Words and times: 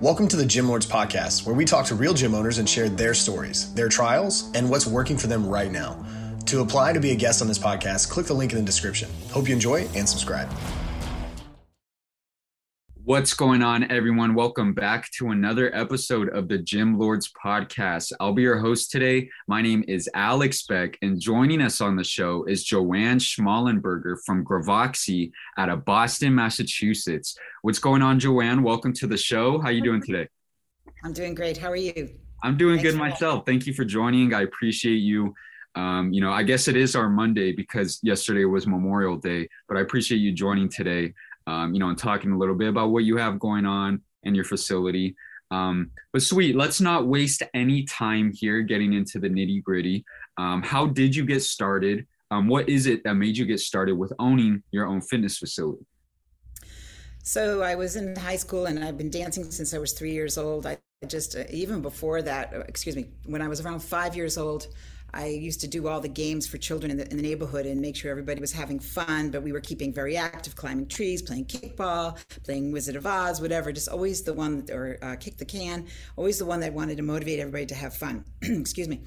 Welcome 0.00 0.28
to 0.28 0.36
the 0.36 0.46
Gym 0.46 0.68
Lords 0.68 0.86
Podcast, 0.86 1.44
where 1.44 1.56
we 1.56 1.64
talk 1.64 1.84
to 1.86 1.96
real 1.96 2.14
gym 2.14 2.32
owners 2.32 2.58
and 2.58 2.68
share 2.68 2.88
their 2.88 3.14
stories, 3.14 3.74
their 3.74 3.88
trials, 3.88 4.48
and 4.54 4.70
what's 4.70 4.86
working 4.86 5.18
for 5.18 5.26
them 5.26 5.44
right 5.44 5.72
now. 5.72 6.06
To 6.46 6.60
apply 6.60 6.92
to 6.92 7.00
be 7.00 7.10
a 7.10 7.16
guest 7.16 7.42
on 7.42 7.48
this 7.48 7.58
podcast, 7.58 8.08
click 8.08 8.26
the 8.26 8.32
link 8.32 8.52
in 8.52 8.58
the 8.58 8.64
description. 8.64 9.10
Hope 9.32 9.48
you 9.48 9.54
enjoy 9.54 9.88
and 9.96 10.08
subscribe. 10.08 10.48
What's 13.08 13.32
going 13.32 13.62
on, 13.62 13.90
everyone? 13.90 14.34
Welcome 14.34 14.74
back 14.74 15.10
to 15.12 15.30
another 15.30 15.74
episode 15.74 16.28
of 16.28 16.46
the 16.46 16.58
Gym 16.58 16.98
Lords 16.98 17.32
podcast. 17.32 18.12
I'll 18.20 18.34
be 18.34 18.42
your 18.42 18.58
host 18.58 18.90
today. 18.90 19.30
My 19.46 19.62
name 19.62 19.82
is 19.88 20.10
Alex 20.12 20.66
Beck, 20.66 20.98
and 21.00 21.18
joining 21.18 21.62
us 21.62 21.80
on 21.80 21.96
the 21.96 22.04
show 22.04 22.44
is 22.44 22.62
Joanne 22.62 23.18
Schmallenberger 23.18 24.16
from 24.26 24.44
Gravoxy 24.44 25.32
out 25.56 25.70
of 25.70 25.86
Boston, 25.86 26.34
Massachusetts. 26.34 27.34
What's 27.62 27.78
going 27.78 28.02
on, 28.02 28.18
Joanne? 28.18 28.62
Welcome 28.62 28.92
to 28.96 29.06
the 29.06 29.16
show. 29.16 29.58
How 29.58 29.70
you 29.70 29.82
doing 29.82 30.02
today? 30.02 30.28
I'm 31.02 31.14
doing 31.14 31.34
great. 31.34 31.56
How 31.56 31.70
are 31.70 31.76
you? 31.76 32.10
I'm 32.42 32.58
doing 32.58 32.76
Thanks 32.76 32.90
good 32.90 32.98
myself. 32.98 33.46
Thank 33.46 33.66
you 33.66 33.72
for 33.72 33.86
joining. 33.86 34.34
I 34.34 34.42
appreciate 34.42 34.98
you. 34.98 35.32
Um, 35.74 36.12
you 36.12 36.20
know, 36.20 36.32
I 36.32 36.42
guess 36.42 36.68
it 36.68 36.76
is 36.76 36.94
our 36.94 37.08
Monday 37.08 37.52
because 37.52 38.00
yesterday 38.02 38.44
was 38.44 38.66
Memorial 38.66 39.16
Day, 39.16 39.48
but 39.66 39.78
I 39.78 39.80
appreciate 39.80 40.18
you 40.18 40.32
joining 40.32 40.68
today 40.68 41.14
um, 41.48 41.72
you 41.72 41.80
know, 41.80 41.88
and 41.88 41.98
talking 41.98 42.30
a 42.30 42.38
little 42.38 42.54
bit 42.54 42.68
about 42.68 42.90
what 42.90 43.04
you 43.04 43.16
have 43.16 43.38
going 43.38 43.64
on 43.64 44.02
in 44.24 44.34
your 44.34 44.44
facility. 44.44 45.16
Um, 45.50 45.90
but 46.12 46.20
sweet, 46.20 46.54
let's 46.54 46.78
not 46.78 47.06
waste 47.06 47.42
any 47.54 47.84
time 47.84 48.32
here 48.34 48.60
getting 48.60 48.92
into 48.92 49.18
the 49.18 49.30
nitty 49.30 49.62
gritty. 49.62 50.04
Um, 50.36 50.62
how 50.62 50.86
did 50.86 51.16
you 51.16 51.24
get 51.24 51.42
started? 51.42 52.06
Um, 52.30 52.48
what 52.48 52.68
is 52.68 52.86
it 52.86 53.02
that 53.04 53.14
made 53.14 53.38
you 53.38 53.46
get 53.46 53.60
started 53.60 53.96
with 53.96 54.12
owning 54.18 54.62
your 54.72 54.86
own 54.86 55.00
fitness 55.00 55.38
facility? 55.38 55.86
So 57.22 57.62
I 57.62 57.74
was 57.76 57.96
in 57.96 58.14
high 58.14 58.36
school 58.36 58.66
and 58.66 58.84
I've 58.84 58.98
been 58.98 59.10
dancing 59.10 59.50
since 59.50 59.72
I 59.72 59.78
was 59.78 59.92
three 59.94 60.12
years 60.12 60.36
old. 60.36 60.66
I 60.66 60.76
just, 61.06 61.34
uh, 61.34 61.44
even 61.48 61.80
before 61.80 62.20
that, 62.22 62.52
uh, 62.54 62.60
excuse 62.68 62.94
me, 62.94 63.06
when 63.24 63.40
I 63.40 63.48
was 63.48 63.62
around 63.62 63.80
five 63.80 64.14
years 64.14 64.36
old, 64.36 64.66
I 65.14 65.26
used 65.26 65.60
to 65.62 65.68
do 65.68 65.88
all 65.88 66.00
the 66.00 66.08
games 66.08 66.46
for 66.46 66.58
children 66.58 66.90
in 66.90 66.96
the, 66.98 67.10
in 67.10 67.16
the, 67.16 67.22
neighborhood 67.22 67.64
and 67.66 67.80
make 67.80 67.96
sure 67.96 68.10
everybody 68.10 68.40
was 68.40 68.52
having 68.52 68.78
fun, 68.78 69.30
but 69.30 69.42
we 69.42 69.52
were 69.52 69.60
keeping 69.60 69.92
very 69.92 70.16
active, 70.16 70.54
climbing 70.54 70.86
trees, 70.86 71.22
playing 71.22 71.46
kickball, 71.46 72.18
playing 72.44 72.72
Wizard 72.72 72.96
of 72.96 73.06
Oz, 73.06 73.40
whatever. 73.40 73.72
Just 73.72 73.88
always 73.88 74.22
the 74.22 74.34
one, 74.34 74.66
or 74.70 74.98
uh, 75.00 75.16
kick 75.16 75.38
the 75.38 75.44
can, 75.44 75.86
always 76.16 76.38
the 76.38 76.44
one 76.44 76.60
that 76.60 76.72
wanted 76.72 76.98
to 76.98 77.02
motivate 77.02 77.40
everybody 77.40 77.66
to 77.66 77.74
have 77.74 77.94
fun. 77.94 78.24
Excuse 78.42 78.88
me. 78.88 79.00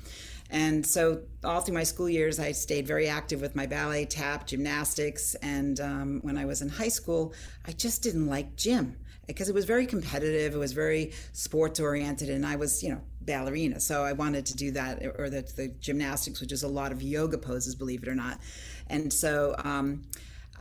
And 0.49 0.85
so, 0.85 1.21
all 1.45 1.61
through 1.61 1.75
my 1.75 1.83
school 1.83 2.09
years, 2.09 2.39
I 2.39 2.51
stayed 2.51 2.85
very 2.85 3.07
active 3.07 3.39
with 3.39 3.55
my 3.55 3.65
ballet, 3.65 4.05
tap, 4.05 4.47
gymnastics. 4.47 5.35
And 5.35 5.79
um, 5.79 6.19
when 6.23 6.37
I 6.37 6.45
was 6.45 6.61
in 6.61 6.67
high 6.67 6.89
school, 6.89 7.33
I 7.65 7.71
just 7.71 8.03
didn't 8.03 8.27
like 8.27 8.55
gym 8.57 8.97
because 9.31 9.47
it 9.47 9.55
was 9.55 9.65
very 9.65 9.85
competitive. 9.85 10.53
It 10.53 10.57
was 10.57 10.73
very 10.73 11.13
sports 11.31 11.79
oriented, 11.79 12.29
and 12.29 12.45
I 12.45 12.57
was, 12.57 12.83
you 12.83 12.89
know, 12.91 13.01
ballerina. 13.21 13.79
So 13.79 14.03
I 14.03 14.13
wanted 14.13 14.45
to 14.47 14.55
do 14.55 14.71
that, 14.71 15.03
or 15.17 15.29
the, 15.29 15.41
the 15.55 15.69
gymnastics, 15.79 16.41
which 16.41 16.51
is 16.51 16.63
a 16.63 16.67
lot 16.67 16.91
of 16.91 17.01
yoga 17.01 17.37
poses, 17.37 17.75
believe 17.75 18.03
it 18.03 18.09
or 18.09 18.15
not. 18.15 18.39
And 18.87 19.11
so 19.11 19.55
um, 19.63 20.03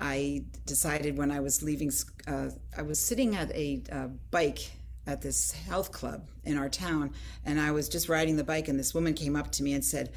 I 0.00 0.44
decided 0.66 1.18
when 1.18 1.30
I 1.30 1.40
was 1.40 1.62
leaving, 1.62 1.90
uh, 2.28 2.50
I 2.76 2.82
was 2.82 3.00
sitting 3.00 3.34
at 3.34 3.50
a 3.52 3.82
uh, 3.90 4.06
bike 4.30 4.70
at 5.06 5.20
this 5.20 5.50
health 5.50 5.90
club 5.90 6.28
in 6.44 6.56
our 6.56 6.68
town, 6.68 7.12
and 7.44 7.60
I 7.60 7.72
was 7.72 7.88
just 7.88 8.08
riding 8.08 8.36
the 8.36 8.44
bike, 8.44 8.68
and 8.68 8.78
this 8.78 8.94
woman 8.94 9.14
came 9.14 9.34
up 9.34 9.50
to 9.52 9.62
me 9.64 9.72
and 9.74 9.84
said, 9.84 10.12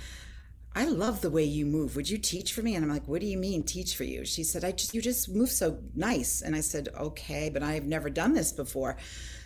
I 0.75 0.85
love 0.85 1.21
the 1.21 1.29
way 1.29 1.43
you 1.43 1.65
move. 1.65 1.95
Would 1.95 2.09
you 2.09 2.17
teach 2.17 2.53
for 2.53 2.63
me? 2.63 2.75
And 2.75 2.83
I'm 2.83 2.89
like, 2.89 3.07
what 3.07 3.21
do 3.21 3.27
you 3.27 3.37
mean 3.37 3.63
teach 3.63 3.95
for 3.95 4.03
you? 4.03 4.25
She 4.25 4.43
said, 4.43 4.63
I 4.63 4.71
just, 4.71 4.93
you 4.93 5.01
just 5.01 5.29
move 5.29 5.49
so 5.49 5.77
nice. 5.93 6.41
And 6.41 6.55
I 6.55 6.61
said, 6.61 6.89
okay, 6.97 7.49
but 7.49 7.61
I've 7.61 7.85
never 7.85 8.09
done 8.09 8.33
this 8.33 8.51
before. 8.51 8.97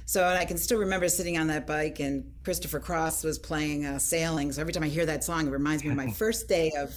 So 0.05 0.23
I 0.23 0.45
can 0.45 0.58
still 0.58 0.80
remember 0.80 1.09
sitting 1.09 1.38
on 1.38 1.48
that 1.48 1.67
bike 1.67 2.00
and 2.00 2.31
Christopher 2.45 2.80
Cross 2.80 3.25
was 3.25 3.38
playing 3.38 3.86
uh, 3.86 4.00
Sailing. 4.00 4.53
So 4.53 4.61
every 4.61 4.72
time 4.72 4.83
I 4.83 4.88
hear 4.88 5.05
that 5.05 5.25
song, 5.25 5.48
it 5.48 5.52
reminds 5.52 5.83
me 5.83 5.89
of 5.89 5.98
my 5.98 6.11
first 6.11 6.48
day 6.48 6.72
of 6.78 6.95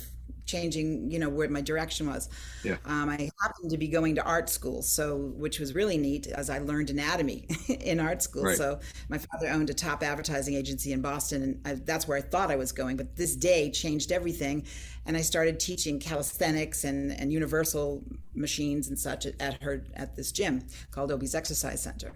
changing, 0.50 1.10
you 1.10 1.18
know, 1.18 1.28
where 1.28 1.48
my 1.48 1.60
direction 1.60 2.08
was. 2.08 2.28
Yeah. 2.64 2.76
Um, 2.84 3.08
I 3.08 3.30
happened 3.42 3.70
to 3.70 3.78
be 3.78 3.88
going 3.88 4.14
to 4.16 4.24
art 4.24 4.50
school, 4.50 4.82
so 4.82 5.16
which 5.16 5.60
was 5.60 5.74
really 5.74 5.96
neat 5.96 6.26
as 6.26 6.50
I 6.50 6.58
learned 6.58 6.90
anatomy 6.90 7.46
in 7.68 8.00
art 8.00 8.22
school. 8.22 8.44
Right. 8.44 8.56
So 8.56 8.80
my 9.08 9.18
father 9.18 9.48
owned 9.48 9.70
a 9.70 9.74
top 9.74 10.02
advertising 10.02 10.54
agency 10.54 10.92
in 10.92 11.00
Boston, 11.00 11.42
and 11.42 11.60
I, 11.64 11.74
that's 11.74 12.08
where 12.08 12.18
I 12.18 12.20
thought 12.20 12.50
I 12.50 12.56
was 12.56 12.72
going. 12.72 12.96
But 12.96 13.16
this 13.16 13.36
day 13.36 13.70
changed 13.70 14.12
everything, 14.12 14.66
and 15.06 15.16
I 15.16 15.20
started 15.20 15.60
teaching 15.60 15.98
calisthenics 16.00 16.84
and, 16.84 17.12
and 17.12 17.32
universal 17.32 18.02
machines 18.34 18.88
and 18.88 18.98
such 18.98 19.26
at, 19.26 19.40
at 19.40 19.62
her 19.62 19.84
at 19.94 20.16
this 20.16 20.32
gym 20.32 20.66
called 20.90 21.12
Obie's 21.12 21.34
Exercise 21.34 21.82
Center. 21.82 22.12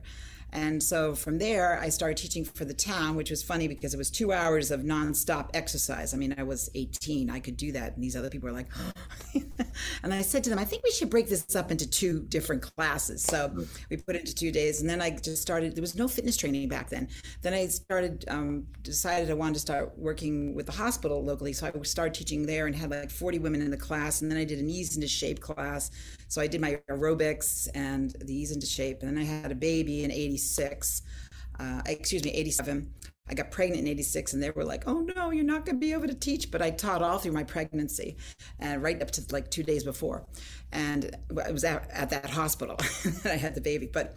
And 0.55 0.81
so 0.81 1.17
from 1.17 1.39
there, 1.39 1.81
I 1.81 1.89
started 1.89 2.17
teaching 2.17 2.45
for 2.45 2.65
the 2.65 2.73
town, 2.73 3.17
which 3.17 3.29
was 3.29 3.43
funny 3.43 3.67
because 3.67 3.93
it 3.93 3.97
was 3.97 4.09
two 4.09 4.33
hours 4.33 4.71
of 4.71 4.83
nonstop 4.83 5.51
exercise. 5.53 6.15
I 6.15 6.17
mean, 6.17 6.33
I 6.39 6.45
was 6.45 6.71
18, 6.77 7.29
I 7.29 7.41
could 7.41 7.57
do 7.57 7.73
that. 7.73 7.95
And 7.95 8.05
these 8.05 8.15
other 8.15 8.31
people 8.31 8.49
were 8.49 8.55
like, 8.55 8.69
and 10.05 10.15
I 10.15 10.23
said 10.23 10.45
to 10.45 10.51
them, 10.51 10.61
I 10.61 10.65
think 10.65 10.85
we 10.85 10.93
should 10.93 11.11
break 11.11 11.29
this 11.29 11.57
up 11.57 11.73
into 11.73 11.91
two 11.91 12.21
different 12.29 12.63
classes. 12.63 13.25
So 13.25 13.53
we 13.91 13.97
put 13.97 14.15
it 14.15 14.21
into 14.21 14.35
two 14.35 14.53
days. 14.53 14.81
And 14.81 14.89
then 14.89 15.03
I 15.03 15.11
just 15.11 15.43
started, 15.43 15.75
there 15.75 15.83
was 15.83 15.97
no 15.97 16.07
fitness 16.07 16.37
training 16.37 16.69
back 16.69 16.89
then. 16.89 17.09
Then 17.43 17.53
I 17.53 17.67
started, 17.67 18.25
um, 18.29 18.65
decided 18.83 19.31
I 19.31 19.35
wanted 19.35 19.55
to 19.55 19.61
start 19.61 19.93
working 19.99 20.55
with 20.55 20.67
the 20.67 20.73
hospital 20.73 21.25
locally. 21.25 21.53
So 21.53 21.67
I 21.67 21.83
started 21.83 22.15
teaching 22.15 22.47
there 22.47 22.67
and 22.67 22.77
had 22.77 22.91
like 22.91 23.11
40 23.11 23.41
women 23.41 23.61
in 23.61 23.73
the 23.73 23.77
class. 23.77 24.23
And 24.23 24.31
then 24.31 24.39
I 24.39 24.45
did 24.45 24.61
an 24.61 24.71
ease 24.71 24.95
into 24.95 25.09
shape 25.09 25.41
class. 25.41 25.91
So 26.35 26.41
I 26.41 26.49
did 26.49 26.61
my 26.61 26.81
aerobics 26.91 27.69
and 27.77 28.11
the 28.25 28.35
ease 28.35 28.51
into 28.51 28.67
shape. 28.67 29.05
And 29.05 29.17
then 29.17 29.23
I 29.23 29.25
had 29.25 29.53
a 29.53 29.55
baby 29.55 30.03
in 30.03 30.11
86, 30.11 31.03
uh, 31.61 31.81
excuse 31.87 32.25
me, 32.25 32.33
87. 32.33 32.93
I 33.29 33.35
got 33.35 33.53
pregnant 33.53 33.83
in 33.83 33.87
86 33.87 34.33
and 34.33 34.43
they 34.43 34.51
were 34.51 34.65
like, 34.65 34.89
oh 34.89 35.07
no, 35.15 35.31
you're 35.31 35.45
not 35.45 35.65
going 35.65 35.77
to 35.77 35.81
be 35.81 35.93
able 35.93 36.09
to 36.09 36.15
teach. 36.15 36.51
But 36.51 36.61
I 36.61 36.73
taught 36.73 37.03
all 37.03 37.19
through 37.19 37.35
my 37.35 37.45
pregnancy 37.45 38.17
and 38.59 38.83
right 38.83 39.01
up 39.01 39.13
to 39.13 39.25
like 39.31 39.49
two 39.49 39.63
days 39.63 39.85
before. 39.85 40.27
And 40.73 41.17
I 41.41 41.53
was 41.53 41.63
at, 41.63 41.89
at 41.93 42.11
that 42.11 42.31
hospital 42.31 42.75
that 43.23 43.33
I 43.33 43.37
had 43.37 43.55
the 43.55 43.61
baby. 43.61 43.87
But 43.87 44.17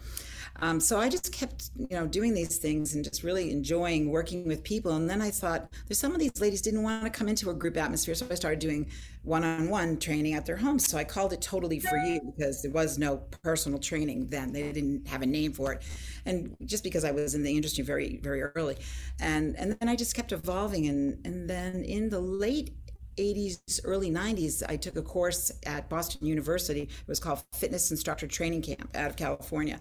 um, 0.60 0.80
so 0.80 0.98
I 0.98 1.08
just 1.08 1.32
kept, 1.32 1.70
you 1.76 1.96
know, 1.96 2.06
doing 2.06 2.34
these 2.34 2.58
things 2.58 2.94
and 2.94 3.04
just 3.04 3.22
really 3.22 3.52
enjoying 3.52 4.10
working 4.10 4.46
with 4.48 4.64
people. 4.64 4.92
And 4.92 5.08
then 5.08 5.22
I 5.22 5.30
thought, 5.30 5.68
there's 5.86 5.98
some 5.98 6.12
of 6.12 6.18
these 6.18 6.40
ladies 6.40 6.62
didn't 6.62 6.82
want 6.82 7.04
to 7.04 7.10
come 7.10 7.28
into 7.28 7.50
a 7.50 7.54
group 7.54 7.76
atmosphere, 7.76 8.16
so 8.16 8.26
I 8.28 8.34
started 8.34 8.58
doing 8.58 8.90
one-on-one 9.28 9.98
training 9.98 10.34
at 10.34 10.46
their 10.46 10.56
homes. 10.56 10.88
So 10.88 10.98
I 10.98 11.04
called 11.04 11.32
it 11.32 11.40
Totally 11.40 11.78
for 11.78 11.96
You 11.98 12.20
because 12.34 12.62
there 12.62 12.72
was 12.72 12.98
no 12.98 13.18
personal 13.42 13.78
training 13.78 14.28
then. 14.28 14.52
They 14.52 14.72
didn't 14.72 15.06
have 15.06 15.22
a 15.22 15.26
name 15.26 15.52
for 15.52 15.74
it, 15.74 15.82
and 16.24 16.56
just 16.64 16.82
because 16.82 17.04
I 17.04 17.10
was 17.12 17.34
in 17.34 17.42
the 17.42 17.54
industry 17.54 17.84
very, 17.84 18.18
very 18.22 18.42
early, 18.42 18.76
and 19.20 19.54
and 19.56 19.76
then 19.78 19.88
I 19.88 19.96
just 19.96 20.14
kept 20.14 20.32
evolving. 20.32 20.86
And 20.86 21.24
and 21.24 21.48
then 21.48 21.84
in 21.84 22.08
the 22.08 22.20
late 22.20 22.70
80s, 23.18 23.80
early 23.84 24.10
90s, 24.10 24.62
I 24.68 24.76
took 24.76 24.96
a 24.96 25.02
course 25.02 25.52
at 25.66 25.88
Boston 25.88 26.26
University. 26.26 26.82
It 26.82 27.08
was 27.08 27.20
called 27.20 27.42
Fitness 27.54 27.90
Instructor 27.90 28.26
Training 28.26 28.62
Camp 28.62 28.88
out 28.94 29.10
of 29.10 29.16
California. 29.16 29.80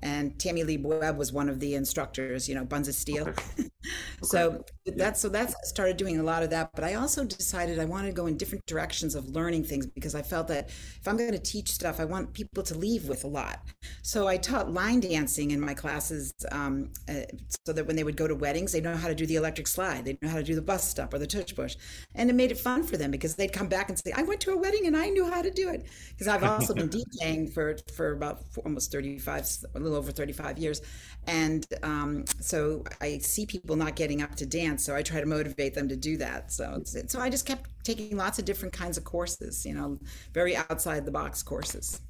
And 0.00 0.36
Tamilee 0.38 0.80
Webb 0.82 1.16
was 1.16 1.32
one 1.32 1.48
of 1.48 1.60
the 1.60 1.74
instructors, 1.74 2.48
you 2.48 2.54
know, 2.54 2.64
Buns 2.64 2.88
of 2.88 2.94
Steel. 2.94 3.28
Okay. 3.28 3.70
so 4.22 4.64
that's 4.86 5.20
so 5.20 5.28
that's 5.28 5.54
I 5.54 5.66
started 5.66 5.96
doing 5.96 6.20
a 6.20 6.22
lot 6.22 6.42
of 6.42 6.50
that. 6.50 6.70
But 6.74 6.84
I 6.84 6.94
also 6.94 7.24
decided 7.24 7.78
I 7.78 7.86
wanted 7.86 8.08
to 8.08 8.14
go 8.14 8.26
in 8.26 8.36
different 8.36 8.64
directions 8.66 9.14
of 9.14 9.28
learning 9.30 9.64
things 9.64 9.86
because 9.86 10.14
I 10.14 10.22
felt 10.22 10.48
that 10.48 10.68
if 10.68 11.08
I'm 11.08 11.16
going 11.16 11.32
to 11.32 11.38
teach 11.38 11.70
stuff, 11.70 12.00
I 12.00 12.04
want 12.04 12.32
people 12.34 12.62
to 12.64 12.76
leave 12.76 13.08
with 13.08 13.24
a 13.24 13.28
lot. 13.28 13.60
So 14.02 14.28
I 14.28 14.36
taught 14.36 14.70
line 14.70 15.00
dancing 15.00 15.52
in 15.52 15.60
my 15.60 15.74
classes 15.74 16.34
um, 16.52 16.90
uh, 17.08 17.22
so 17.66 17.72
that 17.72 17.86
when 17.86 17.96
they 17.96 18.04
would 18.04 18.16
go 18.16 18.28
to 18.28 18.34
weddings, 18.34 18.72
they 18.72 18.80
know 18.80 18.96
how 18.96 19.08
to 19.08 19.14
do 19.14 19.26
the 19.26 19.36
electric 19.36 19.66
slide, 19.66 20.04
they 20.04 20.18
know 20.20 20.28
how 20.28 20.36
to 20.36 20.42
do 20.42 20.54
the 20.54 20.62
bus 20.62 20.88
stop 20.88 21.14
or 21.14 21.18
the 21.18 21.26
touch 21.26 21.56
push. 21.56 21.76
And 22.14 22.28
it 22.28 22.34
made 22.34 22.50
it 22.50 22.58
fun 22.58 22.73
fun 22.74 22.82
for 22.82 22.96
them 22.96 23.10
because 23.10 23.34
they'd 23.36 23.52
come 23.52 23.68
back 23.68 23.88
and 23.88 23.98
say, 23.98 24.12
"I 24.14 24.22
went 24.22 24.40
to 24.42 24.52
a 24.52 24.56
wedding 24.56 24.86
and 24.86 24.96
I 24.96 25.08
knew 25.08 25.26
how 25.30 25.42
to 25.42 25.50
do 25.50 25.68
it." 25.68 25.86
Because 26.10 26.28
I've 26.28 26.42
also 26.42 26.74
been 26.74 26.88
DJing 26.96 27.52
for 27.52 27.76
for 27.94 28.12
about 28.12 28.42
almost 28.64 28.90
thirty 28.90 29.18
five, 29.18 29.46
a 29.74 29.78
little 29.78 29.96
over 29.96 30.10
thirty 30.10 30.32
five 30.32 30.58
years, 30.58 30.82
and 31.26 31.66
um, 31.82 32.24
so 32.40 32.84
I 33.00 33.18
see 33.18 33.46
people 33.46 33.76
not 33.76 33.96
getting 33.96 34.22
up 34.22 34.34
to 34.36 34.46
dance, 34.46 34.84
so 34.84 34.94
I 34.94 35.02
try 35.02 35.20
to 35.20 35.26
motivate 35.26 35.74
them 35.74 35.88
to 35.88 35.96
do 35.96 36.16
that. 36.18 36.52
So 36.52 36.82
so 36.84 37.20
I 37.20 37.30
just 37.30 37.46
kept 37.46 37.70
taking 37.84 38.16
lots 38.16 38.38
of 38.38 38.44
different 38.44 38.74
kinds 38.74 38.96
of 38.98 39.04
courses, 39.04 39.64
you 39.64 39.74
know, 39.74 39.98
very 40.32 40.56
outside 40.56 41.04
the 41.04 41.12
box 41.12 41.42
courses. 41.42 42.00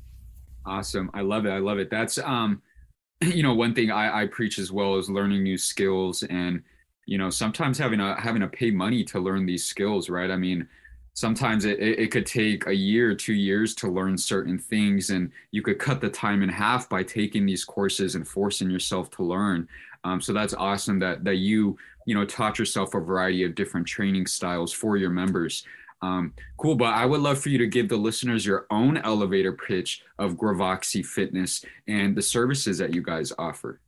Awesome, 0.67 1.11
I 1.15 1.21
love 1.21 1.47
it. 1.47 1.51
I 1.51 1.59
love 1.59 1.79
it. 1.79 1.91
That's 1.91 2.19
um, 2.19 2.63
you 3.21 3.43
know, 3.43 3.55
one 3.55 3.75
thing 3.75 3.91
I, 3.91 4.23
I 4.23 4.27
preach 4.27 4.59
as 4.59 4.73
well 4.73 4.97
is 4.97 5.11
learning 5.11 5.43
new 5.43 5.59
skills 5.59 6.23
and 6.25 6.63
you 7.07 7.19
know 7.19 7.31
sometimes 7.31 7.79
having 7.79 8.01
a 8.01 8.21
having 8.21 8.41
to 8.41 8.49
pay 8.49 8.71
money 8.71 9.05
to 9.05 9.21
learn 9.21 9.47
these 9.47 9.65
skills 9.65 10.09
right? 10.09 10.31
I 10.31 10.37
mean 10.37 10.69
sometimes 11.15 11.65
it, 11.65 11.81
it 11.81 12.11
could 12.11 12.27
take 12.27 12.67
a 12.67 12.75
year 12.75 13.15
two 13.15 13.35
years 13.35 13.75
to 13.77 13.89
learn 13.89 14.19
certain 14.19 14.59
things 14.59 15.11
and 15.11 15.31
you 15.53 15.63
could 15.63 15.79
cut 15.79 16.01
the 16.01 16.11
time 16.11 16.43
in 16.43 16.49
half 16.49 16.89
by 16.89 17.03
taking 17.05 17.47
these 17.47 17.65
courses 17.65 18.17
and 18.17 18.27
forcing 18.27 18.69
yourself 18.69 19.11
to 19.13 19.23
learn. 19.23 19.69
Um, 20.03 20.21
so 20.21 20.33
that's 20.33 20.55
awesome 20.55 20.99
that 20.99 21.25
that 21.25 21.37
you 21.37 21.79
you 22.07 22.15
know 22.15 22.25
taught 22.25 22.59
yourself 22.59 22.95
a 22.95 23.01
variety 23.01 23.45
of 23.45 23.55
different 23.55 23.87
training 23.87 24.27
styles 24.27 24.73
for 24.73 24.97
your 24.97 25.11
members. 25.11 25.65
Um, 26.03 26.35
cool 26.59 26.75
but 26.75 26.93
i 26.93 27.07
would 27.07 27.23
love 27.23 27.39
for 27.39 27.49
you 27.49 27.57
to 27.57 27.67
give 27.67 27.89
the 27.89 27.97
listeners 27.97 28.45
your 28.45 28.67
own 28.71 28.99
elevator 28.99 29.53
pitch 29.55 30.03
of 30.19 30.35
gravoxy 30.35 31.03
fitness 31.03 31.65
and 31.89 32.15
the 32.15 32.21
services 32.21 32.77
that 32.77 32.93
you 32.93 33.01
guys 33.01 33.33
offer 33.39 33.81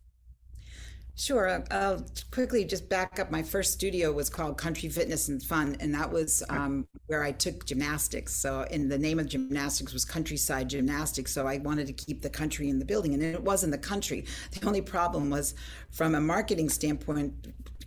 Sure. 1.18 1.64
I'll 1.70 2.04
quickly 2.30 2.66
just 2.66 2.90
back 2.90 3.18
up. 3.18 3.30
My 3.30 3.42
first 3.42 3.72
studio 3.72 4.12
was 4.12 4.28
called 4.28 4.58
Country 4.58 4.90
Fitness 4.90 5.28
and 5.28 5.42
Fun, 5.42 5.74
and 5.80 5.94
that 5.94 6.12
was 6.12 6.42
um, 6.50 6.86
where 7.06 7.24
I 7.24 7.32
took 7.32 7.64
gymnastics. 7.64 8.36
So, 8.36 8.66
in 8.70 8.90
the 8.90 8.98
name 8.98 9.18
of 9.18 9.26
gymnastics 9.26 9.94
was 9.94 10.04
Countryside 10.04 10.68
Gymnastics. 10.68 11.32
So, 11.32 11.46
I 11.46 11.56
wanted 11.56 11.86
to 11.86 11.94
keep 11.94 12.20
the 12.20 12.28
country 12.28 12.68
in 12.68 12.78
the 12.78 12.84
building, 12.84 13.14
and 13.14 13.22
it 13.22 13.42
was 13.42 13.64
in 13.64 13.70
the 13.70 13.78
country. 13.78 14.26
The 14.52 14.66
only 14.66 14.82
problem 14.82 15.30
was, 15.30 15.54
from 15.90 16.14
a 16.14 16.20
marketing 16.20 16.68
standpoint, 16.68 17.32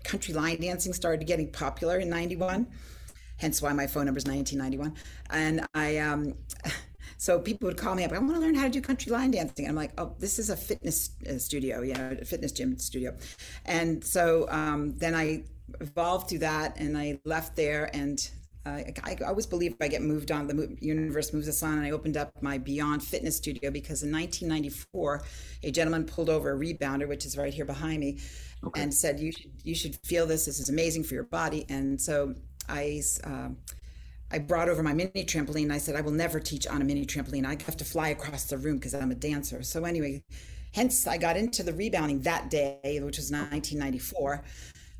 country 0.04 0.34
line 0.34 0.60
dancing 0.60 0.94
started 0.94 1.26
getting 1.28 1.52
popular 1.52 2.00
in 2.00 2.10
'91. 2.10 2.66
Hence, 3.38 3.62
why 3.62 3.74
my 3.74 3.86
phone 3.86 4.06
number 4.06 4.18
is 4.18 4.26
1991. 4.26 4.96
And 5.30 5.68
I. 5.76 5.98
Um, 6.00 6.34
So 7.20 7.38
people 7.38 7.68
would 7.68 7.76
call 7.76 7.96
me 7.96 8.06
up. 8.06 8.14
I 8.14 8.18
want 8.18 8.34
to 8.34 8.40
learn 8.40 8.56
how 8.56 8.64
to 8.64 8.70
do 8.70 8.80
country 8.80 9.12
line 9.12 9.32
dancing. 9.32 9.66
And 9.66 9.72
I'm 9.72 9.76
like, 9.76 9.92
oh, 9.98 10.16
this 10.20 10.40
is 10.40 10.50
a 10.50 10.56
fitness 10.56 11.12
uh, 11.30 11.38
studio, 11.38 11.82
you 11.82 11.94
know, 11.94 12.18
a 12.22 12.24
fitness 12.24 12.54
gym 12.54 12.80
studio. 12.80 13.14
And 13.66 14.02
so 14.02 14.48
um, 14.50 14.98
then 14.98 15.14
I 15.14 15.44
evolved 15.82 16.30
through 16.30 16.40
that, 16.40 16.78
and 16.80 16.98
I 16.98 17.20
left 17.26 17.56
there 17.56 17.94
and. 17.94 18.28
Uh, 18.66 18.82
I, 19.06 19.16
I 19.22 19.26
always 19.26 19.46
believe 19.46 19.78
I 19.80 19.88
get 19.88 20.02
moved 20.02 20.32
on. 20.32 20.46
The 20.46 20.78
universe 20.82 21.32
moves 21.32 21.48
us 21.48 21.64
on, 21.64 21.78
and 21.78 21.86
I 21.86 21.92
opened 21.92 22.18
up 22.18 22.30
my 22.42 22.58
Beyond 22.58 23.02
Fitness 23.02 23.38
studio 23.38 23.72
because 23.72 24.04
in 24.04 24.12
1994, 24.12 25.24
a 25.64 25.72
gentleman 25.72 26.04
pulled 26.04 26.30
over 26.30 26.52
a 26.52 26.60
rebounder, 26.60 27.08
which 27.08 27.26
is 27.26 27.38
right 27.38 27.54
here 27.54 27.64
behind 27.64 28.02
me, 28.02 28.20
okay. 28.66 28.82
and 28.82 28.94
said, 28.94 29.18
"You 29.18 29.32
should 29.32 29.52
you 29.64 29.74
should 29.74 29.96
feel 30.04 30.28
this. 30.28 30.46
This 30.46 30.60
is 30.60 30.68
amazing 30.68 31.06
for 31.06 31.14
your 31.14 31.24
body." 31.24 31.66
And 31.70 32.00
so 32.00 32.36
I 32.68 33.02
uh, 33.24 33.50
I 34.32 34.40
brought 34.40 34.70
over 34.70 34.84
my 34.84 34.94
mini 34.94 35.26
trampoline. 35.26 35.72
I 35.72 35.80
said, 35.80 35.96
I 35.96 36.02
will 36.02 36.12
never 36.12 36.40
teach 36.40 36.68
on 36.68 36.82
a 36.82 36.86
mini 36.86 37.06
trampoline. 37.06 37.46
I 37.46 37.58
have 37.66 37.78
to 37.78 37.86
fly 37.86 38.10
across 38.10 38.46
the 38.46 38.58
room 38.58 38.78
because 38.78 38.94
I'm 38.94 39.12
a 39.12 39.16
dancer. 39.16 39.64
So, 39.64 39.86
anyway, 39.86 40.24
hence 40.74 41.08
I 41.08 41.18
got 41.18 41.36
into 41.36 41.64
the 41.64 41.74
rebounding 41.74 42.22
that 42.22 42.50
day, 42.50 42.80
which 42.84 43.18
was 43.18 43.32
1994. 43.32 44.44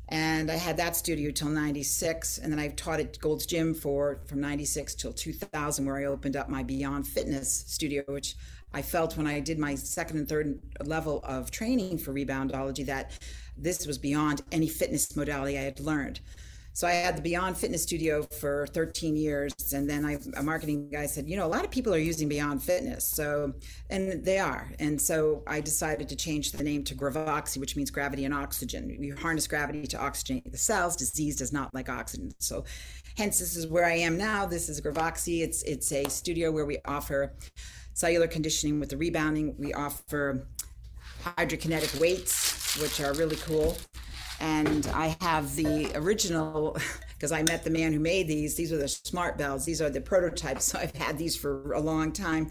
And 0.08 0.50
I 0.50 0.56
had 0.56 0.76
that 0.78 0.96
studio 0.96 1.30
till 1.30 1.48
96. 1.48 2.38
And 2.38 2.52
then 2.52 2.58
I 2.58 2.68
taught 2.68 2.98
at 2.98 3.20
Gold's 3.20 3.46
Gym 3.46 3.72
for 3.72 4.18
from 4.26 4.40
96 4.40 4.96
till 4.96 5.12
2000, 5.12 5.86
where 5.86 5.98
I 5.98 6.06
opened 6.06 6.34
up 6.34 6.48
my 6.48 6.64
Beyond 6.64 7.06
Fitness 7.06 7.64
studio, 7.68 8.02
which 8.08 8.34
I 8.72 8.82
felt 8.82 9.16
when 9.16 9.28
I 9.28 9.38
did 9.38 9.60
my 9.60 9.76
second 9.76 10.18
and 10.18 10.28
third 10.28 10.60
level 10.84 11.20
of 11.24 11.52
training 11.52 11.98
for 11.98 12.12
reboundology 12.12 12.84
that 12.86 13.12
this 13.56 13.86
was 13.86 13.98
beyond 13.98 14.42
any 14.50 14.68
fitness 14.68 15.14
modality 15.14 15.56
I 15.58 15.62
had 15.62 15.78
learned. 15.78 16.20
So 16.72 16.86
I 16.86 16.92
had 16.92 17.16
the 17.16 17.22
Beyond 17.22 17.56
Fitness 17.56 17.82
Studio 17.82 18.22
for 18.22 18.66
13 18.68 19.16
years, 19.16 19.52
and 19.74 19.90
then 19.90 20.04
I, 20.04 20.18
a 20.36 20.42
marketing 20.42 20.88
guy 20.88 21.06
said, 21.06 21.28
you 21.28 21.36
know, 21.36 21.44
a 21.44 21.48
lot 21.48 21.64
of 21.64 21.70
people 21.70 21.92
are 21.92 21.98
using 21.98 22.28
Beyond 22.28 22.62
Fitness, 22.62 23.04
so 23.04 23.52
and 23.90 24.24
they 24.24 24.38
are, 24.38 24.70
and 24.78 25.00
so 25.00 25.42
I 25.46 25.60
decided 25.60 26.08
to 26.08 26.16
change 26.16 26.52
the 26.52 26.62
name 26.62 26.84
to 26.84 26.94
Gravoxy, 26.94 27.58
which 27.58 27.76
means 27.76 27.90
gravity 27.90 28.24
and 28.24 28.32
oxygen. 28.32 28.96
We 28.98 29.10
harness 29.10 29.48
gravity 29.48 29.86
to 29.88 29.96
oxygenate 29.96 30.50
the 30.50 30.58
cells. 30.58 30.96
Disease 30.96 31.36
does 31.36 31.52
not 31.52 31.74
like 31.74 31.88
oxygen, 31.88 32.30
so 32.38 32.64
hence 33.16 33.40
this 33.40 33.56
is 33.56 33.66
where 33.66 33.84
I 33.84 33.94
am 33.94 34.16
now. 34.16 34.46
This 34.46 34.68
is 34.68 34.80
Gravoxy. 34.80 35.42
It's 35.42 35.62
it's 35.64 35.90
a 35.92 36.08
studio 36.08 36.52
where 36.52 36.66
we 36.66 36.78
offer 36.84 37.34
cellular 37.94 38.28
conditioning 38.28 38.78
with 38.78 38.90
the 38.90 38.96
rebounding. 38.96 39.56
We 39.58 39.74
offer 39.74 40.46
hydrokinetic 41.24 42.00
weights, 42.00 42.80
which 42.80 43.00
are 43.00 43.12
really 43.14 43.36
cool 43.36 43.76
and 44.40 44.86
I 44.94 45.16
have 45.20 45.54
the 45.54 45.92
original 45.94 46.76
because 47.14 47.32
I 47.32 47.42
met 47.42 47.62
the 47.62 47.70
man 47.70 47.92
who 47.92 48.00
made 48.00 48.26
these. 48.26 48.56
These 48.56 48.72
are 48.72 48.78
the 48.78 48.88
smart 48.88 49.36
bells. 49.36 49.64
These 49.64 49.82
are 49.82 49.90
the 49.90 50.00
prototypes. 50.00 50.60
So 50.70 50.78
I've 50.78 50.94
had 50.94 51.18
these 51.18 51.36
for 51.36 51.72
a 51.72 51.80
long 51.80 52.12
time, 52.12 52.48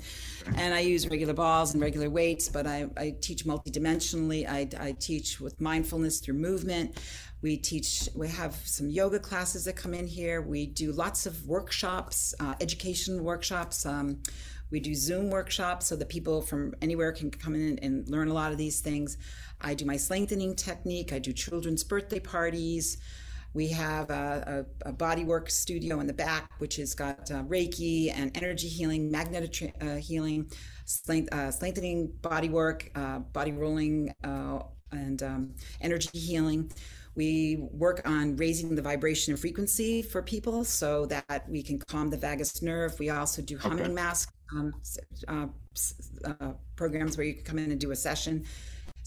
and 0.56 0.74
I 0.74 0.81
use 0.81 1.07
regular 1.07 1.33
balls 1.33 1.74
and 1.74 1.81
regular 1.81 2.09
weights. 2.09 2.50
But 2.50 2.68
I, 2.68 2.88
I 2.97 3.15
teach 3.21 3.45
multidimensionally. 3.45 4.47
I, 4.47 4.68
I 4.77 4.91
teach 5.00 5.39
with 5.39 5.62
mindfulness 5.62 6.19
through 6.19 6.33
movement. 6.33 6.97
We 7.41 7.56
teach. 7.56 8.09
We 8.13 8.27
have 8.27 8.56
some 8.65 8.89
yoga 8.89 9.19
classes 9.19 9.63
that 9.65 9.77
come 9.77 9.94
in 9.94 10.06
here. 10.06 10.41
We 10.41 10.65
do 10.65 10.91
lots 10.91 11.25
of 11.25 11.47
workshops, 11.47 12.33
uh, 12.41 12.56
education 12.59 13.24
workshops. 13.24 13.86
Um, 13.86 14.21
we 14.71 14.80
do 14.80 14.94
Zoom 14.94 15.30
workshops 15.30 15.88
so 15.88 15.95
that 15.95 16.09
people 16.09 16.41
from 16.41 16.75
anywhere 16.81 17.12
can 17.12 17.31
come 17.31 17.56
in 17.56 17.80
and 17.80 18.07
learn 18.07 18.27
a 18.27 18.33
lot 18.33 18.51
of 18.51 18.57
these 18.57 18.81
things. 18.81 19.18
I 19.61 19.73
do 19.73 19.85
my 19.85 20.00
lengthening 20.09 20.56
technique. 20.56 21.13
I 21.13 21.19
do 21.19 21.33
children's 21.33 21.83
birthday 21.83 22.19
parties. 22.19 22.97
We 23.53 23.67
have 23.69 24.09
a, 24.11 24.65
a, 24.85 24.89
a 24.89 24.94
bodywork 24.94 25.50
studio 25.50 26.00
in 26.00 26.07
the 26.07 26.13
back, 26.13 26.51
which 26.59 26.75
has 26.75 26.94
got 26.94 27.31
uh, 27.31 27.44
Reiki 27.44 28.13
and 28.15 28.35
energy 28.38 28.67
healing, 28.67 29.09
magnetic 29.09 29.73
uh, 29.81 29.95
healing, 29.95 30.51
length, 31.07 31.33
uh, 31.33 31.51
bodywork, 32.21 32.89
uh, 32.95 33.19
body 33.19 33.51
rolling, 33.51 34.13
uh, 34.23 34.59
and 34.91 35.23
um, 35.23 35.56
energy 35.81 36.17
healing. 36.17 36.71
We 37.15 37.57
work 37.71 38.01
on 38.05 38.35
raising 38.38 38.75
the 38.75 38.81
vibration 38.81 39.33
and 39.33 39.39
frequency 39.39 40.03
for 40.03 40.21
people 40.21 40.63
so 40.63 41.05
that 41.07 41.45
we 41.50 41.63
can 41.63 41.79
calm 41.79 42.09
the 42.09 42.17
vagus 42.17 42.62
nerve. 42.62 42.97
We 43.00 43.09
also 43.09 43.41
do 43.41 43.57
humming 43.57 43.85
okay. 43.85 43.94
mask 43.94 44.31
um, 44.55 44.73
uh, 45.27 45.47
uh, 46.23 46.53
programs 46.75 47.17
where 47.17 47.25
you 47.25 47.33
can 47.33 47.44
come 47.44 47.59
in 47.59 47.71
and 47.71 47.79
do 47.79 47.91
a 47.91 47.95
session 47.95 48.45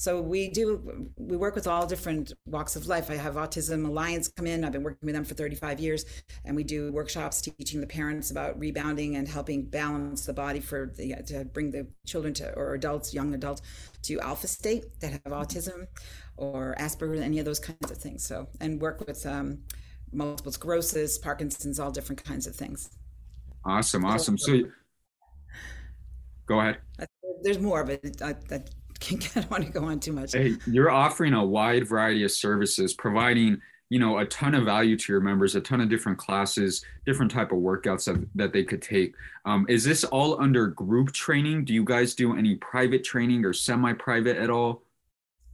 so 0.02 0.20
we 0.20 0.48
do 0.48 1.12
we 1.16 1.36
work 1.36 1.54
with 1.54 1.68
all 1.68 1.86
different 1.86 2.32
walks 2.44 2.74
of 2.74 2.88
life. 2.88 3.08
I 3.08 3.14
have 3.14 3.36
autism 3.36 3.86
alliance 3.86 4.26
come 4.26 4.48
in. 4.48 4.64
I've 4.64 4.72
been 4.72 4.82
working 4.82 5.06
with 5.06 5.14
them 5.14 5.24
for 5.24 5.34
35 5.34 5.78
years. 5.78 6.04
And 6.44 6.56
we 6.56 6.64
do 6.64 6.90
workshops 6.90 7.40
teaching 7.40 7.80
the 7.80 7.86
parents 7.86 8.32
about 8.32 8.58
rebounding 8.58 9.14
and 9.14 9.28
helping 9.28 9.64
balance 9.64 10.26
the 10.26 10.32
body 10.32 10.58
for 10.58 10.92
the 10.96 11.14
to 11.28 11.44
bring 11.44 11.70
the 11.70 11.86
children 12.04 12.34
to 12.34 12.52
or 12.54 12.74
adults 12.74 13.14
young 13.14 13.32
adults 13.32 13.62
to 14.02 14.18
alpha 14.18 14.48
state 14.48 14.98
that 14.98 15.12
have 15.12 15.32
autism 15.32 15.86
or 16.36 16.74
asperger's 16.80 17.20
any 17.20 17.38
of 17.38 17.44
those 17.44 17.60
kinds 17.60 17.88
of 17.88 17.96
things. 17.96 18.26
So 18.26 18.48
and 18.60 18.80
work 18.82 19.06
with 19.06 19.24
um, 19.24 19.58
multiple 20.12 20.50
sclerosis 20.50 21.16
parkinson's 21.16 21.78
all 21.78 21.92
different 21.92 22.24
kinds 22.24 22.48
of 22.48 22.56
things. 22.56 22.90
Awesome 23.64 24.04
awesome. 24.04 24.36
So 24.36 24.62
go 26.46 26.58
ahead. 26.58 26.78
There's 27.44 27.60
more 27.60 27.84
but 27.84 28.20
I, 28.20 28.34
I 28.50 28.62
I 29.10 29.40
don't 29.40 29.50
want 29.50 29.64
to 29.64 29.70
go 29.70 29.84
on 29.84 30.00
too 30.00 30.12
much. 30.12 30.32
Hey, 30.32 30.56
you're 30.66 30.90
offering 30.90 31.34
a 31.34 31.44
wide 31.44 31.88
variety 31.88 32.24
of 32.24 32.30
services, 32.30 32.94
providing 32.94 33.60
you 33.90 33.98
know 33.98 34.18
a 34.18 34.26
ton 34.26 34.54
of 34.54 34.64
value 34.64 34.96
to 34.96 35.12
your 35.12 35.20
members, 35.20 35.54
a 35.54 35.60
ton 35.60 35.80
of 35.80 35.88
different 35.88 36.18
classes, 36.18 36.84
different 37.04 37.30
type 37.30 37.52
of 37.52 37.58
workouts 37.58 38.04
that, 38.04 38.26
that 38.34 38.52
they 38.52 38.64
could 38.64 38.82
take. 38.82 39.14
Um, 39.44 39.66
is 39.68 39.84
this 39.84 40.04
all 40.04 40.40
under 40.40 40.68
group 40.68 41.12
training? 41.12 41.64
Do 41.64 41.74
you 41.74 41.84
guys 41.84 42.14
do 42.14 42.36
any 42.36 42.56
private 42.56 43.04
training 43.04 43.44
or 43.44 43.52
semi-private 43.52 44.36
at 44.36 44.50
all? 44.50 44.82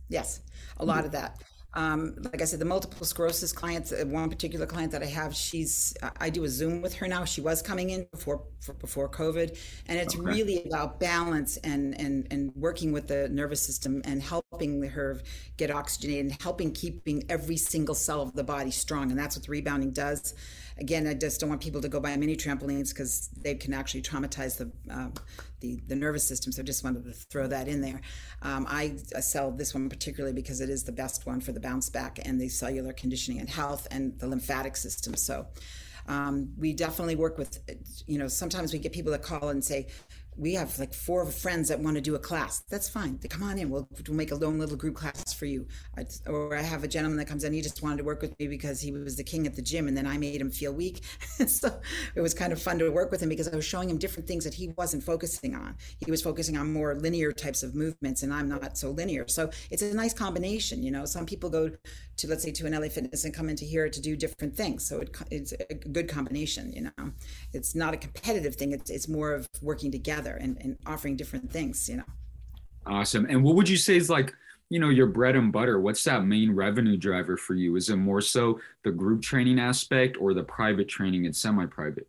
Yes, 0.08 0.40
a 0.78 0.84
lot 0.84 1.04
of 1.04 1.12
that. 1.12 1.42
Um, 1.78 2.16
like 2.32 2.42
I 2.42 2.44
said, 2.44 2.58
the 2.58 2.64
multiple 2.64 3.06
sclerosis 3.06 3.52
clients, 3.52 3.92
uh, 3.92 4.04
one 4.04 4.28
particular 4.28 4.66
client 4.66 4.90
that 4.90 5.00
I 5.00 5.06
have, 5.06 5.32
she's, 5.32 5.97
I 6.18 6.28
do 6.28 6.42
a 6.42 6.49
Zoom 6.49 6.82
with 6.82 6.92
her 6.97 7.06
now. 7.06 7.25
She 7.25 7.40
was 7.40 7.62
coming 7.62 7.90
in 7.90 8.04
before, 8.11 8.42
before 8.80 9.08
COVID. 9.08 9.56
And 9.87 9.97
it's 9.97 10.16
okay. 10.16 10.25
really 10.25 10.64
about 10.64 10.99
balance 10.99 11.56
and, 11.58 11.99
and, 12.00 12.26
and 12.32 12.50
working 12.56 12.90
with 12.90 13.06
the 13.06 13.28
nervous 13.28 13.62
system 13.62 14.02
and 14.06 14.20
helping 14.20 14.82
her 14.82 15.20
get 15.56 15.70
oxygenated 15.70 16.32
and 16.32 16.42
helping 16.42 16.73
keeping 16.73 17.23
every 17.28 17.56
single 17.56 17.94
cell 17.94 18.23
of 18.23 18.32
the 18.35 18.42
body 18.42 18.73
strong. 18.73 19.11
And 19.11 19.18
that's 19.18 19.37
what 19.37 19.47
the 19.47 19.52
rebounding 19.52 19.92
does 19.92 20.35
again, 20.78 21.06
I 21.06 21.14
just 21.14 21.40
don't 21.40 21.49
want 21.49 21.61
people 21.61 21.80
to 21.80 21.88
go 21.88 22.00
buy 22.00 22.16
mini 22.16 22.37
trampolines 22.37 22.90
because 22.90 23.28
they 23.42 23.54
can 23.54 23.75
actually 23.75 24.02
traumatize 24.02 24.56
the, 24.56 24.70
um, 24.92 25.12
the, 25.61 25.80
the 25.87 25.97
nervous 25.97 26.26
system. 26.26 26.52
So 26.52 26.62
I 26.62 26.64
just 26.64 26.85
wanted 26.85 27.04
to 27.04 27.12
throw 27.12 27.47
that 27.49 27.68
in 27.68 27.80
there. 27.80 28.00
Um, 28.42 28.66
I 28.68 28.97
sell 29.20 29.50
this 29.50 29.75
one 29.75 29.88
particularly 29.88 30.35
because 30.35 30.61
it 30.61 30.70
is 30.70 30.85
the 30.85 30.92
best 30.92 31.26
one 31.26 31.40
for 31.40 31.52
the 31.52 31.61
bounce 31.61 31.90
back 31.90 32.18
and 32.25 32.40
the 32.40 32.49
cellular 32.49 32.92
conditioning 32.92 33.40
and 33.40 33.49
health 33.49 33.87
and 33.90 34.18
the 34.18 34.26
lymphatic 34.26 34.76
system. 34.76 35.14
So. 35.14 35.47
Um, 36.06 36.54
we 36.56 36.73
definitely 36.73 37.16
work 37.16 37.37
with, 37.37 37.58
you 38.06 38.18
know, 38.18 38.28
sometimes 38.28 38.73
we 38.73 38.78
get 38.78 38.92
people 38.92 39.12
that 39.12 39.23
call 39.23 39.50
and 39.50 39.62
say, 39.62 39.88
we 40.38 40.54
have 40.54 40.78
like 40.78 40.95
four 40.95 41.26
friends 41.26 41.68
that 41.68 41.80
want 41.80 41.97
to 41.97 42.00
do 42.00 42.14
a 42.14 42.18
class. 42.18 42.61
That's 42.71 42.88
fine. 42.88 43.18
They 43.21 43.26
come 43.26 43.42
on 43.42 43.59
in. 43.59 43.71
We'll, 43.71 43.88
we'll 44.07 44.16
make 44.16 44.30
a 44.30 44.37
lone 44.37 44.59
little 44.59 44.76
group 44.76 44.95
class 44.95 45.33
for 45.33 45.47
you. 45.47 45.66
I, 45.97 46.07
or 46.26 46.57
I 46.57 46.62
have 46.62 46.85
a 46.85 46.88
gentleman 46.88 47.18
that 47.18 47.26
comes 47.26 47.42
in. 47.42 47.52
He 47.52 47.61
just 47.61 47.83
wanted 47.83 47.99
to 47.99 48.04
work 48.04 48.23
with 48.23 48.38
me 48.38 48.47
because 48.47 48.80
he 48.80 48.92
was 48.92 49.16
the 49.16 49.25
king 49.25 49.47
at 49.47 49.57
the 49.57 49.62
gym, 49.62 49.88
and 49.88 49.97
then 49.97 50.07
I 50.07 50.16
made 50.16 50.40
him 50.40 50.50
feel 50.50 50.73
weak. 50.73 51.02
so 51.49 51.80
it 52.14 52.21
was 52.21 52.35
kind 52.35 52.52
of 52.52 52.62
fun 52.62 52.78
to 52.78 52.88
work 52.90 53.11
with 53.11 53.21
him 53.21 53.28
because 53.28 53.49
I 53.49 53.57
was 53.57 53.64
showing 53.64 53.90
him 53.90 53.99
different 53.99 54.28
things 54.28 54.45
that 54.45 54.54
he 54.54 54.68
wasn't 54.76 55.02
focusing 55.02 55.57
on. 55.57 55.76
He 55.99 56.11
was 56.11 56.23
focusing 56.23 56.57
on 56.57 56.73
more 56.73 56.95
linear 56.95 57.33
types 57.33 57.64
of 57.64 57.75
movements, 57.75 58.23
and 58.23 58.33
I'm 58.33 58.49
not 58.49 58.78
so 58.78 58.90
linear. 58.90 59.26
So 59.26 59.50
it's 59.73 59.83
a 59.83 59.92
nice 59.92 60.14
combination. 60.14 60.85
You 60.85 60.92
know, 60.92 61.04
some 61.04 61.26
people 61.26 61.50
go 61.50 61.71
to 62.18 62.28
let's 62.28 62.45
say 62.45 62.52
to 62.52 62.66
an 62.66 62.80
LA 62.80 62.88
Fitness 62.88 63.25
and 63.25 63.35
come 63.35 63.49
into 63.49 63.64
here 63.64 63.88
to 63.88 64.00
do 64.00 64.16
different 64.16 64.54
things. 64.54 64.87
So 64.87 65.00
it, 65.00 65.16
it's 65.33 65.52
a 65.52 65.75
good 65.75 66.09
combination. 66.09 66.73
You 66.73 66.83
know, 66.83 67.12
it's 67.52 67.75
not 67.75 67.92
a 67.92 67.97
competitive 67.97 68.54
thing. 68.54 68.71
It's 68.71 68.88
it's 68.88 69.09
more 69.09 69.33
of 69.33 69.49
working 69.62 69.90
together 69.90 70.27
and, 70.37 70.58
and 70.61 70.76
offering 70.87 71.16
different 71.16 71.50
things. 71.50 71.88
You 71.88 71.99
know. 71.99 72.04
Awesome. 72.87 73.26
And 73.28 73.42
what 73.42 73.54
would 73.56 73.68
you 73.68 73.76
say 73.76 73.97
is 73.97 74.08
like 74.08 74.35
you 74.70 74.78
know 74.78 74.90
your 74.90 75.06
bread 75.06 75.35
and 75.35 75.50
butter 75.50 75.80
what's 75.80 76.04
that 76.04 76.26
main 76.26 76.54
revenue 76.54 76.97
driver 76.97 77.37
for 77.38 77.54
you 77.54 77.76
is 77.76 77.88
it 77.88 77.97
more 77.97 78.20
so 78.20 78.61
the 78.85 78.90
group 78.90 79.23
training 79.23 79.58
aspect 79.58 80.16
or 80.20 80.35
the 80.35 80.42
private 80.42 80.88
training 80.88 81.25
and 81.25 81.35
semi-private 81.35 82.06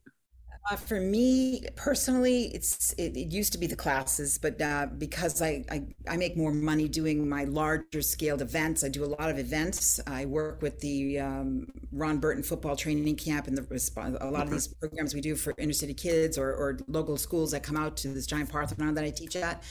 Uh, 0.72 0.76
for 0.76 1.00
me 1.00 1.64
personally, 1.76 2.52
it's 2.54 2.94
it, 2.94 3.18
it, 3.18 3.32
used 3.32 3.52
to 3.52 3.58
be 3.58 3.66
the 3.66 3.76
classes, 3.76 4.38
but 4.38 4.62
uh, 4.62 4.86
because 4.98 5.42
I, 5.42 5.64
I, 5.72 5.84
I 6.08 6.18
make 6.18 6.38
more 6.38 6.52
money 6.52 6.88
doing 6.88 7.28
my 7.28 7.46
larger 7.46 8.04
scaled 8.04 8.42
events, 8.42 8.84
I 8.84 8.90
do 8.90 9.04
a 9.04 9.08
lot 9.08 9.32
of 9.32 9.40
events. 9.40 10.00
I 10.06 10.26
work 10.26 10.62
with 10.62 10.80
the 10.80 11.20
um, 11.20 11.68
Ron 11.92 12.20
Burton 12.20 12.44
Football 12.44 12.76
Training 12.76 13.16
Camp 13.16 13.48
and 13.48 13.58
the 13.58 14.18
a 14.22 14.30
lot 14.30 14.44
of 14.44 14.52
these 14.52 14.68
programs 14.68 15.16
we 15.16 15.22
do 15.22 15.36
for 15.36 15.56
inner 15.58 15.74
city 15.74 15.94
kids 15.94 16.38
or, 16.38 16.54
or 16.54 16.78
local 16.88 17.18
schools 17.18 17.52
that 17.52 17.64
come 17.64 17.78
out 17.78 17.98
to 17.98 18.10
this 18.10 18.28
giant 18.28 18.50
Parthenon 18.50 18.94
that 18.94 19.04
I 19.04 19.10
teach 19.10 19.36
at 19.36 19.64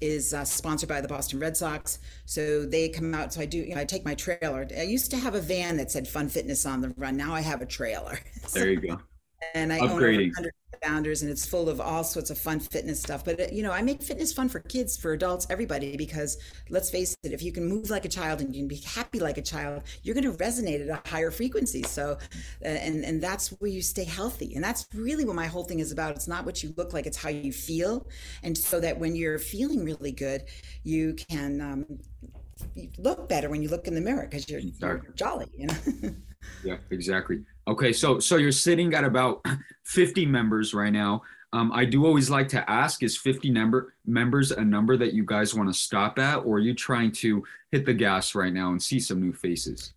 is 0.00 0.34
uh, 0.34 0.44
sponsored 0.44 0.88
by 0.88 1.00
the 1.00 1.08
Boston 1.08 1.40
Red 1.40 1.56
Sox. 1.56 1.98
So 2.26 2.64
they 2.64 2.90
come 2.90 3.12
out. 3.14 3.32
So 3.32 3.40
I 3.40 3.46
do. 3.46 3.58
You 3.58 3.74
know, 3.74 3.80
I 3.80 3.84
take 3.84 4.04
my 4.04 4.14
trailer. 4.14 4.68
I 4.76 4.82
used 4.82 5.10
to 5.12 5.16
have 5.16 5.34
a 5.34 5.40
van 5.40 5.76
that 5.78 5.90
said 5.90 6.06
Fun 6.06 6.28
Fitness 6.28 6.64
on 6.64 6.80
the 6.80 6.94
run. 6.96 7.16
Now 7.16 7.34
I 7.34 7.40
have 7.40 7.60
a 7.60 7.66
trailer. 7.66 8.20
There 8.52 8.70
you 8.70 8.80
go 8.80 9.00
and 9.54 9.72
I 9.72 9.80
Upgrading. 9.80 9.90
own 9.90 10.32
100 10.36 10.52
founders, 10.82 11.22
and 11.22 11.30
it's 11.30 11.46
full 11.46 11.68
of 11.68 11.80
all 11.80 12.04
sorts 12.04 12.30
of 12.30 12.38
fun 12.38 12.60
fitness 12.60 13.00
stuff. 13.00 13.24
But 13.24 13.52
you 13.52 13.62
know, 13.62 13.72
I 13.72 13.82
make 13.82 14.02
fitness 14.02 14.32
fun 14.32 14.48
for 14.48 14.60
kids, 14.60 14.96
for 14.96 15.12
adults, 15.12 15.46
everybody. 15.50 15.96
Because 15.96 16.38
let's 16.70 16.90
face 16.90 17.16
it, 17.22 17.32
if 17.32 17.42
you 17.42 17.52
can 17.52 17.66
move 17.66 17.90
like 17.90 18.04
a 18.04 18.08
child 18.08 18.40
and 18.40 18.54
you 18.54 18.62
can 18.62 18.68
be 18.68 18.76
happy 18.76 19.18
like 19.18 19.38
a 19.38 19.42
child, 19.42 19.82
you're 20.02 20.14
going 20.14 20.30
to 20.30 20.44
resonate 20.44 20.88
at 20.88 21.04
a 21.04 21.08
higher 21.08 21.30
frequency. 21.30 21.82
So, 21.82 22.18
uh, 22.64 22.68
and 22.68 23.04
and 23.04 23.22
that's 23.22 23.48
where 23.60 23.70
you 23.70 23.82
stay 23.82 24.04
healthy, 24.04 24.54
and 24.54 24.62
that's 24.62 24.86
really 24.94 25.24
what 25.24 25.36
my 25.36 25.46
whole 25.46 25.64
thing 25.64 25.80
is 25.80 25.92
about. 25.92 26.14
It's 26.14 26.28
not 26.28 26.44
what 26.44 26.62
you 26.62 26.74
look 26.76 26.92
like; 26.92 27.06
it's 27.06 27.16
how 27.16 27.30
you 27.30 27.52
feel, 27.52 28.06
and 28.42 28.56
so 28.56 28.80
that 28.80 28.98
when 28.98 29.14
you're 29.16 29.38
feeling 29.38 29.84
really 29.84 30.12
good, 30.12 30.44
you 30.82 31.14
can. 31.14 31.60
Um, 31.60 31.86
look 32.98 33.28
better 33.28 33.48
when 33.48 33.62
you 33.62 33.68
look 33.68 33.86
in 33.86 33.94
the 33.94 34.00
mirror 34.00 34.26
because 34.28 34.48
you're, 34.48 34.60
you're 34.60 35.04
jolly, 35.14 35.46
you 35.56 35.66
know. 35.66 35.76
yeah, 36.64 36.76
exactly. 36.90 37.44
Okay, 37.66 37.92
so 37.92 38.18
so 38.18 38.36
you're 38.36 38.52
sitting 38.52 38.94
at 38.94 39.04
about 39.04 39.44
50 39.84 40.26
members 40.26 40.74
right 40.74 40.92
now. 40.92 41.22
Um, 41.52 41.70
I 41.72 41.84
do 41.84 42.04
always 42.04 42.30
like 42.30 42.48
to 42.48 42.68
ask: 42.70 43.02
Is 43.02 43.16
50 43.16 43.50
number 43.50 43.94
members 44.06 44.50
a 44.50 44.64
number 44.64 44.96
that 44.96 45.14
you 45.14 45.24
guys 45.24 45.54
want 45.54 45.72
to 45.72 45.78
stop 45.78 46.18
at, 46.18 46.38
or 46.38 46.56
are 46.56 46.60
you 46.60 46.74
trying 46.74 47.12
to 47.12 47.44
hit 47.70 47.86
the 47.86 47.94
gas 47.94 48.34
right 48.34 48.52
now 48.52 48.70
and 48.70 48.82
see 48.82 49.00
some 49.00 49.20
new 49.20 49.32
faces? 49.32 49.94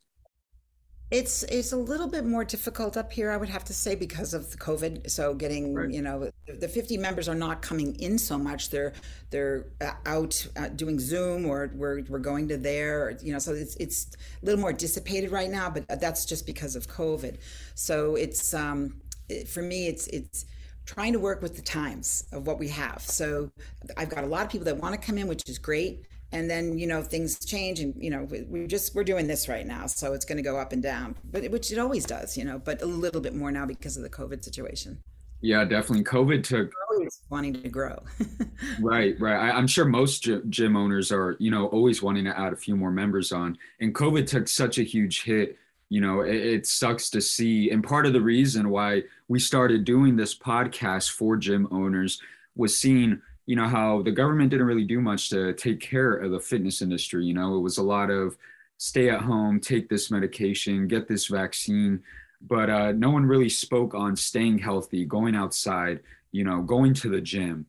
It's 1.09 1.43
it's 1.43 1.71
a 1.71 1.77
little 1.77 2.07
bit 2.07 2.25
more 2.25 2.43
difficult 2.43 2.97
up 2.97 3.13
here, 3.13 3.31
I 3.31 3.37
would 3.37 3.47
have 3.47 3.63
to 3.65 3.73
say, 3.73 3.95
because 3.95 4.33
of 4.33 4.51
the 4.51 4.57
COVID. 4.57 5.09
So 5.09 5.33
getting 5.33 5.73
right. 5.73 5.89
you 5.89 6.01
know 6.01 6.29
the 6.47 6.67
50 6.67 6.97
members 6.97 7.29
are 7.29 7.35
not 7.35 7.61
coming 7.61 7.95
in 7.95 8.17
so 8.17 8.37
much. 8.37 8.69
They're 8.69 8.91
they're 9.29 9.67
uh, 9.79 9.91
out 10.05 10.45
uh, 10.57 10.67
doing 10.69 10.99
Zoom 10.99 11.45
or 11.45 11.71
we're 11.73 12.03
we're 12.09 12.19
going 12.19 12.49
to 12.49 12.57
there. 12.57 13.17
You 13.21 13.31
know, 13.31 13.39
so 13.39 13.53
it's 13.53 13.77
it's 13.77 14.17
a 14.41 14.45
little 14.45 14.59
more 14.59 14.73
dissipated 14.73 15.31
right 15.31 15.49
now, 15.49 15.69
but 15.69 15.87
that's 16.01 16.25
just 16.25 16.45
because 16.45 16.75
of 16.75 16.87
COVID. 16.89 17.37
So 17.75 18.15
it's 18.15 18.53
um 18.53 18.99
it, 19.29 19.47
for 19.47 19.61
me, 19.61 19.87
it's 19.87 20.07
it's 20.07 20.45
trying 20.85 21.13
to 21.13 21.19
work 21.19 21.41
with 21.41 21.55
the 21.55 21.61
times 21.61 22.25
of 22.33 22.47
what 22.47 22.59
we 22.59 22.67
have. 22.67 23.01
So 23.01 23.49
I've 23.95 24.09
got 24.09 24.25
a 24.25 24.27
lot 24.27 24.45
of 24.45 24.51
people 24.51 24.65
that 24.65 24.77
want 24.77 24.93
to 24.93 25.05
come 25.05 25.17
in, 25.17 25.27
which 25.27 25.47
is 25.47 25.57
great 25.57 26.05
and 26.31 26.49
then 26.49 26.77
you 26.77 26.87
know 26.87 27.01
things 27.01 27.43
change 27.45 27.79
and 27.79 27.93
you 27.97 28.09
know 28.09 28.27
we 28.49 28.67
just 28.67 28.93
we're 28.95 29.03
doing 29.03 29.27
this 29.27 29.47
right 29.47 29.65
now 29.65 29.87
so 29.87 30.13
it's 30.13 30.25
going 30.25 30.37
to 30.37 30.43
go 30.43 30.57
up 30.57 30.73
and 30.73 30.83
down 30.83 31.15
but 31.31 31.49
which 31.49 31.71
it 31.71 31.77
always 31.77 32.05
does 32.05 32.37
you 32.37 32.43
know 32.43 32.59
but 32.59 32.81
a 32.81 32.85
little 32.85 33.21
bit 33.21 33.33
more 33.33 33.51
now 33.51 33.65
because 33.65 33.97
of 33.97 34.03
the 34.03 34.09
covid 34.09 34.43
situation. 34.43 35.01
Yeah 35.39 35.65
definitely. 35.65 36.03
Covid 36.03 36.43
took 36.43 36.71
always 36.91 37.21
wanting 37.29 37.61
to 37.61 37.69
grow. 37.69 38.01
Right 38.81 39.19
right. 39.19 39.51
I, 39.51 39.57
am 39.57 39.67
sure 39.67 39.85
most 39.85 40.27
gym 40.49 40.75
owners 40.75 41.11
are 41.11 41.35
you 41.39 41.51
know 41.51 41.67
always 41.67 42.01
wanting 42.01 42.25
to 42.25 42.37
add 42.37 42.53
a 42.53 42.55
few 42.55 42.75
more 42.75 42.91
members 42.91 43.31
on 43.31 43.55
and 43.79 43.93
covid 43.93 44.25
took 44.25 44.47
such 44.47 44.79
a 44.79 44.83
huge 44.83 45.23
hit 45.23 45.57
you 45.89 46.01
know 46.01 46.21
it, 46.21 46.35
it 46.35 46.65
sucks 46.65 47.11
to 47.11 47.21
see 47.21 47.69
and 47.69 47.83
part 47.83 48.07
of 48.07 48.13
the 48.13 48.21
reason 48.21 48.69
why 48.69 49.03
we 49.27 49.39
started 49.39 49.83
doing 49.83 50.15
this 50.15 50.35
podcast 50.35 51.11
for 51.11 51.37
gym 51.37 51.67
owners 51.71 52.19
was 52.55 52.77
seeing 52.77 53.21
you 53.47 53.55
know 53.55 53.67
how 53.67 54.03
the 54.03 54.11
government 54.11 54.51
didn't 54.51 54.67
really 54.67 54.85
do 54.85 55.01
much 55.01 55.29
to 55.29 55.53
take 55.53 55.79
care 55.79 56.13
of 56.13 56.31
the 56.31 56.39
fitness 56.39 56.81
industry 56.81 57.25
you 57.25 57.33
know? 57.33 57.57
It 57.57 57.61
was 57.61 57.79
a 57.79 57.83
lot 57.83 58.11
of 58.11 58.37
stay 58.77 59.09
at 59.09 59.21
home 59.21 59.59
take 59.59 59.89
this 59.89 60.11
medication 60.11 60.87
get 60.87 61.07
this 61.07 61.25
vaccine 61.27 62.03
but 62.41 62.69
uh, 62.69 62.91
no 62.91 63.09
one 63.09 63.25
really 63.25 63.49
spoke 63.49 63.95
on 63.95 64.15
staying 64.15 64.59
healthy 64.59 65.05
going 65.05 65.35
outside 65.35 65.99
you 66.31 66.43
know 66.43 66.61
going 66.61 66.93
to 66.93 67.09
the 67.09 67.21
gym. 67.21 67.65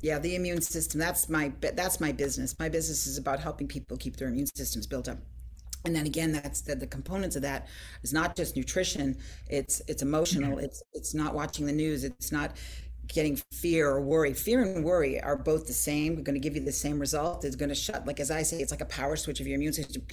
Yeah 0.00 0.18
the 0.18 0.34
immune 0.34 0.62
system 0.62 1.00
that's 1.00 1.28
my 1.28 1.52
that's 1.60 2.00
my 2.00 2.12
business. 2.12 2.58
My 2.58 2.68
business 2.68 3.06
is 3.06 3.18
about 3.18 3.40
helping 3.40 3.68
people 3.68 3.96
keep 3.96 4.16
their 4.16 4.28
immune 4.28 4.46
systems 4.54 4.86
built 4.86 5.08
up. 5.08 5.18
And 5.84 5.94
then 5.96 6.06
again 6.06 6.32
that's 6.32 6.60
the, 6.60 6.76
the 6.76 6.86
components 6.86 7.34
of 7.36 7.42
that 7.42 7.66
is 8.02 8.12
not 8.12 8.36
just 8.36 8.56
nutrition 8.56 9.16
it's 9.48 9.82
it's 9.88 10.02
emotional 10.02 10.58
it's 10.58 10.82
it's 10.92 11.12
not 11.12 11.34
watching 11.34 11.66
the 11.66 11.72
news 11.72 12.04
it's 12.04 12.30
not 12.30 12.52
getting 13.08 13.36
fear 13.52 13.88
or 13.88 14.00
worry. 14.00 14.32
Fear 14.32 14.62
and 14.62 14.84
worry 14.84 15.20
are 15.20 15.36
both 15.36 15.66
the 15.66 15.72
same. 15.72 16.16
We're 16.16 16.22
going 16.22 16.34
to 16.34 16.40
give 16.40 16.54
you 16.54 16.62
the 16.62 16.72
same 16.72 16.98
result. 16.98 17.44
It's 17.44 17.56
going 17.56 17.68
to 17.68 17.74
shut, 17.74 18.06
like 18.06 18.20
as 18.20 18.30
I 18.30 18.42
say, 18.42 18.58
it's 18.58 18.70
like 18.70 18.80
a 18.80 18.86
power 18.86 19.16
switch 19.16 19.40
of 19.40 19.46
your 19.46 19.56
immune 19.56 19.72
system. 19.72 20.02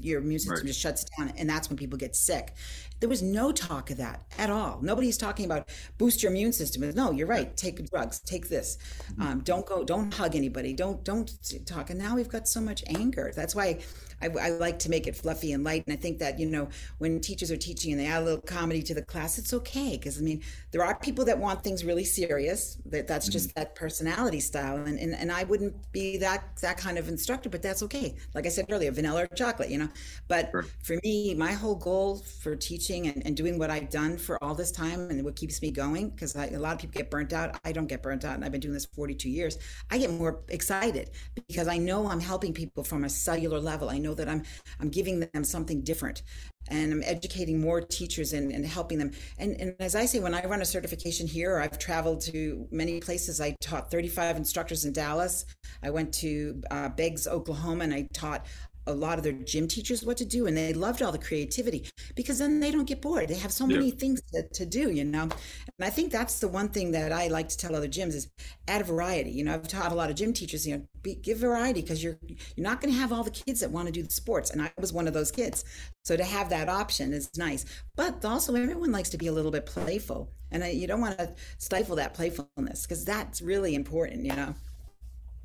Your 0.00 0.20
immune 0.20 0.38
system 0.38 0.56
right. 0.56 0.66
just 0.66 0.80
shuts 0.80 1.04
down, 1.16 1.32
and 1.36 1.48
that's 1.48 1.68
when 1.68 1.76
people 1.76 1.98
get 1.98 2.14
sick. 2.14 2.54
There 3.00 3.08
was 3.08 3.22
no 3.22 3.52
talk 3.52 3.90
of 3.90 3.96
that 3.98 4.24
at 4.38 4.50
all. 4.50 4.78
Nobody's 4.82 5.16
talking 5.16 5.44
about 5.44 5.68
boost 5.98 6.22
your 6.22 6.32
immune 6.32 6.52
system. 6.52 6.88
No, 6.94 7.10
you're 7.10 7.26
right. 7.26 7.56
Take 7.56 7.88
drugs. 7.90 8.20
Take 8.20 8.48
this. 8.48 8.78
Mm-hmm. 9.12 9.22
Um, 9.22 9.40
don't 9.40 9.66
go. 9.66 9.84
Don't 9.84 10.12
hug 10.12 10.34
anybody. 10.34 10.72
Don't 10.72 11.04
don't 11.04 11.30
talk. 11.66 11.90
And 11.90 11.98
now 11.98 12.16
we've 12.16 12.28
got 12.28 12.48
so 12.48 12.60
much 12.60 12.82
anger. 12.86 13.32
That's 13.34 13.54
why 13.54 13.80
I, 14.22 14.26
I, 14.26 14.50
like 14.50 14.78
to 14.80 14.90
make 14.90 15.06
it 15.06 15.16
fluffy 15.16 15.52
and 15.52 15.62
light. 15.64 15.84
And 15.86 15.96
I 15.96 16.00
think 16.00 16.18
that, 16.18 16.38
you 16.38 16.46
know, 16.46 16.68
when 16.98 17.20
teachers 17.20 17.50
are 17.50 17.56
teaching 17.56 17.92
and 17.92 18.00
they 18.00 18.06
add 18.06 18.22
a 18.22 18.24
little 18.24 18.40
comedy 18.40 18.82
to 18.82 18.94
the 18.94 19.02
class, 19.02 19.38
it's 19.38 19.52
okay. 19.54 19.96
Because, 19.96 20.18
I 20.18 20.22
mean, 20.22 20.42
there 20.70 20.84
are 20.84 20.98
people 20.98 21.24
that 21.26 21.38
want 21.38 21.62
things 21.62 21.84
really 21.84 22.04
serious. 22.04 22.78
That 22.86 23.06
That's 23.06 23.26
mm-hmm. 23.26 23.32
just 23.32 23.54
that 23.54 23.74
personality 23.74 24.40
style. 24.40 24.76
And, 24.76 24.98
and, 24.98 25.14
and 25.14 25.30
I 25.30 25.44
wouldn't 25.44 25.92
be 25.92 26.16
that, 26.18 26.56
that 26.62 26.76
kind 26.78 26.98
of 26.98 27.08
instructor, 27.08 27.48
but 27.48 27.62
that's 27.62 27.82
okay. 27.84 28.16
Like 28.34 28.46
I 28.46 28.48
said 28.48 28.66
earlier, 28.70 28.90
vanilla 28.90 29.24
or 29.24 29.26
chocolate, 29.28 29.70
you 29.70 29.78
know. 29.78 29.88
But 30.26 30.50
sure. 30.50 30.64
for 30.82 30.98
me, 31.04 31.34
my 31.34 31.52
whole 31.52 31.76
goal 31.76 32.16
for 32.16 32.56
teaching 32.56 33.06
and, 33.08 33.24
and 33.26 33.36
doing 33.36 33.58
what 33.58 33.70
I've 33.70 33.90
done 33.90 34.16
for 34.18 34.42
all 34.42 34.54
this 34.54 34.72
time 34.72 35.10
and 35.10 35.24
what 35.24 35.36
keeps 35.36 35.62
me 35.62 35.70
going, 35.70 36.10
because 36.10 36.34
a 36.34 36.58
lot 36.58 36.74
of 36.74 36.80
people 36.80 36.98
get 36.98 37.10
burnt 37.10 37.32
out. 37.32 37.58
I 37.64 37.72
don't 37.72 37.86
get 37.86 38.02
burnt 38.02 38.24
out. 38.24 38.34
And 38.34 38.44
I've 38.44 38.52
been 38.52 38.60
doing 38.60 38.74
this 38.74 38.86
42 38.86 39.28
years. 39.28 39.58
I 39.90 39.98
get 39.98 40.10
more 40.10 40.40
excited 40.48 41.10
because 41.46 41.68
I 41.68 41.78
know 41.78 42.08
I'm 42.08 42.20
helping 42.20 42.52
people 42.52 42.84
from 42.84 43.04
a 43.04 43.08
cellular 43.08 43.60
level. 43.60 43.90
I 43.90 43.98
know 43.98 44.07
know 44.08 44.14
that 44.14 44.28
I'm 44.28 44.42
I'm 44.80 44.88
giving 44.88 45.20
them 45.20 45.44
something 45.44 45.82
different 45.82 46.22
and 46.70 46.92
I'm 46.92 47.02
educating 47.04 47.60
more 47.60 47.80
teachers 47.80 48.32
and, 48.32 48.52
and 48.52 48.64
helping 48.64 48.98
them. 48.98 49.12
And, 49.38 49.58
and 49.60 49.74
as 49.80 49.94
I 49.94 50.04
say, 50.04 50.20
when 50.20 50.34
I 50.34 50.44
run 50.44 50.60
a 50.60 50.66
certification 50.66 51.26
here, 51.26 51.58
I've 51.58 51.78
traveled 51.78 52.20
to 52.22 52.66
many 52.70 53.00
places. 53.00 53.40
I 53.40 53.56
taught 53.60 53.90
35 53.90 54.36
instructors 54.36 54.84
in 54.84 54.92
Dallas. 54.92 55.46
I 55.82 55.90
went 55.90 56.12
to 56.14 56.62
uh, 56.70 56.90
Beggs, 56.90 57.26
Oklahoma, 57.26 57.84
and 57.84 57.94
I 57.94 58.08
taught 58.12 58.46
a 58.88 58.92
lot 58.92 59.18
of 59.18 59.24
their 59.24 59.32
gym 59.32 59.68
teachers 59.68 60.02
what 60.02 60.16
to 60.16 60.24
do 60.24 60.46
and 60.46 60.56
they 60.56 60.72
loved 60.72 61.02
all 61.02 61.12
the 61.12 61.18
creativity 61.18 61.86
because 62.16 62.38
then 62.38 62.58
they 62.60 62.70
don't 62.70 62.86
get 62.86 63.02
bored. 63.02 63.28
They 63.28 63.34
have 63.34 63.52
so 63.52 63.66
many 63.66 63.90
things 63.90 64.20
to, 64.32 64.48
to 64.48 64.66
do 64.66 64.90
you 64.90 65.04
know? 65.04 65.22
And 65.22 65.32
i 65.80 65.90
think 65.90 66.10
that's 66.10 66.40
the 66.40 66.48
one 66.48 66.68
thing 66.68 66.90
that 66.92 67.12
i 67.12 67.28
like 67.28 67.48
to 67.48 67.56
tell 67.56 67.76
other 67.76 67.88
gyms 67.88 68.14
is 68.14 68.28
add 68.66 68.84
variety 68.86 69.30
you 69.30 69.44
know? 69.44 69.54
I've 69.54 69.68
taught 69.68 69.92
a 69.92 69.94
lot 69.94 70.10
of 70.10 70.16
gym 70.16 70.32
teachers 70.32 70.66
you 70.66 70.76
know 70.76 70.82
be, 71.02 71.14
give 71.14 71.38
variety 71.38 71.82
because 71.82 72.02
you're 72.02 72.18
you're 72.56 72.64
not 72.64 72.80
going 72.80 72.92
to 72.92 72.98
have 72.98 73.12
all 73.12 73.22
the 73.22 73.30
kids 73.30 73.60
that 73.60 73.70
want 73.70 73.86
to 73.86 73.92
do 73.92 74.02
the 74.02 74.10
sports 74.10 74.50
and 74.50 74.62
i 74.62 74.72
was 74.78 74.92
one 74.92 75.06
of 75.06 75.14
those 75.14 75.30
kids. 75.30 75.64
So 76.04 76.16
to 76.16 76.24
have 76.24 76.48
that 76.48 76.70
option 76.70 77.12
is 77.12 77.28
nice. 77.36 77.66
But 77.94 78.24
also 78.24 78.54
everyone 78.54 78.92
likes 78.92 79.10
to 79.10 79.18
be 79.18 79.26
a 79.26 79.32
little 79.32 79.50
bit 79.50 79.66
playful 79.66 80.30
and 80.50 80.64
I, 80.64 80.68
you 80.68 80.86
don't 80.86 81.00
want 81.00 81.18
to 81.18 81.34
stifle 81.58 81.96
that 81.96 82.14
playfulness 82.14 82.82
because 82.82 83.04
that's 83.04 83.42
really 83.42 83.74
important 83.74 84.24
you 84.24 84.34
know? 84.34 84.54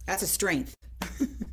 That's 0.05 0.23
a 0.23 0.27
strength 0.27 0.75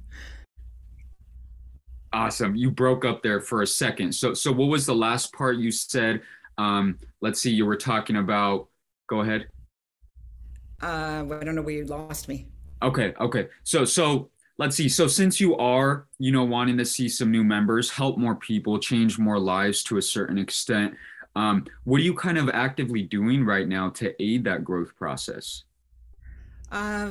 Awesome. 2.13 2.57
You 2.57 2.71
broke 2.71 3.05
up 3.05 3.23
there 3.23 3.41
for 3.41 3.63
a 3.63 3.67
second. 3.67 4.13
So 4.13 4.35
so 4.35 4.51
what 4.53 4.67
was 4.67 4.87
the 4.87 4.95
last 4.95 5.33
part 5.33 5.57
you 5.57 5.71
said? 5.71 6.23
Um, 6.59 6.99
let's 7.21 7.41
see, 7.41 7.53
you 7.53 7.65
were 7.65 7.77
talking 7.77 8.17
about 8.17 8.69
go 9.09 9.21
ahead. 9.21 9.49
Uh 10.83 11.25
I 11.31 11.45
don't 11.45 11.55
know 11.55 11.63
where 11.63 11.75
you 11.75 11.85
lost 11.85 12.29
me. 12.29 12.49
Okay, 12.83 13.15
okay. 13.21 13.49
So 13.63 13.85
so 13.85 14.31
let's 14.59 14.77
see. 14.77 14.89
So 14.89 15.07
since 15.07 15.41
you 15.41 15.57
are, 15.57 16.07
you 16.19 16.33
know, 16.33 16.45
wanting 16.45 16.77
to 16.79 16.85
see 16.85 17.09
some 17.09 17.31
new 17.31 17.45
members, 17.45 17.91
help 17.91 18.19
more 18.19 18.37
people, 18.37 18.79
change 18.79 19.19
more 19.19 19.39
lives 19.39 19.83
to 19.85 19.97
a 19.99 20.03
certain 20.03 20.39
extent, 20.39 20.95
um, 21.37 21.65
what 21.85 22.01
are 22.01 22.05
you 22.05 22.15
kind 22.15 22.39
of 22.39 22.51
actively 22.51 23.03
doing 23.03 23.45
right 23.45 23.69
now 23.69 23.91
to 23.91 24.21
aid 24.23 24.45
that 24.45 24.65
growth 24.65 24.97
process? 24.97 25.65
Uh, 26.73 27.11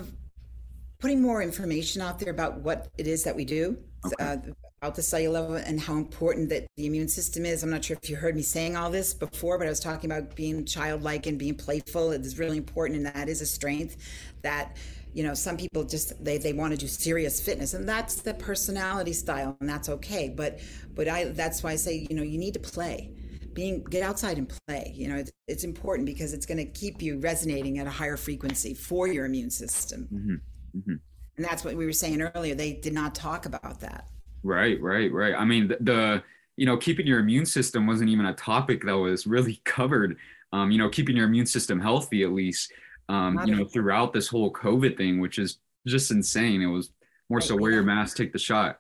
putting 1.00 1.22
more 1.22 1.41
information 1.41 2.01
out 2.01 2.20
there 2.20 2.32
about 2.32 2.60
what 2.60 2.88
it 2.98 3.08
is 3.08 3.24
that 3.24 3.36
we 3.36 3.46
do. 3.46 3.77
Okay. 4.06 4.24
Uh, 4.24 4.38
about 4.81 4.95
the 4.95 5.01
cellular 5.01 5.41
level 5.41 5.55
and 5.57 5.79
how 5.79 5.95
important 5.95 6.48
that 6.50 6.65
the 6.77 6.86
immune 6.86 7.09
system 7.09 7.45
is. 7.45 7.63
I'm 7.63 7.69
not 7.69 7.83
sure 7.83 7.98
if 8.01 8.09
you 8.09 8.15
heard 8.15 8.36
me 8.36 8.41
saying 8.41 8.77
all 8.77 8.89
this 8.89 9.13
before, 9.13 9.57
but 9.57 9.67
I 9.67 9.69
was 9.69 9.81
talking 9.81 10.09
about 10.09 10.36
being 10.36 10.65
childlike 10.65 11.25
and 11.25 11.38
being 11.38 11.55
playful. 11.55 12.12
It 12.12 12.21
is 12.21 12.39
really 12.39 12.57
important, 12.57 12.98
and 12.98 13.05
that 13.07 13.27
is 13.27 13.41
a 13.41 13.45
strength 13.45 13.98
that 14.41 14.77
you 15.13 15.24
know 15.24 15.33
some 15.33 15.57
people 15.57 15.83
just 15.83 16.24
they, 16.24 16.38
they 16.38 16.53
want 16.53 16.71
to 16.71 16.77
do 16.77 16.88
serious 16.88 17.41
fitness 17.41 17.74
and 17.74 17.89
that's 17.89 18.21
the 18.21 18.33
personality 18.36 19.12
style 19.12 19.57
and 19.59 19.67
that's 19.67 19.89
okay 19.89 20.29
but 20.29 20.59
but 20.93 21.07
i 21.07 21.25
that's 21.25 21.63
why 21.63 21.71
i 21.71 21.75
say 21.75 22.05
you 22.07 22.15
know 22.15 22.21
you 22.21 22.38
need 22.38 22.53
to 22.53 22.59
play 22.59 23.12
being 23.53 23.83
get 23.86 24.03
outside 24.03 24.38
and 24.38 24.53
play 24.67 24.93
you 24.95 25.07
know 25.07 25.15
it's, 25.15 25.31
it's 25.48 25.63
important 25.63 26.05
because 26.05 26.31
it's 26.31 26.45
going 26.45 26.59
to 26.59 26.65
keep 26.65 27.01
you 27.01 27.19
resonating 27.19 27.79
at 27.79 27.88
a 27.88 27.89
higher 27.89 28.17
frequency 28.17 28.75
for 28.75 29.07
your 29.07 29.25
immune 29.25 29.50
system 29.50 30.07
mm-hmm. 30.13 30.77
Mm-hmm. 30.77 30.95
and 31.38 31.45
that's 31.45 31.65
what 31.65 31.74
we 31.75 31.86
were 31.88 31.91
saying 31.91 32.21
earlier 32.21 32.53
they 32.53 32.74
did 32.74 32.93
not 32.93 33.15
talk 33.15 33.48
about 33.48 33.79
that 33.79 34.05
right 34.43 34.81
right 34.81 35.12
right 35.12 35.36
i 35.36 35.46
mean 35.46 35.67
the, 35.67 35.77
the 35.81 36.24
you 36.55 36.65
know 36.65 36.77
keeping 36.77 37.05
your 37.08 37.19
immune 37.19 37.46
system 37.46 37.88
wasn't 37.88 38.10
even 38.10 38.25
a 38.25 38.34
topic 38.34 38.84
that 38.84 38.98
was 38.98 39.27
really 39.27 39.62
covered 39.65 40.17
um, 40.51 40.72
you 40.72 40.77
know 40.77 40.89
keeping 40.89 41.15
your 41.15 41.27
immune 41.27 41.46
system 41.46 41.79
healthy 41.79 42.24
at 42.24 42.31
least 42.31 42.72
um, 43.08 43.39
you 43.46 43.55
know 43.55 43.65
throughout 43.65 44.13
this 44.13 44.27
whole 44.27 44.51
covid 44.51 44.98
thing 44.98 45.19
which 45.19 45.39
is 45.39 45.58
just 45.88 46.12
insane 46.12 46.62
it 46.62 46.67
was 46.67 46.91
more 47.29 47.41
so 47.41 47.55
wear 47.55 47.72
your 47.72 47.84
mask 47.84 48.17
take 48.17 48.34
the 48.34 48.39
shot 48.39 48.79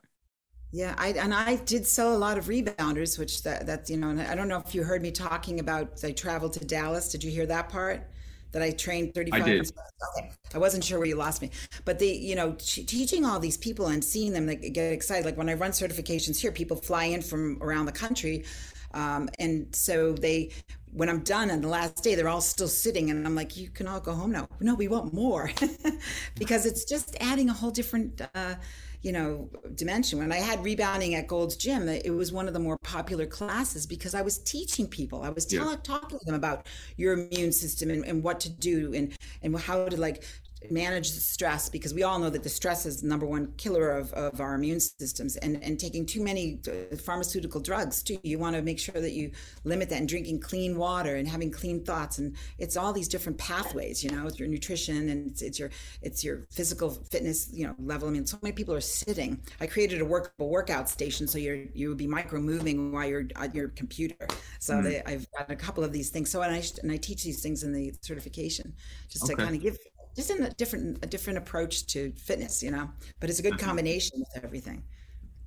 yeah, 0.71 0.93
I 0.99 1.09
and 1.09 1.33
I 1.33 1.55
did 1.55 1.87
sell 1.87 2.15
a 2.15 2.17
lot 2.17 2.37
of 2.37 2.45
rebounders, 2.45 3.17
which 3.17 3.41
that 3.41 3.65
that 3.65 3.89
you 3.89 3.97
know, 3.97 4.11
I 4.29 4.35
don't 4.35 4.47
know 4.47 4.61
if 4.63 4.75
you 4.75 4.83
heard 4.83 5.01
me 5.01 5.09
talking 5.09 5.59
about. 5.59 5.99
I 6.03 6.11
traveled 6.11 6.53
to 6.53 6.65
Dallas. 6.65 7.11
Did 7.11 7.23
you 7.23 7.31
hear 7.31 7.47
that 7.47 7.69
part? 7.69 8.07
That 8.51 8.61
I 8.61 8.71
trained 8.71 9.13
thirty 9.13 9.31
five. 9.31 9.43
I 9.43 9.45
did. 9.45 9.71
Okay. 10.17 10.31
I 10.53 10.57
wasn't 10.57 10.83
sure 10.83 10.97
where 10.97 11.07
you 11.07 11.15
lost 11.15 11.41
me, 11.41 11.51
but 11.85 11.99
the 11.99 12.07
you 12.07 12.35
know 12.35 12.55
teaching 12.59 13.25
all 13.25 13.39
these 13.39 13.57
people 13.57 13.87
and 13.87 14.03
seeing 14.03 14.33
them 14.33 14.47
like, 14.47 14.73
get 14.73 14.91
excited. 14.91 15.25
Like 15.25 15.37
when 15.37 15.49
I 15.49 15.53
run 15.53 15.71
certifications 15.71 16.39
here, 16.39 16.51
people 16.51 16.77
fly 16.77 17.05
in 17.05 17.21
from 17.21 17.61
around 17.61 17.85
the 17.85 17.91
country, 17.91 18.45
um, 18.93 19.29
and 19.37 19.73
so 19.75 20.13
they 20.13 20.51
when 20.91 21.09
I'm 21.09 21.19
done 21.19 21.51
on 21.51 21.61
the 21.61 21.67
last 21.67 22.03
day, 22.03 22.15
they're 22.15 22.29
all 22.29 22.41
still 22.41 22.67
sitting, 22.67 23.09
and 23.09 23.25
I'm 23.25 23.35
like, 23.35 23.55
"You 23.57 23.69
can 23.69 23.87
all 23.87 23.99
go 23.99 24.13
home 24.13 24.31
now." 24.31 24.47
No, 24.59 24.75
we 24.75 24.87
want 24.87 25.13
more, 25.13 25.51
because 26.37 26.65
it's 26.65 26.85
just 26.85 27.15
adding 27.19 27.49
a 27.49 27.53
whole 27.53 27.71
different. 27.71 28.21
Uh, 28.33 28.55
you 29.01 29.11
know 29.11 29.49
dimension 29.75 30.19
when 30.19 30.31
i 30.31 30.37
had 30.37 30.63
rebounding 30.63 31.15
at 31.15 31.27
gold's 31.27 31.55
gym 31.55 31.87
it 31.87 32.13
was 32.13 32.31
one 32.31 32.47
of 32.47 32.53
the 32.53 32.59
more 32.59 32.77
popular 32.83 33.25
classes 33.25 33.85
because 33.85 34.13
i 34.13 34.21
was 34.21 34.39
teaching 34.39 34.87
people 34.87 35.21
i 35.23 35.29
was 35.29 35.51
yeah. 35.51 35.75
talking 35.83 36.19
to 36.19 36.25
them 36.25 36.35
about 36.35 36.65
your 36.97 37.13
immune 37.13 37.51
system 37.51 37.89
and, 37.89 38.05
and 38.05 38.23
what 38.23 38.39
to 38.39 38.49
do 38.49 38.93
and 38.93 39.13
and 39.41 39.57
how 39.57 39.87
to 39.87 39.99
like 39.99 40.23
manage 40.69 41.13
the 41.13 41.21
stress 41.21 41.69
because 41.69 41.93
we 41.93 42.03
all 42.03 42.19
know 42.19 42.29
that 42.29 42.43
the 42.43 42.49
stress 42.49 42.85
is 42.85 43.01
the 43.01 43.07
number 43.07 43.25
one 43.25 43.53
killer 43.57 43.91
of, 43.91 44.11
of 44.13 44.41
our 44.41 44.55
immune 44.55 44.79
systems 44.79 45.37
and, 45.37 45.61
and 45.63 45.79
taking 45.79 46.05
too 46.05 46.21
many 46.21 46.59
uh, 46.67 46.95
pharmaceutical 46.97 47.61
drugs 47.61 48.03
too. 48.03 48.19
You 48.23 48.39
want 48.39 48.55
to 48.55 48.61
make 48.61 48.79
sure 48.79 48.99
that 48.99 49.13
you 49.13 49.31
limit 49.63 49.89
that 49.89 49.99
and 49.99 50.07
drinking 50.07 50.41
clean 50.41 50.77
water 50.77 51.15
and 51.15 51.27
having 51.27 51.49
clean 51.51 51.83
thoughts 51.83 52.17
and 52.17 52.35
it's 52.57 52.75
all 52.75 52.91
these 52.91 53.07
different 53.07 53.37
pathways 53.37 54.03
you 54.03 54.09
know 54.11 54.27
it's 54.27 54.39
your 54.39 54.47
nutrition 54.47 55.09
and 55.09 55.31
it's, 55.31 55.41
it's 55.41 55.59
your 55.59 55.69
it's 56.01 56.23
your 56.23 56.47
physical 56.51 56.89
fitness 56.89 57.49
you 57.53 57.65
know 57.65 57.75
level. 57.79 58.07
I 58.07 58.11
mean 58.11 58.25
so 58.25 58.37
many 58.41 58.53
people 58.53 58.73
are 58.75 58.81
sitting. 58.81 59.39
I 59.61 59.67
created 59.67 60.01
a 60.01 60.05
workable 60.05 60.49
workout 60.49 60.89
station 60.89 61.27
so 61.27 61.37
you're 61.37 61.63
you 61.73 61.89
would 61.89 61.97
be 61.97 62.07
micro 62.07 62.39
moving 62.41 62.91
while 62.91 63.07
you're 63.07 63.27
at 63.37 63.55
your 63.55 63.69
computer. 63.69 64.27
So 64.59 64.75
mm-hmm. 64.75 64.83
they, 64.83 65.03
i've 65.05 65.27
got 65.31 65.49
a 65.49 65.55
couple 65.55 65.83
of 65.83 65.93
these 65.93 66.09
things. 66.09 66.29
So 66.29 66.41
and 66.41 66.53
i 66.53 66.63
and 66.83 66.91
i 66.91 66.97
teach 66.97 67.23
these 67.23 67.41
things 67.41 67.63
in 67.63 67.71
the 67.71 67.93
certification 68.01 68.73
just 69.07 69.23
okay. 69.23 69.35
to 69.35 69.41
kind 69.41 69.55
of 69.55 69.61
give 69.61 69.77
just 70.15 70.31
in 70.31 70.43
a 70.43 70.49
different 70.51 71.03
a 71.03 71.07
different 71.07 71.37
approach 71.37 71.85
to 71.87 72.11
fitness, 72.13 72.61
you 72.63 72.71
know. 72.71 72.89
But 73.19 73.29
it's 73.29 73.39
a 73.39 73.43
good 73.43 73.53
mm-hmm. 73.53 73.65
combination 73.65 74.19
with 74.19 74.43
everything. 74.43 74.83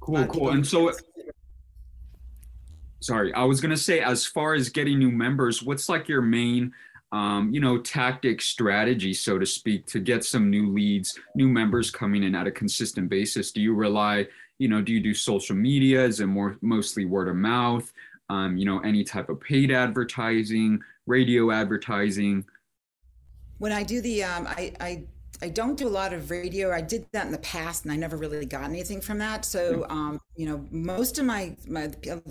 Cool, 0.00 0.26
cool. 0.26 0.50
And 0.50 0.66
so 0.66 0.92
sorry, 3.00 3.32
I 3.34 3.44
was 3.44 3.60
gonna 3.60 3.76
say 3.76 4.00
as 4.00 4.26
far 4.26 4.54
as 4.54 4.68
getting 4.68 4.98
new 4.98 5.10
members, 5.10 5.62
what's 5.62 5.88
like 5.88 6.08
your 6.08 6.22
main 6.22 6.72
um, 7.12 7.52
you 7.52 7.60
know, 7.60 7.78
tactic 7.78 8.40
strategy, 8.40 9.12
so 9.12 9.38
to 9.38 9.44
speak, 9.44 9.86
to 9.86 10.00
get 10.00 10.24
some 10.24 10.48
new 10.48 10.72
leads, 10.72 11.18
new 11.34 11.46
members 11.46 11.90
coming 11.90 12.22
in 12.22 12.34
at 12.34 12.46
a 12.46 12.50
consistent 12.50 13.10
basis? 13.10 13.52
Do 13.52 13.60
you 13.60 13.74
rely, 13.74 14.26
you 14.58 14.68
know, 14.68 14.80
do 14.80 14.92
you 14.92 15.00
do 15.00 15.12
social 15.12 15.54
media? 15.54 16.02
Is 16.04 16.20
it 16.20 16.26
more 16.26 16.56
mostly 16.62 17.04
word 17.04 17.28
of 17.28 17.36
mouth? 17.36 17.92
Um, 18.30 18.56
you 18.56 18.64
know, 18.64 18.80
any 18.80 19.04
type 19.04 19.28
of 19.28 19.40
paid 19.40 19.70
advertising, 19.70 20.80
radio 21.06 21.50
advertising? 21.50 22.46
When 23.62 23.70
I 23.70 23.84
do 23.84 24.00
the, 24.00 24.24
um, 24.24 24.48
I, 24.48 24.72
I, 24.80 25.04
I 25.40 25.48
don't 25.48 25.78
do 25.78 25.86
a 25.86 25.94
lot 26.02 26.12
of 26.12 26.32
radio. 26.32 26.72
I 26.72 26.80
did 26.80 27.06
that 27.12 27.26
in 27.26 27.30
the 27.30 27.38
past, 27.38 27.84
and 27.84 27.92
I 27.92 27.96
never 27.96 28.16
really 28.16 28.44
got 28.44 28.64
anything 28.64 29.00
from 29.00 29.18
that. 29.18 29.44
So, 29.44 29.84
hmm. 29.84 29.92
um, 29.92 30.20
you 30.34 30.46
know, 30.46 30.66
most 30.72 31.20
of 31.20 31.26
my 31.26 31.56
my 31.68 31.86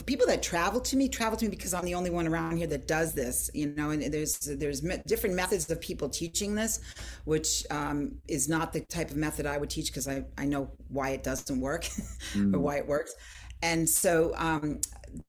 people 0.06 0.28
that 0.28 0.44
travel 0.44 0.82
to 0.82 0.98
me 0.98 1.08
travel 1.08 1.38
to 1.38 1.46
me 1.46 1.52
because 1.52 1.74
I'm 1.74 1.86
the 1.86 1.96
only 1.96 2.10
one 2.10 2.28
around 2.28 2.58
here 2.58 2.68
that 2.68 2.86
does 2.86 3.14
this. 3.14 3.50
You 3.54 3.68
know, 3.68 3.92
and 3.92 4.02
there's 4.14 4.40
there's 4.40 4.82
different 5.08 5.36
methods 5.38 5.70
of 5.72 5.80
people 5.80 6.10
teaching 6.10 6.54
this, 6.54 6.82
which 7.24 7.66
um, 7.72 8.16
is 8.28 8.50
not 8.50 8.74
the 8.74 8.82
type 8.82 9.10
of 9.10 9.16
method 9.16 9.46
I 9.46 9.58
would 9.58 9.70
teach 9.70 9.88
because 9.88 10.10
I 10.10 10.26
I 10.38 10.44
know 10.44 10.70
why 10.90 11.12
it 11.12 11.24
doesn't 11.24 11.62
work 11.62 11.86
mm. 12.34 12.54
or 12.54 12.60
why 12.60 12.76
it 12.76 12.86
works. 12.86 13.16
And 13.62 13.88
so 13.88 14.34
um, 14.36 14.82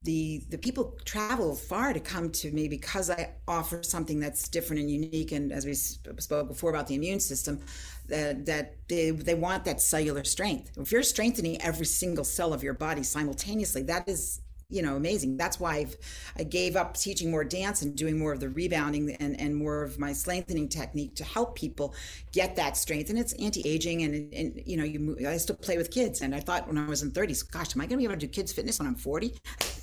the 0.03 0.43
the 0.49 0.59
people 0.59 0.99
travel 1.05 1.55
far 1.55 1.93
to 1.93 2.01
come 2.01 2.31
to 2.31 2.51
me 2.51 2.69
because 2.69 3.11
I 3.11 3.31
offer 3.47 3.83
something 3.83 4.21
that's 4.21 4.49
different 4.49 4.81
and 4.81 4.91
unique. 4.91 5.33
And 5.33 5.53
as 5.53 5.67
we 5.67 5.75
spoke 5.75 6.49
before 6.49 6.71
about 6.71 6.87
the 6.87 6.95
immune 6.95 7.21
system, 7.21 7.61
that 8.09 8.47
that 8.47 8.77
they 8.89 9.11
they 9.11 9.35
want 9.35 9.65
that 9.65 9.81
cellular 9.81 10.25
strength. 10.25 10.73
If 10.77 10.93
you're 10.93 11.03
strengthening 11.03 11.61
every 11.63 11.87
single 11.87 12.25
cell 12.25 12.53
of 12.53 12.63
your 12.63 12.75
body 12.75 13.03
simultaneously, 13.03 13.83
that 13.85 14.09
is 14.09 14.41
you 14.73 14.81
know 14.83 14.97
amazing 14.97 15.37
that's 15.37 15.61
why 15.61 15.77
I've, 15.77 15.97
i 16.39 16.43
gave 16.43 16.77
up 16.77 16.97
teaching 16.97 17.31
more 17.31 17.45
dance 17.45 17.83
and 17.83 17.95
doing 17.95 18.19
more 18.19 18.33
of 18.33 18.41
the 18.41 18.49
rebounding 18.49 19.15
and, 19.21 19.39
and 19.39 19.55
more 19.55 19.83
of 19.83 19.99
my 19.99 20.15
lengthening 20.27 20.69
technique 20.69 21.15
to 21.17 21.25
help 21.25 21.55
people 21.55 21.95
get 22.33 22.57
that 22.57 22.77
strength. 22.77 23.11
And 23.11 23.19
it's 23.19 23.33
anti-aging 23.35 24.03
and, 24.03 24.33
and 24.33 24.63
you 24.67 24.77
know 24.77 24.85
you 24.85 25.29
i 25.29 25.37
still 25.37 25.57
play 25.57 25.77
with 25.77 25.91
kids. 25.91 26.21
And 26.23 26.35
i 26.35 26.41
thought 26.41 26.67
when 26.67 26.79
i 26.79 26.87
was 26.87 27.03
in 27.03 27.11
30s 27.11 27.49
gosh 27.51 27.75
am 27.75 27.81
i 27.81 27.85
going 27.85 27.91
to 27.91 27.97
be 27.99 28.05
able 28.05 28.15
to 28.15 28.27
do 28.27 28.29
kids 28.29 28.53
fitness 28.53 28.79
when 28.79 28.89
i'm 28.89 28.95
40 28.95 29.35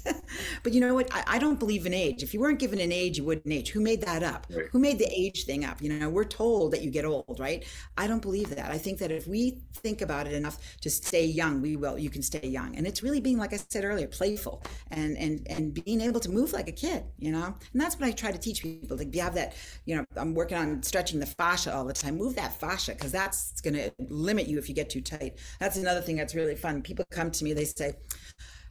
but 0.64 0.74
you 0.74 0.80
know 0.80 0.94
what? 0.94 1.14
I, 1.14 1.24
I, 1.28 1.40
don't 1.40 1.60
believe 1.60 1.86
in 1.86 1.94
age. 1.94 2.24
If 2.24 2.34
you 2.34 2.40
weren't 2.40 2.60
given 2.60 2.80
an 2.80 2.92
age 2.92 3.18
you 3.18 3.24
wouldn't 3.24 3.54
age. 3.54 3.70
Who 3.70 3.82
made 3.82 4.02
that 4.02 4.24
up? 4.24 4.48
Right. 4.50 4.68
who 4.72 4.80
made 4.80 4.98
the 4.98 5.08
age 5.12 5.46
thing 5.46 5.66
up? 5.66 5.82
You 5.82 5.94
know 5.94 6.10
we're 6.10 6.24
told 6.24 6.72
that 6.74 6.82
you 6.82 6.90
get 6.90 7.06
old 7.06 7.38
right? 7.40 7.66
I 7.98 8.08
don't 8.08 8.22
believe 8.22 8.50
that. 8.56 8.72
I 8.72 8.78
think 8.78 9.00
that 9.00 9.12
if 9.12 9.28
we 9.28 9.62
think 9.76 10.02
about 10.02 10.28
it 10.28 10.34
enough 10.34 10.58
to 10.82 10.90
stay 10.90 11.26
young 11.26 11.62
we 11.62 11.76
will 11.76 11.98
you 11.98 12.10
can 12.10 12.22
stay 12.22 12.48
young. 12.48 12.76
And 12.76 12.88
it's 12.88 13.04
really 13.04 13.20
being 13.20 13.38
like 13.38 13.54
i 13.54 13.58
said 13.58 13.84
earlier 13.84 14.08
playful 14.08 14.64
and 14.92 15.18
and 15.18 15.46
and 15.50 15.74
being 15.74 16.02
able 16.02 16.20
to 16.22 16.30
move 16.30 16.54
like 16.54 16.68
a 16.68 16.74
kid 16.74 17.04
you 17.18 17.32
know? 17.32 17.54
And 17.74 17.82
that's 17.82 18.00
what 18.00 18.08
i 18.08 18.12
try 18.12 18.32
to 18.32 18.38
teach 18.38 18.64
people 18.64 18.98
like 18.98 19.14
you 19.14 19.22
have 19.22 19.36
that 19.36 19.56
you 19.86 19.96
know 19.96 20.06
i'm 20.16 20.34
working 20.34 20.58
on 20.58 20.82
stretching 20.84 21.20
the 21.20 21.26
fascia 21.26 21.74
all 21.74 21.86
the 21.86 21.94
time. 21.94 22.18
Move 22.18 22.36
that 22.40 22.60
fascia 22.60 22.94
because 22.94 23.12
that's 23.12 23.62
going 23.62 23.74
to 23.74 23.92
limit 24.10 24.48
you 24.48 24.58
if 24.58 24.70
you 24.70 24.76
get 24.76 24.90
too 24.90 25.02
tight 25.02 25.38
that's 25.60 25.78
another 25.78 26.02
thing 26.02 26.16
that's 26.16 26.36
really 26.36 26.56
fun 26.56 26.82
people 26.82 27.06
come 27.12 27.32
to 27.32 27.44
me 27.44 27.54
they 27.54 27.66
say 27.66 27.94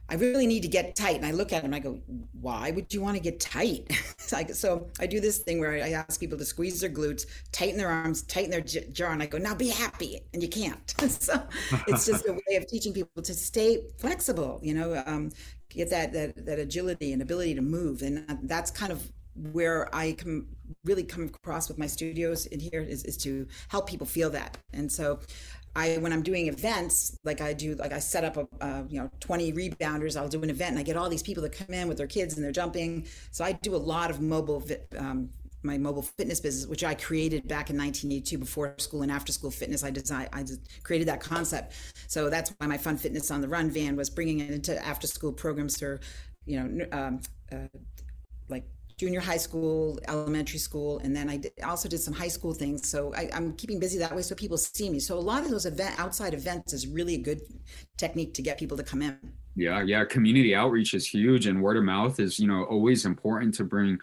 I 0.09 0.15
really 0.15 0.47
need 0.47 0.61
to 0.61 0.67
get 0.67 0.95
tight. 0.95 1.17
And 1.17 1.25
I 1.25 1.31
look 1.31 1.53
at 1.53 1.61
them 1.61 1.73
I 1.73 1.79
go, 1.79 1.99
why 2.41 2.71
would 2.71 2.93
you 2.93 3.01
want 3.01 3.15
to 3.15 3.21
get 3.21 3.39
tight? 3.39 3.91
like, 4.31 4.53
so 4.55 4.87
I 4.99 5.05
do 5.05 5.19
this 5.19 5.37
thing 5.37 5.59
where 5.59 5.73
I 5.83 5.91
ask 5.91 6.19
people 6.19 6.37
to 6.39 6.45
squeeze 6.45 6.81
their 6.81 6.89
glutes, 6.89 7.25
tighten 7.51 7.77
their 7.77 7.89
arms, 7.89 8.23
tighten 8.23 8.49
their 8.49 8.61
jaw. 8.61 9.11
And 9.11 9.21
I 9.21 9.27
go, 9.27 9.37
now 9.37 9.53
be 9.53 9.69
happy. 9.69 10.21
And 10.33 10.41
you 10.41 10.49
can't. 10.49 10.89
so 11.09 11.41
it's 11.87 12.05
just 12.05 12.27
a 12.27 12.33
way 12.33 12.55
of 12.55 12.67
teaching 12.67 12.93
people 12.93 13.21
to 13.21 13.33
stay 13.33 13.83
flexible, 13.99 14.59
you 14.63 14.73
know, 14.73 15.01
um, 15.05 15.31
get 15.69 15.89
that, 15.91 16.11
that, 16.13 16.45
that 16.45 16.57
agility 16.57 17.13
and 17.13 17.21
ability 17.21 17.53
to 17.55 17.61
move. 17.61 18.01
And 18.01 18.25
that's 18.43 18.71
kind 18.71 18.91
of 18.91 19.11
where 19.51 19.93
I 19.95 20.13
come 20.13 20.47
really 20.83 21.03
come 21.03 21.25
across 21.25 21.67
with 21.67 21.77
my 21.77 21.87
studios 21.87 22.45
in 22.47 22.59
here 22.59 22.81
is, 22.81 23.03
is 23.03 23.17
to 23.17 23.47
help 23.69 23.87
people 23.87 24.05
feel 24.05 24.29
that. 24.31 24.57
And 24.73 24.91
so 24.91 25.19
I 25.75 25.97
when 25.97 26.11
I'm 26.11 26.23
doing 26.23 26.47
events, 26.47 27.17
like 27.23 27.41
I 27.41 27.53
do, 27.53 27.75
like 27.75 27.93
I 27.93 27.99
set 27.99 28.23
up 28.23 28.37
a, 28.37 28.63
uh, 28.63 28.83
you 28.89 28.99
know 28.99 29.09
20 29.19 29.53
rebounders. 29.53 30.19
I'll 30.19 30.27
do 30.27 30.41
an 30.43 30.49
event 30.49 30.71
and 30.71 30.79
I 30.79 30.83
get 30.83 30.97
all 30.97 31.09
these 31.09 31.23
people 31.23 31.43
that 31.43 31.51
come 31.51 31.73
in 31.73 31.87
with 31.87 31.97
their 31.97 32.07
kids 32.07 32.35
and 32.35 32.43
they're 32.43 32.51
jumping. 32.51 33.05
So 33.31 33.43
I 33.43 33.53
do 33.53 33.75
a 33.75 33.77
lot 33.77 34.09
of 34.09 34.21
mobile 34.21 34.63
um, 34.97 35.29
my 35.63 35.77
mobile 35.77 36.01
fitness 36.01 36.39
business, 36.39 36.67
which 36.67 36.83
I 36.83 36.93
created 36.93 37.47
back 37.47 37.69
in 37.69 37.77
1982 37.77 38.37
before 38.37 38.75
school 38.77 39.01
and 39.01 39.11
after 39.11 39.31
school 39.31 39.51
fitness. 39.51 39.83
I 39.83 39.89
designed, 39.89 40.29
I 40.31 40.45
created 40.83 41.07
that 41.09 41.19
concept. 41.19 41.73
So 42.07 42.29
that's 42.29 42.53
why 42.57 42.67
my 42.67 42.77
Fun 42.77 42.97
Fitness 42.97 43.29
on 43.29 43.41
the 43.41 43.47
Run 43.47 43.69
van 43.69 43.95
was 43.95 44.09
bringing 44.09 44.39
it 44.39 44.51
into 44.51 44.85
after 44.85 45.05
school 45.05 45.33
programs 45.33 45.77
for, 45.77 45.99
you 46.45 46.63
know, 46.63 46.85
um, 46.91 47.19
uh, 47.51 47.67
like 48.47 48.63
junior 48.99 49.21
high 49.21 49.37
school, 49.37 49.97
elementary 50.09 50.59
school, 50.59 50.99
and 50.99 51.15
then 51.15 51.29
I 51.29 51.37
did, 51.37 51.53
also 51.63 51.87
did 51.87 52.01
some 52.01 52.13
high 52.13 52.27
school 52.27 52.53
things. 52.53 52.89
So 52.89 53.13
I, 53.15 53.29
am 53.31 53.53
keeping 53.53 53.79
busy 53.79 53.97
that 53.99 54.13
way 54.13 54.21
so 54.21 54.35
people 54.35 54.57
see 54.57 54.89
me. 54.89 54.99
So 54.99 55.17
a 55.17 55.21
lot 55.21 55.43
of 55.43 55.49
those 55.49 55.65
event 55.65 55.97
outside 55.97 56.33
events 56.33 56.73
is 56.73 56.85
really 56.85 57.15
a 57.15 57.17
good 57.17 57.39
technique 57.95 58.33
to 58.33 58.41
get 58.41 58.59
people 58.59 58.75
to 58.75 58.83
come 58.83 59.01
in. 59.01 59.17
Yeah, 59.55 59.81
yeah. 59.81 60.03
Community 60.03 60.53
outreach 60.53 60.93
is 60.93 61.07
huge, 61.07 61.47
and 61.47 61.63
word 61.63 61.77
of 61.77 61.85
mouth 61.85 62.19
is 62.19 62.39
you 62.39 62.47
know 62.47 62.63
always 62.65 63.05
important 63.05 63.55
to 63.55 63.63
bring 63.63 63.97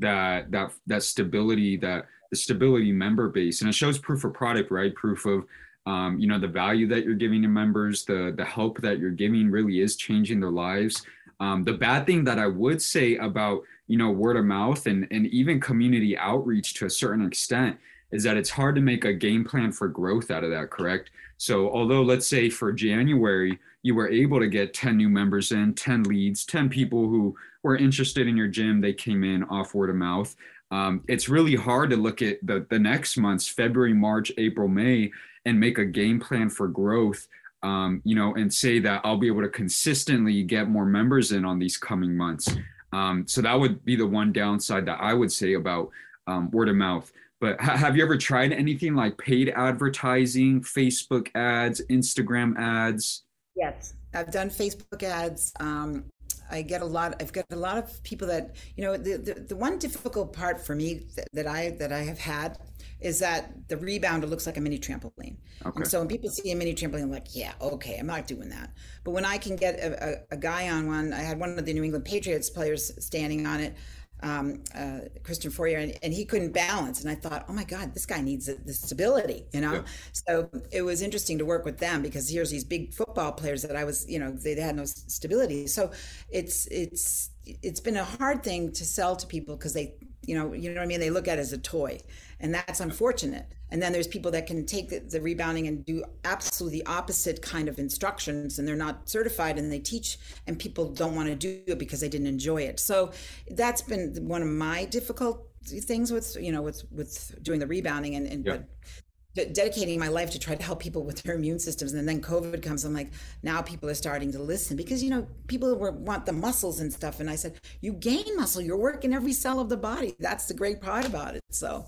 that 0.00 0.50
that 0.50 0.72
that 0.86 1.02
stability 1.02 1.78
that 1.78 2.06
the 2.30 2.36
stability 2.36 2.92
member 2.92 3.30
base, 3.30 3.62
and 3.62 3.70
it 3.70 3.74
shows 3.74 3.98
proof 3.98 4.22
of 4.24 4.34
product, 4.34 4.70
right? 4.70 4.94
Proof 4.94 5.24
of 5.24 5.44
um, 5.86 6.18
you 6.18 6.28
know 6.28 6.38
the 6.38 6.46
value 6.46 6.86
that 6.88 7.04
you're 7.04 7.14
giving 7.14 7.40
to 7.40 7.48
members, 7.48 8.04
the 8.04 8.34
the 8.36 8.44
help 8.44 8.82
that 8.82 8.98
you're 8.98 9.10
giving 9.10 9.50
really 9.50 9.80
is 9.80 9.96
changing 9.96 10.40
their 10.40 10.50
lives. 10.50 11.06
Um, 11.40 11.64
the 11.64 11.72
bad 11.72 12.06
thing 12.06 12.22
that 12.24 12.38
I 12.38 12.46
would 12.46 12.80
say 12.80 13.16
about 13.16 13.62
you 13.88 13.98
know 13.98 14.10
word 14.10 14.36
of 14.36 14.44
mouth 14.44 14.86
and 14.86 15.06
and 15.10 15.26
even 15.26 15.60
community 15.60 16.16
outreach 16.16 16.74
to 16.74 16.86
a 16.86 16.90
certain 16.90 17.26
extent 17.26 17.78
is 18.12 18.22
that 18.22 18.36
it's 18.36 18.50
hard 18.50 18.74
to 18.74 18.80
make 18.80 19.04
a 19.04 19.12
game 19.12 19.44
plan 19.44 19.72
for 19.72 19.88
growth 19.88 20.30
out 20.30 20.44
of 20.44 20.50
that, 20.50 20.70
correct? 20.70 21.10
So, 21.38 21.70
although 21.70 22.02
let's 22.02 22.26
say 22.26 22.50
for 22.50 22.70
January, 22.70 23.58
you 23.82 23.94
were 23.94 24.08
able 24.08 24.38
to 24.38 24.46
get 24.46 24.74
10 24.74 24.98
new 24.98 25.08
members 25.08 25.50
in, 25.50 25.74
10 25.74 26.04
leads, 26.04 26.44
10 26.44 26.68
people 26.68 27.08
who 27.08 27.34
were 27.62 27.76
interested 27.76 28.28
in 28.28 28.36
your 28.36 28.48
gym, 28.48 28.80
they 28.80 28.92
came 28.92 29.24
in 29.24 29.42
off 29.44 29.74
word 29.74 29.90
of 29.90 29.96
mouth. 29.96 30.36
Um, 30.70 31.02
it's 31.08 31.28
really 31.28 31.56
hard 31.56 31.90
to 31.90 31.96
look 31.96 32.22
at 32.22 32.38
the, 32.46 32.66
the 32.70 32.78
next 32.78 33.16
months, 33.16 33.48
February, 33.48 33.94
March, 33.94 34.30
April, 34.38 34.68
May, 34.68 35.10
and 35.44 35.58
make 35.58 35.78
a 35.78 35.84
game 35.84 36.20
plan 36.20 36.48
for 36.48 36.68
growth 36.68 37.26
um, 37.62 38.02
you 38.04 38.16
know, 38.16 38.34
and 38.34 38.52
say 38.52 38.80
that 38.80 39.02
I'll 39.04 39.18
be 39.18 39.28
able 39.28 39.42
to 39.42 39.48
consistently 39.48 40.42
get 40.42 40.68
more 40.68 40.84
members 40.84 41.32
in 41.32 41.44
on 41.44 41.58
these 41.58 41.76
coming 41.76 42.16
months. 42.16 42.48
Um, 42.92 43.26
so 43.26 43.40
that 43.42 43.58
would 43.58 43.84
be 43.84 43.96
the 43.96 44.06
one 44.06 44.32
downside 44.32 44.86
that 44.86 44.98
I 45.00 45.14
would 45.14 45.32
say 45.32 45.54
about 45.54 45.90
um, 46.26 46.50
word 46.50 46.68
of 46.68 46.76
mouth. 46.76 47.10
But 47.40 47.60
ha- 47.60 47.76
have 47.76 47.96
you 47.96 48.04
ever 48.04 48.16
tried 48.16 48.52
anything 48.52 48.94
like 48.94 49.18
paid 49.18 49.48
advertising, 49.50 50.60
Facebook 50.62 51.28
ads, 51.34 51.80
Instagram 51.90 52.56
ads? 52.56 53.24
Yes, 53.56 53.94
I've 54.14 54.30
done 54.30 54.48
Facebook 54.48 55.02
ads. 55.02 55.52
Um, 55.58 56.04
I 56.50 56.62
get 56.62 56.82
a 56.82 56.84
lot. 56.84 57.20
I've 57.20 57.32
got 57.32 57.46
a 57.50 57.56
lot 57.56 57.78
of 57.78 58.02
people 58.02 58.28
that 58.28 58.54
you 58.76 58.84
know. 58.84 58.96
The 58.96 59.16
the, 59.16 59.34
the 59.34 59.56
one 59.56 59.78
difficult 59.78 60.32
part 60.32 60.64
for 60.64 60.74
me 60.74 61.06
that, 61.16 61.28
that 61.32 61.46
I 61.46 61.70
that 61.78 61.92
I 61.92 62.00
have 62.00 62.18
had 62.18 62.58
is 63.02 63.18
that 63.18 63.68
the 63.68 63.76
rebounder 63.76 64.28
looks 64.28 64.46
like 64.46 64.56
a 64.56 64.60
mini 64.60 64.78
trampoline. 64.78 65.36
Okay. 65.64 65.76
And 65.76 65.88
so 65.88 65.98
when 65.98 66.08
people 66.08 66.30
see 66.30 66.50
a 66.52 66.56
mini 66.56 66.74
trampoline, 66.74 67.02
I'm 67.02 67.10
like, 67.10 67.34
yeah, 67.34 67.52
okay, 67.60 67.96
I'm 67.98 68.06
not 68.06 68.26
doing 68.26 68.48
that. 68.50 68.72
But 69.04 69.12
when 69.12 69.24
I 69.24 69.38
can 69.38 69.56
get 69.56 69.78
a, 69.80 70.24
a, 70.30 70.34
a 70.34 70.36
guy 70.36 70.68
on 70.70 70.86
one, 70.86 71.12
I 71.12 71.20
had 71.20 71.38
one 71.38 71.58
of 71.58 71.64
the 71.64 71.72
New 71.72 71.82
England 71.82 72.04
Patriots 72.04 72.50
players 72.50 72.92
standing 73.04 73.46
on 73.46 73.60
it 73.60 73.76
um, 74.22 74.62
uh, 74.74 75.00
Christian 75.24 75.50
Fauria, 75.50 75.82
and, 75.82 75.98
and, 76.02 76.12
he 76.12 76.24
couldn't 76.24 76.52
balance. 76.52 77.00
And 77.00 77.10
I 77.10 77.14
thought, 77.14 77.44
oh 77.48 77.52
my 77.52 77.64
God, 77.64 77.92
this 77.92 78.06
guy 78.06 78.20
needs 78.20 78.46
the 78.46 78.72
stability, 78.72 79.46
you 79.52 79.60
know? 79.60 79.74
Yeah. 79.74 79.82
So 80.12 80.50
it 80.70 80.82
was 80.82 81.02
interesting 81.02 81.38
to 81.38 81.44
work 81.44 81.64
with 81.64 81.78
them 81.78 82.02
because 82.02 82.28
here's 82.28 82.50
these 82.50 82.64
big 82.64 82.94
football 82.94 83.32
players 83.32 83.62
that 83.62 83.74
I 83.74 83.84
was, 83.84 84.08
you 84.08 84.18
know, 84.18 84.30
they, 84.30 84.54
they 84.54 84.60
had 84.60 84.76
no 84.76 84.84
stability. 84.84 85.66
So 85.66 85.90
it's, 86.30 86.66
it's, 86.66 87.30
it's 87.44 87.80
been 87.80 87.96
a 87.96 88.04
hard 88.04 88.44
thing 88.44 88.72
to 88.72 88.84
sell 88.84 89.16
to 89.16 89.26
people 89.26 89.56
because 89.56 89.72
they, 89.72 89.94
you 90.24 90.38
know, 90.38 90.52
you 90.52 90.70
know 90.70 90.76
what 90.76 90.84
I 90.84 90.86
mean? 90.86 91.00
They 91.00 91.10
look 91.10 91.26
at 91.26 91.38
it 91.38 91.40
as 91.40 91.52
a 91.52 91.58
toy 91.58 91.98
and 92.42 92.52
that's 92.52 92.80
unfortunate. 92.80 93.46
And 93.70 93.80
then 93.80 93.92
there's 93.92 94.08
people 94.08 94.32
that 94.32 94.46
can 94.46 94.66
take 94.66 95.08
the, 95.08 95.20
rebounding 95.20 95.68
and 95.68 95.86
do 95.86 96.04
absolutely 96.24 96.84
opposite 96.84 97.40
kind 97.40 97.68
of 97.68 97.78
instructions 97.78 98.58
and 98.58 98.68
they're 98.68 98.76
not 98.76 99.08
certified 99.08 99.58
and 99.58 99.72
they 99.72 99.78
teach 99.78 100.18
and 100.46 100.58
people 100.58 100.90
don't 100.90 101.14
want 101.14 101.28
to 101.28 101.36
do 101.36 101.62
it 101.66 101.78
because 101.78 102.00
they 102.00 102.08
didn't 102.08 102.26
enjoy 102.26 102.62
it. 102.62 102.80
So 102.80 103.12
that's 103.52 103.80
been 103.80 104.28
one 104.28 104.42
of 104.42 104.48
my 104.48 104.84
difficult 104.84 105.48
things 105.64 106.10
with 106.10 106.36
you 106.40 106.50
know 106.50 106.60
with 106.60 106.82
with 106.90 107.38
doing 107.40 107.60
the 107.60 107.66
rebounding 107.68 108.16
and, 108.16 108.26
and 108.26 108.44
but 108.44 109.54
dedicating 109.54 109.98
my 109.98 110.08
life 110.08 110.30
to 110.30 110.38
try 110.38 110.54
to 110.54 110.62
help 110.62 110.80
people 110.80 111.04
with 111.04 111.22
their 111.22 111.36
immune 111.36 111.60
systems. 111.60 111.92
And 111.94 112.06
then 112.06 112.20
covid 112.20 112.60
comes 112.62 112.84
i'm 112.84 112.92
like 112.92 113.12
now 113.44 113.62
people 113.62 113.88
are 113.88 113.94
starting 113.94 114.32
to 114.32 114.40
listen 114.40 114.76
because 114.76 115.02
you 115.04 115.10
know 115.10 115.26
people 115.46 115.74
were, 115.76 115.92
want 115.92 116.26
the 116.26 116.32
muscles 116.32 116.80
and 116.80 116.92
stuff. 116.92 117.20
And 117.20 117.30
i 117.30 117.36
said 117.36 117.60
you 117.80 117.92
gain 117.92 118.24
muscle. 118.36 118.60
You're 118.60 118.76
working 118.76 119.14
every 119.14 119.32
cell 119.32 119.60
of 119.60 119.68
the 119.68 119.76
body. 119.76 120.16
That's 120.18 120.46
the 120.46 120.54
great 120.54 120.80
part 120.80 121.06
about 121.06 121.36
it. 121.36 121.42
So 121.50 121.86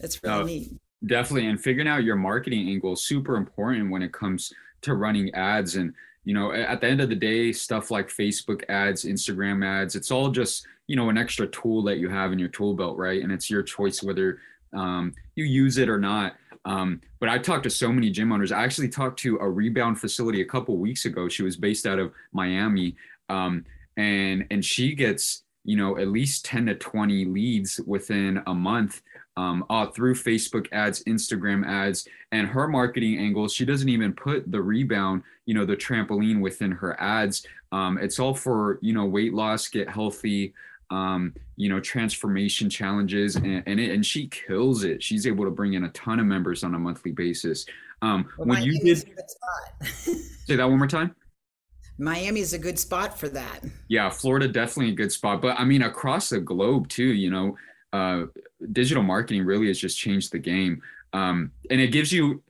it's 0.00 0.22
really 0.22 0.44
neat. 0.44 0.72
Definitely. 1.06 1.48
And 1.48 1.60
figuring 1.60 1.88
out 1.88 2.02
your 2.02 2.16
marketing 2.16 2.68
angle 2.68 2.94
is 2.94 3.02
super 3.02 3.36
important 3.36 3.90
when 3.90 4.02
it 4.02 4.12
comes 4.12 4.52
to 4.82 4.94
running 4.94 5.32
ads. 5.34 5.76
And, 5.76 5.94
you 6.24 6.34
know, 6.34 6.52
at 6.52 6.80
the 6.80 6.88
end 6.88 7.00
of 7.00 7.08
the 7.08 7.14
day, 7.14 7.52
stuff 7.52 7.90
like 7.90 8.08
Facebook 8.08 8.68
ads, 8.68 9.04
Instagram 9.04 9.64
ads, 9.64 9.94
it's 9.94 10.10
all 10.10 10.30
just, 10.30 10.66
you 10.86 10.96
know, 10.96 11.08
an 11.08 11.18
extra 11.18 11.46
tool 11.46 11.82
that 11.84 11.98
you 11.98 12.08
have 12.08 12.32
in 12.32 12.38
your 12.38 12.48
tool 12.48 12.74
belt, 12.74 12.96
right? 12.96 13.22
And 13.22 13.30
it's 13.30 13.48
your 13.48 13.62
choice 13.62 14.02
whether 14.02 14.40
um, 14.72 15.14
you 15.36 15.44
use 15.44 15.78
it 15.78 15.88
or 15.88 15.98
not. 15.98 16.34
Um, 16.64 17.00
but 17.20 17.28
I 17.28 17.38
talked 17.38 17.62
to 17.64 17.70
so 17.70 17.92
many 17.92 18.10
gym 18.10 18.32
owners. 18.32 18.52
I 18.52 18.62
actually 18.64 18.88
talked 18.88 19.18
to 19.20 19.38
a 19.38 19.48
rebound 19.48 20.00
facility 20.00 20.42
a 20.42 20.46
couple 20.46 20.76
weeks 20.76 21.04
ago. 21.04 21.28
She 21.28 21.42
was 21.42 21.56
based 21.56 21.86
out 21.86 21.98
of 21.98 22.12
Miami, 22.32 22.96
um, 23.28 23.64
and 23.96 24.46
and 24.50 24.62
she 24.62 24.94
gets 24.94 25.44
you 25.64 25.76
know 25.76 25.98
at 25.98 26.08
least 26.08 26.44
10 26.44 26.66
to 26.66 26.74
20 26.74 27.24
leads 27.26 27.80
within 27.86 28.42
a 28.46 28.54
month 28.54 29.02
um, 29.38 29.64
uh, 29.70 29.86
through 29.86 30.16
Facebook 30.16 30.66
ads, 30.72 31.04
Instagram 31.04 31.64
ads, 31.64 32.08
and 32.32 32.48
her 32.48 32.66
marketing 32.66 33.18
angles. 33.18 33.54
She 33.54 33.64
doesn't 33.64 33.88
even 33.88 34.12
put 34.12 34.50
the 34.50 34.60
rebound, 34.60 35.22
you 35.46 35.54
know, 35.54 35.64
the 35.64 35.76
trampoline 35.76 36.40
within 36.40 36.72
her 36.72 37.00
ads. 37.00 37.46
Um, 37.70 37.98
it's 37.98 38.18
all 38.18 38.34
for 38.34 38.80
you 38.82 38.92
know 38.92 39.04
weight 39.04 39.32
loss, 39.32 39.68
get 39.68 39.88
healthy, 39.88 40.54
um, 40.90 41.32
you 41.54 41.68
know, 41.68 41.78
transformation 41.78 42.68
challenges, 42.68 43.36
and 43.36 43.62
and, 43.66 43.78
it, 43.78 43.92
and 43.92 44.04
she 44.04 44.26
kills 44.26 44.82
it. 44.82 45.04
She's 45.04 45.24
able 45.24 45.44
to 45.44 45.52
bring 45.52 45.74
in 45.74 45.84
a 45.84 45.90
ton 45.90 46.18
of 46.18 46.26
members 46.26 46.64
on 46.64 46.74
a 46.74 46.78
monthly 46.78 47.12
basis. 47.12 47.64
Um, 48.02 48.28
well, 48.38 48.48
when 48.48 48.64
you 48.64 48.80
did 48.80 48.98
say 49.84 50.56
that 50.56 50.68
one 50.68 50.78
more 50.78 50.88
time. 50.88 51.14
Miami 52.00 52.40
is 52.40 52.52
a 52.52 52.58
good 52.58 52.78
spot 52.78 53.18
for 53.18 53.28
that. 53.28 53.60
Yeah, 53.88 54.08
Florida 54.08 54.46
definitely 54.46 54.92
a 54.92 54.96
good 54.96 55.10
spot, 55.10 55.42
but 55.42 55.58
I 55.58 55.64
mean 55.64 55.82
across 55.82 56.28
the 56.28 56.38
globe 56.38 56.88
too. 56.88 57.12
You 57.12 57.30
know, 57.30 57.56
uh, 57.92 58.24
digital 58.72 59.02
marketing 59.02 59.44
really 59.44 59.68
has 59.68 59.78
just 59.78 59.98
changed 59.98 60.32
the 60.32 60.38
game. 60.38 60.82
Um, 61.12 61.52
and 61.70 61.80
it 61.80 61.88
gives 61.88 62.12
you, 62.12 62.42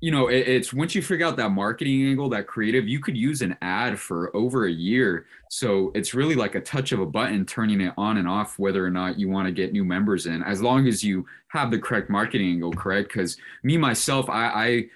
you 0.00 0.10
know, 0.10 0.28
it, 0.28 0.48
it's 0.48 0.72
once 0.72 0.94
you 0.94 1.02
figure 1.02 1.26
out 1.26 1.36
that 1.36 1.50
marketing 1.50 2.06
angle, 2.06 2.28
that 2.30 2.46
creative, 2.46 2.88
you 2.88 3.00
could 3.00 3.16
use 3.16 3.42
an 3.42 3.56
ad 3.60 3.98
for 3.98 4.34
over 4.34 4.66
a 4.66 4.70
year. 4.72 5.26
So 5.50 5.92
it's 5.94 6.14
really 6.14 6.34
like 6.34 6.54
a 6.54 6.60
touch 6.60 6.92
of 6.92 7.00
a 7.00 7.06
button 7.06 7.44
turning 7.44 7.80
it 7.82 7.92
on 7.98 8.16
and 8.16 8.26
off, 8.26 8.58
whether 8.58 8.84
or 8.84 8.90
not 8.90 9.18
you 9.18 9.28
want 9.28 9.46
to 9.46 9.52
get 9.52 9.72
new 9.72 9.84
members 9.84 10.26
in, 10.26 10.42
as 10.42 10.62
long 10.62 10.86
as 10.86 11.04
you 11.04 11.26
have 11.48 11.70
the 11.70 11.78
correct 11.78 12.08
marketing 12.08 12.52
angle, 12.52 12.72
correct? 12.72 13.08
Because 13.08 13.36
me, 13.62 13.76
myself, 13.76 14.30
I, 14.30 14.46
I 14.46 14.86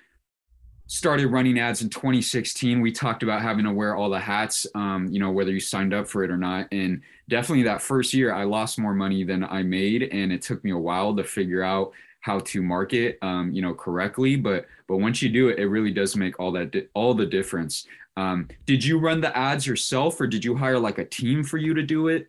started 0.94 1.26
running 1.26 1.58
ads 1.58 1.82
in 1.82 1.90
2016 1.90 2.80
we 2.80 2.92
talked 2.92 3.24
about 3.24 3.42
having 3.42 3.64
to 3.64 3.72
wear 3.72 3.96
all 3.96 4.08
the 4.08 4.18
hats 4.18 4.64
um, 4.76 5.08
you 5.10 5.18
know 5.18 5.32
whether 5.32 5.50
you 5.50 5.58
signed 5.58 5.92
up 5.92 6.06
for 6.06 6.22
it 6.22 6.30
or 6.30 6.36
not. 6.36 6.68
And 6.70 7.02
definitely 7.28 7.64
that 7.64 7.82
first 7.82 8.14
year 8.14 8.32
i 8.32 8.44
lost 8.44 8.78
more 8.78 8.94
money 8.94 9.24
than 9.24 9.42
i 9.42 9.60
made 9.60 10.04
and 10.04 10.32
it 10.32 10.40
took 10.40 10.62
me 10.62 10.70
a 10.70 10.78
while 10.78 11.14
to 11.16 11.24
figure 11.24 11.64
out 11.64 11.92
how 12.20 12.38
to 12.38 12.62
market 12.62 13.18
um, 13.22 13.50
you 13.50 13.60
know 13.60 13.74
correctly. 13.74 14.36
But 14.36 14.66
but 14.86 14.98
once 14.98 15.20
you 15.20 15.30
do 15.30 15.48
it 15.48 15.58
it 15.58 15.66
really 15.66 15.90
does 15.90 16.14
make 16.14 16.38
all 16.38 16.52
that 16.52 16.70
di- 16.70 16.86
all 16.94 17.12
the 17.12 17.26
difference. 17.26 17.86
Um, 18.16 18.46
did 18.64 18.84
you 18.84 19.00
run 19.00 19.20
the 19.20 19.36
ads 19.36 19.66
yourself 19.66 20.20
or 20.20 20.28
did 20.28 20.44
you 20.44 20.54
hire 20.54 20.78
like 20.78 20.98
a 20.98 21.04
team 21.04 21.42
for 21.42 21.58
you 21.58 21.74
to 21.74 21.82
do 21.82 22.06
it 22.06 22.28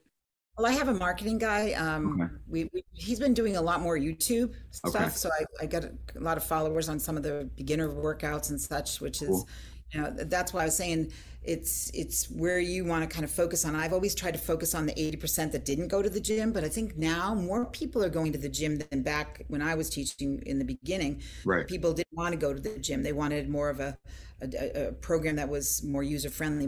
well, 0.57 0.67
I 0.67 0.71
have 0.71 0.87
a 0.87 0.93
marketing 0.93 1.37
guy. 1.37 1.73
Um, 1.73 2.21
okay. 2.21 2.33
we, 2.47 2.69
we, 2.73 2.83
he's 2.93 3.19
been 3.19 3.33
doing 3.33 3.57
a 3.57 3.61
lot 3.61 3.81
more 3.81 3.97
YouTube 3.97 4.53
stuff, 4.71 4.95
okay. 4.95 5.09
so 5.09 5.29
I, 5.29 5.63
I 5.63 5.65
get 5.65 5.85
a 5.85 6.19
lot 6.19 6.37
of 6.37 6.43
followers 6.43 6.87
on 6.87 6.99
some 6.99 7.17
of 7.17 7.23
the 7.23 7.49
beginner 7.55 7.89
workouts 7.89 8.49
and 8.49 8.59
such, 8.59 9.01
which 9.01 9.21
is, 9.21 9.45
you 9.91 10.01
know, 10.01 10.11
that's 10.11 10.53
why 10.53 10.61
I 10.61 10.65
was 10.65 10.77
saying 10.77 11.11
it's 11.43 11.91
it's 11.93 12.25
where 12.31 12.59
you 12.59 12.85
want 12.85 13.07
to 13.07 13.13
kind 13.13 13.23
of 13.23 13.31
focus 13.31 13.65
on. 13.65 13.75
I've 13.75 13.93
always 13.93 14.15
tried 14.15 14.31
to 14.31 14.39
focus 14.39 14.73
on 14.73 14.85
the 14.85 14.99
eighty 14.99 15.17
percent 15.17 15.51
that 15.51 15.65
didn't 15.65 15.89
go 15.89 16.01
to 16.01 16.09
the 16.09 16.19
gym, 16.19 16.51
but 16.51 16.63
I 16.63 16.69
think 16.69 16.97
now 16.97 17.35
more 17.35 17.65
people 17.65 18.03
are 18.03 18.09
going 18.09 18.31
to 18.31 18.37
the 18.37 18.49
gym 18.49 18.79
than 18.79 19.03
back 19.03 19.43
when 19.47 19.61
I 19.61 19.75
was 19.75 19.89
teaching 19.89 20.41
in 20.45 20.57
the 20.57 20.65
beginning. 20.65 21.21
Right. 21.43 21.67
People 21.67 21.93
didn't 21.93 22.15
want 22.15 22.31
to 22.31 22.37
go 22.37 22.53
to 22.53 22.59
the 22.59 22.79
gym; 22.79 23.03
they 23.03 23.13
wanted 23.13 23.49
more 23.49 23.69
of 23.69 23.79
a 23.79 23.97
a, 24.41 24.87
a, 24.87 24.91
program 24.93 25.35
that 25.37 25.47
was 25.47 25.83
more 25.83 26.03
user 26.03 26.29
friendly 26.29 26.67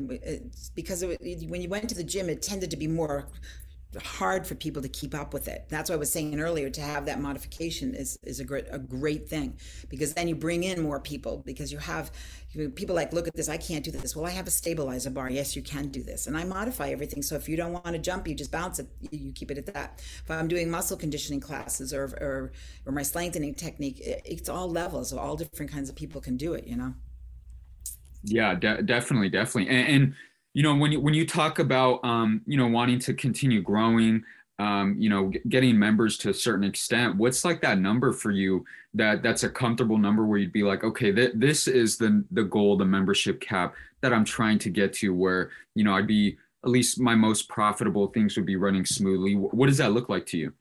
because 0.75 1.03
it, 1.03 1.49
when 1.49 1.61
you 1.61 1.69
went 1.69 1.89
to 1.89 1.95
the 1.95 2.03
gym 2.03 2.29
it 2.29 2.41
tended 2.41 2.71
to 2.71 2.77
be 2.77 2.87
more 2.87 3.27
hard 4.01 4.45
for 4.47 4.55
people 4.55 4.81
to 4.81 4.89
keep 4.89 5.13
up 5.15 5.33
with 5.33 5.47
it. 5.47 5.65
That's 5.69 5.89
what 5.89 5.95
I 5.95 5.99
was 5.99 6.11
saying 6.11 6.39
earlier. 6.39 6.69
To 6.69 6.81
have 6.81 7.05
that 7.05 7.19
modification 7.19 7.93
is 7.93 8.17
is 8.23 8.39
a 8.39 8.43
great 8.43 8.65
a 8.71 8.79
great 8.79 9.29
thing 9.29 9.57
because 9.89 10.13
then 10.13 10.27
you 10.27 10.35
bring 10.35 10.63
in 10.63 10.81
more 10.81 10.99
people 10.99 11.43
because 11.45 11.71
you 11.71 11.77
have 11.77 12.11
you, 12.51 12.69
people 12.69 12.95
like 12.95 13.13
look 13.13 13.27
at 13.27 13.35
this. 13.35 13.49
I 13.49 13.57
can't 13.57 13.83
do 13.83 13.91
this. 13.91 14.15
Well, 14.15 14.25
I 14.25 14.31
have 14.31 14.47
a 14.47 14.51
stabilizer 14.51 15.09
bar. 15.09 15.29
Yes, 15.29 15.55
you 15.55 15.61
can 15.61 15.89
do 15.89 16.03
this, 16.03 16.27
and 16.27 16.37
I 16.37 16.43
modify 16.43 16.89
everything. 16.89 17.21
So 17.21 17.35
if 17.35 17.47
you 17.49 17.57
don't 17.57 17.73
want 17.73 17.87
to 17.87 17.99
jump, 17.99 18.27
you 18.27 18.35
just 18.35 18.51
bounce 18.51 18.79
it. 18.79 18.87
You, 19.11 19.31
keep 19.31 19.51
it 19.51 19.57
at 19.57 19.73
that. 19.73 20.01
If 20.23 20.31
I'm 20.31 20.47
doing 20.47 20.69
muscle 20.69 20.97
conditioning 20.97 21.39
classes 21.39 21.93
or 21.93 22.03
or 22.21 22.51
or 22.85 22.91
my 22.91 23.03
lengthening 23.13 23.55
technique, 23.55 23.99
it, 23.99 24.21
it's 24.25 24.49
all 24.49 24.69
levels. 24.69 25.13
All 25.13 25.35
different 25.35 25.71
kinds 25.71 25.89
of 25.89 25.95
people 25.95 26.21
can 26.21 26.37
do 26.37 26.53
it. 26.53 26.65
You 26.65 26.77
know. 26.77 26.93
Yeah, 28.23 28.55
de- 28.55 28.81
definitely, 28.81 29.29
definitely, 29.29 29.73
and, 29.73 29.87
and 29.87 30.15
you 30.57 30.63
know 30.63 30.73
when 30.73 30.91
you 30.91 30.99
when 30.99 31.13
you 31.13 31.23
talk 31.23 31.59
about 31.59 32.03
um, 32.03 32.41
you 32.47 32.57
know 32.57 32.65
wanting 32.65 32.97
to 32.97 33.13
continue 33.13 33.61
growing 33.61 34.23
um, 34.57 34.95
you 34.97 35.07
know 35.07 35.31
getting 35.49 35.77
members 35.77 36.17
to 36.17 36.31
a 36.31 36.33
certain 36.33 36.63
extent 36.63 37.15
what's 37.15 37.45
like 37.45 37.61
that 37.61 37.77
number 37.77 38.11
for 38.11 38.31
you 38.31 38.65
that 38.95 39.21
that's 39.21 39.43
a 39.43 39.49
comfortable 39.49 39.99
number 39.99 40.25
where 40.25 40.39
you'd 40.39 40.51
be 40.51 40.63
like 40.63 40.83
okay 40.83 41.11
th- 41.11 41.33
this 41.35 41.67
is 41.67 41.97
the 41.97 42.25
the 42.31 42.43
goal 42.43 42.75
the 42.75 42.83
membership 42.83 43.39
cap 43.39 43.75
that 44.01 44.11
i'm 44.11 44.25
trying 44.25 44.57
to 44.57 44.71
get 44.71 44.93
to 44.93 45.13
where 45.13 45.51
you 45.75 45.83
know 45.83 45.93
i'd 45.93 46.07
be 46.07 46.35
at 46.63 46.71
least 46.71 46.99
my 46.99 47.13
most 47.13 47.47
profitable 47.47 48.07
things 48.07 48.35
would 48.35 48.45
be 48.45 48.55
running 48.55 48.83
smoothly. 48.83 49.35
What 49.35 49.67
does 49.67 49.77
that 49.77 49.93
look 49.93 50.09
like 50.09 50.25
to 50.27 50.37
you? 50.37 50.53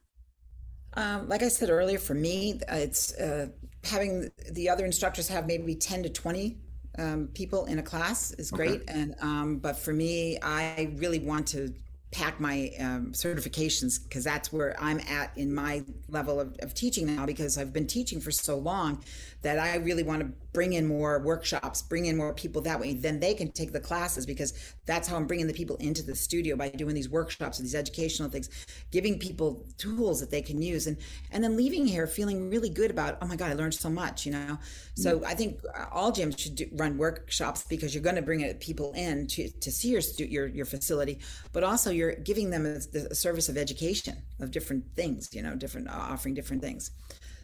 Um, 0.94 1.28
like 1.28 1.42
I 1.42 1.48
said 1.48 1.68
earlier, 1.68 1.98
for 1.98 2.14
me, 2.14 2.61
it's 2.68 3.14
uh, 3.18 3.48
having 3.82 4.30
the 4.52 4.68
other 4.68 4.85
instructors 4.85 5.28
have 5.28 5.46
maybe 5.46 5.74
10 5.74 6.04
to 6.04 6.09
20 6.09 6.59
um, 6.98 7.28
people 7.35 7.66
in 7.66 7.78
a 7.78 7.82
class 7.82 8.32
is 8.32 8.50
great. 8.50 8.82
Okay. 8.82 8.85
And 8.88 9.14
um, 9.20 9.56
but 9.59 9.76
for 9.76 9.92
me, 9.92 10.38
I 10.42 10.92
really 10.96 11.18
want 11.18 11.46
to 11.48 11.72
pack 12.12 12.40
my 12.40 12.70
um, 12.78 13.12
certifications 13.12 14.02
because 14.02 14.24
that's 14.24 14.52
where 14.52 14.74
I'm 14.80 15.00
at 15.00 15.37
in 15.37 15.52
my 15.52 15.85
level 16.09 16.40
of, 16.40 16.56
of 16.61 16.72
teaching 16.72 17.14
now 17.14 17.26
because 17.26 17.59
I've 17.59 17.72
been 17.72 17.87
teaching 17.87 18.20
for 18.20 18.30
so 18.30 18.56
long 18.56 19.02
that 19.46 19.61
I 19.61 19.76
really 19.76 20.02
want 20.02 20.22
to 20.22 20.26
bring 20.52 20.72
in 20.72 20.85
more 20.88 21.20
workshops, 21.20 21.80
bring 21.80 22.06
in 22.06 22.16
more 22.16 22.35
people 22.35 22.61
that 22.62 22.80
way. 22.80 22.94
Then 22.94 23.20
they 23.20 23.32
can 23.32 23.52
take 23.52 23.72
the 23.72 23.78
classes 23.78 24.26
because 24.26 24.52
that's 24.87 25.06
how 25.06 25.14
I'm 25.14 25.28
bringing 25.28 25.46
the 25.46 25.52
people 25.52 25.76
into 25.76 26.02
the 26.02 26.16
studio 26.16 26.56
by 26.56 26.68
doing 26.70 26.96
these 26.96 27.09
workshops 27.09 27.61
and 27.61 27.64
these 27.64 27.76
educational 27.76 28.28
things, 28.28 28.50
giving 28.90 29.20
people 29.20 29.64
tools 29.78 30.18
that 30.18 30.32
they 30.32 30.42
can 30.42 30.61
use, 30.61 30.88
and 30.88 30.96
and 31.30 31.44
then 31.44 31.56
leaving 31.56 31.87
here 31.87 32.09
feeling 32.09 32.50
really 32.50 32.68
good 32.68 32.90
about 32.90 33.18
oh 33.22 33.26
my 33.28 33.37
god 33.37 33.52
I 33.52 33.54
learned 33.54 33.74
so 33.74 33.88
much, 33.88 34.26
you 34.26 34.32
know. 34.32 34.59
So 34.96 35.20
mm. 35.20 35.24
I 35.24 35.35
think 35.35 35.61
uh, 35.78 35.85
all 35.92 36.11
gyms 36.11 36.37
should 36.40 36.56
do, 36.56 36.66
run 36.72 36.98
workshops 36.98 37.64
because 37.68 37.94
you're 37.94 38.02
going 38.02 38.16
to 38.16 38.22
bring 38.22 38.52
people 38.54 38.94
in 38.94 39.28
to, 39.28 39.48
to 39.48 39.70
see 39.70 39.90
your 39.90 40.02
your 40.18 40.48
your 40.48 40.66
facility, 40.66 41.20
but 41.52 41.62
also 41.62 41.92
you're 41.92 42.16
giving 42.16 42.50
them 42.50 42.66
a, 42.66 42.80
a 42.98 43.14
service 43.14 43.48
of 43.48 43.56
education 43.56 44.16
of 44.40 44.50
different 44.50 44.85
things, 44.96 45.32
you 45.32 45.42
know, 45.42 45.54
different 45.54 45.87
uh, 45.88 45.92
offering 45.92 46.35
different 46.35 46.62
things. 46.62 46.90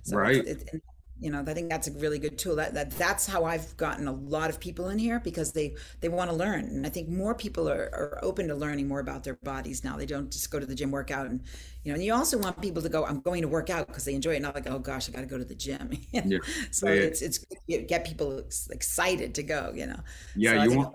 So 0.02 0.16
right. 0.16 0.44
It, 0.44 0.68
it, 0.72 0.82
you 1.18 1.30
know 1.30 1.44
i 1.46 1.54
think 1.54 1.70
that's 1.70 1.88
a 1.88 1.92
really 1.92 2.18
good 2.18 2.36
tool. 2.36 2.56
That, 2.56 2.74
that 2.74 2.90
that's 2.92 3.26
how 3.26 3.44
i've 3.44 3.76
gotten 3.76 4.08
a 4.08 4.12
lot 4.12 4.50
of 4.50 4.58
people 4.58 4.88
in 4.88 4.98
here 4.98 5.20
because 5.20 5.52
they 5.52 5.76
they 6.00 6.08
want 6.08 6.30
to 6.30 6.36
learn. 6.36 6.64
And 6.64 6.86
i 6.86 6.88
think 6.88 7.08
more 7.08 7.34
people 7.34 7.68
are, 7.68 7.90
are 7.92 8.18
open 8.22 8.48
to 8.48 8.54
learning 8.54 8.88
more 8.88 9.00
about 9.00 9.24
their 9.24 9.38
bodies 9.42 9.84
now. 9.84 9.96
They 9.96 10.06
don't 10.06 10.30
just 10.30 10.50
go 10.50 10.58
to 10.58 10.66
the 10.66 10.74
gym 10.74 10.90
workout 10.90 11.26
and 11.26 11.40
you 11.84 11.92
know 11.92 11.94
and 11.94 12.04
you 12.04 12.12
also 12.12 12.38
want 12.38 12.60
people 12.60 12.82
to 12.82 12.88
go 12.88 13.04
i'm 13.04 13.20
going 13.20 13.42
to 13.42 13.48
work 13.48 13.70
out 13.70 13.86
because 13.86 14.04
they 14.04 14.14
enjoy 14.14 14.34
it. 14.34 14.42
Not 14.42 14.54
like 14.54 14.68
oh 14.68 14.78
gosh 14.78 15.08
i 15.08 15.12
got 15.12 15.20
to 15.20 15.26
go 15.26 15.38
to 15.38 15.44
the 15.44 15.54
gym. 15.54 15.90
Yeah. 16.12 16.38
so 16.70 16.88
yeah. 16.88 17.02
it's 17.02 17.22
it's 17.22 17.44
get 17.66 18.04
people 18.04 18.42
excited 18.70 19.34
to 19.34 19.42
go 19.42 19.72
you 19.74 19.86
know? 19.86 20.00
Yeah 20.36 20.64
so 20.64 20.70
you 20.70 20.76
want 20.78 20.94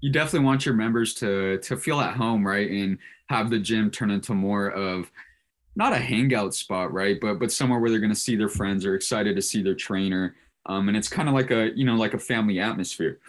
you 0.00 0.12
definitely 0.12 0.46
want 0.46 0.66
your 0.66 0.74
members 0.74 1.14
to 1.14 1.58
to 1.58 1.76
feel 1.76 2.00
at 2.00 2.16
home 2.16 2.46
right 2.46 2.70
and 2.70 2.98
have 3.28 3.50
the 3.50 3.58
gym 3.58 3.90
turn 3.90 4.10
into 4.10 4.34
more 4.34 4.68
of 4.70 5.10
not 5.76 5.92
a 5.92 5.98
hangout 5.98 6.54
spot, 6.54 6.92
right? 6.92 7.20
But 7.20 7.38
but 7.38 7.52
somewhere 7.52 7.78
where 7.78 7.90
they're 7.90 8.00
going 8.00 8.10
to 8.10 8.16
see 8.16 8.34
their 8.34 8.48
friends 8.48 8.84
or 8.84 8.94
excited 8.94 9.36
to 9.36 9.42
see 9.42 9.62
their 9.62 9.74
trainer. 9.74 10.34
Um, 10.64 10.88
and 10.88 10.96
it's 10.96 11.08
kind 11.08 11.28
of 11.28 11.34
like 11.34 11.50
a 11.50 11.70
you 11.76 11.84
know 11.84 11.94
like 11.94 12.14
a 12.14 12.18
family 12.18 12.58
atmosphere. 12.58 13.20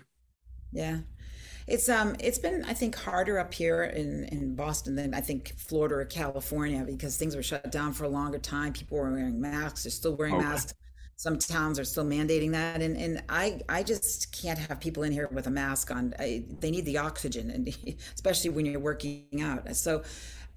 Yeah, 0.72 1.00
it's 1.68 1.90
um 1.90 2.16
it's 2.20 2.40
been 2.40 2.64
I 2.66 2.74
think 2.74 2.96
harder 2.96 3.38
up 3.38 3.54
here 3.54 3.84
in 3.84 4.24
in 4.26 4.56
Boston 4.56 4.96
than 4.96 5.14
I 5.14 5.22
think 5.22 5.54
Florida 5.58 5.96
or 5.96 6.06
California 6.06 6.84
because 6.88 7.18
things 7.18 7.36
were 7.36 7.44
shut 7.44 7.70
down 7.72 7.94
for 7.94 8.06
a 8.06 8.10
longer 8.10 8.40
time. 8.40 8.74
People 8.74 8.98
were 8.98 9.12
wearing 9.12 9.40
masks. 9.40 9.84
They're 9.84 9.92
still 9.92 10.16
wearing 10.16 10.38
masks. 10.38 10.74
Some 11.18 11.40
towns 11.40 11.80
are 11.80 11.84
still 11.84 12.06
mandating 12.06 12.52
that, 12.52 12.82
and 12.82 12.96
and 12.96 13.24
I 13.28 13.60
I 13.68 13.84
just 13.84 14.32
can't 14.40 14.60
have 14.60 14.80
people 14.80 15.04
in 15.04 15.12
here 15.12 15.28
with 15.32 15.48
a 15.48 15.52
mask 15.52 15.92
on. 15.92 16.14
I, 16.20 16.46
they 16.60 16.72
need 16.72 16.86
the 16.86 17.00
oxygen, 17.00 17.50
and 17.50 17.68
especially 18.16 18.52
when 18.52 18.66
you're 18.66 18.80
working 18.80 19.42
out. 19.42 19.76
So 19.76 20.04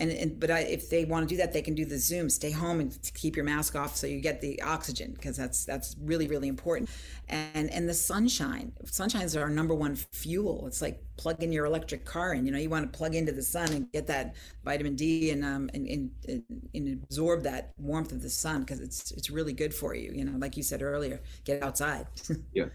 and, 0.01 0.11
and 0.11 0.41
but 0.41 0.51
I, 0.51 0.61
if 0.61 0.89
they 0.89 1.05
want 1.05 1.29
to 1.29 1.35
do 1.35 1.37
that, 1.39 1.53
they 1.53 1.61
can 1.61 1.75
do 1.75 1.85
the 1.85 1.99
Zoom. 1.99 2.31
Stay 2.31 2.51
home 2.51 2.81
and 2.81 2.99
keep 3.15 3.37
your 3.37 3.45
mask 3.45 3.77
off 3.77 3.97
so 3.97 4.07
you 4.07 4.21
get 4.21 4.41
the 4.41 4.61
oxygen 4.63 5.13
because 5.13 5.37
that's 5.37 5.65
that's 5.65 5.95
really 6.01 6.27
really 6.27 6.49
important. 6.49 6.89
And 7.29 7.71
and 7.71 7.89
the 7.89 7.95
sunshine, 7.95 8.73
sunshine 8.85 9.23
is 9.23 9.37
our 9.37 9.51
number 9.51 9.75
one 9.75 9.97
fuel. 9.97 10.67
It's 10.67 10.81
like 10.81 11.03
plugging 11.19 11.53
your 11.53 11.67
electric 11.67 12.07
car 12.07 12.33
in. 12.33 12.47
You 12.47 12.53
know, 12.53 12.59
you 12.59 12.71
want 12.71 12.91
to 12.91 12.97
plug 12.97 13.15
into 13.15 13.33
the 13.33 13.43
sun 13.43 13.73
and 13.73 13.93
get 13.93 14.07
that 14.07 14.35
vitamin 14.65 14.97
D 14.97 15.31
and 15.31 15.45
um 15.45 15.71
and, 15.75 15.87
and, 15.87 16.43
and 16.75 17.03
absorb 17.05 17.43
that 17.43 17.75
warmth 17.77 18.13
of 18.13 18.23
the 18.23 18.31
sun 18.31 18.63
because 18.63 18.81
it's 18.81 19.11
it's 19.13 19.29
really 19.29 19.53
good 19.53 19.75
for 19.75 19.95
you. 19.95 20.13
You 20.15 20.25
know, 20.25 20.39
like 20.39 20.57
you 20.57 20.63
said 20.63 20.81
earlier, 20.81 21.21
get 21.45 21.63
outside. 21.63 22.07
yeah, 22.55 22.67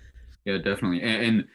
yeah, 0.46 0.58
definitely, 0.58 1.02
and, 1.02 1.24
and 1.24 1.46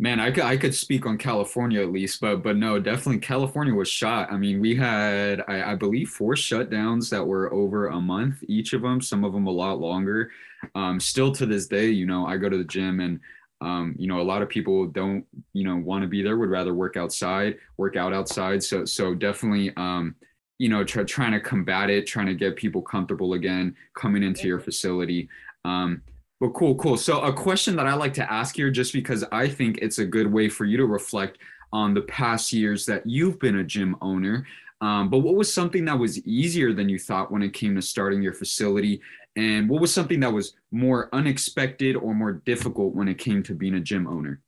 Man, 0.00 0.18
I 0.18 0.32
could 0.32 0.42
I 0.42 0.56
could 0.56 0.74
speak 0.74 1.06
on 1.06 1.16
California 1.16 1.80
at 1.80 1.92
least, 1.92 2.20
but 2.20 2.42
but 2.42 2.56
no, 2.56 2.80
definitely 2.80 3.20
California 3.20 3.72
was 3.72 3.88
shot. 3.88 4.32
I 4.32 4.36
mean, 4.36 4.60
we 4.60 4.74
had 4.74 5.42
I, 5.46 5.72
I 5.72 5.74
believe 5.76 6.08
four 6.08 6.34
shutdowns 6.34 7.08
that 7.10 7.24
were 7.24 7.52
over 7.52 7.86
a 7.86 8.00
month 8.00 8.42
each 8.48 8.72
of 8.72 8.82
them. 8.82 9.00
Some 9.00 9.22
of 9.22 9.32
them 9.32 9.46
a 9.46 9.52
lot 9.52 9.78
longer. 9.78 10.32
Um, 10.74 10.98
still 10.98 11.30
to 11.32 11.46
this 11.46 11.68
day, 11.68 11.90
you 11.90 12.06
know, 12.06 12.26
I 12.26 12.38
go 12.38 12.48
to 12.48 12.58
the 12.58 12.64
gym 12.64 12.98
and 12.98 13.20
um, 13.60 13.94
you 13.96 14.08
know 14.08 14.20
a 14.20 14.22
lot 14.22 14.42
of 14.42 14.48
people 14.48 14.86
don't 14.88 15.24
you 15.52 15.62
know 15.62 15.76
want 15.76 16.02
to 16.02 16.08
be 16.08 16.22
there. 16.22 16.38
Would 16.38 16.50
rather 16.50 16.74
work 16.74 16.96
outside, 16.96 17.56
work 17.76 17.96
out 17.96 18.12
outside. 18.12 18.64
So 18.64 18.84
so 18.84 19.14
definitely. 19.14 19.72
Um, 19.76 20.16
you 20.58 20.68
know, 20.68 20.84
try, 20.84 21.02
trying 21.02 21.32
to 21.32 21.40
combat 21.40 21.90
it, 21.90 22.06
trying 22.06 22.26
to 22.26 22.34
get 22.34 22.54
people 22.54 22.80
comfortable 22.80 23.34
again 23.34 23.74
coming 23.94 24.22
into 24.22 24.46
your 24.46 24.60
facility. 24.60 25.28
Um, 25.64 26.02
well, 26.40 26.50
cool, 26.50 26.74
cool. 26.74 26.96
So, 26.96 27.20
a 27.20 27.32
question 27.32 27.76
that 27.76 27.86
I 27.86 27.94
like 27.94 28.14
to 28.14 28.32
ask 28.32 28.56
here, 28.56 28.70
just 28.70 28.92
because 28.92 29.24
I 29.30 29.48
think 29.48 29.78
it's 29.78 29.98
a 29.98 30.04
good 30.04 30.30
way 30.30 30.48
for 30.48 30.64
you 30.64 30.76
to 30.76 30.86
reflect 30.86 31.38
on 31.72 31.94
the 31.94 32.02
past 32.02 32.52
years 32.52 32.86
that 32.86 33.06
you've 33.06 33.38
been 33.38 33.58
a 33.58 33.64
gym 33.64 33.96
owner. 34.00 34.46
Um, 34.80 35.08
but 35.08 35.18
what 35.18 35.34
was 35.34 35.52
something 35.52 35.84
that 35.86 35.98
was 35.98 36.24
easier 36.26 36.72
than 36.72 36.88
you 36.88 36.98
thought 36.98 37.32
when 37.32 37.42
it 37.42 37.52
came 37.52 37.74
to 37.74 37.82
starting 37.82 38.22
your 38.22 38.32
facility? 38.32 39.00
And 39.36 39.68
what 39.68 39.80
was 39.80 39.92
something 39.92 40.20
that 40.20 40.32
was 40.32 40.54
more 40.70 41.08
unexpected 41.12 41.96
or 41.96 42.14
more 42.14 42.32
difficult 42.44 42.94
when 42.94 43.08
it 43.08 43.18
came 43.18 43.42
to 43.44 43.54
being 43.54 43.74
a 43.74 43.80
gym 43.80 44.06
owner? 44.06 44.40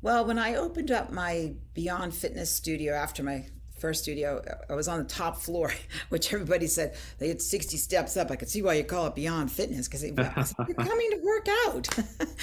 Well, 0.00 0.26
when 0.26 0.38
I 0.38 0.56
opened 0.56 0.90
up 0.90 1.12
my 1.12 1.54
Beyond 1.72 2.14
Fitness 2.14 2.50
studio 2.50 2.94
after 2.94 3.22
my 3.22 3.46
first 3.84 4.02
studio, 4.02 4.42
I 4.70 4.74
was 4.74 4.88
on 4.88 5.00
the 5.00 5.04
top 5.04 5.36
floor, 5.36 5.70
which 6.08 6.32
everybody 6.32 6.66
said 6.66 6.96
they 7.18 7.28
had 7.28 7.42
60 7.42 7.76
steps 7.76 8.16
up. 8.16 8.30
I 8.30 8.36
could 8.36 8.48
see 8.48 8.62
why 8.62 8.72
you 8.74 8.82
call 8.82 9.06
it 9.08 9.14
Beyond 9.14 9.52
Fitness 9.52 9.86
because 9.86 10.02
you're 10.04 10.14
coming 10.14 11.10
to 11.10 11.20
work 11.22 11.46
out. 11.66 11.86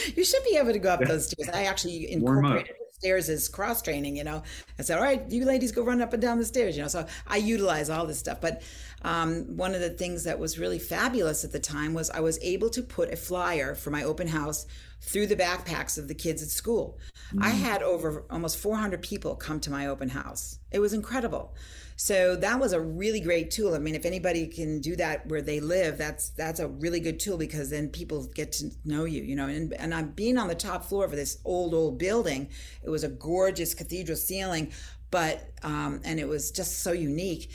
you 0.16 0.24
should 0.24 0.44
be 0.44 0.56
able 0.58 0.72
to 0.72 0.78
go 0.78 0.92
up 0.92 1.00
those 1.00 1.32
stairs. 1.32 1.50
I 1.52 1.64
actually 1.64 2.12
incorporated 2.12 2.76
the 2.78 2.94
stairs 2.94 3.28
as 3.28 3.50
cross 3.50 3.82
training, 3.82 4.18
you 4.18 4.24
know. 4.24 4.44
I 4.78 4.84
said, 4.84 5.00
all 5.00 5.04
right, 5.04 5.24
you 5.32 5.44
ladies 5.44 5.72
go 5.72 5.82
run 5.82 6.00
up 6.00 6.14
and 6.14 6.22
down 6.22 6.38
the 6.38 6.46
stairs, 6.46 6.78
you 6.78 6.84
know. 6.84 6.88
So 6.88 7.08
I 7.26 7.38
utilize 7.38 7.90
all 7.90 8.06
this 8.06 8.20
stuff. 8.20 8.40
But 8.40 8.62
um, 9.02 9.58
one 9.58 9.74
of 9.74 9.82
the 9.82 9.90
things 9.90 10.26
that 10.26 10.38
was 10.38 10.60
really 10.60 10.78
fabulous 10.78 11.44
at 11.44 11.52
the 11.52 11.60
time 11.60 11.96
was 11.96 12.12
I 12.12 12.20
was 12.20 12.38
able 12.44 12.70
to 12.70 12.84
put 12.84 13.12
a 13.12 13.16
flyer 13.16 13.74
for 13.74 13.90
my 13.90 14.04
open 14.04 14.28
house 14.28 14.68
through 15.02 15.28
the 15.28 15.36
backpacks 15.36 15.98
of 15.98 16.08
the 16.08 16.14
kids 16.14 16.44
at 16.44 16.50
school. 16.50 17.00
Mm-hmm. 17.30 17.44
I 17.44 17.50
had 17.50 17.82
over 17.82 18.24
almost 18.30 18.58
400 18.58 19.02
people 19.02 19.36
come 19.36 19.60
to 19.62 19.72
my 19.72 19.88
open 19.88 20.10
house. 20.10 20.60
It 20.72 20.80
was 20.80 20.94
incredible. 20.94 21.56
So 21.96 22.36
that 22.38 22.60
was 22.60 22.74
a 22.74 22.82
really 22.82 23.20
great 23.20 23.52
tool. 23.52 23.76
I 23.76 23.80
mean, 23.80 23.96
if 23.96 24.06
anybody 24.06 24.48
can 24.48 24.80
do 24.80 24.96
that 24.96 25.28
where 25.28 25.42
they 25.42 25.60
live, 25.60 25.98
that's 25.98 26.30
that's 26.30 26.60
a 26.60 26.68
really 26.68 27.00
good 27.00 27.20
tool 27.20 27.38
because 27.38 27.70
then 27.70 27.90
people 27.90 28.26
get 28.34 28.52
to 28.54 28.72
know 28.86 29.06
you, 29.06 29.22
you 29.22 29.36
know. 29.36 29.48
And 29.48 29.74
and 29.74 29.94
I'm 29.94 30.10
being 30.12 30.38
on 30.38 30.48
the 30.48 30.56
top 30.56 30.86
floor 30.86 31.06
of 31.06 31.12
this 31.12 31.38
old 31.46 31.74
old 31.74 32.00
building. 32.00 32.50
It 32.84 32.90
was 32.90 33.04
a 33.04 33.10
gorgeous 33.10 33.76
cathedral 33.76 34.18
ceiling, 34.18 34.72
but 35.12 35.52
um, 35.62 36.02
and 36.04 36.20
it 36.20 36.28
was 36.28 36.50
just 36.52 36.80
so 36.80 36.92
unique 36.92 37.52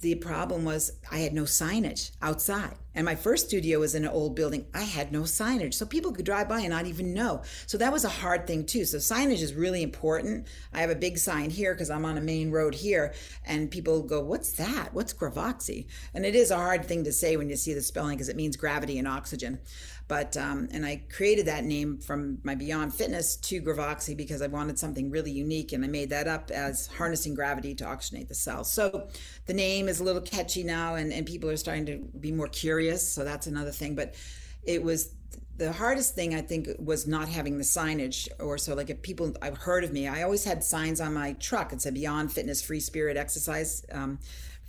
the 0.00 0.14
problem 0.14 0.64
was 0.64 0.92
I 1.10 1.18
had 1.18 1.32
no 1.32 1.42
signage 1.42 2.12
outside. 2.22 2.76
And 2.94 3.04
my 3.04 3.14
first 3.14 3.46
studio 3.46 3.80
was 3.80 3.94
in 3.94 4.04
an 4.04 4.10
old 4.10 4.34
building. 4.34 4.66
I 4.74 4.82
had 4.82 5.12
no 5.12 5.22
signage. 5.22 5.74
So 5.74 5.86
people 5.86 6.12
could 6.12 6.24
drive 6.24 6.48
by 6.48 6.60
and 6.60 6.70
not 6.70 6.86
even 6.86 7.14
know. 7.14 7.42
So 7.66 7.78
that 7.78 7.92
was 7.92 8.04
a 8.04 8.08
hard 8.08 8.46
thing 8.46 8.64
too. 8.64 8.84
So 8.84 8.98
signage 8.98 9.40
is 9.40 9.54
really 9.54 9.82
important. 9.82 10.48
I 10.72 10.80
have 10.80 10.90
a 10.90 10.96
big 10.96 11.18
sign 11.18 11.50
here 11.50 11.74
because 11.74 11.90
I'm 11.90 12.04
on 12.04 12.18
a 12.18 12.20
main 12.20 12.50
road 12.50 12.74
here. 12.74 13.14
And 13.46 13.70
people 13.70 14.02
go, 14.02 14.20
What's 14.20 14.52
that? 14.52 14.94
What's 14.94 15.14
Gravoxy? 15.14 15.86
And 16.14 16.24
it 16.24 16.34
is 16.34 16.50
a 16.50 16.56
hard 16.56 16.86
thing 16.86 17.04
to 17.04 17.12
say 17.12 17.36
when 17.36 17.48
you 17.48 17.56
see 17.56 17.74
the 17.74 17.82
spelling 17.82 18.16
because 18.16 18.28
it 18.28 18.36
means 18.36 18.56
gravity 18.56 18.98
and 18.98 19.06
oxygen. 19.06 19.60
But 20.08 20.38
um, 20.38 20.68
and 20.72 20.86
I 20.86 21.02
created 21.10 21.46
that 21.46 21.64
name 21.64 21.98
from 21.98 22.38
my 22.42 22.54
Beyond 22.54 22.94
Fitness 22.94 23.36
to 23.36 23.60
Gravoxy 23.60 24.16
because 24.16 24.40
I 24.40 24.46
wanted 24.46 24.78
something 24.78 25.10
really 25.10 25.30
unique, 25.30 25.72
and 25.72 25.84
I 25.84 25.88
made 25.88 26.08
that 26.10 26.26
up 26.26 26.50
as 26.50 26.86
harnessing 26.86 27.34
gravity 27.34 27.74
to 27.76 27.84
oxygenate 27.84 28.28
the 28.28 28.34
cells. 28.34 28.72
So 28.72 29.08
the 29.44 29.52
name 29.52 29.86
is 29.86 30.00
a 30.00 30.04
little 30.04 30.22
catchy 30.22 30.64
now, 30.64 30.94
and, 30.94 31.12
and 31.12 31.26
people 31.26 31.50
are 31.50 31.56
starting 31.58 31.84
to 31.86 31.98
be 32.18 32.32
more 32.32 32.48
curious. 32.48 33.06
So 33.06 33.22
that's 33.22 33.46
another 33.46 33.70
thing. 33.70 33.94
But 33.94 34.14
it 34.62 34.82
was 34.82 35.14
the 35.58 35.72
hardest 35.72 36.14
thing 36.14 36.34
I 36.34 36.40
think 36.40 36.68
was 36.78 37.06
not 37.06 37.28
having 37.28 37.58
the 37.58 37.64
signage 37.64 38.28
or 38.38 38.58
so 38.58 38.74
like 38.74 38.90
if 38.90 39.02
people 39.02 39.34
I've 39.42 39.58
heard 39.58 39.82
of 39.82 39.92
me 39.92 40.06
I 40.06 40.22
always 40.22 40.44
had 40.44 40.62
signs 40.62 41.00
on 41.00 41.12
my 41.14 41.32
truck 41.34 41.72
it 41.72 41.82
said 41.82 41.94
Beyond 41.94 42.32
Fitness 42.32 42.62
Free 42.62 42.78
Spirit 42.78 43.16
Exercise 43.16 43.84
um, 43.90 44.20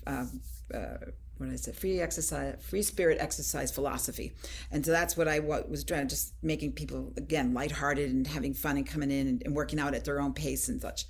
uh, 0.07 0.25
uh, 0.73 0.97
what 1.39 1.49
is 1.49 1.67
it? 1.67 1.75
Free 1.75 1.99
exercise, 1.99 2.55
free 2.61 2.81
spirit 2.81 3.17
exercise 3.19 3.71
philosophy, 3.71 4.33
and 4.71 4.85
so 4.85 4.91
that's 4.91 5.15
what 5.15 5.27
I 5.27 5.39
was 5.39 5.83
trying, 5.83 6.07
just 6.07 6.33
making 6.43 6.73
people 6.73 7.13
again 7.17 7.53
lighthearted 7.53 8.09
and 8.09 8.27
having 8.27 8.53
fun 8.53 8.77
and 8.77 8.85
coming 8.85 9.09
in 9.09 9.27
and, 9.27 9.41
and 9.45 9.55
working 9.55 9.79
out 9.79 9.93
at 9.93 10.05
their 10.05 10.19
own 10.19 10.33
pace 10.33 10.69
and 10.69 10.81
such. 10.81 11.05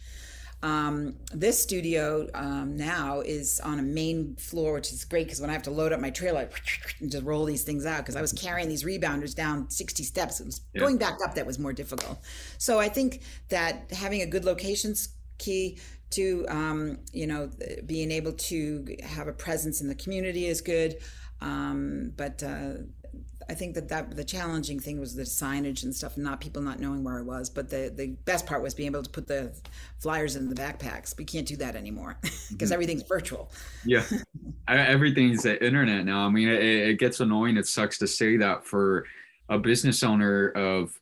Um, 0.61 1.15
this 1.33 1.61
studio 1.61 2.27
um, 2.33 2.75
now 2.75 3.21
is 3.21 3.61
on 3.61 3.79
a 3.79 3.81
main 3.81 4.35
floor, 4.35 4.73
which 4.73 4.91
is 4.91 5.05
great 5.05 5.25
because 5.25 5.39
when 5.39 5.49
I 5.49 5.53
have 5.53 5.63
to 5.63 5.71
load 5.71 5.93
up 5.93 6.01
my 6.01 6.09
trailer 6.09 6.49
and 6.99 7.09
just 7.09 7.23
roll 7.23 7.45
these 7.45 7.63
things 7.63 7.85
out, 7.85 7.99
because 7.99 8.15
I 8.15 8.21
was 8.21 8.33
carrying 8.33 8.67
these 8.67 8.83
rebounders 8.83 9.33
down 9.33 9.69
60 9.69 10.03
steps, 10.03 10.41
it 10.41 10.45
was 10.45 10.61
yeah. 10.73 10.81
going 10.81 10.97
back 10.97 11.17
up 11.23 11.35
that 11.35 11.45
was 11.45 11.59
more 11.59 11.73
difficult. 11.73 12.19
So 12.57 12.77
I 12.77 12.89
think 12.89 13.21
that 13.47 13.91
having 13.91 14.21
a 14.21 14.25
good 14.25 14.43
location's 14.43 15.09
key 15.37 15.79
to 16.11 16.45
um, 16.49 16.97
you 17.13 17.27
know 17.27 17.49
being 17.85 18.11
able 18.11 18.33
to 18.33 18.95
have 19.03 19.27
a 19.27 19.33
presence 19.33 19.81
in 19.81 19.87
the 19.87 19.95
community 19.95 20.45
is 20.45 20.61
good 20.61 20.97
um, 21.41 22.11
but 22.17 22.43
uh, 22.43 22.73
I 23.49 23.55
think 23.55 23.73
that, 23.75 23.89
that 23.89 24.15
the 24.15 24.23
challenging 24.23 24.79
thing 24.79 24.99
was 24.99 25.15
the 25.15 25.23
signage 25.23 25.83
and 25.83 25.93
stuff, 25.93 26.17
not 26.17 26.39
people 26.39 26.61
not 26.61 26.79
knowing 26.79 27.03
where 27.03 27.17
I 27.17 27.23
was. 27.23 27.49
But 27.49 27.67
the, 27.67 27.91
the 27.93 28.09
best 28.25 28.45
part 28.45 28.61
was 28.61 28.75
being 28.75 28.87
able 28.91 29.01
to 29.01 29.09
put 29.09 29.27
the 29.27 29.51
flyers 29.97 30.35
in 30.35 30.49
the 30.49 30.55
backpacks. 30.55 31.17
We 31.17 31.25
can't 31.25 31.47
do 31.47 31.55
that 31.57 31.75
anymore 31.75 32.17
because 32.21 32.47
mm-hmm. 32.49 32.73
everything's 32.73 33.03
virtual. 33.03 33.51
Yeah, 33.83 34.03
everything's 34.67 35.43
the 35.43 35.63
internet 35.65 36.05
now. 36.05 36.27
I 36.27 36.29
mean, 36.29 36.47
it, 36.47 36.61
it 36.61 36.99
gets 36.99 37.21
annoying. 37.21 37.57
It 37.57 37.65
sucks 37.65 37.97
to 37.99 38.07
say 38.07 38.37
that 38.37 38.65
for 38.65 39.05
a 39.49 39.57
business 39.57 40.03
owner 40.03 40.49
of 40.49 40.93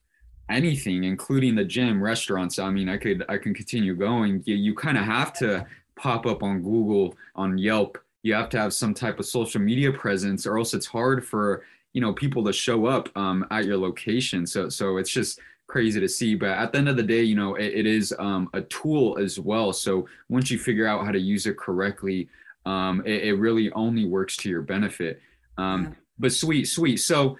anything, 0.49 1.03
including 1.03 1.55
the 1.55 1.65
gym, 1.65 2.01
restaurants. 2.01 2.59
I 2.59 2.69
mean, 2.69 2.89
I 2.89 2.97
could 2.97 3.25
I 3.29 3.37
can 3.37 3.53
continue 3.53 3.95
going. 3.95 4.43
You, 4.45 4.55
you 4.55 4.75
kind 4.75 4.97
of 4.97 5.05
have 5.05 5.33
to 5.33 5.65
pop 5.95 6.25
up 6.25 6.43
on 6.43 6.61
Google, 6.61 7.15
on 7.35 7.57
Yelp. 7.57 7.97
You 8.23 8.33
have 8.33 8.49
to 8.49 8.59
have 8.59 8.73
some 8.73 8.93
type 8.93 9.19
of 9.19 9.25
social 9.25 9.61
media 9.61 9.91
presence, 9.91 10.45
or 10.45 10.57
else 10.57 10.73
it's 10.73 10.85
hard 10.85 11.25
for 11.25 11.63
you 11.93 12.01
know 12.01 12.13
people 12.13 12.43
to 12.45 12.53
show 12.53 12.85
up 12.85 13.09
um, 13.17 13.45
at 13.51 13.65
your 13.65 13.77
location. 13.77 14.45
So 14.45 14.69
so 14.69 14.97
it's 14.97 15.11
just 15.11 15.39
crazy 15.67 15.99
to 15.99 16.07
see. 16.07 16.35
But 16.35 16.49
at 16.49 16.71
the 16.71 16.77
end 16.77 16.89
of 16.89 16.95
the 16.95 17.03
day, 17.03 17.23
you 17.23 17.35
know, 17.35 17.55
it, 17.55 17.73
it 17.73 17.85
is 17.85 18.13
um, 18.17 18.49
a 18.53 18.61
tool 18.61 19.17
as 19.19 19.39
well. 19.39 19.73
So 19.73 20.07
once 20.29 20.49
you 20.49 20.57
figure 20.57 20.87
out 20.87 21.05
how 21.05 21.11
to 21.11 21.19
use 21.19 21.45
it 21.45 21.57
correctly, 21.57 22.29
um, 22.65 23.03
it, 23.05 23.23
it, 23.23 23.33
really 23.33 23.71
only 23.73 24.05
works 24.05 24.35
to 24.37 24.49
your 24.49 24.61
benefit. 24.61 25.21
Um, 25.57 25.83
yeah. 25.83 25.89
But 26.19 26.31
sweet, 26.33 26.65
sweet. 26.65 26.97
So 26.97 27.37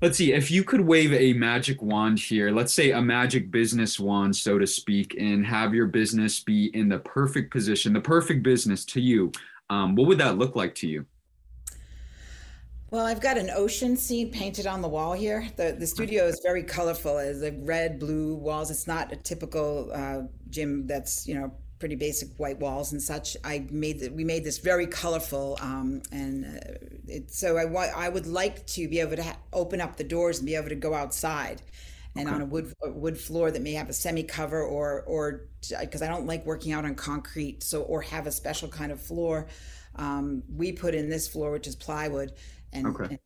let's 0.00 0.16
see 0.16 0.32
if 0.32 0.50
you 0.50 0.62
could 0.62 0.80
wave 0.80 1.12
a 1.12 1.32
magic 1.32 1.82
wand 1.82 2.18
here 2.18 2.50
let's 2.50 2.72
say 2.72 2.92
a 2.92 3.00
magic 3.00 3.50
business 3.50 3.98
wand 3.98 4.34
so 4.34 4.58
to 4.58 4.66
speak 4.66 5.16
and 5.18 5.44
have 5.44 5.74
your 5.74 5.86
business 5.86 6.40
be 6.40 6.66
in 6.74 6.88
the 6.88 6.98
perfect 7.00 7.50
position 7.52 7.92
the 7.92 8.00
perfect 8.00 8.42
business 8.42 8.84
to 8.84 9.00
you 9.00 9.32
um, 9.70 9.94
what 9.94 10.06
would 10.06 10.18
that 10.18 10.38
look 10.38 10.56
like 10.56 10.74
to 10.74 10.86
you 10.86 11.04
well, 12.90 13.04
I've 13.04 13.20
got 13.20 13.36
an 13.36 13.50
ocean 13.50 13.98
scene 13.98 14.30
painted 14.30 14.66
on 14.66 14.80
the 14.80 14.88
wall 14.88 15.12
here. 15.12 15.46
The 15.56 15.76
the 15.78 15.86
studio 15.86 16.24
is 16.24 16.40
very 16.42 16.62
colorful. 16.62 17.18
It's 17.18 17.40
the 17.40 17.52
red, 17.60 17.98
blue 17.98 18.34
walls. 18.34 18.70
It's 18.70 18.86
not 18.86 19.12
a 19.12 19.16
typical 19.16 19.90
uh, 19.92 20.22
gym 20.48 20.86
that's 20.86 21.28
you 21.28 21.34
know 21.34 21.52
pretty 21.78 21.94
basic 21.94 22.28
white 22.38 22.58
walls 22.58 22.92
and 22.92 23.00
such. 23.00 23.36
I 23.44 23.66
made 23.70 24.00
that 24.00 24.12
we 24.12 24.24
made 24.24 24.44
this 24.44 24.58
very 24.58 24.86
colorful, 24.86 25.58
um, 25.60 26.02
and 26.12 26.44
uh, 26.44 26.86
it, 27.06 27.30
so 27.30 27.56
I 27.56 27.64
I 27.64 28.08
would 28.08 28.26
like 28.26 28.66
to 28.68 28.88
be 28.88 29.00
able 29.00 29.16
to 29.16 29.22
ha- 29.22 29.36
open 29.52 29.80
up 29.80 29.96
the 29.96 30.04
doors 30.04 30.38
and 30.38 30.46
be 30.46 30.54
able 30.54 30.68
to 30.68 30.74
go 30.74 30.94
outside, 30.94 31.62
and 32.16 32.26
okay. 32.26 32.34
on 32.34 32.42
a 32.42 32.46
wood 32.46 32.72
a 32.82 32.90
wood 32.90 33.18
floor 33.18 33.50
that 33.50 33.62
may 33.62 33.72
have 33.72 33.88
a 33.88 33.92
semi 33.92 34.22
cover 34.22 34.62
or 34.62 35.02
or 35.02 35.42
because 35.80 36.02
I 36.02 36.08
don't 36.08 36.26
like 36.26 36.44
working 36.46 36.72
out 36.72 36.84
on 36.84 36.94
concrete, 36.94 37.62
so 37.62 37.82
or 37.82 38.02
have 38.02 38.26
a 38.26 38.32
special 38.32 38.68
kind 38.68 38.92
of 38.92 39.00
floor. 39.00 39.48
Um, 39.96 40.44
we 40.54 40.72
put 40.72 40.94
in 40.94 41.08
this 41.08 41.26
floor, 41.26 41.50
which 41.50 41.66
is 41.66 41.74
plywood 41.74 42.32
and, 42.72 42.86
okay. 42.86 43.18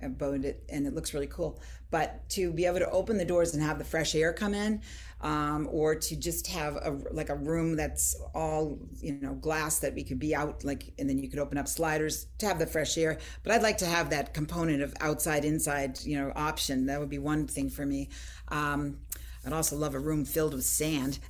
and 0.00 0.18
boned 0.18 0.44
it 0.44 0.64
and 0.68 0.86
it 0.86 0.94
looks 0.94 1.14
really 1.14 1.26
cool. 1.26 1.60
But 1.90 2.28
to 2.30 2.52
be 2.52 2.66
able 2.66 2.78
to 2.80 2.90
open 2.90 3.18
the 3.18 3.24
doors 3.24 3.54
and 3.54 3.62
have 3.62 3.78
the 3.78 3.84
fresh 3.84 4.14
air 4.14 4.32
come 4.32 4.54
in 4.54 4.82
um, 5.20 5.68
or 5.70 5.94
to 5.94 6.16
just 6.16 6.46
have 6.48 6.76
a 6.76 6.96
like 7.10 7.28
a 7.28 7.34
room 7.34 7.76
that's 7.76 8.14
all 8.34 8.78
you 9.00 9.18
know 9.20 9.34
glass 9.34 9.78
that 9.80 9.94
we 9.94 10.04
could 10.04 10.18
be 10.18 10.34
out 10.34 10.64
like 10.64 10.92
and 10.98 11.08
then 11.08 11.18
you 11.18 11.28
could 11.28 11.38
open 11.38 11.58
up 11.58 11.66
sliders 11.66 12.26
to 12.38 12.46
have 12.46 12.58
the 12.58 12.66
fresh 12.66 12.96
air. 12.98 13.18
But 13.42 13.52
i'd 13.52 13.62
like 13.62 13.78
to 13.78 13.86
have 13.86 14.10
that 14.10 14.34
component 14.34 14.82
of 14.82 14.94
outside 15.00 15.44
inside 15.44 16.00
you 16.04 16.18
know 16.18 16.32
option. 16.34 16.86
That 16.86 17.00
would 17.00 17.10
be 17.10 17.18
one 17.18 17.46
thing 17.46 17.70
for 17.70 17.86
me. 17.86 18.08
Um, 18.48 18.98
I'd 19.46 19.52
also 19.52 19.76
love 19.76 19.94
a 19.94 19.98
room 19.98 20.24
filled 20.24 20.52
with 20.52 20.64
sand 20.64 21.20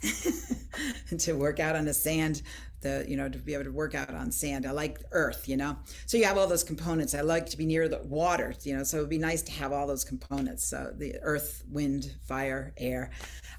to 1.18 1.35
work 1.35 1.61
out 1.61 1.77
on 1.77 1.85
the 1.85 1.94
sand 1.94 2.42
the 2.81 3.05
you 3.09 3.17
know 3.17 3.29
to 3.29 3.38
be 3.38 3.55
able 3.55 3.64
to 3.64 3.73
work 3.73 3.95
out 3.95 4.12
on 4.14 4.31
sand. 4.31 4.67
I 4.67 4.71
like 4.71 4.99
earth 5.12 5.49
you 5.49 5.57
know? 5.57 5.77
So 6.07 6.17
you 6.17 6.25
have 6.25 6.38
all 6.38 6.47
those 6.47 6.64
components. 6.64 7.14
I 7.14 7.23
like 7.23 7.47
to 7.51 7.57
be 7.57 7.67
near 7.67 7.88
the 7.88 7.99
water 8.05 8.55
you 8.62 8.77
know? 8.77 8.83
So 8.85 8.99
it'd 8.99 9.09
be 9.09 9.19
nice 9.19 9.43
to 9.43 9.53
have 9.53 9.73
all 9.73 9.87
those 9.87 10.05
components 10.05 10.69
so 10.69 10.93
the 10.97 11.17
earth 11.23 11.64
wind 11.71 12.14
fire 12.27 12.73
air. 12.77 13.11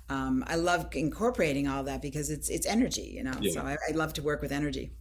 Um, 0.09 0.43
i 0.47 0.55
love 0.55 0.87
incorporating 0.93 1.67
all 1.67 1.83
that 1.83 2.01
because 2.01 2.29
it's 2.31 2.49
it's 2.49 2.65
energy 2.65 3.11
you 3.13 3.23
know? 3.23 3.33
Yeah. 3.39 3.53
so 3.53 3.61
I, 3.61 3.77
I, 3.89 3.91
love 3.93 4.13
to 4.13 4.23
work 4.23 4.41
with 4.41 4.51
energy. 4.51 4.91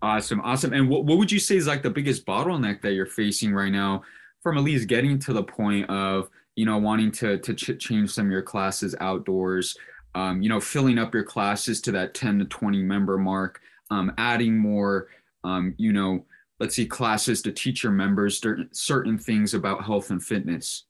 Awesome 0.00 0.40
awesome. 0.40 0.72
And 0.72 0.88
what, 0.88 1.04
what 1.04 1.18
would 1.18 1.30
you 1.30 1.38
say 1.38 1.56
is 1.56 1.66
like 1.66 1.82
the 1.82 1.90
biggest 1.90 2.26
bottleneck 2.26 2.82
that 2.82 2.92
you're 2.92 3.06
facing 3.06 3.52
right 3.52 3.72
now 3.72 4.02
from 4.42 4.58
at 4.58 4.64
least 4.64 4.88
getting 4.88 5.18
to 5.20 5.32
the 5.32 5.42
point 5.42 5.88
of 5.88 6.28
you 6.56 6.66
know 6.66 6.78
wanting 6.78 7.12
to 7.12 7.38
to 7.38 7.54
ch- 7.54 7.78
change 7.78 8.10
some 8.10 8.26
of 8.26 8.32
your 8.32 8.42
classes 8.42 8.94
outdoors 9.00 9.76
um, 10.14 10.42
you 10.42 10.48
know, 10.48 10.60
filling 10.60 10.98
up 10.98 11.14
your 11.14 11.24
classes 11.24 11.80
to 11.82 11.92
that 11.92 12.14
10 12.14 12.40
to 12.40 12.44
20 12.44 12.82
member 12.82 13.18
mark, 13.18 13.60
um, 13.90 14.12
adding 14.18 14.56
more, 14.56 15.08
um, 15.44 15.74
you 15.78 15.92
know, 15.92 16.24
let's 16.60 16.76
see, 16.76 16.86
classes 16.86 17.42
to 17.42 17.52
teach 17.52 17.82
your 17.82 17.92
members 17.92 18.42
certain 18.72 19.18
things 19.18 19.54
about 19.54 19.84
health 19.84 20.10
and 20.10 20.22
fitness. 20.22 20.84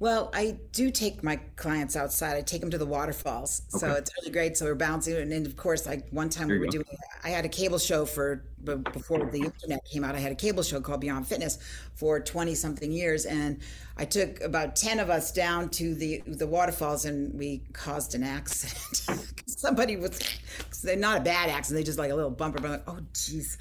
Well, 0.00 0.30
I 0.32 0.56
do 0.72 0.90
take 0.90 1.22
my 1.22 1.36
clients 1.56 1.94
outside. 1.94 2.34
I 2.34 2.40
take 2.40 2.62
them 2.62 2.70
to 2.70 2.78
the 2.78 2.86
waterfalls, 2.86 3.60
okay. 3.74 3.80
so 3.80 3.92
it's 3.92 4.10
really 4.18 4.32
great. 4.32 4.56
So 4.56 4.64
we're 4.64 4.74
bouncing, 4.74 5.14
and 5.14 5.30
then 5.30 5.44
of 5.44 5.58
course, 5.58 5.84
like 5.84 6.08
one 6.08 6.30
time 6.30 6.48
there 6.48 6.58
we 6.58 6.64
were 6.64 6.70
doing, 6.70 6.86
I 7.22 7.28
had 7.28 7.44
a 7.44 7.50
cable 7.50 7.78
show 7.78 8.06
for 8.06 8.42
before 8.64 9.26
the 9.26 9.40
internet 9.40 9.84
came 9.84 10.02
out. 10.02 10.14
I 10.14 10.18
had 10.18 10.32
a 10.32 10.36
cable 10.36 10.62
show 10.62 10.80
called 10.80 11.02
Beyond 11.02 11.26
Fitness 11.28 11.58
for 11.94 12.18
twenty 12.18 12.54
something 12.54 12.90
years, 12.90 13.26
and 13.26 13.60
I 13.98 14.06
took 14.06 14.40
about 14.40 14.74
ten 14.74 15.00
of 15.00 15.10
us 15.10 15.32
down 15.32 15.68
to 15.70 15.94
the 15.94 16.22
the 16.26 16.46
waterfalls, 16.46 17.04
and 17.04 17.38
we 17.38 17.62
caused 17.74 18.14
an 18.14 18.22
accident. 18.22 19.34
Somebody 19.46 19.98
was, 19.98 20.18
they're 20.82 20.96
not 20.96 21.18
a 21.18 21.20
bad 21.20 21.50
accident; 21.50 21.78
they 21.78 21.84
just 21.84 21.98
like 21.98 22.10
a 22.10 22.14
little 22.14 22.30
bumper. 22.30 22.58
But 22.58 22.66
I'm 22.68 22.72
like, 22.72 22.88
oh, 22.88 23.00
geez 23.12 23.58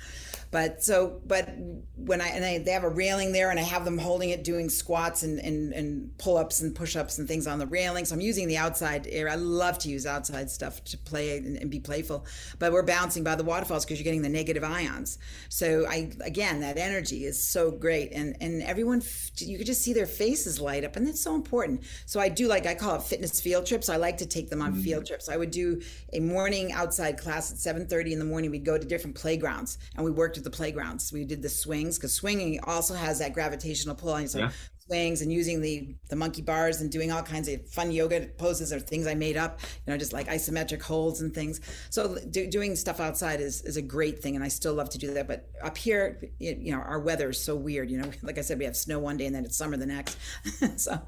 but 0.51 0.83
so, 0.83 1.21
but 1.25 1.49
when 1.95 2.21
I 2.21 2.29
and 2.29 2.43
I, 2.43 2.57
they 2.57 2.71
have 2.71 2.83
a 2.83 2.89
railing 2.89 3.33
there, 3.33 3.51
and 3.51 3.59
I 3.59 3.63
have 3.63 3.85
them 3.85 3.99
holding 3.99 4.31
it, 4.31 4.43
doing 4.43 4.69
squats 4.69 5.21
and 5.21 5.39
and, 5.39 5.73
and 5.73 6.17
pull 6.17 6.37
ups 6.37 6.61
and 6.61 6.73
push 6.73 6.95
ups 6.95 7.19
and 7.19 7.27
things 7.27 7.45
on 7.45 7.59
the 7.59 7.67
railing. 7.67 8.05
So 8.05 8.15
I'm 8.15 8.21
using 8.21 8.47
the 8.47 8.57
outside 8.57 9.07
air. 9.11 9.29
I 9.29 9.35
love 9.35 9.77
to 9.79 9.89
use 9.89 10.07
outside 10.07 10.49
stuff 10.49 10.83
to 10.85 10.97
play 10.97 11.37
and, 11.37 11.55
and 11.57 11.69
be 11.69 11.79
playful. 11.79 12.25
But 12.57 12.71
we're 12.71 12.83
bouncing 12.83 13.23
by 13.23 13.35
the 13.35 13.43
waterfalls 13.43 13.85
because 13.85 13.99
you're 13.99 14.05
getting 14.05 14.23
the 14.23 14.29
negative 14.29 14.63
ions. 14.63 15.19
So 15.49 15.85
I 15.87 16.11
again, 16.21 16.61
that 16.61 16.77
energy 16.77 17.25
is 17.25 17.47
so 17.47 17.69
great, 17.69 18.11
and 18.11 18.35
and 18.41 18.63
everyone 18.63 19.03
you 19.37 19.57
could 19.57 19.67
just 19.67 19.83
see 19.83 19.93
their 19.93 20.07
faces 20.07 20.59
light 20.59 20.83
up, 20.83 20.95
and 20.95 21.05
that's 21.05 21.21
so 21.21 21.35
important. 21.35 21.83
So 22.07 22.19
I 22.19 22.29
do 22.29 22.47
like 22.47 22.65
I 22.65 22.73
call 22.73 22.95
it 22.95 23.03
fitness 23.03 23.39
field 23.39 23.67
trips. 23.67 23.87
I 23.87 23.97
like 23.97 24.17
to 24.17 24.25
take 24.25 24.49
them 24.49 24.63
on 24.63 24.71
mm-hmm. 24.71 24.81
field 24.81 25.05
trips. 25.05 25.29
I 25.29 25.37
would 25.37 25.51
do 25.51 25.79
a 26.11 26.19
morning 26.19 26.71
outside 26.71 27.19
class 27.19 27.51
at 27.51 27.57
7:30 27.57 28.13
in 28.13 28.19
the 28.19 28.25
morning. 28.25 28.49
We'd 28.49 28.65
go 28.65 28.79
to 28.79 28.87
different 28.87 29.15
playgrounds, 29.15 29.77
and 29.95 30.03
we 30.03 30.09
worked 30.09 30.38
the 30.43 30.49
playgrounds. 30.49 31.11
We 31.11 31.25
did 31.25 31.41
the 31.41 31.49
swings 31.49 31.97
because 31.97 32.13
swinging 32.13 32.59
also 32.63 32.93
has 32.93 33.19
that 33.19 33.33
gravitational 33.33 33.95
pull 33.95 34.11
on 34.11 34.23
you. 34.23 34.27
So 34.27 34.39
yeah. 34.39 34.51
swings 34.85 35.21
and 35.21 35.31
using 35.31 35.61
the 35.61 35.95
the 36.09 36.15
monkey 36.15 36.41
bars 36.41 36.81
and 36.81 36.91
doing 36.91 37.11
all 37.11 37.21
kinds 37.23 37.47
of 37.47 37.67
fun 37.69 37.91
yoga 37.91 38.27
poses 38.37 38.73
or 38.73 38.79
things 38.79 39.07
I 39.07 39.15
made 39.15 39.37
up. 39.37 39.59
You 39.85 39.93
know, 39.93 39.97
just 39.97 40.13
like 40.13 40.27
isometric 40.27 40.81
holds 40.81 41.21
and 41.21 41.33
things. 41.33 41.61
So 41.89 42.17
do, 42.29 42.47
doing 42.47 42.75
stuff 42.75 42.99
outside 42.99 43.41
is 43.41 43.61
is 43.61 43.77
a 43.77 43.81
great 43.81 44.21
thing, 44.21 44.35
and 44.35 44.43
I 44.43 44.47
still 44.47 44.73
love 44.73 44.89
to 44.91 44.97
do 44.97 45.13
that. 45.13 45.27
But 45.27 45.49
up 45.61 45.77
here, 45.77 46.21
you 46.39 46.71
know, 46.71 46.79
our 46.79 46.99
weather 46.99 47.29
is 47.29 47.43
so 47.43 47.55
weird. 47.55 47.89
You 47.89 47.99
know, 47.99 48.11
like 48.23 48.37
I 48.37 48.41
said, 48.41 48.59
we 48.59 48.65
have 48.65 48.75
snow 48.75 48.99
one 48.99 49.17
day 49.17 49.25
and 49.25 49.35
then 49.35 49.45
it's 49.45 49.57
summer 49.57 49.77
the 49.77 49.85
next. 49.85 50.17
so. 50.77 51.01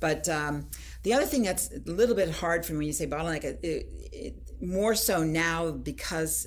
But 0.00 0.28
um, 0.30 0.68
the 1.02 1.12
other 1.12 1.26
thing 1.26 1.42
that's 1.42 1.70
a 1.72 1.90
little 1.90 2.16
bit 2.16 2.30
hard 2.30 2.64
for 2.64 2.72
me 2.72 2.78
when 2.78 2.86
you 2.86 2.92
say 2.94 3.06
bottleneck, 3.06 3.44
it, 3.44 3.60
it, 3.62 4.36
more 4.60 4.94
so 4.94 5.22
now 5.22 5.70
because 5.70 6.46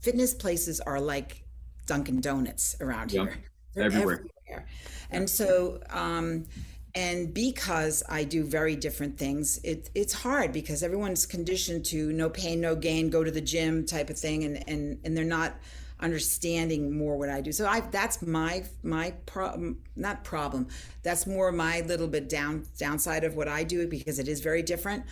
fitness 0.00 0.34
places 0.34 0.80
are 0.80 1.00
like 1.00 1.41
Dunkin' 1.86 2.20
Donuts 2.20 2.76
around 2.80 3.10
here. 3.10 3.38
They're 3.74 3.84
everywhere. 3.84 4.24
everywhere. 4.46 4.66
And 5.10 5.28
so, 5.28 5.80
um, 5.90 6.46
and 6.94 7.32
because 7.32 8.02
I 8.08 8.24
do 8.24 8.44
very 8.44 8.76
different 8.76 9.18
things, 9.18 9.58
it, 9.64 9.88
it's 9.94 10.12
hard 10.12 10.52
because 10.52 10.82
everyone's 10.82 11.24
conditioned 11.24 11.86
to 11.86 12.12
no 12.12 12.28
pain, 12.28 12.60
no 12.60 12.76
gain, 12.76 13.08
go 13.08 13.24
to 13.24 13.30
the 13.30 13.40
gym 13.40 13.86
type 13.86 14.10
of 14.10 14.18
thing, 14.18 14.44
and 14.44 14.68
and 14.68 14.98
and 15.04 15.16
they're 15.16 15.24
not 15.24 15.54
understanding 16.00 16.96
more 16.96 17.16
what 17.16 17.30
I 17.30 17.40
do. 17.40 17.52
So 17.52 17.66
I 17.66 17.80
that's 17.80 18.20
my 18.20 18.64
my 18.82 19.12
problem, 19.24 19.78
not 19.96 20.24
problem. 20.24 20.68
That's 21.02 21.26
more 21.26 21.50
my 21.50 21.80
little 21.80 22.08
bit 22.08 22.28
down 22.28 22.66
downside 22.78 23.24
of 23.24 23.36
what 23.36 23.48
I 23.48 23.64
do 23.64 23.86
because 23.86 24.18
it 24.18 24.28
is 24.28 24.40
very 24.40 24.62
different. 24.62 25.04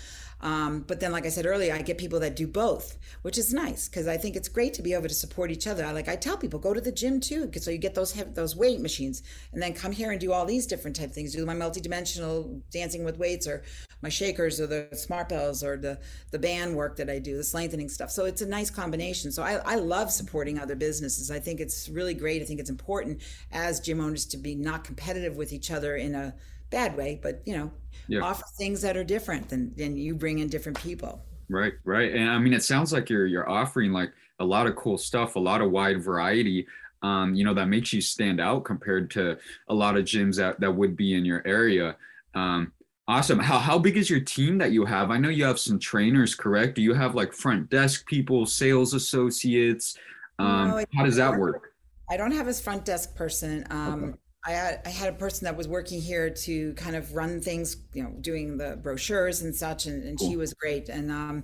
Um, 0.43 0.81
but 0.87 1.01
then, 1.01 1.13
like 1.13 1.27
I 1.27 1.29
said 1.29 1.45
earlier, 1.45 1.75
I 1.75 1.83
get 1.83 1.99
people 1.99 2.21
that 2.21 2.35
do 2.35 2.47
both, 2.47 2.99
which 3.23 3.37
is 3.37 3.53
nice 3.53 3.89
because 3.89 4.09
I 4.09 4.17
think 4.17 4.37
it's 4.37 4.49
great 4.49 4.73
to 4.75 4.83
be 4.83 4.95
able 4.95 5.09
to 5.09 5.15
support 5.15 5.51
each 5.51 5.67
other. 5.67 5.85
I 5.85 5.93
like 5.93 6.09
I 6.09 6.17
tell 6.17 6.37
people 6.37 6.59
go 6.59 6.73
to 6.73 6.81
the 6.81 6.93
gym 6.93 7.21
too, 7.21 7.51
so 7.61 7.71
you 7.71 7.79
get 7.79 7.95
those 7.95 8.13
those 8.35 8.57
weight 8.57 8.81
machines, 8.81 9.23
and 9.53 9.63
then 9.63 9.75
come 9.75 9.93
here 9.93 10.11
and 10.13 10.21
do 10.21 10.33
all 10.33 10.47
these 10.47 10.67
different 10.67 10.97
type 10.97 11.09
of 11.09 11.15
things. 11.15 11.35
Do 11.35 11.45
my 11.45 11.55
multidimensional 11.55 12.63
dancing 12.71 13.05
with 13.05 13.19
weights, 13.19 13.47
or 13.47 13.63
my 14.01 14.09
shakers, 14.09 14.61
or 14.61 14.67
the 14.67 14.89
smart 14.93 15.29
bells, 15.29 15.63
or 15.63 15.77
the 15.77 15.99
the 16.31 16.39
band 16.39 16.75
work 16.75 16.97
that 16.97 17.11
I 17.11 17.19
do, 17.19 17.37
the 17.37 17.51
lengthening 17.53 17.91
stuff. 17.91 18.11
So 18.11 18.25
it's 18.25 18.41
a 18.41 18.47
nice 18.47 18.71
combination. 18.71 19.33
So 19.33 19.43
I, 19.43 19.61
I 19.65 19.75
love 19.75 20.11
supporting 20.11 20.59
other 20.59 20.75
businesses. 20.75 21.31
I 21.31 21.39
think 21.39 21.61
it's 21.61 21.89
really 21.91 22.15
great. 22.15 22.41
I 22.41 22.47
think 22.47 22.61
it's 22.61 22.71
important 22.71 23.21
as 23.53 23.81
gym 23.81 24.01
owners 24.01 24.25
to 24.27 24.39
be 24.39 24.55
not 24.55 24.85
competitive 24.85 25.37
with 25.37 25.53
each 25.53 25.71
other 25.71 25.97
in 25.97 26.15
a 26.15 26.35
bad 26.71 26.97
way, 26.97 27.21
but 27.23 27.43
you 27.45 27.57
know, 27.57 27.71
yeah. 28.09 28.21
offer 28.21 28.45
things 28.57 28.81
that 28.83 28.97
are 28.97 29.05
different 29.05 29.49
than 29.49 29.75
than 29.77 29.97
you 29.97 30.15
bring 30.15 30.39
in 30.39 30.49
different 30.49 30.81
people. 30.81 31.23
Right, 31.49 31.75
right. 31.85 32.15
And 32.15 32.31
I 32.31 32.39
mean, 32.39 32.53
it 32.53 32.63
sounds 32.63 32.93
like 32.93 33.11
you're 33.11 33.27
you're 33.27 33.49
offering 33.49 33.93
like 33.93 34.13
a 34.39 34.45
lot 34.45 34.67
of 34.67 34.77
cool 34.77 34.97
stuff, 34.97 35.37
a 35.37 35.41
lot 35.41 35.61
of 35.61 35.71
wide 35.71 36.03
variety. 36.03 36.67
um, 37.03 37.35
you 37.35 37.45
know, 37.45 37.55
that 37.55 37.67
makes 37.67 37.93
you 37.93 38.01
stand 38.01 38.41
out 38.41 38.65
compared 38.65 39.11
to 39.13 39.39
a 39.69 39.75
lot 39.75 39.97
of 39.97 40.05
gyms 40.05 40.37
that, 40.37 40.61
that 40.61 40.71
would 40.71 40.97
be 40.97 41.15
in 41.15 41.25
your 41.25 41.43
area. 41.47 41.97
Um, 42.35 42.73
awesome. 43.09 43.39
How, 43.39 43.59
how 43.59 43.79
big 43.79 43.97
is 43.97 44.11
your 44.11 44.21
team 44.21 44.59
that 44.59 44.73
you 44.73 44.85
have? 44.85 45.11
I 45.11 45.17
know 45.17 45.31
you 45.31 45.45
have 45.45 45.59
some 45.59 45.79
trainers, 45.79 46.35
correct? 46.35 46.75
Do 46.75 46.83
you 46.83 46.95
have 46.95 47.15
like 47.15 47.33
front 47.33 47.71
desk 47.71 48.07
people, 48.07 48.45
sales 48.45 48.93
associates? 48.95 49.97
Um, 50.39 50.69
no, 50.69 50.85
how 50.95 51.05
does 51.05 51.17
that 51.17 51.39
work? 51.39 51.73
I 52.11 52.17
don't 52.17 52.33
have 52.33 52.49
a 52.49 52.55
front 52.55 52.85
desk 52.85 53.15
person. 53.15 53.67
Um, 53.71 54.05
okay. 54.05 54.19
I 54.47 54.53
had, 54.53 54.81
I 54.87 54.89
had 54.89 55.09
a 55.11 55.17
person 55.17 55.45
that 55.45 55.57
was 55.57 55.69
working 55.69 56.01
here 56.01 56.31
to 56.31 56.73
kind 56.75 56.97
of 56.97 57.15
run 57.15 57.41
things, 57.41 57.77
you 57.93 58.03
know, 58.03 58.11
doing 58.21 58.57
the 58.57 58.79
brochures 58.83 59.43
and 59.43 59.55
such, 59.55 59.87
and, 59.87 60.03
and 60.03 60.19
she 60.19 60.37
was 60.37 60.55
great. 60.55 60.89
And 60.89 61.11
um, 61.11 61.43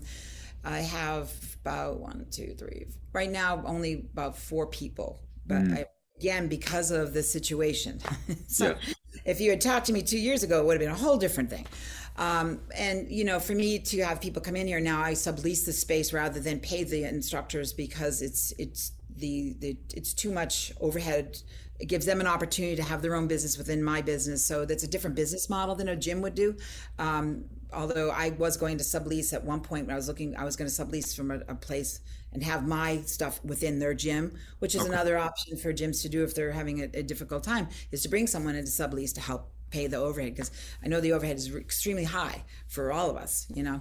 I 0.65 0.79
have 0.79 1.31
about 1.63 2.01
one, 2.01 2.27
two, 2.31 2.55
three, 2.59 2.87
right 3.17 3.31
now 3.31 3.63
only 3.65 4.07
about 4.13 4.37
four 4.37 4.67
people 4.67 5.19
but 5.47 5.63
mm. 5.63 5.79
I, 5.79 5.87
again 6.19 6.49
because 6.49 6.91
of 6.91 7.15
the 7.15 7.23
situation 7.23 7.99
so 8.47 8.67
yeah. 8.69 8.95
if 9.25 9.41
you 9.41 9.51
had 9.51 9.61
talked 9.61 9.87
to 9.87 9.93
me 9.93 10.03
two 10.03 10.19
years 10.19 10.43
ago 10.43 10.61
it 10.61 10.67
would 10.67 10.75
have 10.75 10.81
been 10.81 10.91
a 10.91 11.05
whole 11.07 11.17
different 11.17 11.49
thing 11.49 11.67
um, 12.19 12.61
and 12.77 13.11
you 13.11 13.25
know 13.25 13.41
for 13.41 13.55
me 13.55 13.79
to 13.79 14.05
have 14.05 14.21
people 14.21 14.43
come 14.43 14.55
in 14.55 14.67
here 14.67 14.81
now 14.81 15.03
i 15.03 15.13
sublease 15.13 15.65
the 15.65 15.73
space 15.73 16.13
rather 16.13 16.41
than 16.41 16.61
pay 16.61 16.85
the 16.85 17.05
instructors 17.05 17.73
because 17.73 18.21
it's 18.21 18.53
it's 18.59 18.93
the, 19.17 19.55
the 19.61 19.79
it's 19.95 20.13
too 20.13 20.31
much 20.31 20.73
overhead 20.79 21.39
it 21.79 21.87
gives 21.87 22.07
them 22.07 22.21
an 22.21 22.27
opportunity 22.27 22.77
to 22.77 22.83
have 22.83 23.03
their 23.03 23.15
own 23.15 23.27
business 23.27 23.59
within 23.59 23.83
my 23.83 24.01
business 24.01 24.45
so 24.45 24.65
that's 24.65 24.85
a 24.85 24.89
different 24.89 25.17
business 25.17 25.49
model 25.49 25.75
than 25.75 25.89
a 25.89 25.97
gym 25.97 26.21
would 26.23 26.35
do 26.35 26.57
um, 26.99 27.45
although 27.73 28.11
i 28.11 28.31
was 28.31 28.57
going 28.57 28.79
to 28.79 28.85
sublease 28.85 29.33
at 29.33 29.45
one 29.45 29.61
point 29.61 29.87
when 29.87 29.95
i 29.95 29.97
was 29.97 30.09
looking 30.09 30.37
i 30.37 30.45
was 30.45 30.57
going 30.57 30.71
to 30.71 30.75
sublease 30.85 31.15
from 31.15 31.31
a, 31.31 31.41
a 31.49 31.55
place 31.55 32.01
and 32.37 32.45
have 32.45 32.69
my 32.69 33.01
stuff 33.07 33.43
within 33.45 33.79
their 33.79 33.95
gym, 33.95 34.39
which 34.59 34.75
is 34.75 34.83
okay. 34.83 34.91
another 34.91 35.17
option 35.17 35.57
for 35.57 35.73
gyms 35.73 36.03
to 36.03 36.09
do 36.11 36.23
if 36.23 36.35
they're 36.35 36.53
having 36.53 36.83
a, 36.83 36.85
a, 36.93 37.03
difficult 37.03 37.43
time, 37.43 37.67
is 37.93 38.03
to 38.03 38.11
bring 38.11 38.27
someone 38.27 38.55
into 38.55 38.71
sublease 38.71 39.15
to 39.15 39.23
help 39.23 39.51
pay 39.71 39.87
the 39.87 39.97
overhead 39.97 40.35
because 40.35 40.51
I 40.85 40.89
know 40.89 41.01
the 41.01 41.13
overhead 41.13 41.37
is 41.37 41.55
extremely 41.57 42.05
high 42.05 42.45
for 42.69 42.93
all 42.93 43.11
of 43.11 43.17
us, 43.17 43.47
you 43.55 43.63
know, 43.63 43.81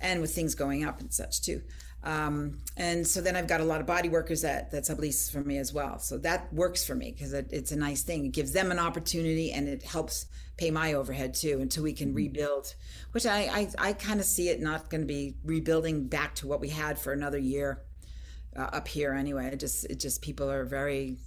and 0.00 0.20
with 0.20 0.32
things 0.32 0.54
going 0.54 0.84
up 0.84 1.00
and 1.00 1.12
such 1.12 1.42
too. 1.42 1.62
Um, 2.02 2.58
and 2.76 3.04
so 3.06 3.20
then 3.20 3.34
I've 3.34 3.48
got 3.48 3.60
a 3.60 3.64
lot 3.64 3.80
of 3.80 3.86
body 3.86 4.08
workers 4.08 4.42
that 4.42 4.70
that 4.70 4.84
sublease 4.84 5.30
for 5.30 5.40
me 5.40 5.58
as 5.58 5.72
well. 5.72 5.98
So 5.98 6.18
that 6.18 6.52
works 6.52 6.84
for 6.84 6.94
me 6.94 7.10
because 7.10 7.32
it, 7.32 7.48
it's 7.50 7.72
a 7.72 7.76
nice 7.76 8.02
thing. 8.02 8.24
It 8.24 8.32
gives 8.32 8.52
them 8.52 8.70
an 8.70 8.78
opportunity 8.78 9.50
and 9.52 9.68
it 9.68 9.82
helps 9.82 10.26
pay 10.56 10.70
my 10.70 10.94
overhead 10.94 11.34
too 11.34 11.58
until 11.60 11.82
we 11.82 11.92
can 11.92 12.08
mm-hmm. 12.08 12.16
rebuild. 12.16 12.74
Which 13.12 13.26
I 13.26 13.68
I, 13.78 13.88
I 13.88 13.92
kind 13.92 14.20
of 14.20 14.26
see 14.26 14.48
it 14.48 14.60
not 14.60 14.88
going 14.88 15.00
to 15.00 15.06
be 15.06 15.36
rebuilding 15.44 16.06
back 16.06 16.36
to 16.36 16.46
what 16.46 16.60
we 16.60 16.68
had 16.68 16.98
for 16.98 17.12
another 17.12 17.38
year 17.38 17.82
uh, 18.56 18.70
up 18.72 18.88
here 18.88 19.12
anyway. 19.12 19.50
It 19.52 19.60
just 19.60 19.84
it 19.86 19.98
just 19.98 20.22
people 20.22 20.50
are 20.50 20.64
very 20.64 21.18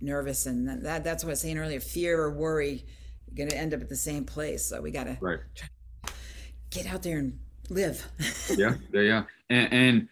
nervous, 0.00 0.46
and 0.46 0.84
that 0.84 1.04
that's 1.04 1.24
what 1.24 1.30
I 1.30 1.32
was 1.32 1.40
saying 1.40 1.58
earlier. 1.58 1.80
Fear 1.80 2.20
or 2.20 2.30
worry, 2.30 2.84
going 3.34 3.48
to 3.50 3.56
end 3.56 3.74
up 3.74 3.80
at 3.80 3.88
the 3.88 3.96
same 3.96 4.24
place. 4.24 4.66
So 4.66 4.80
we 4.80 4.90
got 4.90 5.04
to 5.04 5.16
right. 5.20 5.40
get 6.70 6.86
out 6.86 7.02
there 7.02 7.18
and 7.18 7.38
live. 7.70 8.06
yeah, 8.56 8.74
yeah, 8.92 9.00
yeah. 9.00 9.22
And, 9.50 9.72
and 9.72 10.08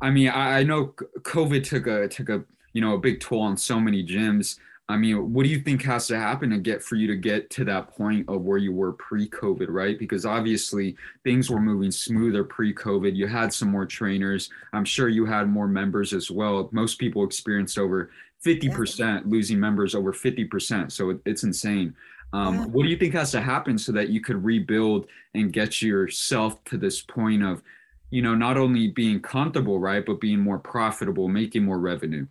I 0.00 0.10
mean, 0.10 0.28
I, 0.28 0.60
I 0.60 0.62
know 0.62 0.94
COVID 1.20 1.64
took 1.64 1.86
a 1.86 2.08
took 2.08 2.28
a 2.28 2.44
you 2.72 2.80
know 2.80 2.94
a 2.94 2.98
big 2.98 3.20
toll 3.20 3.40
on 3.40 3.56
so 3.56 3.80
many 3.80 4.04
gyms. 4.04 4.58
I 4.88 4.96
mean, 4.96 5.32
what 5.32 5.44
do 5.44 5.48
you 5.48 5.60
think 5.60 5.82
has 5.84 6.06
to 6.08 6.18
happen 6.18 6.50
to 6.50 6.58
get 6.58 6.82
for 6.82 6.96
you 6.96 7.06
to 7.06 7.16
get 7.16 7.48
to 7.50 7.64
that 7.64 7.88
point 7.88 8.28
of 8.28 8.42
where 8.42 8.58
you 8.58 8.72
were 8.72 8.92
pre-COVID, 8.92 9.68
right? 9.68 9.98
Because 9.98 10.26
obviously 10.26 10.96
things 11.24 11.48
were 11.48 11.60
moving 11.60 11.90
smoother 11.90 12.44
pre-COVID. 12.44 13.14
You 13.14 13.26
had 13.26 13.54
some 13.54 13.70
more 13.70 13.86
trainers. 13.86 14.50
I'm 14.72 14.84
sure 14.84 15.08
you 15.08 15.24
had 15.24 15.48
more 15.48 15.68
members 15.68 16.12
as 16.12 16.30
well. 16.30 16.68
Most 16.72 16.98
people 16.98 17.24
experienced 17.24 17.78
over 17.78 18.10
50% 18.44 18.98
yeah. 18.98 19.20
losing 19.24 19.58
members 19.58 19.94
over 19.94 20.12
50%. 20.12 20.90
So 20.90 21.10
it, 21.10 21.20
it's 21.24 21.44
insane. 21.44 21.94
Um, 22.32 22.54
yeah. 22.54 22.64
What 22.66 22.84
do 22.84 22.88
you 22.88 22.96
think 22.96 23.14
has 23.14 23.30
to 23.32 23.40
happen 23.40 23.78
so 23.78 23.92
that 23.92 24.08
you 24.08 24.20
could 24.20 24.42
rebuild 24.42 25.06
and 25.34 25.52
get 25.52 25.82
yourself 25.82 26.62
to 26.64 26.78
this 26.78 27.02
point 27.02 27.42
of, 27.42 27.62
you 28.10 28.22
know, 28.22 28.34
not 28.34 28.56
only 28.56 28.88
being 28.88 29.20
comfortable, 29.20 29.78
right, 29.78 30.04
but 30.04 30.20
being 30.20 30.40
more 30.40 30.58
profitable, 30.58 31.28
making 31.28 31.64
more 31.64 31.78
revenue? 31.78 32.26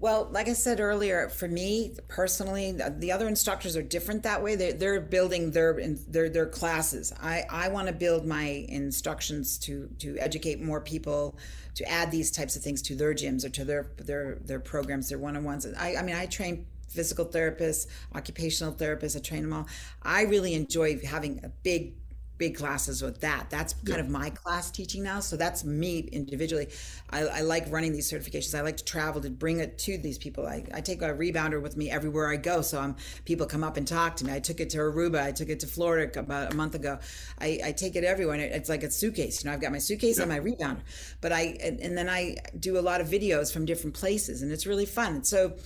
Well, 0.00 0.28
like 0.32 0.48
I 0.48 0.52
said 0.52 0.80
earlier, 0.80 1.30
for 1.30 1.48
me 1.48 1.96
personally, 2.08 2.72
the 2.72 3.10
other 3.10 3.26
instructors 3.26 3.74
are 3.74 3.82
different 3.82 4.22
that 4.24 4.42
way. 4.42 4.54
They're, 4.54 4.74
they're 4.74 5.00
building 5.00 5.50
their 5.50 5.80
their 6.08 6.28
their 6.28 6.46
classes. 6.46 7.10
I 7.22 7.44
I 7.48 7.68
want 7.68 7.86
to 7.86 7.94
build 7.94 8.26
my 8.26 8.66
instructions 8.68 9.56
to 9.60 9.88
to 10.00 10.18
educate 10.18 10.60
more 10.60 10.82
people, 10.82 11.38
to 11.76 11.88
add 11.88 12.10
these 12.10 12.30
types 12.30 12.54
of 12.54 12.62
things 12.62 12.82
to 12.82 12.94
their 12.94 13.14
gyms 13.14 13.46
or 13.46 13.48
to 13.50 13.64
their 13.64 13.92
their 13.96 14.40
their 14.44 14.60
programs, 14.60 15.08
their 15.08 15.18
one 15.18 15.38
on 15.38 15.44
ones. 15.44 15.66
I 15.78 15.96
I 15.96 16.02
mean, 16.02 16.16
I 16.16 16.26
train 16.26 16.66
physical 16.94 17.26
therapists, 17.26 17.86
occupational 18.14 18.72
therapists. 18.72 19.16
I 19.16 19.20
train 19.20 19.42
them 19.42 19.52
all. 19.52 19.66
I 20.02 20.22
really 20.22 20.54
enjoy 20.54 21.00
having 21.04 21.40
a 21.44 21.48
big 21.48 21.94
big 22.36 22.56
classes 22.56 23.00
with 23.00 23.20
that. 23.20 23.48
That's 23.48 23.74
kind 23.74 23.98
yeah. 23.98 24.00
of 24.00 24.08
my 24.08 24.30
class 24.30 24.70
teaching 24.70 25.04
now. 25.04 25.20
So 25.20 25.36
that's 25.36 25.64
me 25.64 26.00
individually. 26.00 26.68
I, 27.10 27.20
I, 27.20 27.40
like 27.42 27.70
running 27.70 27.92
these 27.92 28.10
certifications. 28.10 28.58
I 28.58 28.62
like 28.62 28.76
to 28.78 28.84
travel 28.84 29.20
to 29.20 29.30
bring 29.30 29.60
it 29.60 29.78
to 29.78 29.98
these 29.98 30.18
people. 30.18 30.46
I, 30.46 30.64
I 30.74 30.80
take 30.80 31.02
a 31.02 31.14
rebounder 31.14 31.62
with 31.62 31.76
me 31.76 31.90
everywhere 31.90 32.28
I 32.28 32.36
go. 32.36 32.60
So 32.62 32.80
I'm, 32.80 32.96
people 33.24 33.46
come 33.46 33.62
up 33.62 33.76
and 33.76 33.86
talk 33.86 34.16
to 34.16 34.24
me. 34.24 34.32
I 34.32 34.40
took 34.40 34.58
it 34.58 34.70
to 34.70 34.78
Aruba. 34.78 35.22
I 35.22 35.30
took 35.30 35.48
it 35.48 35.60
to 35.60 35.66
Florida 35.66 36.18
about 36.18 36.52
a 36.52 36.56
month 36.56 36.74
ago. 36.74 36.98
I, 37.38 37.60
I 37.66 37.72
take 37.72 37.94
it 37.94 38.02
everywhere. 38.02 38.34
And 38.34 38.42
it's 38.42 38.68
like 38.68 38.82
a 38.82 38.90
suitcase. 38.90 39.44
You 39.44 39.50
know, 39.50 39.54
I've 39.54 39.60
got 39.60 39.70
my 39.70 39.78
suitcase 39.78 40.18
yeah. 40.18 40.24
and 40.24 40.32
my 40.32 40.40
rebounder. 40.40 40.82
But 41.20 41.32
I, 41.32 41.56
and, 41.62 41.78
and 41.80 41.96
then 41.96 42.08
I 42.08 42.36
do 42.58 42.78
a 42.78 42.82
lot 42.82 43.00
of 43.00 43.08
videos 43.08 43.52
from 43.52 43.64
different 43.64 43.94
places 43.94 44.42
and 44.42 44.50
it's 44.50 44.66
really 44.66 44.86
fun. 44.86 45.14
And 45.14 45.26
So, 45.26 45.56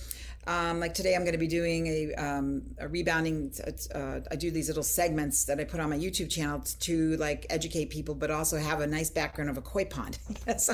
um, 0.47 0.79
like 0.79 0.93
today, 0.93 1.15
I'm 1.15 1.21
going 1.21 1.33
to 1.33 1.37
be 1.37 1.47
doing 1.47 1.87
a, 1.87 2.13
um, 2.15 2.63
a 2.79 2.87
rebounding. 2.87 3.51
Uh, 3.93 4.21
I 4.31 4.35
do 4.35 4.49
these 4.49 4.67
little 4.67 4.83
segments 4.83 5.45
that 5.45 5.59
I 5.59 5.63
put 5.63 5.79
on 5.79 5.89
my 5.89 5.97
YouTube 5.97 6.29
channel 6.29 6.63
to 6.79 7.17
like 7.17 7.45
educate 7.49 7.89
people, 7.89 8.15
but 8.15 8.31
also 8.31 8.57
have 8.57 8.79
a 8.79 8.87
nice 8.87 9.09
background 9.09 9.49
of 9.49 9.57
a 9.57 9.61
koi 9.61 9.85
pond. 9.85 10.17
so 10.57 10.73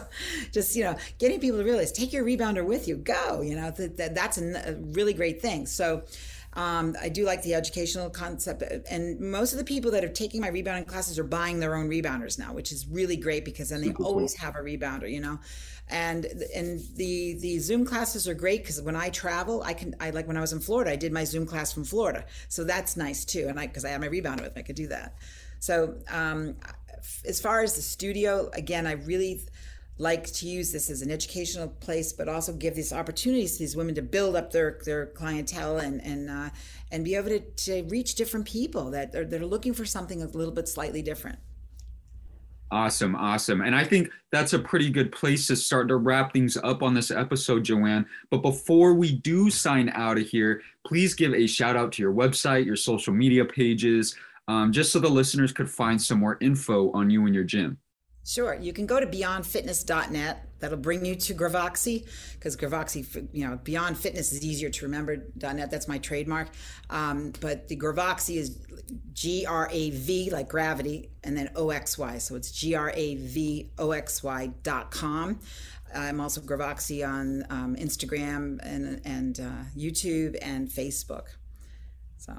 just, 0.51 0.75
you 0.75 0.83
know, 0.83 0.95
getting 1.19 1.39
people 1.39 1.57
to 1.59 1.65
realize 1.65 1.91
take 1.91 2.13
your 2.13 2.23
rebounder 2.23 2.65
with 2.65 2.87
you, 2.87 2.95
go, 2.95 3.41
you 3.41 3.55
know, 3.55 3.71
that, 3.71 3.97
that 3.97 4.15
that's 4.15 4.37
a 4.37 4.75
really 4.91 5.13
great 5.13 5.41
thing. 5.41 5.65
So, 5.65 6.03
um, 6.55 6.95
I 7.01 7.09
do 7.09 7.25
like 7.25 7.43
the 7.43 7.53
educational 7.53 8.09
concept, 8.09 8.63
and 8.89 9.19
most 9.19 9.51
of 9.51 9.59
the 9.59 9.65
people 9.65 9.91
that 9.91 10.05
are 10.05 10.09
taking 10.09 10.39
my 10.39 10.47
rebounding 10.47 10.85
classes 10.85 11.19
are 11.19 11.23
buying 11.25 11.59
their 11.59 11.75
own 11.75 11.89
rebounders 11.89 12.39
now, 12.39 12.53
which 12.53 12.71
is 12.71 12.87
really 12.87 13.17
great 13.17 13.43
because 13.43 13.69
then 13.69 13.81
they 13.81 13.91
always 14.03 14.35
have 14.35 14.55
a 14.55 14.59
rebounder, 14.59 15.11
you 15.11 15.19
know? 15.19 15.39
And 15.89 16.25
and 16.55 16.79
the 16.95 17.33
the 17.33 17.59
zoom 17.59 17.85
classes 17.85 18.27
are 18.27 18.33
great 18.33 18.63
because 18.63 18.81
when 18.81 18.95
i 18.95 19.09
travel 19.09 19.61
i 19.61 19.73
can 19.73 19.93
i 19.99 20.09
like 20.09 20.25
when 20.27 20.35
i 20.35 20.41
was 20.41 20.51
in 20.51 20.59
florida 20.59 20.89
i 20.89 20.95
did 20.95 21.13
my 21.13 21.23
zoom 21.25 21.45
class 21.45 21.71
from 21.71 21.83
florida. 21.83 22.25
So 22.47 22.63
that's 22.63 22.97
nice 22.97 23.23
too 23.23 23.45
and 23.47 23.59
i 23.59 23.67
because 23.67 23.85
i 23.85 23.89
had 23.89 24.01
my 24.01 24.07
rebounder 24.07 24.41
with 24.41 24.55
me 24.55 24.61
i 24.61 24.63
could 24.63 24.75
do 24.75 24.87
that. 24.87 25.13
So 25.59 25.95
um, 26.09 26.55
as 27.27 27.39
far 27.39 27.61
as 27.61 27.75
the 27.75 27.83
studio 27.83 28.49
again 28.53 28.87
i 28.87 28.93
really 28.93 29.41
like 29.97 30.25
to 30.25 30.47
use 30.47 30.71
this 30.71 30.89
as 30.89 31.01
an 31.01 31.09
educational 31.09 31.67
place 31.67 32.11
but 32.11 32.27
also 32.27 32.51
give 32.51 32.75
these 32.75 32.91
opportunities 32.91 33.53
to 33.53 33.59
these 33.59 33.77
women 33.77 33.95
to 33.95 34.01
build 34.01 34.35
up 34.35 34.51
their 34.51 34.79
their 34.83 35.07
clientele 35.07 35.77
and 35.77 36.01
and 36.03 36.29
uh, 36.29 36.49
and 36.91 37.05
be 37.05 37.15
able 37.15 37.29
to, 37.29 37.39
to 37.39 37.83
reach 37.83 38.15
different 38.15 38.45
people 38.45 38.91
that 38.91 39.15
are, 39.15 39.25
that 39.25 39.41
are 39.41 39.45
looking 39.45 39.73
for 39.73 39.85
something 39.85 40.21
a 40.21 40.27
little 40.27 40.53
bit 40.53 40.67
slightly 40.67 41.01
different 41.01 41.39
Awesome, 42.71 43.15
awesome. 43.15 43.61
And 43.61 43.75
I 43.75 43.83
think 43.83 44.09
that's 44.31 44.53
a 44.53 44.59
pretty 44.59 44.89
good 44.89 45.11
place 45.11 45.47
to 45.47 45.55
start 45.55 45.87
to 45.89 45.97
wrap 45.97 46.33
things 46.33 46.57
up 46.57 46.81
on 46.81 46.93
this 46.93 47.11
episode, 47.11 47.63
Joanne. 47.63 48.07
But 48.31 48.41
before 48.41 48.95
we 48.95 49.13
do 49.13 49.51
sign 49.51 49.89
out 49.93 50.17
of 50.17 50.27
here, 50.27 50.61
please 50.85 51.13
give 51.13 51.33
a 51.33 51.45
shout 51.45 51.75
out 51.75 51.91
to 51.93 52.01
your 52.01 52.13
website, 52.13 52.65
your 52.65 52.75
social 52.75 53.13
media 53.13 53.45
pages, 53.45 54.15
um, 54.47 54.71
just 54.71 54.91
so 54.91 54.99
the 54.99 55.07
listeners 55.07 55.53
could 55.53 55.69
find 55.69 56.01
some 56.01 56.19
more 56.19 56.37
info 56.41 56.91
on 56.91 57.09
you 57.09 57.25
and 57.25 57.35
your 57.35 57.43
gym. 57.43 57.77
Sure. 58.25 58.55
You 58.55 58.73
can 58.73 58.87
go 58.87 58.99
to 58.99 59.05
beyondfitness.net. 59.05 60.47
That'll 60.59 60.77
bring 60.79 61.05
you 61.05 61.15
to 61.15 61.35
Gravoxy 61.35 62.07
because 62.33 62.57
Gravoxy, 62.57 63.27
you 63.31 63.47
know, 63.47 63.59
Beyond 63.63 63.97
Fitness 63.99 64.31
is 64.31 64.43
easier 64.43 64.71
to 64.71 64.85
remember. 64.85 65.25
.net. 65.35 65.69
That's 65.69 65.87
my 65.87 65.99
trademark. 65.99 66.49
Um, 66.89 67.33
but 67.39 67.67
the 67.67 67.77
Gravoxy 67.77 68.37
is 68.37 68.57
G 69.13 69.45
R 69.45 69.69
A 69.71 69.91
V 69.91 70.31
like 70.31 70.49
gravity, 70.49 71.11
and 71.23 71.37
then 71.37 71.51
O 71.55 71.69
X 71.69 71.99
Y. 71.99 72.17
So 72.17 72.35
it's 72.35 72.51
G 72.51 72.73
R 72.73 72.91
A 72.95 73.15
V 73.15 73.69
O 73.77 73.91
X 73.91 74.23
Y 74.23 74.47
dot 74.63 74.89
com. 74.89 75.39
I'm 75.93 76.19
also 76.19 76.41
Gravoxy 76.41 77.07
on 77.07 77.45
um, 77.51 77.75
Instagram 77.75 78.59
and 78.63 79.01
and 79.05 79.39
uh, 79.39 79.65
YouTube 79.77 80.35
and 80.41 80.67
Facebook. 80.67 81.27
So. 82.17 82.33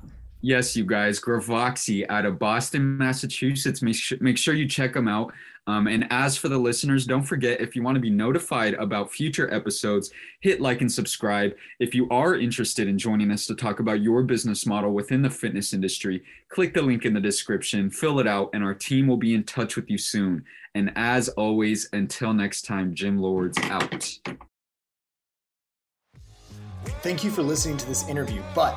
Yes, 0.47 0.76
you 0.76 0.84
guys, 0.84 1.18
Gravoxy 1.18 2.07
out 2.09 2.24
of 2.24 2.38
Boston, 2.38 2.97
Massachusetts. 2.97 3.82
Make 3.82 3.97
sure, 3.97 4.16
make 4.20 4.38
sure 4.38 4.55
you 4.55 4.68
check 4.68 4.92
them 4.92 5.09
out. 5.09 5.32
Um, 5.66 5.88
and 5.88 6.07
as 6.11 6.36
for 6.36 6.49
the 6.49 6.57
listeners, 6.57 7.05
don't 7.05 7.24
forget 7.24 7.61
if 7.61 7.74
you 7.74 7.82
want 7.82 7.97
to 7.97 8.01
be 8.01 8.11
notified 8.11 8.74
about 8.74 9.11
future 9.11 9.53
episodes, 9.53 10.12
hit 10.38 10.61
like 10.61 10.82
and 10.82 10.92
subscribe. 10.92 11.57
If 11.80 11.97
you 11.97 12.09
are 12.11 12.36
interested 12.36 12.86
in 12.86 12.97
joining 12.97 13.32
us 13.32 13.44
to 13.47 13.57
talk 13.57 13.80
about 13.80 14.03
your 14.03 14.22
business 14.22 14.66
model 14.66 14.92
within 14.92 15.20
the 15.20 15.30
fitness 15.30 15.72
industry, 15.72 16.22
click 16.49 16.74
the 16.74 16.82
link 16.82 17.05
in 17.05 17.12
the 17.12 17.20
description, 17.20 17.90
fill 17.90 18.20
it 18.20 18.28
out, 18.28 18.51
and 18.55 18.62
our 18.62 18.72
team 18.72 19.09
will 19.09 19.16
be 19.16 19.34
in 19.34 19.42
touch 19.42 19.74
with 19.74 19.90
you 19.90 19.99
soon. 19.99 20.44
And 20.76 20.92
as 20.94 21.28
always, 21.30 21.88
until 21.92 22.32
next 22.32 22.66
time, 22.66 22.94
Gym 22.94 23.18
Lords 23.18 23.59
out. 23.64 24.20
Thank 27.03 27.24
you 27.24 27.32
for 27.32 27.42
listening 27.42 27.78
to 27.78 27.86
this 27.88 28.09
interview, 28.09 28.42
but 28.55 28.76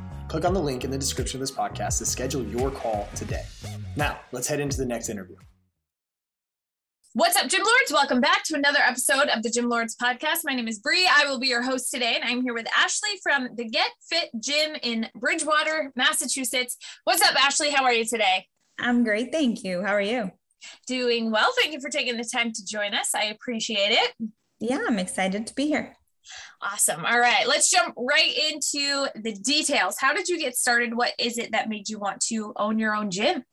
Click 0.31 0.45
on 0.45 0.53
the 0.53 0.61
link 0.61 0.85
in 0.85 0.91
the 0.91 0.97
description 0.97 1.35
of 1.35 1.41
this 1.41 1.51
podcast 1.51 1.97
to 1.97 2.05
schedule 2.05 2.41
your 2.41 2.71
call 2.71 3.05
today. 3.15 3.43
Now, 3.97 4.17
let's 4.31 4.47
head 4.47 4.61
into 4.61 4.77
the 4.77 4.85
next 4.85 5.09
interview. 5.09 5.35
What's 7.11 7.35
up, 7.35 7.49
Gym 7.49 7.59
Lords? 7.59 7.91
Welcome 7.91 8.21
back 8.21 8.45
to 8.45 8.55
another 8.55 8.79
episode 8.79 9.27
of 9.27 9.43
the 9.43 9.49
Gym 9.49 9.67
Lords 9.67 9.93
podcast. 10.01 10.45
My 10.45 10.55
name 10.55 10.69
is 10.69 10.79
Bree. 10.79 11.05
I 11.05 11.25
will 11.25 11.37
be 11.37 11.49
your 11.49 11.61
host 11.61 11.91
today, 11.91 12.15
and 12.15 12.23
I'm 12.23 12.43
here 12.43 12.53
with 12.53 12.65
Ashley 12.73 13.09
from 13.21 13.49
the 13.57 13.65
Get 13.65 13.89
Fit 14.09 14.29
Gym 14.39 14.77
in 14.81 15.09
Bridgewater, 15.15 15.91
Massachusetts. 15.97 16.77
What's 17.03 17.21
up, 17.21 17.35
Ashley? 17.35 17.71
How 17.71 17.83
are 17.83 17.93
you 17.93 18.05
today? 18.05 18.45
I'm 18.79 19.03
great. 19.03 19.33
Thank 19.33 19.65
you. 19.65 19.83
How 19.83 19.91
are 19.91 20.01
you? 20.01 20.31
Doing 20.87 21.31
well. 21.31 21.51
Thank 21.59 21.73
you 21.73 21.81
for 21.81 21.89
taking 21.89 22.15
the 22.15 22.23
time 22.23 22.53
to 22.53 22.65
join 22.65 22.93
us. 22.93 23.13
I 23.13 23.25
appreciate 23.25 23.91
it. 23.91 24.13
Yeah, 24.61 24.79
I'm 24.87 24.97
excited 24.97 25.45
to 25.47 25.55
be 25.55 25.67
here. 25.67 25.97
Awesome. 26.61 27.05
All 27.05 27.19
right, 27.19 27.47
let's 27.47 27.69
jump 27.69 27.95
right 27.97 28.33
into 28.51 29.07
the 29.15 29.33
details. 29.33 29.97
How 29.99 30.13
did 30.13 30.27
you 30.27 30.39
get 30.39 30.55
started? 30.55 30.95
What 30.95 31.13
is 31.17 31.37
it 31.37 31.51
that 31.51 31.69
made 31.69 31.89
you 31.89 31.99
want 31.99 32.21
to 32.27 32.53
own 32.55 32.79
your 32.79 32.95
own 32.95 33.11
gym? 33.11 33.43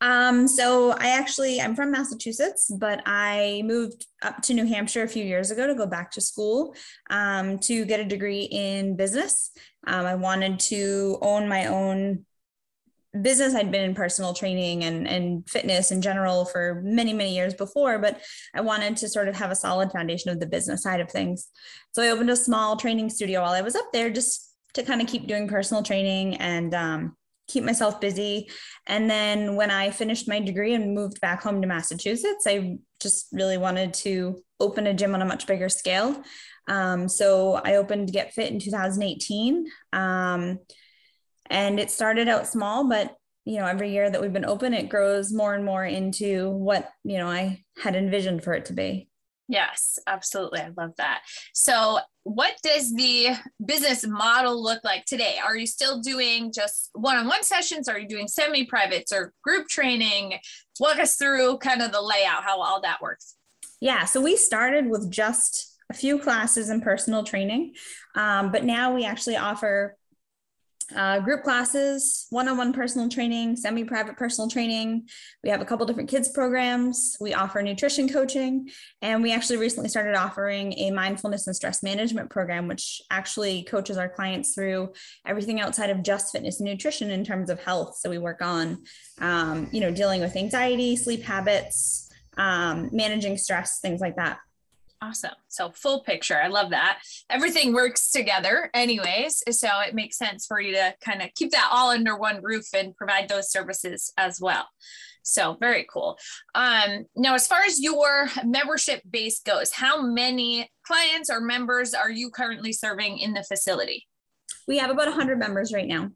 Um, 0.00 0.46
so 0.46 0.92
I 0.92 1.08
actually 1.08 1.60
I'm 1.60 1.74
from 1.74 1.90
Massachusetts, 1.90 2.70
but 2.78 3.02
I 3.04 3.62
moved 3.64 4.06
up 4.22 4.40
to 4.42 4.54
New 4.54 4.64
Hampshire 4.64 5.02
a 5.02 5.08
few 5.08 5.24
years 5.24 5.50
ago 5.50 5.66
to 5.66 5.74
go 5.74 5.86
back 5.86 6.12
to 6.12 6.20
school 6.20 6.74
um, 7.10 7.58
to 7.60 7.84
get 7.84 8.00
a 8.00 8.04
degree 8.04 8.42
in 8.42 8.96
business. 8.96 9.50
Um, 9.86 10.06
I 10.06 10.14
wanted 10.14 10.60
to 10.60 11.18
own 11.20 11.48
my 11.48 11.66
own 11.66 12.24
business 13.22 13.54
i'd 13.54 13.70
been 13.70 13.84
in 13.84 13.94
personal 13.94 14.32
training 14.34 14.84
and, 14.84 15.06
and 15.06 15.48
fitness 15.48 15.90
in 15.90 16.02
general 16.02 16.44
for 16.44 16.80
many 16.84 17.12
many 17.12 17.34
years 17.34 17.54
before 17.54 17.98
but 17.98 18.20
i 18.54 18.60
wanted 18.60 18.96
to 18.96 19.08
sort 19.08 19.28
of 19.28 19.36
have 19.36 19.50
a 19.50 19.56
solid 19.56 19.90
foundation 19.90 20.30
of 20.30 20.40
the 20.40 20.46
business 20.46 20.82
side 20.82 21.00
of 21.00 21.10
things. 21.10 21.48
So 21.92 22.02
i 22.02 22.08
opened 22.08 22.30
a 22.30 22.36
small 22.36 22.76
training 22.76 23.10
studio 23.10 23.42
while 23.42 23.52
i 23.52 23.60
was 23.60 23.76
up 23.76 23.92
there 23.92 24.10
just 24.10 24.54
to 24.74 24.82
kind 24.82 25.00
of 25.00 25.06
keep 25.06 25.26
doing 25.26 25.48
personal 25.48 25.82
training 25.82 26.36
and 26.36 26.74
um, 26.74 27.16
keep 27.48 27.64
myself 27.64 28.00
busy. 28.00 28.50
And 28.86 29.10
then 29.10 29.56
when 29.56 29.70
i 29.70 29.90
finished 29.90 30.28
my 30.28 30.40
degree 30.40 30.74
and 30.74 30.94
moved 30.94 31.20
back 31.20 31.42
home 31.42 31.60
to 31.62 31.68
massachusetts 31.68 32.46
i 32.46 32.76
just 33.00 33.28
really 33.32 33.58
wanted 33.58 33.94
to 33.94 34.42
open 34.60 34.86
a 34.86 34.94
gym 34.94 35.14
on 35.14 35.22
a 35.22 35.24
much 35.24 35.46
bigger 35.46 35.68
scale. 35.68 36.22
Um, 36.68 37.08
so 37.08 37.60
i 37.64 37.76
opened 37.76 38.12
get 38.12 38.34
fit 38.34 38.52
in 38.52 38.58
2018 38.58 39.66
um, 39.92 40.58
and 41.50 41.80
it 41.80 41.90
started 41.90 42.28
out 42.28 42.46
small 42.46 42.88
but 42.88 43.16
you 43.44 43.58
know 43.58 43.66
every 43.66 43.90
year 43.90 44.10
that 44.10 44.20
we've 44.20 44.32
been 44.32 44.44
open 44.44 44.74
it 44.74 44.88
grows 44.88 45.32
more 45.32 45.54
and 45.54 45.64
more 45.64 45.84
into 45.84 46.50
what 46.50 46.90
you 47.04 47.16
know 47.16 47.28
i 47.28 47.62
had 47.82 47.96
envisioned 47.96 48.42
for 48.42 48.52
it 48.54 48.66
to 48.66 48.72
be. 48.72 49.08
Yes 49.50 49.98
absolutely. 50.06 50.60
I 50.60 50.70
love 50.76 50.92
that. 50.98 51.22
So 51.54 52.00
what 52.24 52.54
does 52.62 52.94
the 52.94 53.28
business 53.64 54.06
model 54.06 54.62
look 54.62 54.84
like 54.84 55.06
today? 55.06 55.38
Are 55.42 55.56
you 55.56 55.66
still 55.66 56.00
doing 56.00 56.52
just 56.52 56.90
one-on-one 56.92 57.42
sessions? 57.42 57.88
Are 57.88 57.98
you 57.98 58.06
doing 58.06 58.28
semi-privates 58.28 59.10
or 59.10 59.32
group 59.42 59.66
training? 59.68 60.38
Walk 60.78 60.98
us 60.98 61.16
through 61.16 61.58
kind 61.58 61.80
of 61.80 61.92
the 61.92 62.02
layout 62.02 62.44
how 62.44 62.60
all 62.60 62.82
that 62.82 63.00
works. 63.00 63.36
Yeah 63.80 64.04
so 64.04 64.20
we 64.20 64.36
started 64.36 64.88
with 64.88 65.10
just 65.10 65.76
a 65.90 65.94
few 65.94 66.18
classes 66.18 66.68
and 66.68 66.82
personal 66.82 67.24
training 67.24 67.72
um, 68.14 68.52
but 68.52 68.64
now 68.64 68.94
we 68.94 69.06
actually 69.06 69.36
offer 69.36 69.96
uh, 70.96 71.20
group 71.20 71.42
classes, 71.42 72.26
one-on-one 72.30 72.72
personal 72.72 73.08
training, 73.08 73.56
semi-private 73.56 74.16
personal 74.16 74.48
training. 74.48 75.06
We 75.44 75.50
have 75.50 75.60
a 75.60 75.64
couple 75.64 75.84
different 75.86 76.08
kids 76.08 76.28
programs. 76.28 77.16
We 77.20 77.34
offer 77.34 77.60
nutrition 77.62 78.08
coaching, 78.08 78.70
and 79.02 79.22
we 79.22 79.32
actually 79.32 79.58
recently 79.58 79.88
started 79.88 80.14
offering 80.14 80.72
a 80.78 80.90
mindfulness 80.90 81.46
and 81.46 81.54
stress 81.54 81.82
management 81.82 82.30
program, 82.30 82.68
which 82.68 83.02
actually 83.10 83.64
coaches 83.64 83.96
our 83.96 84.08
clients 84.08 84.54
through 84.54 84.92
everything 85.26 85.60
outside 85.60 85.90
of 85.90 86.02
just 86.02 86.32
fitness 86.32 86.60
and 86.60 86.68
nutrition 86.68 87.10
in 87.10 87.24
terms 87.24 87.50
of 87.50 87.60
health. 87.60 87.96
So 87.98 88.08
we 88.08 88.18
work 88.18 88.40
on, 88.40 88.82
um, 89.20 89.68
you 89.72 89.80
know, 89.80 89.90
dealing 89.90 90.20
with 90.20 90.36
anxiety, 90.36 90.96
sleep 90.96 91.22
habits, 91.22 92.10
um, 92.38 92.88
managing 92.92 93.36
stress, 93.36 93.80
things 93.80 94.00
like 94.00 94.16
that. 94.16 94.38
Awesome. 95.00 95.34
So 95.46 95.70
full 95.70 96.02
picture. 96.02 96.40
I 96.42 96.48
love 96.48 96.70
that. 96.70 96.98
Everything 97.30 97.72
works 97.72 98.10
together 98.10 98.68
anyways. 98.74 99.44
So 99.50 99.68
it 99.86 99.94
makes 99.94 100.18
sense 100.18 100.44
for 100.46 100.60
you 100.60 100.72
to 100.72 100.94
kind 101.04 101.22
of 101.22 101.28
keep 101.34 101.52
that 101.52 101.68
all 101.72 101.90
under 101.90 102.16
one 102.16 102.40
roof 102.42 102.66
and 102.74 102.96
provide 102.96 103.28
those 103.28 103.50
services 103.50 104.12
as 104.16 104.40
well. 104.40 104.66
So 105.22 105.56
very 105.60 105.86
cool. 105.92 106.18
Um, 106.54 107.04
now, 107.14 107.34
as 107.34 107.46
far 107.46 107.60
as 107.62 107.80
your 107.80 108.28
membership 108.44 109.02
base 109.08 109.40
goes, 109.40 109.72
how 109.72 110.02
many 110.02 110.70
clients 110.84 111.30
or 111.30 111.40
members 111.40 111.94
are 111.94 112.10
you 112.10 112.30
currently 112.30 112.72
serving 112.72 113.18
in 113.18 113.34
the 113.34 113.44
facility? 113.44 114.06
We 114.66 114.78
have 114.78 114.90
about 114.90 115.06
100 115.06 115.38
members 115.38 115.72
right 115.72 115.86
now. 115.86 116.10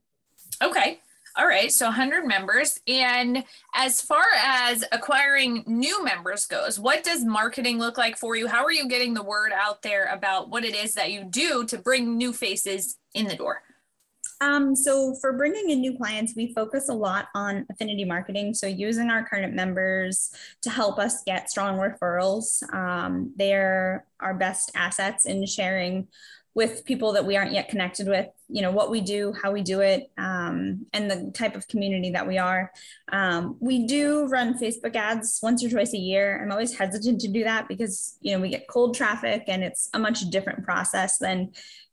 Okay. 0.63 0.99
All 1.35 1.47
right, 1.47 1.73
so 1.73 1.87
100 1.87 2.27
members. 2.27 2.79
And 2.87 3.45
as 3.75 4.03
far 4.03 4.25
as 4.45 4.85
acquiring 4.93 5.65
new 5.67 6.05
members 6.05 6.45
goes, 6.45 6.79
what 6.79 7.05
does 7.05 7.25
marketing 7.25 7.79
look 7.79 7.97
like 7.97 8.19
for 8.19 8.37
you? 8.37 8.47
How 8.47 8.65
are 8.65 8.73
you 8.73 8.87
getting 8.87 9.15
the 9.15 9.23
word 9.23 9.51
out 9.53 9.81
there 9.81 10.13
about 10.13 10.51
what 10.51 10.65
it 10.65 10.75
is 10.75 10.95
that 10.95 11.11
you 11.11 11.25
do 11.25 11.65
to 11.67 11.79
bring 11.79 12.19
new 12.19 12.35
faces 12.35 12.99
in 13.15 13.27
the 13.27 13.37
door? 13.37 13.63
Um, 14.43 14.75
so 14.75 15.15
for 15.21 15.33
bringing 15.33 15.71
in 15.71 15.81
new 15.81 15.97
clients, 15.97 16.35
we 16.37 16.53
focus 16.53 16.89
a 16.89 16.95
lot 16.95 17.29
on 17.35 17.65
affinity 17.71 18.05
marketing. 18.05 18.53
So 18.55 18.67
using 18.67 19.09
our 19.09 19.25
current 19.25 19.55
members 19.55 20.35
to 20.63 20.71
help 20.71 20.99
us 20.99 21.23
get 21.25 21.49
strong 21.49 21.79
referrals. 21.79 22.63
Um, 22.75 23.33
they're 23.37 24.05
our 24.21 24.35
best 24.35 24.73
assets 24.75 25.27
in 25.27 25.47
sharing 25.47 26.09
with 26.55 26.85
people 26.85 27.13
that 27.13 27.25
we 27.25 27.37
aren't 27.37 27.53
yet 27.53 27.69
connected 27.69 28.09
with 28.09 28.27
you 28.53 28.61
know 28.63 28.71
what 28.71 28.91
we 28.91 29.01
do 29.01 29.33
how 29.43 29.51
we 29.51 29.63
do 29.63 29.81
it 29.81 30.11
um, 30.19 30.87
and 30.93 31.11
the 31.11 31.31
type 31.33 31.57
of 31.57 31.67
community 31.69 32.11
that 32.11 32.27
we 32.27 32.39
are. 32.39 32.71
Um, 33.11 33.57
we 33.61 33.87
do 33.87 34.27
run 34.27 34.59
facebook 34.59 34.95
ads 34.95 35.41
once 35.43 35.65
or 35.65 35.71
twice 35.71 35.95
a 35.95 35.99
year. 35.99 36.41
I'm 36.43 36.53
always 36.53 36.77
hesitant 36.77 37.21
to 37.23 37.29
do 37.29 37.45
that 37.45 37.69
because 37.69 38.19
you 38.21 38.33
know 38.33 38.41
we 38.41 38.51
get 38.51 38.69
cold 38.69 38.95
traffic 38.95 39.45
and 39.49 39.65
it's 39.65 39.89
a 39.95 39.99
much 39.99 40.21
different 40.31 40.65
process 40.65 41.19
than 41.19 41.53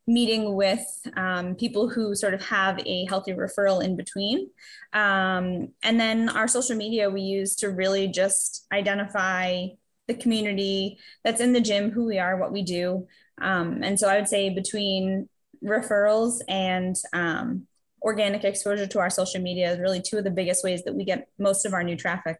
meeting 0.09 0.55
with 0.55 0.85
um, 1.15 1.55
people 1.55 1.87
who 1.87 2.15
sort 2.15 2.33
of 2.33 2.43
have 2.43 2.79
a 2.85 3.05
healthy 3.05 3.31
referral 3.31 3.83
in 3.83 3.95
between. 3.95 4.49
Um, 4.91 5.69
and 5.83 5.99
then 5.99 6.29
our 6.29 6.47
social 6.47 6.75
media 6.75 7.09
we 7.09 7.21
use 7.21 7.55
to 7.57 7.69
really 7.69 8.07
just 8.07 8.65
identify 8.73 9.67
the 10.07 10.15
community 10.15 10.97
that's 11.23 11.39
in 11.39 11.53
the 11.53 11.61
gym 11.61 11.91
who 11.91 12.05
we 12.05 12.17
are 12.17 12.37
what 12.37 12.51
we 12.51 12.63
do. 12.63 13.07
Um, 13.39 13.83
and 13.83 13.99
so 13.99 14.09
I 14.09 14.17
would 14.17 14.27
say 14.27 14.49
between 14.49 15.29
referrals 15.63 16.39
and 16.47 16.95
um, 17.13 17.67
organic 18.01 18.43
exposure 18.43 18.87
to 18.87 18.99
our 18.99 19.09
social 19.09 19.41
media 19.41 19.71
is 19.71 19.79
really 19.79 20.01
two 20.01 20.17
of 20.17 20.23
the 20.23 20.31
biggest 20.31 20.63
ways 20.63 20.83
that 20.83 20.95
we 20.95 21.03
get 21.03 21.27
most 21.37 21.65
of 21.65 21.73
our 21.73 21.83
new 21.83 21.95
traffic. 21.95 22.39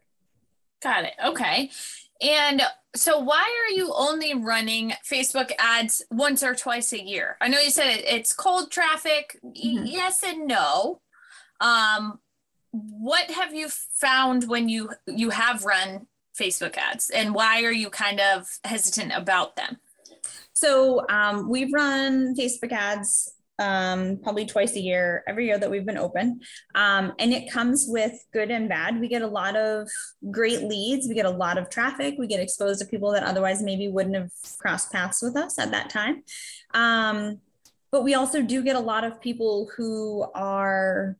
Got 0.82 1.04
it. 1.04 1.12
Okay. 1.24 1.70
And 2.22 2.62
so 2.94 3.18
why 3.18 3.42
are 3.42 3.74
you 3.74 3.92
only 3.94 4.34
running 4.34 4.92
Facebook 5.08 5.52
ads 5.58 6.02
once 6.10 6.42
or 6.42 6.54
twice 6.54 6.92
a 6.92 7.02
year? 7.02 7.36
I 7.40 7.48
know 7.48 7.60
you 7.60 7.70
said 7.70 8.02
it's 8.06 8.32
cold 8.32 8.70
traffic. 8.70 9.38
Mm-hmm. 9.44 9.86
Yes 9.86 10.22
and 10.22 10.46
no. 10.46 11.00
Um, 11.60 12.18
what 12.72 13.30
have 13.30 13.54
you 13.54 13.68
found 13.68 14.48
when 14.48 14.68
you 14.68 14.90
you 15.06 15.30
have 15.30 15.64
run 15.64 16.06
Facebook 16.38 16.76
ads 16.76 17.10
and 17.10 17.34
why 17.34 17.64
are 17.64 17.72
you 17.72 17.90
kind 17.90 18.20
of 18.20 18.58
hesitant 18.64 19.12
about 19.14 19.56
them? 19.56 19.78
So 20.60 21.06
um, 21.08 21.48
we've 21.48 21.72
run 21.72 22.36
Facebook 22.36 22.70
ads 22.70 23.32
um, 23.58 24.18
probably 24.22 24.44
twice 24.44 24.76
a 24.76 24.80
year, 24.80 25.24
every 25.26 25.46
year 25.46 25.58
that 25.58 25.70
we've 25.70 25.86
been 25.86 25.96
open. 25.96 26.40
Um, 26.74 27.14
and 27.18 27.32
it 27.32 27.50
comes 27.50 27.86
with 27.88 28.12
good 28.30 28.50
and 28.50 28.68
bad. 28.68 29.00
We 29.00 29.08
get 29.08 29.22
a 29.22 29.26
lot 29.26 29.56
of 29.56 29.88
great 30.30 30.62
leads. 30.64 31.08
We 31.08 31.14
get 31.14 31.24
a 31.24 31.30
lot 31.30 31.56
of 31.56 31.70
traffic. 31.70 32.16
We 32.18 32.26
get 32.26 32.40
exposed 32.40 32.80
to 32.80 32.86
people 32.86 33.10
that 33.12 33.22
otherwise 33.22 33.62
maybe 33.62 33.88
wouldn't 33.88 34.16
have 34.16 34.30
crossed 34.58 34.92
paths 34.92 35.22
with 35.22 35.34
us 35.34 35.58
at 35.58 35.70
that 35.70 35.88
time. 35.88 36.24
Um, 36.74 37.38
but 37.90 38.04
we 38.04 38.12
also 38.12 38.42
do 38.42 38.62
get 38.62 38.76
a 38.76 38.80
lot 38.80 39.04
of 39.04 39.18
people 39.18 39.70
who 39.74 40.26
are 40.34 41.16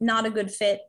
not 0.00 0.24
a 0.24 0.30
good 0.30 0.50
fit 0.50 0.80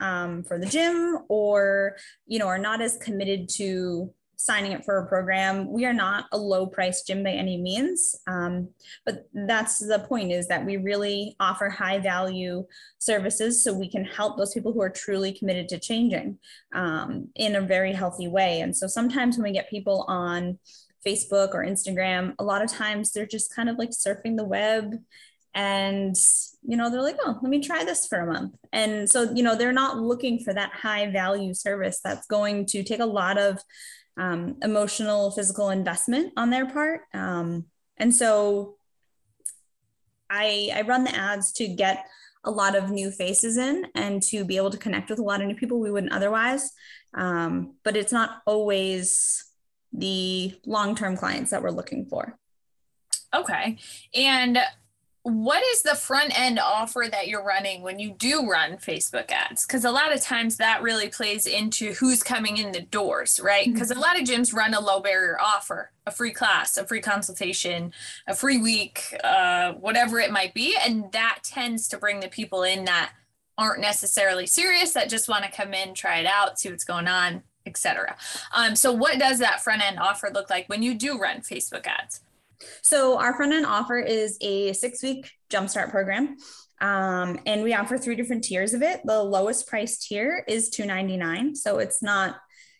um, 0.00 0.44
for 0.44 0.58
the 0.58 0.66
gym 0.66 1.18
or, 1.28 1.96
you 2.26 2.38
know, 2.38 2.46
are 2.46 2.58
not 2.58 2.80
as 2.80 2.96
committed 2.96 3.50
to 3.50 4.14
signing 4.38 4.72
up 4.72 4.84
for 4.84 4.98
a 4.98 5.06
program. 5.06 5.70
We 5.70 5.84
are 5.84 5.92
not 5.92 6.26
a 6.30 6.38
low 6.38 6.66
price 6.66 7.02
gym 7.02 7.24
by 7.24 7.32
any 7.32 7.56
means. 7.56 8.14
Um, 8.28 8.68
but 9.04 9.28
that's 9.34 9.80
the 9.80 9.98
point 9.98 10.30
is 10.30 10.46
that 10.46 10.64
we 10.64 10.76
really 10.76 11.34
offer 11.40 11.68
high 11.68 11.98
value 11.98 12.64
services 12.98 13.62
so 13.62 13.74
we 13.74 13.90
can 13.90 14.04
help 14.04 14.36
those 14.36 14.54
people 14.54 14.72
who 14.72 14.80
are 14.80 14.90
truly 14.90 15.32
committed 15.32 15.68
to 15.70 15.80
changing 15.80 16.38
um, 16.72 17.28
in 17.34 17.56
a 17.56 17.60
very 17.60 17.92
healthy 17.92 18.28
way. 18.28 18.60
And 18.60 18.74
so 18.74 18.86
sometimes 18.86 19.36
when 19.36 19.42
we 19.42 19.52
get 19.52 19.68
people 19.68 20.04
on 20.06 20.60
Facebook 21.04 21.52
or 21.52 21.64
Instagram, 21.64 22.34
a 22.38 22.44
lot 22.44 22.62
of 22.62 22.70
times 22.70 23.10
they're 23.10 23.26
just 23.26 23.54
kind 23.54 23.68
of 23.68 23.76
like 23.76 23.90
surfing 23.90 24.36
the 24.36 24.44
web 24.44 24.94
and 25.54 26.14
you 26.62 26.76
know 26.76 26.90
they're 26.90 27.02
like 27.02 27.16
oh 27.24 27.38
let 27.40 27.48
me 27.48 27.58
try 27.58 27.82
this 27.82 28.06
for 28.06 28.18
a 28.18 28.30
month 28.30 28.54
and 28.72 29.08
so 29.08 29.32
you 29.32 29.42
know 29.42 29.56
they're 29.56 29.72
not 29.72 29.96
looking 29.96 30.38
for 30.38 30.52
that 30.52 30.70
high 30.72 31.10
value 31.10 31.54
service 31.54 32.00
that's 32.04 32.26
going 32.26 32.66
to 32.66 32.84
take 32.84 33.00
a 33.00 33.06
lot 33.06 33.38
of 33.38 33.58
um, 34.18 34.56
emotional, 34.62 35.30
physical 35.30 35.70
investment 35.70 36.32
on 36.36 36.50
their 36.50 36.66
part. 36.66 37.02
Um, 37.14 37.66
and 37.96 38.14
so 38.14 38.76
I, 40.28 40.70
I 40.74 40.82
run 40.82 41.04
the 41.04 41.14
ads 41.14 41.52
to 41.52 41.68
get 41.68 42.04
a 42.44 42.50
lot 42.50 42.76
of 42.76 42.90
new 42.90 43.10
faces 43.10 43.56
in 43.56 43.86
and 43.94 44.22
to 44.24 44.44
be 44.44 44.56
able 44.56 44.70
to 44.70 44.78
connect 44.78 45.10
with 45.10 45.18
a 45.18 45.22
lot 45.22 45.40
of 45.40 45.46
new 45.46 45.54
people 45.54 45.80
we 45.80 45.90
wouldn't 45.90 46.12
otherwise. 46.12 46.72
Um, 47.14 47.76
but 47.84 47.96
it's 47.96 48.12
not 48.12 48.42
always 48.46 49.44
the 49.92 50.54
long 50.66 50.94
term 50.94 51.16
clients 51.16 51.50
that 51.50 51.62
we're 51.62 51.70
looking 51.70 52.06
for. 52.06 52.38
Okay. 53.34 53.78
And 54.14 54.58
what 55.22 55.62
is 55.72 55.82
the 55.82 55.94
front 55.94 56.38
end 56.38 56.58
offer 56.58 57.06
that 57.10 57.28
you're 57.28 57.44
running 57.44 57.82
when 57.82 57.98
you 57.98 58.12
do 58.12 58.48
run 58.48 58.76
Facebook 58.76 59.30
ads? 59.30 59.66
Because 59.66 59.84
a 59.84 59.90
lot 59.90 60.12
of 60.12 60.20
times 60.20 60.56
that 60.56 60.82
really 60.82 61.08
plays 61.08 61.46
into 61.46 61.92
who's 61.94 62.22
coming 62.22 62.56
in 62.56 62.72
the 62.72 62.80
doors, 62.80 63.40
right? 63.42 63.70
Because 63.70 63.90
mm-hmm. 63.90 63.98
a 63.98 64.02
lot 64.02 64.20
of 64.20 64.26
gyms 64.26 64.54
run 64.54 64.74
a 64.74 64.80
low 64.80 65.00
barrier 65.00 65.38
offer, 65.40 65.90
a 66.06 66.10
free 66.10 66.32
class, 66.32 66.78
a 66.78 66.86
free 66.86 67.00
consultation, 67.00 67.92
a 68.26 68.34
free 68.34 68.58
week, 68.58 69.16
uh, 69.24 69.72
whatever 69.72 70.18
it 70.18 70.30
might 70.30 70.54
be. 70.54 70.76
And 70.76 71.10
that 71.12 71.40
tends 71.42 71.88
to 71.88 71.98
bring 71.98 72.20
the 72.20 72.28
people 72.28 72.62
in 72.62 72.84
that 72.86 73.12
aren't 73.58 73.80
necessarily 73.80 74.46
serious, 74.46 74.92
that 74.92 75.10
just 75.10 75.28
want 75.28 75.44
to 75.44 75.50
come 75.50 75.74
in, 75.74 75.92
try 75.92 76.18
it 76.18 76.26
out, 76.26 76.60
see 76.60 76.70
what's 76.70 76.84
going 76.84 77.08
on, 77.08 77.42
etc. 77.66 78.16
Um, 78.54 78.76
so, 78.76 78.92
what 78.92 79.18
does 79.18 79.40
that 79.40 79.60
front 79.60 79.82
end 79.82 79.98
offer 79.98 80.30
look 80.32 80.48
like 80.48 80.68
when 80.68 80.82
you 80.82 80.94
do 80.94 81.18
run 81.18 81.40
Facebook 81.40 81.86
ads? 81.86 82.20
So 82.82 83.18
our 83.18 83.34
front 83.34 83.52
end 83.52 83.66
offer 83.66 83.98
is 83.98 84.36
a 84.40 84.72
six 84.72 85.02
week 85.02 85.30
jumpstart 85.50 85.90
program. 85.90 86.36
Um, 86.80 87.40
and 87.46 87.62
we 87.62 87.74
offer 87.74 87.98
three 87.98 88.14
different 88.14 88.44
tiers 88.44 88.72
of 88.72 88.82
it. 88.82 89.00
The 89.04 89.22
lowest 89.22 89.66
price 89.66 89.98
tier 89.98 90.44
is 90.46 90.70
299. 90.70 91.56
So 91.56 91.78
it's 91.78 92.02
not, 92.02 92.36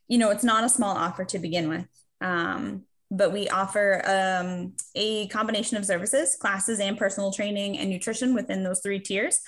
you 0.06 0.18
know, 0.18 0.30
it's 0.30 0.44
not 0.44 0.64
a 0.64 0.68
small 0.68 0.96
offer 0.96 1.24
to 1.26 1.38
begin 1.38 1.68
with. 1.68 1.86
Um, 2.20 2.84
but 3.10 3.32
we 3.32 3.48
offer 3.48 4.02
um, 4.04 4.74
a 4.94 5.28
combination 5.28 5.76
of 5.78 5.84
services, 5.84 6.36
classes 6.36 6.78
and 6.78 6.98
personal 6.98 7.32
training 7.32 7.78
and 7.78 7.88
nutrition 7.88 8.34
within 8.34 8.62
those 8.62 8.80
three 8.80 9.00
tiers. 9.00 9.40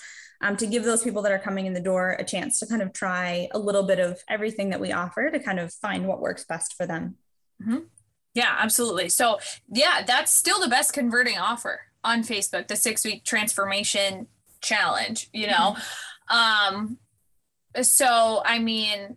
Um, 0.43 0.57
to 0.57 0.67
give 0.67 0.85
those 0.85 1.03
people 1.03 1.21
that 1.23 1.33
are 1.33 1.39
coming 1.39 1.67
in 1.67 1.75
the 1.75 1.83
door 1.83 2.17
a 2.19 2.25
chance 2.25 2.61
to 2.61 2.67
kind 2.67 2.81
of 2.81 2.95
try 2.95 3.49
a 3.53 3.59
little 3.59 3.83
bit 3.83 3.99
of 3.99 4.19
everything 4.27 4.71
that 4.71 4.81
we 4.81 4.91
offer 4.91 5.31
to 5.31 5.39
kind 5.39 5.61
of 5.61 5.71
find 5.71 6.09
what 6.09 6.23
works 6.23 6.47
best 6.47 6.77
for 6.79 6.87
them. 6.87 7.17
Mm-hmm. 7.63 7.81
Yeah, 8.35 8.57
absolutely. 8.59 9.09
So, 9.09 9.39
yeah, 9.73 10.03
that's 10.07 10.33
still 10.33 10.61
the 10.61 10.69
best 10.69 10.93
converting 10.93 11.39
offer 11.39 11.81
on 12.05 12.23
Facebook, 12.23 12.69
the 12.69 12.77
six 12.77 13.05
week 13.05 13.25
transformation 13.25 14.27
challenge, 14.61 15.29
you 15.33 15.47
know? 15.47 15.77
Mm-hmm. 16.31 16.37
Um, 16.37 16.99
so, 17.83 18.43
I 18.45 18.59
mean, 18.59 19.17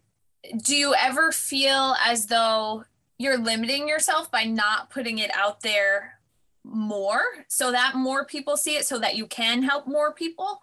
do 0.63 0.75
you 0.75 0.93
ever 0.95 1.31
feel 1.31 1.95
as 2.05 2.25
though 2.25 2.83
you're 3.17 3.37
limiting 3.37 3.87
yourself 3.87 4.31
by 4.31 4.43
not 4.43 4.89
putting 4.89 5.19
it 5.19 5.31
out 5.35 5.61
there 5.61 6.19
more 6.63 7.21
so 7.47 7.71
that 7.71 7.95
more 7.95 8.25
people 8.25 8.57
see 8.57 8.75
it 8.75 8.85
so 8.85 8.97
that 8.99 9.15
you 9.15 9.27
can 9.27 9.63
help 9.63 9.87
more 9.87 10.13
people? 10.13 10.61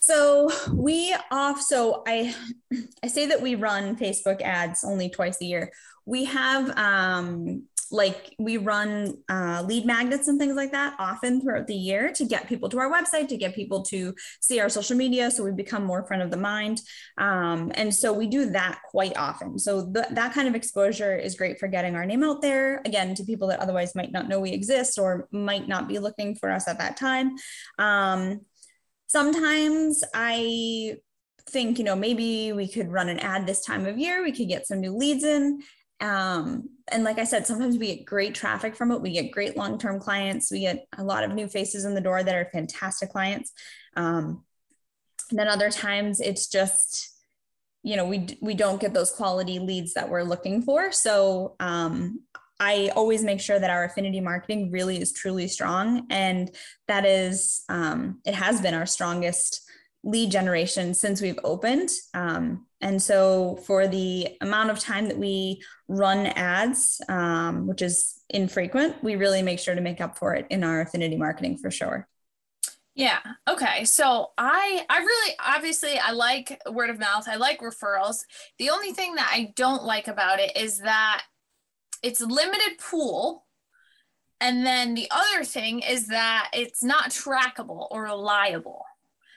So 0.00 0.50
we 0.72 1.14
off 1.30 1.60
so 1.60 2.02
I 2.06 2.34
I 3.02 3.08
say 3.08 3.26
that 3.26 3.42
we 3.42 3.56
run 3.56 3.96
Facebook 3.96 4.40
ads 4.40 4.82
only 4.82 5.10
twice 5.10 5.40
a 5.42 5.44
year 5.44 5.70
we 6.08 6.24
have 6.24 6.76
um, 6.78 7.64
like 7.90 8.34
we 8.38 8.56
run 8.56 9.14
uh, 9.28 9.62
lead 9.66 9.84
magnets 9.84 10.26
and 10.26 10.38
things 10.38 10.56
like 10.56 10.72
that 10.72 10.94
often 10.98 11.40
throughout 11.40 11.66
the 11.66 11.74
year 11.74 12.10
to 12.12 12.24
get 12.24 12.48
people 12.48 12.68
to 12.70 12.78
our 12.78 12.90
website 12.90 13.28
to 13.28 13.36
get 13.36 13.54
people 13.54 13.82
to 13.82 14.14
see 14.40 14.58
our 14.58 14.70
social 14.70 14.96
media 14.96 15.30
so 15.30 15.44
we 15.44 15.52
become 15.52 15.84
more 15.84 16.06
front 16.06 16.22
of 16.22 16.30
the 16.30 16.36
mind. 16.36 16.80
Um, 17.18 17.70
and 17.74 17.94
so 17.94 18.12
we 18.12 18.26
do 18.26 18.50
that 18.50 18.80
quite 18.90 19.16
often. 19.18 19.58
So 19.58 19.92
th- 19.92 20.08
that 20.12 20.32
kind 20.32 20.48
of 20.48 20.54
exposure 20.54 21.14
is 21.14 21.34
great 21.34 21.58
for 21.58 21.68
getting 21.68 21.94
our 21.94 22.06
name 22.06 22.24
out 22.24 22.40
there 22.40 22.80
again 22.86 23.14
to 23.14 23.24
people 23.24 23.48
that 23.48 23.60
otherwise 23.60 23.94
might 23.94 24.12
not 24.12 24.28
know 24.28 24.40
we 24.40 24.52
exist 24.52 24.98
or 24.98 25.28
might 25.30 25.68
not 25.68 25.88
be 25.88 25.98
looking 25.98 26.34
for 26.34 26.50
us 26.50 26.68
at 26.68 26.78
that 26.78 26.96
time. 26.96 27.36
Um, 27.78 28.40
sometimes 29.10 30.04
i 30.12 30.94
think 31.48 31.78
you 31.78 31.84
know 31.84 31.96
maybe 31.96 32.52
we 32.52 32.68
could 32.68 32.92
run 32.92 33.08
an 33.08 33.18
ad 33.18 33.46
this 33.46 33.64
time 33.64 33.86
of 33.86 33.98
year. 33.98 34.22
We 34.22 34.32
could 34.32 34.48
get 34.48 34.66
some 34.66 34.80
new 34.80 34.94
leads 34.94 35.24
in 35.24 35.60
um, 36.00 36.68
and 36.90 37.04
like 37.04 37.18
I 37.18 37.24
said, 37.24 37.46
sometimes 37.46 37.76
we 37.76 37.96
get 37.96 38.04
great 38.04 38.34
traffic 38.34 38.76
from 38.76 38.92
it. 38.92 39.00
We 39.00 39.12
get 39.12 39.32
great 39.32 39.56
long 39.56 39.78
term 39.78 40.00
clients. 40.00 40.50
We 40.50 40.60
get 40.60 40.86
a 40.96 41.04
lot 41.04 41.24
of 41.24 41.34
new 41.34 41.48
faces 41.48 41.84
in 41.84 41.94
the 41.94 42.00
door 42.00 42.22
that 42.22 42.34
are 42.34 42.48
fantastic 42.52 43.10
clients. 43.10 43.52
Um, 43.96 44.44
and 45.30 45.38
then 45.38 45.48
other 45.48 45.70
times 45.70 46.20
it's 46.20 46.48
just, 46.48 47.10
you 47.82 47.96
know, 47.96 48.06
we 48.06 48.38
we 48.40 48.54
don't 48.54 48.80
get 48.80 48.94
those 48.94 49.10
quality 49.10 49.58
leads 49.58 49.94
that 49.94 50.08
we're 50.08 50.22
looking 50.22 50.62
for. 50.62 50.92
So 50.92 51.56
um, 51.60 52.20
I 52.60 52.90
always 52.96 53.22
make 53.22 53.40
sure 53.40 53.58
that 53.58 53.70
our 53.70 53.84
affinity 53.84 54.20
marketing 54.20 54.70
really 54.70 55.00
is 55.00 55.12
truly 55.12 55.48
strong, 55.48 56.06
and 56.10 56.50
that 56.86 57.04
is 57.04 57.64
um, 57.68 58.20
it 58.24 58.34
has 58.34 58.60
been 58.60 58.74
our 58.74 58.86
strongest 58.86 59.68
lead 60.02 60.30
generation 60.30 60.94
since 60.94 61.20
we've 61.20 61.38
opened. 61.44 61.90
Um, 62.14 62.66
and 62.80 63.02
so, 63.02 63.56
for 63.66 63.88
the 63.88 64.36
amount 64.40 64.70
of 64.70 64.78
time 64.78 65.08
that 65.08 65.18
we 65.18 65.62
run 65.88 66.26
ads, 66.26 67.00
um, 67.08 67.66
which 67.66 67.82
is 67.82 68.20
infrequent, 68.30 69.02
we 69.02 69.16
really 69.16 69.42
make 69.42 69.58
sure 69.58 69.74
to 69.74 69.80
make 69.80 70.00
up 70.00 70.16
for 70.16 70.34
it 70.34 70.46
in 70.50 70.62
our 70.62 70.82
affinity 70.82 71.16
marketing 71.16 71.58
for 71.58 71.70
sure. 71.70 72.06
Yeah. 72.94 73.20
Okay. 73.48 73.84
So 73.84 74.32
I 74.36 74.84
I 74.88 74.98
really 74.98 75.34
obviously 75.38 75.98
I 75.98 76.10
like 76.10 76.60
word 76.68 76.90
of 76.90 76.98
mouth. 76.98 77.28
I 77.28 77.36
like 77.36 77.60
referrals. 77.60 78.24
The 78.58 78.70
only 78.70 78.92
thing 78.92 79.14
that 79.14 79.30
I 79.32 79.52
don't 79.54 79.84
like 79.84 80.08
about 80.08 80.40
it 80.40 80.56
is 80.56 80.80
that 80.80 81.24
it's 82.02 82.20
limited 82.20 82.78
pool. 82.78 83.46
And 84.40 84.66
then 84.66 84.94
the 84.94 85.08
other 85.10 85.44
thing 85.44 85.80
is 85.80 86.08
that 86.08 86.50
it's 86.52 86.82
not 86.82 87.10
trackable 87.10 87.86
or 87.90 88.02
reliable. 88.02 88.84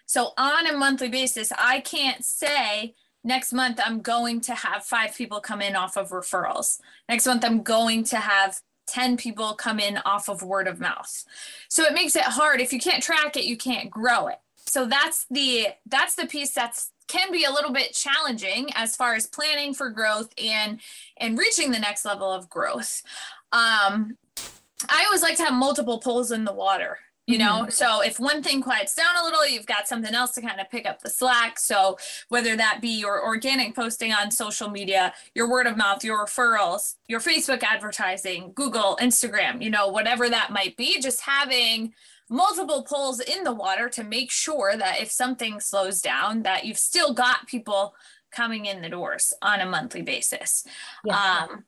So 0.08 0.32
on 0.38 0.68
a 0.68 0.78
monthly 0.78 1.10
basis, 1.10 1.52
I 1.58 1.82
can't 1.82 2.26
say 2.26 2.96
next 3.24 3.54
month 3.54 3.80
I'm 3.84 4.02
going 4.02 4.42
to 4.42 4.56
have 4.56 4.84
five 4.84 5.16
people 5.16 5.40
come 5.40 5.62
in 5.62 5.76
off 5.76 5.98
of 5.98 6.10
referrals. 6.10 6.80
Next 7.10 7.26
month 7.26 7.44
I'm 7.46 7.64
going 7.64 8.04
to 8.06 8.18
have 8.18 8.62
10 8.88 9.18
people 9.18 9.54
come 9.54 9.80
in 9.80 9.98
off 10.06 10.28
of 10.28 10.44
word 10.44 10.68
of 10.68 10.80
mouth. 10.80 11.24
So 11.70 11.84
it 11.84 11.94
makes 11.94 12.16
it 12.16 12.24
hard. 12.24 12.60
If 12.60 12.74
you 12.74 12.80
can't 12.80 13.02
track 13.02 13.38
it, 13.38 13.46
you 13.46 13.56
can't 13.56 13.90
grow 13.90 14.28
it. 14.28 14.40
So 14.68 14.86
that's 14.86 15.26
the 15.30 15.68
that's 15.88 16.16
the 16.16 16.28
piece 16.28 16.54
that's 16.54 16.92
can 17.08 17.32
be 17.32 17.44
a 17.44 17.52
little 17.52 17.74
bit 17.74 17.94
challenging 17.94 18.70
as 18.76 18.96
far 18.96 19.16
as 19.16 19.28
planning 19.28 19.74
for 19.74 19.90
growth 19.90 20.32
and 20.38 20.80
and 21.18 21.38
reaching 21.38 21.72
the 21.72 21.80
next 21.80 22.06
level 22.06 22.32
of 22.32 22.50
growth. 22.50 23.02
Um, 23.52 24.18
I 24.90 25.04
always 25.06 25.22
like 25.22 25.38
to 25.38 25.44
have 25.44 25.54
multiple 25.54 26.00
poles 26.00 26.32
in 26.32 26.46
the 26.46 26.54
water 26.54 27.00
you 27.28 27.38
know 27.38 27.62
mm-hmm. 27.62 27.70
so 27.70 28.02
if 28.02 28.20
one 28.20 28.42
thing 28.42 28.62
quiets 28.62 28.96
down 28.96 29.16
a 29.20 29.24
little 29.24 29.48
you've 29.48 29.66
got 29.66 29.88
something 29.88 30.14
else 30.14 30.32
to 30.32 30.42
kind 30.42 30.60
of 30.60 30.70
pick 30.70 30.86
up 30.86 31.02
the 31.02 31.10
slack 31.10 31.60
so 31.60 31.98
whether 32.30 32.56
that 32.56 32.80
be 32.82 33.00
your 33.00 33.24
organic 33.24 33.76
posting 33.76 34.12
on 34.12 34.32
social 34.32 34.70
media 34.70 35.14
your 35.36 35.50
word 35.50 35.68
of 35.68 35.78
mouth 35.78 36.04
your 36.04 36.26
referrals 36.26 36.96
your 37.08 37.20
facebook 37.20 37.64
advertising 37.64 38.52
google 38.56 38.98
instagram 39.02 39.62
you 39.62 39.70
know 39.70 39.88
whatever 39.88 40.30
that 40.30 40.52
might 40.52 40.76
be 40.78 41.00
just 41.00 41.22
having 41.22 41.94
multiple 42.30 42.84
poles 42.84 43.20
in 43.20 43.44
the 43.44 43.54
water 43.54 43.90
to 43.90 44.04
make 44.04 44.32
sure 44.32 44.76
that 44.78 45.00
if 45.02 45.12
something 45.12 45.60
slows 45.60 46.02
down 46.02 46.44
that 46.44 46.66
you've 46.66 46.78
still 46.78 47.14
got 47.14 47.46
people 47.46 47.94
coming 48.32 48.66
in 48.66 48.82
the 48.82 48.90
doors 48.90 49.34
on 49.42 49.60
a 49.60 49.66
monthly 49.66 50.02
basis 50.02 50.66
yeah. 51.04 51.46
um, 51.50 51.66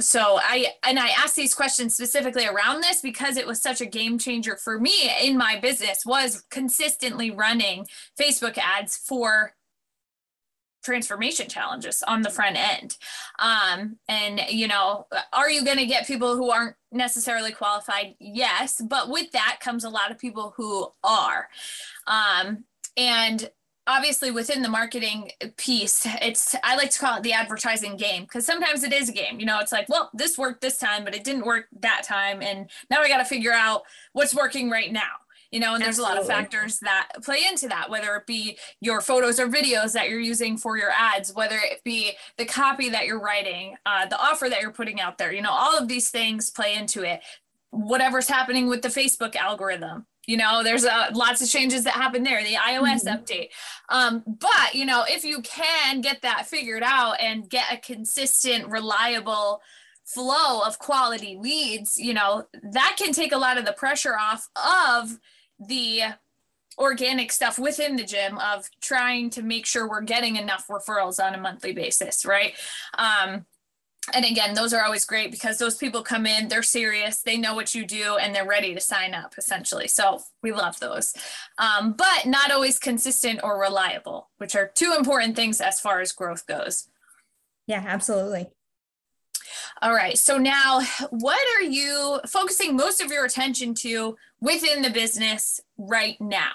so 0.00 0.38
I 0.40 0.68
and 0.84 0.98
I 0.98 1.08
asked 1.08 1.36
these 1.36 1.54
questions 1.54 1.94
specifically 1.94 2.46
around 2.46 2.82
this 2.82 3.00
because 3.00 3.36
it 3.36 3.46
was 3.46 3.60
such 3.60 3.80
a 3.80 3.86
game 3.86 4.18
changer 4.18 4.56
for 4.56 4.78
me 4.78 5.10
in 5.22 5.36
my 5.36 5.58
business 5.58 6.06
was 6.06 6.44
consistently 6.50 7.30
running 7.30 7.86
Facebook 8.18 8.58
ads 8.58 8.96
for 8.96 9.54
transformation 10.84 11.48
challenges 11.48 12.02
on 12.06 12.22
the 12.22 12.30
front 12.30 12.56
end. 12.56 12.96
Um, 13.38 13.98
and 14.08 14.40
you 14.48 14.68
know, 14.68 15.06
are 15.32 15.50
you 15.50 15.64
going 15.64 15.78
to 15.78 15.86
get 15.86 16.06
people 16.06 16.36
who 16.36 16.50
aren't 16.50 16.76
necessarily 16.92 17.52
qualified? 17.52 18.14
Yes, 18.20 18.80
but 18.88 19.10
with 19.10 19.32
that 19.32 19.58
comes 19.60 19.84
a 19.84 19.90
lot 19.90 20.10
of 20.10 20.18
people 20.18 20.54
who 20.56 20.88
are. 21.02 21.48
Um, 22.06 22.64
and 22.96 23.50
obviously 23.88 24.30
within 24.30 24.62
the 24.62 24.68
marketing 24.68 25.30
piece 25.56 26.06
it's 26.20 26.54
i 26.62 26.76
like 26.76 26.90
to 26.90 26.98
call 26.98 27.16
it 27.16 27.22
the 27.22 27.32
advertising 27.32 27.96
game 27.96 28.22
because 28.22 28.44
sometimes 28.44 28.84
it 28.84 28.92
is 28.92 29.08
a 29.08 29.12
game 29.12 29.40
you 29.40 29.46
know 29.46 29.58
it's 29.58 29.72
like 29.72 29.88
well 29.88 30.10
this 30.12 30.36
worked 30.36 30.60
this 30.60 30.76
time 30.76 31.04
but 31.04 31.14
it 31.14 31.24
didn't 31.24 31.44
work 31.44 31.66
that 31.80 32.02
time 32.04 32.42
and 32.42 32.70
now 32.90 33.02
we 33.02 33.08
got 33.08 33.18
to 33.18 33.24
figure 33.24 33.52
out 33.52 33.82
what's 34.12 34.34
working 34.34 34.68
right 34.70 34.92
now 34.92 35.10
you 35.50 35.58
know 35.58 35.74
and 35.74 35.82
there's 35.82 35.98
Absolutely. 35.98 36.12
a 36.12 36.20
lot 36.20 36.22
of 36.22 36.28
factors 36.28 36.78
that 36.80 37.08
play 37.22 37.40
into 37.48 37.66
that 37.68 37.88
whether 37.88 38.14
it 38.16 38.26
be 38.26 38.58
your 38.80 39.00
photos 39.00 39.40
or 39.40 39.48
videos 39.48 39.92
that 39.94 40.10
you're 40.10 40.20
using 40.20 40.58
for 40.58 40.76
your 40.76 40.90
ads 40.90 41.34
whether 41.34 41.56
it 41.56 41.82
be 41.82 42.12
the 42.36 42.44
copy 42.44 42.90
that 42.90 43.06
you're 43.06 43.20
writing 43.20 43.74
uh, 43.86 44.04
the 44.06 44.20
offer 44.20 44.50
that 44.50 44.60
you're 44.60 44.70
putting 44.70 45.00
out 45.00 45.16
there 45.16 45.32
you 45.32 45.40
know 45.40 45.50
all 45.50 45.76
of 45.76 45.88
these 45.88 46.10
things 46.10 46.50
play 46.50 46.74
into 46.74 47.02
it 47.02 47.20
whatever's 47.70 48.28
happening 48.28 48.68
with 48.68 48.82
the 48.82 48.88
facebook 48.88 49.34
algorithm 49.34 50.04
you 50.28 50.36
know 50.36 50.62
there's 50.62 50.84
uh, 50.84 51.08
lots 51.14 51.42
of 51.42 51.48
changes 51.48 51.82
that 51.82 51.94
happen 51.94 52.22
there 52.22 52.44
the 52.44 52.54
ios 52.54 53.04
mm-hmm. 53.04 53.08
update 53.08 53.48
um, 53.88 54.22
but 54.26 54.74
you 54.74 54.84
know 54.84 55.04
if 55.08 55.24
you 55.24 55.40
can 55.42 56.00
get 56.00 56.22
that 56.22 56.46
figured 56.46 56.82
out 56.84 57.18
and 57.18 57.50
get 57.50 57.72
a 57.72 57.78
consistent 57.78 58.68
reliable 58.68 59.60
flow 60.04 60.62
of 60.64 60.78
quality 60.78 61.36
leads 61.40 61.98
you 61.98 62.14
know 62.14 62.44
that 62.62 62.94
can 62.98 63.12
take 63.12 63.32
a 63.32 63.38
lot 63.38 63.58
of 63.58 63.64
the 63.64 63.72
pressure 63.72 64.16
off 64.16 64.48
of 64.54 65.18
the 65.58 66.02
organic 66.78 67.32
stuff 67.32 67.58
within 67.58 67.96
the 67.96 68.04
gym 68.04 68.38
of 68.38 68.68
trying 68.80 69.30
to 69.30 69.42
make 69.42 69.66
sure 69.66 69.88
we're 69.88 70.00
getting 70.00 70.36
enough 70.36 70.66
referrals 70.68 71.22
on 71.22 71.34
a 71.34 71.40
monthly 71.40 71.72
basis 71.72 72.24
right 72.24 72.54
um, 72.96 73.44
and 74.14 74.24
again 74.24 74.54
those 74.54 74.72
are 74.72 74.84
always 74.84 75.04
great 75.04 75.30
because 75.30 75.58
those 75.58 75.76
people 75.76 76.02
come 76.02 76.26
in 76.26 76.48
they're 76.48 76.62
serious 76.62 77.22
they 77.22 77.36
know 77.36 77.54
what 77.54 77.74
you 77.74 77.86
do 77.86 78.16
and 78.16 78.34
they're 78.34 78.46
ready 78.46 78.74
to 78.74 78.80
sign 78.80 79.14
up 79.14 79.34
essentially. 79.38 79.88
So 79.88 80.20
we 80.42 80.52
love 80.52 80.78
those. 80.80 81.14
Um, 81.58 81.92
but 81.92 82.26
not 82.26 82.50
always 82.50 82.78
consistent 82.78 83.40
or 83.42 83.60
reliable 83.60 84.30
which 84.38 84.54
are 84.54 84.70
two 84.74 84.94
important 84.96 85.36
things 85.36 85.60
as 85.60 85.80
far 85.80 86.00
as 86.00 86.12
growth 86.12 86.46
goes. 86.46 86.88
Yeah 87.66 87.84
absolutely. 87.86 88.48
All 89.80 89.94
right 89.94 90.18
so 90.18 90.38
now 90.38 90.80
what 91.10 91.44
are 91.56 91.64
you 91.64 92.20
focusing 92.26 92.76
most 92.76 93.02
of 93.02 93.10
your 93.10 93.24
attention 93.24 93.74
to 93.74 94.16
within 94.40 94.82
the 94.82 94.90
business 94.90 95.60
right 95.76 96.20
now? 96.20 96.52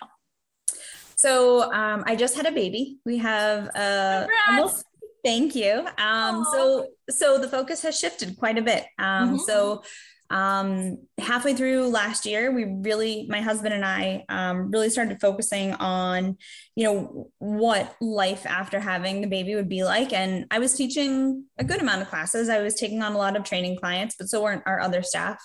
So 1.15 1.71
um, 1.71 2.03
i 2.05 2.17
just 2.17 2.35
had 2.35 2.45
a 2.45 2.51
baby. 2.51 2.97
We 3.05 3.19
have 3.19 3.69
uh, 3.75 4.27
almost 4.49 4.85
Thank 5.23 5.55
you. 5.55 5.87
Um, 5.97 6.45
so 6.51 6.87
so 7.09 7.37
the 7.37 7.47
focus 7.47 7.81
has 7.83 7.97
shifted 7.97 8.37
quite 8.37 8.57
a 8.57 8.61
bit. 8.61 8.85
Um, 8.99 9.29
mm-hmm. 9.29 9.37
So 9.37 9.83
um, 10.29 10.97
halfway 11.19 11.53
through 11.53 11.89
last 11.89 12.25
year, 12.25 12.51
we 12.51 12.65
really, 12.65 13.27
my 13.29 13.39
husband 13.39 13.73
and 13.73 13.85
I, 13.85 14.25
um, 14.29 14.71
really 14.71 14.89
started 14.89 15.21
focusing 15.21 15.73
on, 15.73 16.37
you 16.75 16.85
know, 16.85 17.29
what 17.37 17.95
life 18.01 18.45
after 18.45 18.79
having 18.79 19.21
the 19.21 19.27
baby 19.27 19.53
would 19.55 19.69
be 19.69 19.83
like. 19.83 20.11
And 20.11 20.45
I 20.49 20.59
was 20.59 20.73
teaching 20.73 21.45
a 21.59 21.63
good 21.63 21.81
amount 21.81 22.01
of 22.01 22.09
classes. 22.09 22.49
I 22.49 22.61
was 22.61 22.75
taking 22.75 23.03
on 23.03 23.13
a 23.13 23.17
lot 23.17 23.35
of 23.35 23.43
training 23.43 23.77
clients, 23.77 24.15
but 24.17 24.27
so 24.27 24.41
weren't 24.41 24.63
our 24.65 24.79
other 24.79 25.03
staff. 25.03 25.39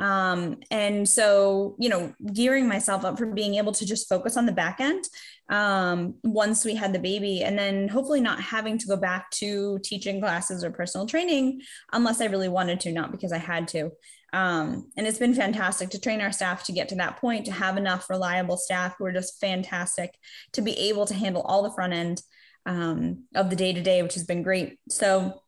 Um, 0.00 0.56
and 0.72 1.08
so, 1.08 1.76
you 1.78 1.88
know, 1.88 2.12
gearing 2.32 2.66
myself 2.66 3.04
up 3.04 3.18
for 3.18 3.26
being 3.26 3.54
able 3.54 3.72
to 3.72 3.86
just 3.86 4.08
focus 4.08 4.36
on 4.36 4.46
the 4.46 4.52
back 4.52 4.80
end 4.80 5.04
um, 5.48 6.14
once 6.24 6.64
we 6.64 6.74
had 6.74 6.92
the 6.92 6.98
baby, 6.98 7.42
and 7.44 7.56
then 7.56 7.86
hopefully 7.86 8.20
not 8.20 8.40
having 8.40 8.78
to 8.78 8.86
go 8.86 8.96
back 8.96 9.30
to 9.32 9.78
teaching 9.84 10.20
classes 10.20 10.64
or 10.64 10.70
personal 10.70 11.06
training 11.06 11.60
unless 11.92 12.20
I 12.20 12.26
really 12.26 12.48
wanted 12.48 12.80
to, 12.80 12.92
not 12.92 13.12
because 13.12 13.30
I 13.30 13.38
had 13.38 13.68
to. 13.68 13.90
Um, 14.34 14.90
and 14.96 15.06
it's 15.06 15.20
been 15.20 15.32
fantastic 15.32 15.90
to 15.90 16.00
train 16.00 16.20
our 16.20 16.32
staff 16.32 16.64
to 16.64 16.72
get 16.72 16.88
to 16.88 16.96
that 16.96 17.18
point, 17.18 17.46
to 17.46 17.52
have 17.52 17.76
enough 17.76 18.10
reliable 18.10 18.56
staff 18.56 18.96
who 18.98 19.04
are 19.04 19.12
just 19.12 19.40
fantastic 19.40 20.12
to 20.54 20.60
be 20.60 20.76
able 20.88 21.06
to 21.06 21.14
handle 21.14 21.42
all 21.42 21.62
the 21.62 21.70
front 21.70 21.92
end 21.92 22.20
um, 22.66 23.26
of 23.36 23.48
the 23.48 23.54
day 23.54 23.72
to 23.72 23.80
day, 23.80 24.02
which 24.02 24.14
has 24.14 24.24
been 24.24 24.42
great. 24.42 24.80
So, 24.88 25.40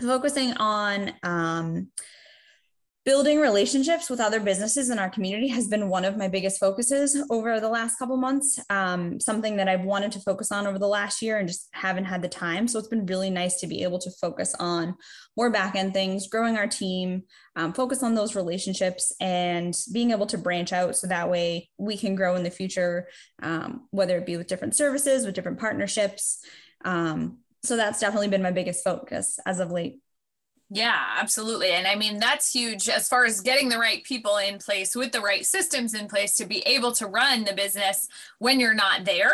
focusing 0.00 0.52
on 0.58 1.12
um, 1.24 1.88
building 3.04 3.40
relationships 3.40 4.10
with 4.10 4.20
other 4.20 4.40
businesses 4.40 4.90
in 4.90 4.98
our 4.98 5.08
community 5.08 5.48
has 5.48 5.66
been 5.68 5.88
one 5.88 6.04
of 6.04 6.18
my 6.18 6.28
biggest 6.28 6.60
focuses 6.60 7.16
over 7.30 7.58
the 7.58 7.68
last 7.68 7.96
couple 7.98 8.16
months 8.16 8.58
um, 8.68 9.18
something 9.18 9.56
that 9.56 9.68
i've 9.68 9.84
wanted 9.84 10.12
to 10.12 10.20
focus 10.20 10.52
on 10.52 10.66
over 10.66 10.78
the 10.78 10.86
last 10.86 11.22
year 11.22 11.38
and 11.38 11.48
just 11.48 11.68
haven't 11.72 12.04
had 12.04 12.22
the 12.22 12.28
time. 12.28 12.68
So 12.68 12.78
it's 12.78 12.88
been 12.88 13.06
really 13.06 13.30
nice 13.30 13.58
to 13.60 13.66
be 13.66 13.82
able 13.82 13.98
to 14.00 14.10
focus 14.10 14.54
on 14.58 14.94
more 15.36 15.50
back 15.50 15.74
end 15.76 15.94
things 15.94 16.28
growing 16.28 16.56
our 16.56 16.66
team 16.66 17.22
um, 17.56 17.72
focus 17.72 18.02
on 18.02 18.14
those 18.14 18.36
relationships 18.36 19.12
and 19.20 19.76
being 19.92 20.10
able 20.10 20.26
to 20.26 20.38
branch 20.38 20.72
out 20.72 20.96
so 20.96 21.06
that 21.06 21.30
way 21.30 21.68
we 21.78 21.96
can 21.96 22.14
grow 22.14 22.36
in 22.36 22.42
the 22.42 22.50
future 22.50 23.08
um, 23.42 23.86
whether 23.90 24.18
it 24.18 24.26
be 24.26 24.36
with 24.36 24.46
different 24.46 24.76
services 24.76 25.24
with 25.24 25.34
different 25.34 25.58
partnerships. 25.58 26.44
Um, 26.84 27.38
so 27.62 27.76
that's 27.76 28.00
definitely 28.00 28.28
been 28.28 28.42
my 28.42 28.52
biggest 28.52 28.84
focus 28.84 29.38
as 29.46 29.60
of 29.60 29.70
late 29.70 30.00
yeah, 30.70 31.16
absolutely. 31.18 31.72
And 31.72 31.86
I 31.86 31.96
mean, 31.96 32.18
that's 32.18 32.52
huge 32.52 32.88
as 32.88 33.08
far 33.08 33.24
as 33.24 33.40
getting 33.40 33.68
the 33.68 33.78
right 33.78 34.04
people 34.04 34.36
in 34.36 34.58
place 34.58 34.94
with 34.94 35.10
the 35.10 35.20
right 35.20 35.44
systems 35.44 35.94
in 35.94 36.06
place 36.06 36.36
to 36.36 36.46
be 36.46 36.60
able 36.60 36.92
to 36.92 37.08
run 37.08 37.44
the 37.44 37.52
business 37.52 38.08
when 38.38 38.60
you're 38.60 38.72
not 38.72 39.04
there. 39.04 39.32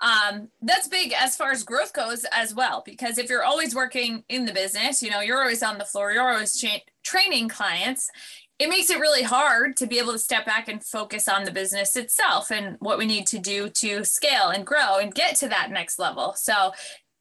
Um, 0.00 0.48
that's 0.62 0.88
big 0.88 1.12
as 1.12 1.36
far 1.36 1.50
as 1.50 1.62
growth 1.62 1.92
goes 1.92 2.24
as 2.32 2.54
well, 2.54 2.82
because 2.86 3.18
if 3.18 3.28
you're 3.28 3.44
always 3.44 3.74
working 3.74 4.24
in 4.30 4.46
the 4.46 4.54
business, 4.54 5.02
you 5.02 5.10
know, 5.10 5.20
you're 5.20 5.42
always 5.42 5.62
on 5.62 5.76
the 5.76 5.84
floor, 5.84 6.12
you're 6.12 6.32
always 6.32 6.58
cha- 6.58 6.80
training 7.04 7.50
clients. 7.50 8.10
It 8.58 8.70
makes 8.70 8.88
it 8.88 9.00
really 9.00 9.22
hard 9.22 9.76
to 9.76 9.86
be 9.86 9.98
able 9.98 10.12
to 10.12 10.18
step 10.18 10.46
back 10.46 10.68
and 10.68 10.82
focus 10.82 11.28
on 11.28 11.44
the 11.44 11.50
business 11.50 11.96
itself 11.96 12.50
and 12.50 12.76
what 12.80 12.96
we 12.96 13.04
need 13.04 13.26
to 13.26 13.38
do 13.38 13.68
to 13.68 14.02
scale 14.04 14.48
and 14.48 14.66
grow 14.66 14.96
and 14.98 15.14
get 15.14 15.36
to 15.36 15.48
that 15.48 15.70
next 15.70 15.98
level. 15.98 16.32
So 16.34 16.72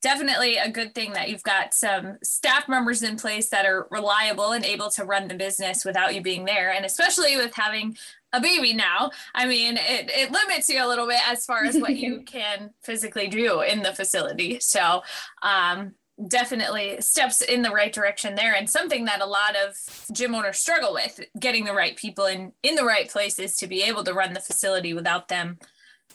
definitely 0.02 0.58
a 0.58 0.70
good 0.70 0.96
thing 0.96 1.14
that 1.14 1.30
you've 1.30 1.44
got 1.44 1.74
some 1.74 2.18
staff 2.24 2.70
members 2.70 3.04
in 3.04 3.18
place 3.18 3.50
that 3.50 3.66
are 3.66 3.88
reliable 3.92 4.52
and 4.52 4.64
able 4.64 4.90
to 4.92 5.04
run 5.04 5.28
the 5.28 5.36
business 5.36 5.84
without 5.84 6.16
you 6.16 6.22
being 6.22 6.46
there. 6.46 6.72
And 6.72 6.86
especially 6.86 7.36
with 7.36 7.54
having 7.54 7.98
a 8.32 8.40
baby 8.40 8.74
now, 8.74 9.12
I 9.36 9.46
mean, 9.46 9.78
it, 9.78 10.10
it 10.10 10.32
limits 10.32 10.70
you 10.70 10.84
a 10.84 10.88
little 10.88 11.08
bit 11.08 11.22
as 11.28 11.46
far 11.46 11.66
as 11.66 11.78
what 11.78 11.96
you 11.96 12.22
can 12.26 12.72
physically 12.82 13.28
do 13.28 13.62
in 13.62 13.82
the 13.82 13.94
facility. 13.94 14.60
So, 14.60 15.04
um, 15.42 15.96
definitely 16.28 16.98
steps 17.00 17.42
in 17.42 17.62
the 17.62 17.72
right 17.72 17.94
direction 17.94 18.36
there 18.36 18.54
and 18.54 18.70
something 18.70 19.06
that 19.06 19.22
a 19.22 19.26
lot 19.26 19.56
of 19.56 19.78
gym 20.12 20.36
owners 20.36 20.60
struggle 20.60 20.94
with 20.94 21.22
getting 21.40 21.64
the 21.64 21.74
right 21.74 21.96
people 21.96 22.26
in 22.26 22.52
in 22.62 22.76
the 22.76 22.84
right 22.84 23.10
places 23.10 23.56
to 23.56 23.68
be 23.68 23.82
able 23.84 24.04
to 24.04 24.14
run 24.14 24.34
the 24.34 24.42
facility 24.42 24.94
without 24.94 25.30
them 25.30 25.58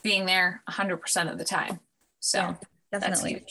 being 0.02 0.26
there 0.26 0.62
100% 0.68 1.32
of 1.32 1.38
the 1.38 1.44
time 1.44 1.80
so 2.20 2.38
yeah 2.38 2.54
definitely. 3.00 3.44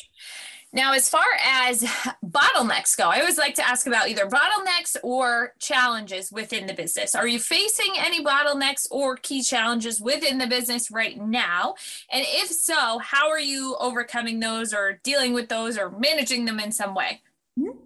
Now, 0.73 0.93
as 0.93 1.07
far 1.07 1.25
as 1.45 1.83
bottlenecks 2.25 2.97
go, 2.97 3.07
I 3.07 3.19
always 3.19 3.37
like 3.37 3.53
to 3.55 3.67
ask 3.67 3.85
about 3.85 4.09
either 4.09 4.25
bottlenecks 4.25 4.97
or 5.03 5.53
challenges 5.59 6.31
within 6.31 6.65
the 6.65 6.73
business. 6.73 7.13
Are 7.13 7.27
you 7.27 7.39
facing 7.39 7.93
any 7.97 8.25
bottlenecks 8.25 8.87
or 8.89 9.15
key 9.15 9.43
challenges 9.43 10.01
within 10.01 10.39
the 10.39 10.47
business 10.47 10.89
right 10.89 11.15
now? 11.21 11.75
And 12.11 12.25
if 12.27 12.49
so, 12.49 12.97
how 12.97 13.29
are 13.29 13.39
you 13.39 13.75
overcoming 13.79 14.39
those 14.39 14.73
or 14.73 14.99
dealing 15.03 15.33
with 15.33 15.47
those 15.47 15.77
or 15.77 15.91
managing 15.91 16.45
them 16.45 16.59
in 16.59 16.71
some 16.71 16.95
way? 16.95 17.21
Mm-hmm. 17.59 17.77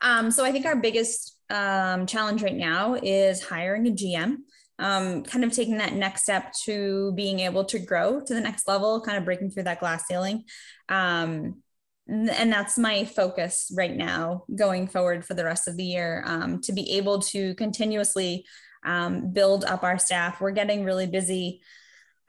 Um, 0.00 0.30
so, 0.30 0.42
I 0.42 0.50
think 0.50 0.64
our 0.64 0.76
biggest 0.76 1.36
um, 1.50 2.06
challenge 2.06 2.42
right 2.42 2.56
now 2.56 2.94
is 2.94 3.44
hiring 3.44 3.86
a 3.86 3.90
GM. 3.90 4.36
Um, 4.78 5.24
kind 5.24 5.44
of 5.44 5.52
taking 5.52 5.76
that 5.76 5.92
next 5.92 6.22
step 6.22 6.54
to 6.64 7.12
being 7.12 7.40
able 7.40 7.66
to 7.66 7.78
grow 7.78 8.18
to 8.18 8.32
the 8.32 8.40
next 8.40 8.66
level, 8.66 9.02
kind 9.02 9.18
of 9.18 9.26
breaking 9.26 9.50
through 9.50 9.64
that 9.64 9.78
glass 9.78 10.06
ceiling. 10.06 10.44
Um, 10.88 11.62
and 12.10 12.52
that's 12.52 12.76
my 12.76 13.04
focus 13.04 13.72
right 13.76 13.96
now 13.96 14.44
going 14.54 14.88
forward 14.88 15.24
for 15.24 15.34
the 15.34 15.44
rest 15.44 15.68
of 15.68 15.76
the 15.76 15.84
year 15.84 16.24
um, 16.26 16.60
to 16.60 16.72
be 16.72 16.92
able 16.92 17.20
to 17.20 17.54
continuously 17.54 18.44
um, 18.84 19.32
build 19.32 19.64
up 19.64 19.84
our 19.84 19.98
staff. 19.98 20.40
We're 20.40 20.50
getting 20.50 20.84
really 20.84 21.06
busy, 21.06 21.60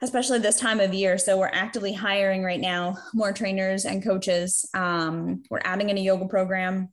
especially 0.00 0.38
this 0.38 0.60
time 0.60 0.78
of 0.78 0.94
year. 0.94 1.18
So 1.18 1.38
we're 1.38 1.50
actively 1.52 1.92
hiring 1.92 2.44
right 2.44 2.60
now 2.60 2.96
more 3.12 3.32
trainers 3.32 3.84
and 3.84 4.04
coaches. 4.04 4.68
Um, 4.72 5.42
we're 5.50 5.60
adding 5.64 5.90
in 5.90 5.98
a 5.98 6.02
yoga 6.02 6.26
program. 6.26 6.92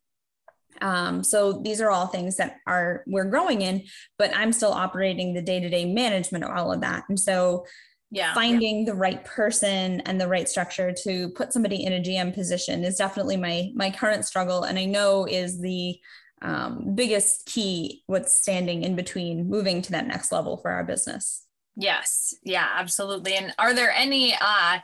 Um, 0.82 1.24
so 1.24 1.62
these 1.62 1.82
are 1.82 1.92
all 1.92 2.08
things 2.08 2.38
that 2.38 2.58
are 2.66 3.04
we're 3.06 3.26
growing 3.26 3.62
in, 3.62 3.84
but 4.18 4.36
I'm 4.36 4.54
still 4.54 4.72
operating 4.72 5.34
the 5.34 5.42
day 5.42 5.60
to 5.60 5.70
day 5.70 5.86
management 5.86 6.44
of 6.44 6.52
all 6.52 6.72
of 6.72 6.82
that. 6.82 7.04
And 7.10 7.20
so 7.20 7.66
yeah 8.12 8.34
finding 8.34 8.80
yeah. 8.80 8.86
the 8.92 8.96
right 8.96 9.24
person 9.24 10.02
and 10.02 10.20
the 10.20 10.28
right 10.28 10.50
structure 10.50 10.92
to 10.92 11.30
put 11.30 11.54
somebody 11.54 11.84
in 11.84 11.94
a 11.94 12.00
gm 12.00 12.34
position 12.34 12.84
is 12.84 12.98
definitely 12.98 13.38
my 13.38 13.72
my 13.76 13.92
current 13.92 14.26
struggle. 14.26 14.64
And 14.64 14.80
i 14.80 14.86
know 14.86 15.26
is 15.26 15.60
the 15.60 16.00
um, 16.42 16.96
biggest 16.96 17.46
key 17.46 18.04
what's 18.08 18.36
standing 18.36 18.84
in 18.84 18.96
between 18.96 19.50
moving 19.50 19.82
to 19.82 19.92
that 19.92 20.08
next 20.08 20.32
level 20.32 20.56
for 20.56 20.72
our 20.72 20.86
business. 20.86 21.46
Yes. 21.76 22.34
Yeah 22.44 22.68
absolutely. 22.76 23.36
And 23.36 23.54
are 23.60 23.74
there 23.74 23.92
any 23.92 24.36
uh 24.40 24.80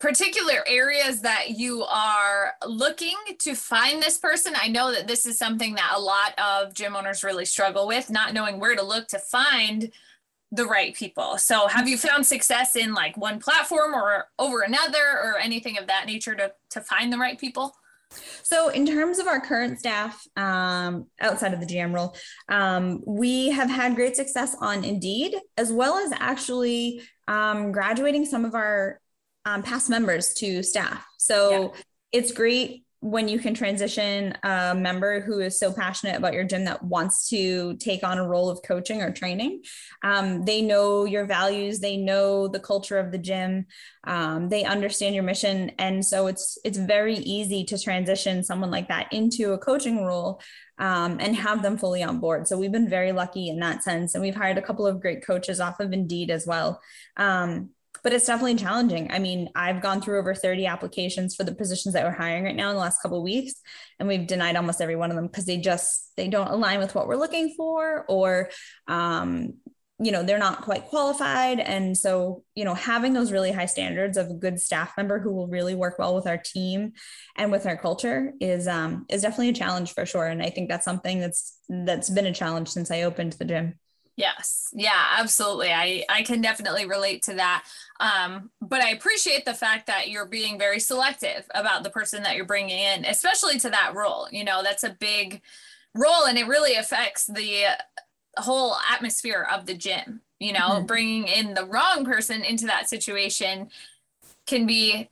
particular 0.00 0.62
areas 0.66 1.22
that 1.22 1.50
you 1.50 1.82
are 1.84 2.52
looking 2.66 3.16
to 3.40 3.54
find 3.54 4.02
this 4.02 4.18
person? 4.18 4.54
I 4.56 4.68
know 4.68 4.92
that 4.92 5.06
this 5.06 5.26
is 5.26 5.38
something 5.38 5.74
that 5.74 5.94
a 5.96 6.00
lot 6.00 6.38
of 6.38 6.74
gym 6.74 6.94
owners 6.94 7.24
really 7.24 7.44
struggle 7.44 7.86
with 7.86 8.10
not 8.10 8.34
knowing 8.34 8.60
where 8.60 8.76
to 8.76 8.82
look 8.82 9.08
to 9.08 9.18
find 9.18 9.90
the 10.54 10.66
right 10.66 10.94
people. 10.94 11.36
So 11.38 11.66
have 11.66 11.88
you 11.88 11.96
found 11.98 12.26
success 12.26 12.76
in 12.76 12.94
like 12.94 13.16
one 13.16 13.40
platform 13.40 13.94
or 13.94 14.26
over 14.38 14.60
another 14.60 15.18
or 15.22 15.38
anything 15.38 15.78
of 15.78 15.86
that 15.88 16.06
nature 16.06 16.34
to 16.34 16.52
to 16.70 16.80
find 16.80 17.12
the 17.12 17.18
right 17.18 17.38
people? 17.38 17.74
So, 18.42 18.68
in 18.68 18.86
terms 18.86 19.18
of 19.18 19.26
our 19.26 19.40
current 19.40 19.78
staff 19.78 20.24
um, 20.36 21.06
outside 21.20 21.52
of 21.52 21.58
the 21.58 21.66
GM 21.66 21.92
role, 21.92 22.14
um, 22.48 23.02
we 23.04 23.50
have 23.50 23.68
had 23.68 23.96
great 23.96 24.14
success 24.14 24.54
on 24.60 24.84
Indeed, 24.84 25.34
as 25.56 25.72
well 25.72 25.98
as 25.98 26.12
actually 26.12 27.02
um, 27.26 27.72
graduating 27.72 28.24
some 28.24 28.44
of 28.44 28.54
our 28.54 29.00
um, 29.44 29.64
past 29.64 29.90
members 29.90 30.32
to 30.34 30.62
staff. 30.62 31.04
So, 31.18 31.50
yeah. 31.50 31.80
it's 32.12 32.30
great 32.30 32.83
when 33.04 33.28
you 33.28 33.38
can 33.38 33.52
transition 33.52 34.34
a 34.42 34.74
member 34.74 35.20
who 35.20 35.40
is 35.40 35.58
so 35.58 35.72
passionate 35.72 36.16
about 36.16 36.32
your 36.32 36.44
gym 36.44 36.64
that 36.64 36.82
wants 36.82 37.28
to 37.28 37.76
take 37.76 38.02
on 38.02 38.18
a 38.18 38.26
role 38.26 38.48
of 38.48 38.62
coaching 38.62 39.02
or 39.02 39.12
training 39.12 39.60
um, 40.02 40.44
they 40.44 40.62
know 40.62 41.04
your 41.04 41.26
values 41.26 41.80
they 41.80 41.96
know 41.96 42.48
the 42.48 42.60
culture 42.60 42.98
of 42.98 43.12
the 43.12 43.18
gym 43.18 43.66
um, 44.06 44.48
they 44.48 44.64
understand 44.64 45.14
your 45.14 45.24
mission. 45.24 45.70
And 45.78 46.04
so 46.04 46.26
it's 46.26 46.58
it's 46.64 46.78
very 46.78 47.16
easy 47.16 47.64
to 47.64 47.78
transition 47.78 48.42
someone 48.42 48.70
like 48.70 48.88
that 48.88 49.12
into 49.12 49.52
a 49.52 49.58
coaching 49.58 50.04
role 50.04 50.40
um, 50.78 51.18
and 51.20 51.36
have 51.36 51.62
them 51.62 51.78
fully 51.78 52.02
on 52.02 52.20
board. 52.20 52.46
So 52.46 52.58
we've 52.58 52.72
been 52.72 52.88
very 52.88 53.12
lucky 53.12 53.48
in 53.48 53.60
that 53.60 53.82
sense. 53.82 54.14
And 54.14 54.22
we've 54.22 54.34
hired 54.34 54.58
a 54.58 54.62
couple 54.62 54.86
of 54.86 55.00
great 55.00 55.24
coaches 55.24 55.60
off 55.60 55.80
of 55.80 55.92
indeed 55.92 56.30
as 56.30 56.46
well. 56.46 56.80
Um, 57.16 57.70
but 58.04 58.12
it's 58.12 58.26
definitely 58.26 58.54
challenging. 58.54 59.10
I 59.10 59.18
mean, 59.18 59.48
I've 59.54 59.80
gone 59.80 60.02
through 60.02 60.18
over 60.18 60.34
30 60.34 60.66
applications 60.66 61.34
for 61.34 61.42
the 61.42 61.54
positions 61.54 61.94
that 61.94 62.04
we're 62.04 62.12
hiring 62.12 62.44
right 62.44 62.54
now 62.54 62.68
in 62.68 62.76
the 62.76 62.80
last 62.80 63.00
couple 63.00 63.16
of 63.16 63.24
weeks, 63.24 63.54
and 63.98 64.06
we've 64.06 64.26
denied 64.26 64.56
almost 64.56 64.82
every 64.82 64.94
one 64.94 65.10
of 65.10 65.16
them 65.16 65.26
because 65.26 65.46
they 65.46 65.56
just 65.56 66.12
they 66.16 66.28
don't 66.28 66.48
align 66.48 66.78
with 66.78 66.94
what 66.94 67.08
we're 67.08 67.16
looking 67.16 67.54
for, 67.56 68.04
or 68.06 68.50
um, 68.88 69.54
you 69.98 70.12
know 70.12 70.22
they're 70.22 70.38
not 70.38 70.60
quite 70.60 70.84
qualified. 70.84 71.60
And 71.60 71.96
so 71.96 72.44
you 72.54 72.66
know 72.66 72.74
having 72.74 73.14
those 73.14 73.32
really 73.32 73.52
high 73.52 73.66
standards 73.66 74.18
of 74.18 74.28
a 74.28 74.34
good 74.34 74.60
staff 74.60 74.92
member 74.98 75.18
who 75.18 75.32
will 75.32 75.48
really 75.48 75.74
work 75.74 75.98
well 75.98 76.14
with 76.14 76.26
our 76.26 76.38
team 76.38 76.92
and 77.36 77.50
with 77.50 77.64
our 77.64 77.76
culture 77.76 78.32
is 78.38 78.68
um 78.68 79.06
is 79.08 79.22
definitely 79.22 79.48
a 79.48 79.54
challenge 79.54 79.94
for 79.94 80.04
sure. 80.04 80.26
And 80.26 80.42
i 80.42 80.50
think 80.50 80.68
that's 80.68 80.84
something 80.84 81.20
that's 81.20 81.58
that's 81.70 82.10
been 82.10 82.26
a 82.26 82.34
challenge 82.34 82.68
since 82.68 82.90
i 82.90 83.02
opened 83.02 83.32
the 83.34 83.44
gym 83.46 83.78
Yes. 84.16 84.68
Yeah, 84.72 85.02
absolutely. 85.18 85.72
I 85.72 86.04
I 86.08 86.22
can 86.22 86.40
definitely 86.40 86.86
relate 86.86 87.22
to 87.24 87.34
that. 87.34 87.64
Um, 87.98 88.50
but 88.60 88.80
I 88.80 88.90
appreciate 88.90 89.44
the 89.44 89.54
fact 89.54 89.86
that 89.88 90.08
you're 90.08 90.26
being 90.26 90.58
very 90.58 90.78
selective 90.78 91.44
about 91.54 91.82
the 91.82 91.90
person 91.90 92.22
that 92.22 92.36
you're 92.36 92.44
bringing 92.44 92.78
in, 92.78 93.04
especially 93.04 93.58
to 93.58 93.70
that 93.70 93.94
role. 93.94 94.28
You 94.30 94.44
know, 94.44 94.62
that's 94.62 94.84
a 94.84 94.96
big 95.00 95.42
role 95.94 96.26
and 96.28 96.38
it 96.38 96.46
really 96.46 96.74
affects 96.74 97.26
the 97.26 97.64
whole 98.36 98.76
atmosphere 98.90 99.46
of 99.52 99.66
the 99.66 99.74
gym. 99.74 100.20
You 100.38 100.52
know, 100.52 100.70
mm-hmm. 100.70 100.86
bringing 100.86 101.26
in 101.26 101.54
the 101.54 101.64
wrong 101.64 102.04
person 102.04 102.42
into 102.44 102.66
that 102.66 102.88
situation 102.88 103.70
can 104.46 104.66
be 104.66 105.08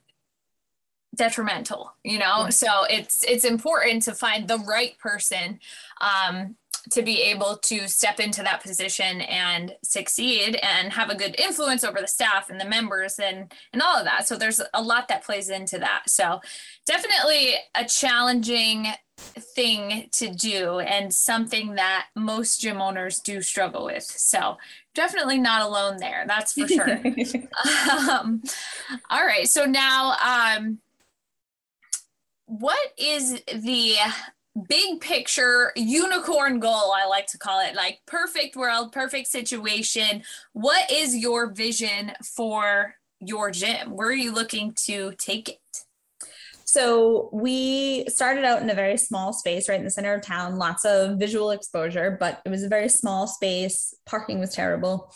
detrimental 1.15 1.93
you 2.03 2.19
know 2.19 2.49
so 2.49 2.85
it's 2.89 3.23
it's 3.25 3.45
important 3.45 4.03
to 4.03 4.15
find 4.15 4.49
the 4.49 4.57
right 4.61 4.99
person 4.99 5.61
um 6.01 6.57
to 6.91 7.03
be 7.03 7.23
able 7.23 7.57
to 7.57 7.89
step 7.89 8.19
into 8.19 8.43
that 8.43 8.63
position 8.63 9.21
and 9.23 9.75
succeed 9.85 10.59
and 10.63 10.93
have 10.93 11.11
a 11.11 11.15
good 11.15 11.39
influence 11.39 11.85
over 11.85 12.01
the 12.01 12.09
staff 12.09 12.51
and 12.51 12.61
the 12.61 12.65
members 12.65 13.19
and 13.19 13.53
and 13.73 13.83
all 13.83 13.97
of 13.97 14.05
that. 14.05 14.27
So 14.27 14.37
there's 14.37 14.61
a 14.75 14.83
lot 14.83 15.09
that 15.09 15.25
plays 15.25 15.49
into 15.49 15.79
that. 15.79 16.03
So 16.09 16.41
definitely 16.87 17.55
a 17.75 17.85
challenging 17.85 18.89
thing 19.19 20.09
to 20.11 20.33
do 20.33 20.81
and 20.81 21.15
something 21.15 21.75
that 21.77 22.07
most 22.17 22.61
gym 22.61 22.81
owners 22.81 23.21
do 23.21 23.41
struggle 23.41 23.85
with. 23.85 24.03
So 24.03 24.57
definitely 24.95 25.39
not 25.39 25.63
alone 25.63 25.99
there 25.99 26.25
that's 26.27 26.53
for 26.53 26.67
sure. 26.67 27.01
Um, 28.11 28.43
all 29.11 29.25
right 29.25 29.49
so 29.49 29.65
now 29.65 30.15
um, 30.25 30.79
what 32.47 32.93
is 32.99 33.41
the 33.47 33.97
big 34.69 35.01
picture 35.01 35.73
unicorn 35.77 36.61
goal 36.61 36.93
i 36.95 37.07
like 37.07 37.27
to 37.27 37.39
call 37.39 37.59
it 37.67 37.75
like 37.75 38.01
perfect 38.07 38.55
world 38.55 38.93
perfect 38.93 39.27
situation. 39.27 40.23
What 40.53 40.91
is 40.91 41.17
your 41.17 41.51
vision 41.51 42.13
for 42.37 42.95
your 43.21 43.51
gym? 43.51 43.91
Where 43.91 44.09
are 44.09 44.13
you 44.13 44.33
looking 44.33 44.75
to 44.85 45.13
take 45.19 45.49
it? 45.49 45.59
So 46.65 47.29
we 47.33 48.07
started 48.09 48.45
out 48.45 48.63
in 48.63 48.71
a 48.71 48.75
very 48.75 48.97
small 48.97 49.33
space 49.33 49.69
right 49.69 49.79
in 49.79 49.85
the 49.85 49.91
center 49.91 50.15
of 50.15 50.23
town 50.23 50.57
lots 50.57 50.85
of 50.85 51.19
visual 51.19 51.51
exposure 51.51 52.17
but 52.19 52.41
it 52.45 52.49
was 52.49 52.63
a 52.63 52.69
very 52.69 52.89
small 52.89 53.27
space. 53.27 53.95
Parking 54.07 54.39
was 54.39 54.55
terrible. 54.55 55.13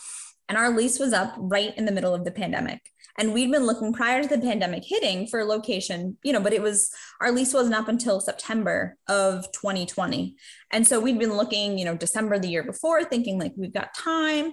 And 0.49 0.57
our 0.57 0.69
lease 0.69 0.97
was 0.97 1.13
up 1.13 1.33
right 1.37 1.77
in 1.77 1.85
the 1.85 1.91
middle 1.91 2.13
of 2.13 2.23
the 2.23 2.31
pandemic 2.31 2.81
and 3.17 3.33
we'd 3.33 3.51
been 3.51 3.65
looking 3.65 3.93
prior 3.93 4.21
to 4.21 4.27
the 4.27 4.37
pandemic 4.37 4.83
hitting 4.85 5.27
for 5.27 5.39
a 5.39 5.45
location, 5.45 6.17
you 6.23 6.33
know, 6.33 6.39
but 6.39 6.53
it 6.53 6.61
was 6.61 6.91
our 7.19 7.31
lease 7.31 7.53
wasn't 7.53 7.75
up 7.75 7.87
until 7.87 8.19
September 8.19 8.95
of 9.07 9.51
2020. 9.53 10.35
And 10.71 10.85
so 10.85 10.99
we'd 10.99 11.19
been 11.19 11.35
looking, 11.35 11.77
you 11.77 11.85
know, 11.85 11.95
December 11.95 12.37
the 12.37 12.49
year 12.49 12.63
before, 12.63 13.03
thinking 13.03 13.39
like 13.39 13.53
we've 13.57 13.73
got 13.73 13.95
time. 13.95 14.51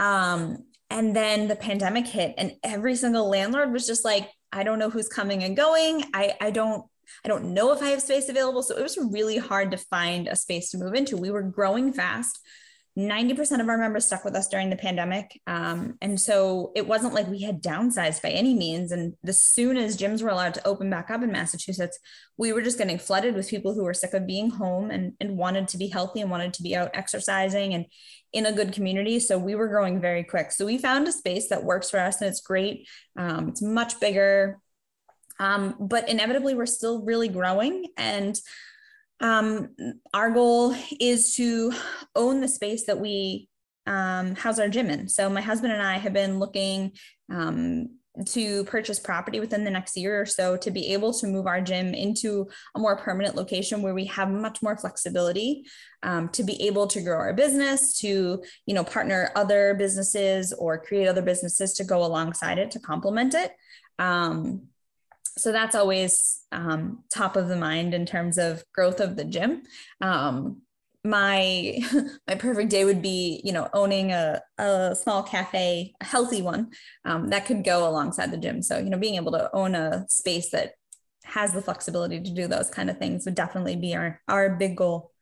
Um, 0.00 0.64
and 0.88 1.14
then 1.14 1.48
the 1.48 1.56
pandemic 1.56 2.06
hit, 2.06 2.34
and 2.38 2.52
every 2.62 2.96
single 2.96 3.28
landlord 3.28 3.72
was 3.72 3.86
just 3.86 4.04
like, 4.04 4.30
I 4.52 4.62
don't 4.62 4.78
know 4.78 4.90
who's 4.90 5.08
coming 5.08 5.42
and 5.42 5.56
going. 5.56 6.04
I, 6.14 6.34
I 6.40 6.50
don't 6.50 6.86
I 7.24 7.28
don't 7.28 7.54
know 7.54 7.72
if 7.72 7.82
I 7.82 7.88
have 7.88 8.02
space 8.02 8.28
available. 8.28 8.62
So 8.62 8.76
it 8.76 8.82
was 8.82 8.98
really 8.98 9.36
hard 9.36 9.70
to 9.70 9.76
find 9.76 10.28
a 10.28 10.36
space 10.36 10.70
to 10.70 10.78
move 10.78 10.94
into. 10.94 11.16
We 11.16 11.30
were 11.30 11.42
growing 11.42 11.92
fast. 11.92 12.40
90% 12.98 13.60
of 13.60 13.68
our 13.68 13.76
members 13.76 14.06
stuck 14.06 14.24
with 14.24 14.34
us 14.34 14.48
during 14.48 14.70
the 14.70 14.76
pandemic. 14.76 15.38
Um, 15.46 15.98
and 16.00 16.18
so 16.18 16.72
it 16.74 16.86
wasn't 16.86 17.12
like 17.12 17.28
we 17.28 17.42
had 17.42 17.62
downsized 17.62 18.22
by 18.22 18.30
any 18.30 18.54
means. 18.54 18.90
And 18.90 19.14
as 19.26 19.42
soon 19.42 19.76
as 19.76 19.98
gyms 19.98 20.22
were 20.22 20.30
allowed 20.30 20.54
to 20.54 20.66
open 20.66 20.88
back 20.88 21.10
up 21.10 21.22
in 21.22 21.30
Massachusetts, 21.30 21.98
we 22.38 22.54
were 22.54 22.62
just 22.62 22.78
getting 22.78 22.98
flooded 22.98 23.34
with 23.34 23.50
people 23.50 23.74
who 23.74 23.84
were 23.84 23.92
sick 23.92 24.14
of 24.14 24.26
being 24.26 24.48
home 24.48 24.90
and, 24.90 25.12
and 25.20 25.36
wanted 25.36 25.68
to 25.68 25.78
be 25.78 25.88
healthy 25.88 26.22
and 26.22 26.30
wanted 26.30 26.54
to 26.54 26.62
be 26.62 26.74
out 26.74 26.90
exercising 26.94 27.74
and 27.74 27.84
in 28.32 28.46
a 28.46 28.52
good 28.52 28.72
community. 28.72 29.20
So 29.20 29.38
we 29.38 29.54
were 29.54 29.68
growing 29.68 30.00
very 30.00 30.24
quick. 30.24 30.50
So 30.50 30.64
we 30.64 30.78
found 30.78 31.06
a 31.06 31.12
space 31.12 31.50
that 31.50 31.64
works 31.64 31.90
for 31.90 32.00
us 32.00 32.22
and 32.22 32.30
it's 32.30 32.40
great. 32.40 32.88
Um, 33.18 33.50
it's 33.50 33.60
much 33.60 34.00
bigger. 34.00 34.58
Um, 35.38 35.76
but 35.78 36.08
inevitably, 36.08 36.54
we're 36.54 36.64
still 36.64 37.04
really 37.04 37.28
growing. 37.28 37.86
And 37.98 38.38
um, 39.20 39.74
our 40.12 40.30
goal 40.30 40.74
is 41.00 41.34
to 41.36 41.72
own 42.14 42.40
the 42.40 42.48
space 42.48 42.86
that 42.86 43.00
we 43.00 43.48
um, 43.86 44.34
house 44.34 44.58
our 44.58 44.68
gym 44.68 44.90
in. 44.90 45.08
So 45.08 45.30
my 45.30 45.40
husband 45.40 45.72
and 45.72 45.82
I 45.82 45.98
have 45.98 46.12
been 46.12 46.38
looking 46.38 46.92
um, 47.30 47.88
to 48.24 48.64
purchase 48.64 48.98
property 48.98 49.40
within 49.40 49.64
the 49.64 49.70
next 49.70 49.96
year 49.96 50.20
or 50.20 50.26
so 50.26 50.56
to 50.56 50.70
be 50.70 50.92
able 50.92 51.12
to 51.12 51.26
move 51.26 51.46
our 51.46 51.60
gym 51.60 51.92
into 51.92 52.48
a 52.74 52.78
more 52.78 52.96
permanent 52.96 53.36
location 53.36 53.82
where 53.82 53.94
we 53.94 54.06
have 54.06 54.30
much 54.30 54.62
more 54.62 54.76
flexibility 54.76 55.64
um, 56.02 56.28
to 56.30 56.42
be 56.42 56.60
able 56.66 56.86
to 56.86 57.02
grow 57.02 57.18
our 57.18 57.34
business 57.34 57.98
to 57.98 58.42
you 58.64 58.74
know 58.74 58.84
partner 58.84 59.30
other 59.36 59.74
businesses 59.74 60.52
or 60.54 60.78
create 60.78 61.08
other 61.08 61.22
businesses 61.22 61.74
to 61.74 61.84
go 61.84 62.04
alongside 62.04 62.58
it 62.58 62.70
to 62.70 62.80
complement 62.80 63.34
it 63.34 63.52
um, 63.98 64.62
so 65.38 65.52
that's 65.52 65.74
always 65.74 66.42
um, 66.52 67.04
top 67.12 67.36
of 67.36 67.48
the 67.48 67.56
mind 67.56 67.94
in 67.94 68.06
terms 68.06 68.38
of 68.38 68.64
growth 68.72 69.00
of 69.00 69.16
the 69.16 69.24
gym. 69.24 69.62
Um, 70.00 70.62
my 71.04 71.78
my 72.28 72.34
perfect 72.34 72.70
day 72.70 72.84
would 72.84 73.00
be 73.02 73.40
you 73.44 73.52
know 73.52 73.68
owning 73.72 74.12
a, 74.12 74.40
a 74.58 74.96
small 75.00 75.22
cafe 75.22 75.94
a 76.00 76.04
healthy 76.04 76.42
one 76.42 76.70
um, 77.04 77.28
that 77.28 77.46
could 77.46 77.64
go 77.64 77.88
alongside 77.88 78.30
the 78.30 78.36
gym. 78.36 78.62
So 78.62 78.78
you 78.78 78.90
know 78.90 78.98
being 78.98 79.16
able 79.16 79.32
to 79.32 79.50
own 79.54 79.74
a 79.74 80.06
space 80.08 80.50
that 80.50 80.72
has 81.24 81.52
the 81.52 81.62
flexibility 81.62 82.20
to 82.20 82.30
do 82.30 82.46
those 82.46 82.70
kind 82.70 82.88
of 82.88 82.98
things 82.98 83.24
would 83.24 83.34
definitely 83.34 83.76
be 83.76 83.94
our 83.94 84.20
our 84.28 84.50
big 84.50 84.76
goal 84.76 85.12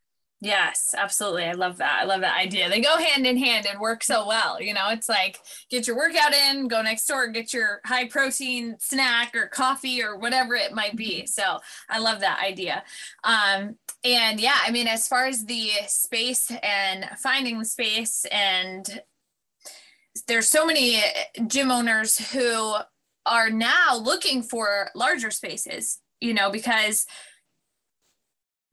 Yes, 0.44 0.94
absolutely. 0.94 1.44
I 1.44 1.52
love 1.52 1.78
that. 1.78 2.00
I 2.02 2.04
love 2.04 2.20
that 2.20 2.38
idea. 2.38 2.68
They 2.68 2.82
go 2.82 2.98
hand 2.98 3.26
in 3.26 3.38
hand 3.38 3.66
and 3.66 3.80
work 3.80 4.04
so 4.04 4.26
well. 4.26 4.60
You 4.60 4.74
know, 4.74 4.90
it's 4.90 5.08
like 5.08 5.38
get 5.70 5.86
your 5.86 5.96
workout 5.96 6.34
in, 6.34 6.68
go 6.68 6.82
next 6.82 7.06
door, 7.06 7.28
get 7.28 7.54
your 7.54 7.80
high 7.86 8.06
protein 8.08 8.76
snack 8.78 9.34
or 9.34 9.46
coffee 9.46 10.02
or 10.02 10.18
whatever 10.18 10.54
it 10.54 10.74
might 10.74 10.96
be. 10.96 11.22
Mm-hmm. 11.22 11.26
So 11.28 11.60
I 11.88 11.98
love 11.98 12.20
that 12.20 12.44
idea. 12.44 12.84
Um, 13.24 13.76
and 14.04 14.38
yeah, 14.38 14.58
I 14.62 14.70
mean, 14.70 14.86
as 14.86 15.08
far 15.08 15.24
as 15.24 15.46
the 15.46 15.70
space 15.86 16.52
and 16.62 17.08
finding 17.22 17.58
the 17.58 17.64
space, 17.64 18.26
and 18.30 19.00
there's 20.28 20.50
so 20.50 20.66
many 20.66 21.00
gym 21.46 21.70
owners 21.70 22.18
who 22.32 22.74
are 23.24 23.48
now 23.48 23.96
looking 23.96 24.42
for 24.42 24.90
larger 24.94 25.30
spaces, 25.30 26.00
you 26.20 26.34
know, 26.34 26.50
because 26.50 27.06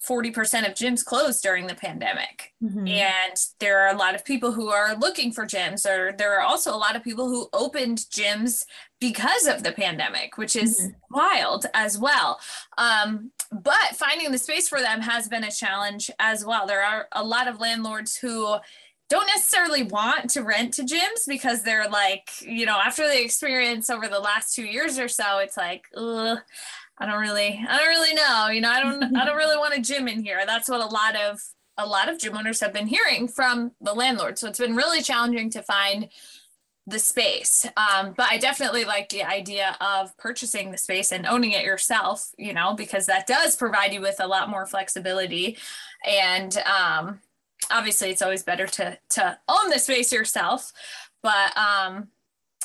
40% 0.08 0.68
of 0.68 0.74
gyms 0.74 1.06
closed 1.06 1.44
during 1.44 1.68
the 1.68 1.76
pandemic. 1.76 2.54
Mm-hmm. 2.64 2.88
And 2.88 3.36
there 3.60 3.80
are 3.82 3.94
a 3.94 3.98
lot 3.98 4.16
of 4.16 4.26
people 4.26 4.52
who 4.52 4.70
are 4.70 4.96
looking 4.96 5.32
for 5.32 5.46
gyms, 5.46 5.86
or 5.86 6.12
there 6.18 6.36
are 6.36 6.42
also 6.42 6.74
a 6.74 6.78
lot 6.78 6.96
of 6.96 7.04
people 7.04 7.28
who 7.28 7.50
opened 7.54 8.00
gyms 8.12 8.66
because 9.00 9.46
of 9.46 9.64
the 9.64 9.72
pandemic, 9.72 10.38
which 10.38 10.56
is 10.56 10.80
mm-hmm. 10.82 11.16
wild 11.16 11.68
as 11.74 12.00
well. 12.00 12.40
Um, 12.78 13.32
but 13.52 13.96
finding 13.96 14.32
the 14.32 14.38
space 14.38 14.68
for 14.68 14.80
them 14.80 15.02
has 15.02 15.28
been 15.28 15.44
a 15.44 15.52
challenge 15.52 16.10
as 16.20 16.44
well. 16.46 16.66
There 16.66 16.84
are 16.84 17.08
a 17.12 17.24
lot 17.24 17.48
of 17.48 17.60
landlords 17.60 18.18
who 18.18 18.58
don't 19.12 19.28
necessarily 19.28 19.84
want 19.84 20.30
to 20.30 20.42
rent 20.42 20.74
to 20.76 20.84
gyms 20.84 21.28
because 21.28 21.64
they're 21.64 21.90
like, 21.90 22.30
you 22.42 22.66
know, 22.66 22.80
after 22.84 23.06
the 23.08 23.22
experience 23.22 23.90
over 23.90 24.08
the 24.08 24.20
last 24.20 24.56
two 24.56 24.64
years 24.64 24.98
or 24.98 25.10
so, 25.10 25.40
it's 25.40 25.58
like, 25.58 25.84
ugh, 25.98 26.40
I 27.02 27.08
don't 27.08 27.20
really, 27.20 27.60
I 27.68 27.78
don't 27.78 27.88
really 27.88 28.14
know. 28.14 28.50
You 28.50 28.62
know, 28.62 28.70
I 28.70 28.80
don't, 28.80 29.18
I 29.18 29.26
don't 29.26 29.36
really 29.36 29.58
want 29.58 29.74
a 29.74 29.82
gym 29.82 30.08
in 30.08 30.24
here. 30.24 30.44
That's 30.46 30.70
what 30.70 30.82
a 30.82 30.86
lot 30.86 31.16
of 31.16 31.42
a 31.78 31.86
lot 31.86 32.10
of 32.10 32.20
gym 32.20 32.38
owners 32.38 32.60
have 32.60 32.74
been 32.74 32.86
hearing 32.86 33.28
from 33.28 33.72
the 33.82 33.94
landlord. 33.94 34.38
So 34.38 34.48
it's 34.48 34.60
been 34.60 34.76
really 34.76 35.02
challenging 35.02 35.50
to 35.52 35.64
find 35.64 36.10
the 36.86 37.00
space. 37.00 37.66
Um, 37.76 38.14
but 38.16 38.28
I 38.30 38.38
definitely 38.38 38.86
like 38.86 39.10
the 39.10 39.24
idea 39.24 39.76
of 39.82 40.16
purchasing 40.18 40.72
the 40.72 40.78
space 40.78 41.12
and 41.12 41.26
owning 41.26 41.54
it 41.54 41.66
yourself, 41.66 42.30
you 42.38 42.54
know, 42.54 42.76
because 42.76 43.08
that 43.08 43.26
does 43.26 43.56
provide 43.56 43.94
you 43.94 44.02
with 44.02 44.18
a 44.20 44.28
lot 44.28 44.50
more 44.50 44.68
flexibility. 44.68 45.58
And 46.06 46.56
um, 46.58 47.20
obviously, 47.72 48.10
it's 48.10 48.22
always 48.22 48.44
better 48.44 48.68
to 48.68 49.00
to 49.12 49.40
own 49.48 49.72
the 49.72 49.80
space 49.80 50.14
yourself. 50.14 50.72
But 51.24 51.58
um, 51.58 52.10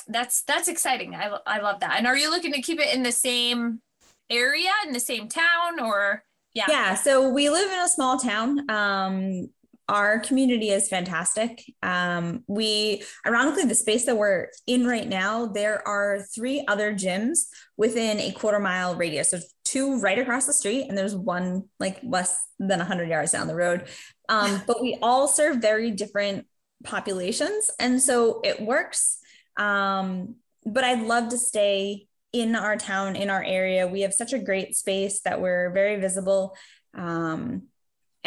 that's 0.07 0.43
that's 0.43 0.67
exciting. 0.67 1.15
I 1.15 1.37
I 1.47 1.59
love 1.59 1.79
that. 1.79 1.95
And 1.97 2.05
are 2.05 2.17
you 2.17 2.29
looking 2.29 2.53
to 2.53 2.61
keep 2.61 2.79
it 2.79 2.93
in 2.93 3.01
the 3.01 3.11
same 3.11 3.81
area 4.29 4.71
in 4.85 4.93
the 4.93 4.99
same 4.99 5.27
town 5.27 5.79
or? 5.79 6.23
Yeah. 6.53 6.65
Yeah. 6.69 6.95
So 6.95 7.29
we 7.29 7.49
live 7.49 7.71
in 7.71 7.79
a 7.79 7.87
small 7.87 8.17
town. 8.17 8.69
Um, 8.69 9.49
our 9.89 10.19
community 10.19 10.69
is 10.69 10.89
fantastic. 10.89 11.63
Um, 11.81 12.43
we, 12.47 13.03
ironically, 13.25 13.63
the 13.63 13.75
space 13.75 14.05
that 14.05 14.17
we're 14.17 14.47
in 14.65 14.85
right 14.85 15.07
now, 15.07 15.45
there 15.45 15.87
are 15.87 16.19
three 16.35 16.65
other 16.67 16.93
gyms 16.93 17.45
within 17.77 18.19
a 18.19 18.31
quarter 18.31 18.59
mile 18.59 18.95
radius. 18.95 19.31
There's 19.31 19.53
two 19.63 19.99
right 20.01 20.19
across 20.19 20.45
the 20.45 20.51
street, 20.51 20.87
and 20.89 20.97
there's 20.97 21.15
one 21.15 21.63
like 21.79 21.99
less 22.03 22.37
than 22.59 22.79
100 22.79 23.07
yards 23.07 23.31
down 23.31 23.47
the 23.47 23.55
road. 23.55 23.87
Um, 24.27 24.61
but 24.67 24.81
we 24.81 24.97
all 25.01 25.27
serve 25.27 25.57
very 25.57 25.91
different 25.91 26.47
populations. 26.83 27.69
And 27.79 28.01
so 28.01 28.41
it 28.43 28.61
works. 28.61 29.19
Um, 29.55 30.35
but 30.65 30.83
I'd 30.83 31.01
love 31.01 31.29
to 31.29 31.37
stay 31.37 32.07
in 32.41 32.55
our 32.55 32.77
town, 32.77 33.15
in 33.15 33.29
our 33.29 33.43
area. 33.43 33.87
We 33.87 34.01
have 34.01 34.13
such 34.13 34.33
a 34.33 34.39
great 34.39 34.75
space 34.75 35.21
that 35.21 35.41
we're 35.41 35.71
very 35.71 35.97
visible. 35.97 36.55
Um, 36.93 37.63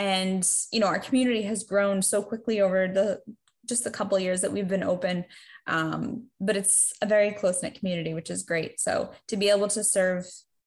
and 0.00 0.48
you 0.72 0.80
know 0.80 0.86
our 0.86 0.98
community 0.98 1.42
has 1.42 1.64
grown 1.64 2.00
so 2.00 2.22
quickly 2.22 2.60
over 2.60 2.88
the 2.88 3.20
just 3.66 3.86
a 3.86 3.90
couple 3.90 4.18
years 4.18 4.40
that 4.40 4.50
we've 4.50 4.66
been 4.66 4.82
open 4.82 5.24
um, 5.66 6.24
but 6.40 6.56
it's 6.56 6.92
a 7.02 7.06
very 7.06 7.32
close 7.32 7.62
knit 7.62 7.74
community 7.74 8.14
which 8.14 8.30
is 8.30 8.42
great 8.42 8.80
so 8.80 9.12
to 9.28 9.36
be 9.36 9.50
able 9.50 9.68
to 9.68 9.84
serve 9.84 10.24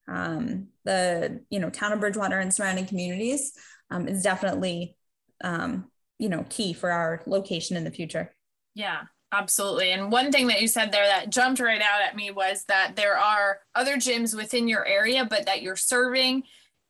um, 0.07 0.67
the 0.83 1.41
you 1.49 1.59
know 1.59 1.71
town 1.71 1.91
of 1.91 1.99
bridgewater 1.99 2.37
and 2.39 2.53
surrounding 2.53 2.85
communities 2.85 3.53
um, 3.89 4.07
is 4.07 4.21
definitely 4.21 4.95
um, 5.43 5.89
you 6.19 6.29
know 6.29 6.45
key 6.49 6.71
for 6.71 6.91
our 6.91 7.23
location 7.25 7.75
in 7.75 7.83
the 7.83 7.91
future 7.91 8.35
yeah 8.75 9.01
absolutely 9.33 9.91
and 9.91 10.11
one 10.11 10.31
thing 10.31 10.47
that 10.47 10.61
you 10.61 10.67
said 10.67 10.91
there 10.91 11.07
that 11.07 11.29
jumped 11.29 11.59
right 11.59 11.81
out 11.81 12.01
at 12.01 12.15
me 12.15 12.31
was 12.31 12.63
that 12.65 12.95
there 12.95 13.17
are 13.17 13.59
other 13.75 13.95
gyms 13.95 14.35
within 14.35 14.67
your 14.67 14.85
area 14.85 15.25
but 15.29 15.45
that 15.45 15.61
you're 15.61 15.75
serving 15.75 16.43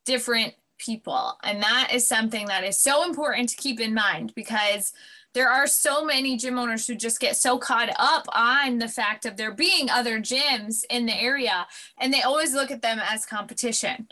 different 0.05 0.53
people. 0.83 1.37
And 1.43 1.61
that 1.61 1.91
is 1.93 2.07
something 2.07 2.47
that 2.47 2.63
is 2.63 2.79
so 2.79 3.03
important 3.03 3.49
to 3.49 3.55
keep 3.55 3.79
in 3.79 3.93
mind 3.93 4.33
because 4.35 4.93
there 5.33 5.49
are 5.49 5.65
so 5.65 6.05
many 6.05 6.37
gym 6.37 6.59
owners 6.59 6.85
who 6.85 6.95
just 6.95 7.19
get 7.19 7.35
so 7.35 7.57
caught 7.57 7.89
up 7.97 8.25
on 8.33 8.77
the 8.77 8.87
fact 8.87 9.25
of 9.25 9.35
there 9.35 9.53
being 9.53 9.89
other 9.89 10.19
gyms 10.19 10.83
in 10.89 11.05
the 11.05 11.19
area 11.19 11.65
and 11.99 12.13
they 12.13 12.21
always 12.21 12.53
look 12.53 12.69
at 12.69 12.81
them 12.81 12.99
as 13.03 13.25
competition, 13.25 14.07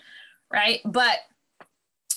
right? 0.52 0.80
But 0.84 1.20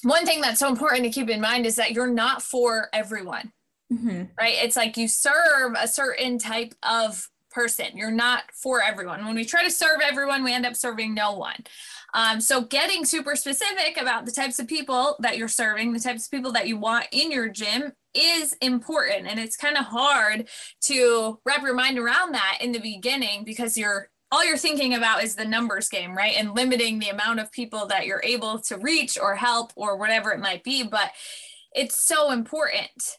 one 0.03 0.25
thing 0.25 0.41
that's 0.41 0.61
so 0.61 0.69
important 0.69 1.05
to 1.05 1.11
keep 1.11 1.29
in 1.29 1.41
mind 1.41 1.67
is 1.67 1.77
that 1.77 1.93
you're 1.93 2.07
not 2.07 2.43
for 2.43 2.89
everyone, 2.93 3.53
mm-hmm. 3.93 4.25
right? 4.39 4.57
It's 4.63 4.77
like 4.77 4.97
you 4.97 5.09
serve 5.09 5.75
a 5.79 5.89
certain 5.89 6.39
type 6.39 6.75
of 6.83 7.29
person. 7.51 7.97
You're 7.97 8.11
not 8.11 8.45
for 8.53 8.83
everyone. 8.83 9.25
When 9.25 9.37
we 9.37 9.45
try 9.45 9.63
to 9.65 9.71
serve 9.71 10.01
everyone, 10.03 10.43
we 10.43 10.53
end 10.53 10.67
up 10.67 10.77
serving 10.77 11.15
no 11.15 11.33
one. 11.33 11.65
Um, 12.13 12.41
so 12.41 12.63
getting 12.63 13.05
super 13.05 13.37
specific 13.37 13.97
about 14.01 14.27
the 14.27 14.33
types 14.33 14.59
of 14.59 14.69
people 14.69 15.17
that 15.21 15.39
you're 15.39 15.49
serving, 15.49 15.93
the 15.93 16.01
types 16.01 16.27
of 16.27 16.31
people 16.31 16.53
that 16.53 16.69
you 16.69 16.77
want 16.77 17.07
in 17.13 17.31
your 17.31 17.49
gym 17.49 17.93
is 18.15 18.55
important. 18.61 19.27
And 19.27 19.41
it's 19.41 19.57
kind 19.57 19.77
of 19.77 19.85
hard 19.85 20.49
to 20.83 21.41
wrap 21.45 21.63
your 21.63 21.75
mind 21.75 21.99
around 21.99 22.33
that 22.33 22.59
in 22.61 22.73
the 22.73 22.81
beginning 22.81 23.45
because 23.45 23.77
you're 23.77 24.11
all 24.31 24.45
you're 24.45 24.57
thinking 24.57 24.95
about 24.95 25.23
is 25.23 25.37
the 25.37 25.45
numbers 25.45 25.89
game, 25.89 26.17
right? 26.17 26.35
And 26.37 26.57
limiting 26.57 26.99
the 26.99 27.11
amount 27.11 27.39
of 27.39 27.53
people 27.53 27.87
that 27.87 28.07
you're 28.07 28.23
able 28.25 28.59
to 28.63 28.79
reach 28.79 29.17
or 29.21 29.37
help 29.37 29.73
or 29.77 29.97
whatever 29.97 30.33
it 30.33 30.41
might 30.41 30.65
be. 30.65 30.83
But 30.83 31.13
it's 31.73 32.01
so 32.01 32.33
important 32.33 33.19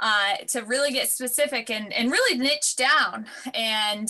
uh, 0.00 0.36
to 0.48 0.60
really 0.62 0.92
get 0.92 1.08
specific 1.08 1.70
and, 1.70 1.92
and 1.92 2.10
really 2.10 2.38
niche 2.38 2.76
down 2.76 3.26
and 3.54 4.08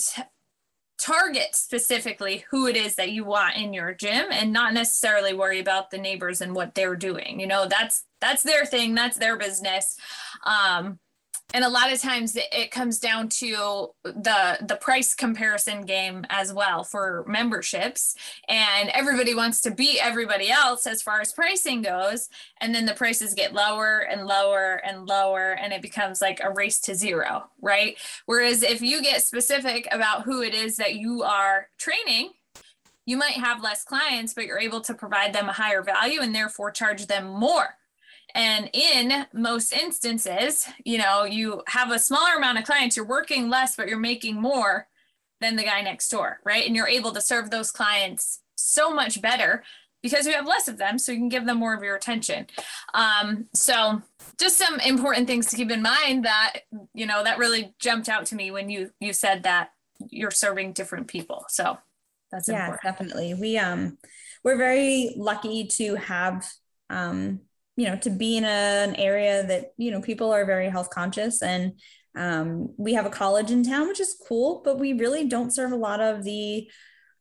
target 0.97 1.53
specifically 1.53 2.45
who 2.49 2.67
it 2.67 2.75
is 2.75 2.95
that 2.95 3.11
you 3.11 3.25
want 3.25 3.57
in 3.57 3.73
your 3.73 3.93
gym 3.93 4.27
and 4.31 4.53
not 4.53 4.73
necessarily 4.73 5.33
worry 5.33 5.59
about 5.59 5.91
the 5.91 5.97
neighbors 5.97 6.41
and 6.41 6.55
what 6.55 6.73
they're 6.73 6.95
doing. 6.95 7.39
You 7.39 7.47
know 7.47 7.67
that's 7.67 8.05
that's 8.21 8.43
their 8.43 8.65
thing 8.65 8.95
that's 8.95 9.17
their 9.17 9.37
business. 9.37 9.97
Um 10.45 10.99
and 11.53 11.63
a 11.63 11.69
lot 11.69 11.93
of 11.93 12.01
times 12.01 12.35
it, 12.35 12.71
comes 12.71 12.99
down 12.99 13.29
to 13.29 13.91
the 14.03 14.57
the 14.67 14.77
price 14.81 15.13
comparison 15.13 15.85
game 15.85 16.25
as 16.29 16.51
well 16.51 16.83
for 16.83 17.23
memberships. 17.27 18.15
And 18.49 18.89
everybody 18.89 19.33
wants 19.35 19.61
to 19.61 19.71
beat 19.71 19.99
everybody 20.01 20.49
else 20.49 20.87
as 20.87 21.01
far 21.01 21.21
as 21.21 21.31
pricing 21.31 21.81
goes. 21.81 22.27
And 22.59 22.73
then 22.73 22.85
the 22.85 22.93
prices 22.93 23.33
get 23.33 23.53
lower 23.53 23.99
and 23.99 24.25
lower 24.25 24.81
and 24.83 25.07
lower 25.07 25.53
and 25.53 25.71
it 25.71 25.81
becomes 25.81 26.21
like 26.21 26.41
a 26.43 26.51
race 26.51 26.79
to 26.81 26.95
zero 26.95 27.49
right? 27.61 27.97
Whereas 28.25 28.63
if 28.63 28.81
you 28.81 29.01
get 29.01 29.23
specific 29.23 29.87
about 29.91 30.23
who 30.23 30.41
it 30.41 30.53
is 30.53 30.77
that 30.77 30.95
you 30.95 31.23
are 31.23 31.67
training 31.77 32.31
you 33.05 33.17
might 33.17 33.33
have 33.33 33.63
less 33.63 33.83
clients 33.83 34.33
but 34.33 34.45
you're 34.45 34.59
able 34.59 34.81
to 34.81 34.93
provide 34.93 35.33
them 35.33 35.49
a 35.49 35.53
higher 35.53 35.83
value 35.83 36.21
and 36.21 36.33
therefore 36.33 36.71
charge 36.71 37.07
them 37.07 37.27
more 37.27 37.75
and 38.35 38.69
in 38.73 39.25
most 39.33 39.73
instances, 39.73 40.67
you 40.83 40.99
know, 40.99 41.23
you 41.23 41.63
have 41.67 41.89
a 41.89 41.97
smaller 41.97 42.35
amount 42.35 42.59
of 42.59 42.65
clients, 42.65 42.95
you're 42.95 43.05
working 43.07 43.49
less, 43.49 43.75
but 43.75 43.87
you're 43.87 43.97
making 43.97 44.39
more 44.39 44.87
than 45.41 45.55
the 45.55 45.63
guy 45.63 45.81
next 45.81 46.09
door, 46.09 46.39
right? 46.45 46.67
And 46.67 46.75
you're 46.75 46.87
able 46.87 47.11
to 47.13 47.21
serve 47.21 47.49
those 47.49 47.71
clients 47.71 48.41
so 48.55 48.93
much 48.93 49.21
better 49.21 49.63
because 50.03 50.27
you 50.27 50.33
have 50.33 50.45
less 50.45 50.67
of 50.67 50.77
them, 50.77 50.99
so 50.99 51.11
you 51.11 51.17
can 51.17 51.29
give 51.29 51.47
them 51.47 51.57
more 51.57 51.73
of 51.73 51.81
your 51.81 51.95
attention. 51.95 52.45
Um, 52.93 53.47
so 53.55 54.03
just 54.39 54.57
some 54.57 54.79
important 54.81 55.25
things 55.25 55.47
to 55.47 55.55
keep 55.55 55.71
in 55.71 55.81
mind 55.81 56.25
that, 56.25 56.59
you 56.93 57.07
know, 57.07 57.23
that 57.23 57.39
really 57.39 57.73
jumped 57.79 58.07
out 58.07 58.27
to 58.27 58.35
me 58.35 58.51
when 58.51 58.69
you 58.69 58.91
you 58.99 59.13
said 59.13 59.43
that 59.43 59.71
you're 60.11 60.29
serving 60.29 60.73
different 60.73 61.07
people. 61.07 61.45
So 61.49 61.79
that's 62.31 62.47
yeah, 62.47 62.65
important. 62.67 62.83
definitely. 62.83 63.33
We 63.33 63.57
um 63.57 63.97
we're 64.43 64.57
very 64.57 65.15
lucky 65.17 65.67
to 65.77 65.95
have 65.95 66.45
um 66.89 67.39
you 67.75 67.87
know 67.87 67.97
to 67.97 68.09
be 68.09 68.37
in 68.37 68.45
a, 68.45 68.47
an 68.47 68.95
area 68.95 69.45
that 69.45 69.73
you 69.77 69.91
know 69.91 70.01
people 70.01 70.31
are 70.31 70.45
very 70.45 70.69
health 70.69 70.89
conscious 70.89 71.41
and 71.41 71.79
um, 72.15 72.73
we 72.77 72.93
have 72.93 73.05
a 73.05 73.09
college 73.09 73.51
in 73.51 73.63
town 73.63 73.87
which 73.87 73.99
is 73.99 74.19
cool 74.27 74.61
but 74.63 74.79
we 74.79 74.93
really 74.93 75.27
don't 75.27 75.53
serve 75.53 75.71
a 75.71 75.77
lot 75.77 75.99
of 75.99 76.23
the 76.23 76.69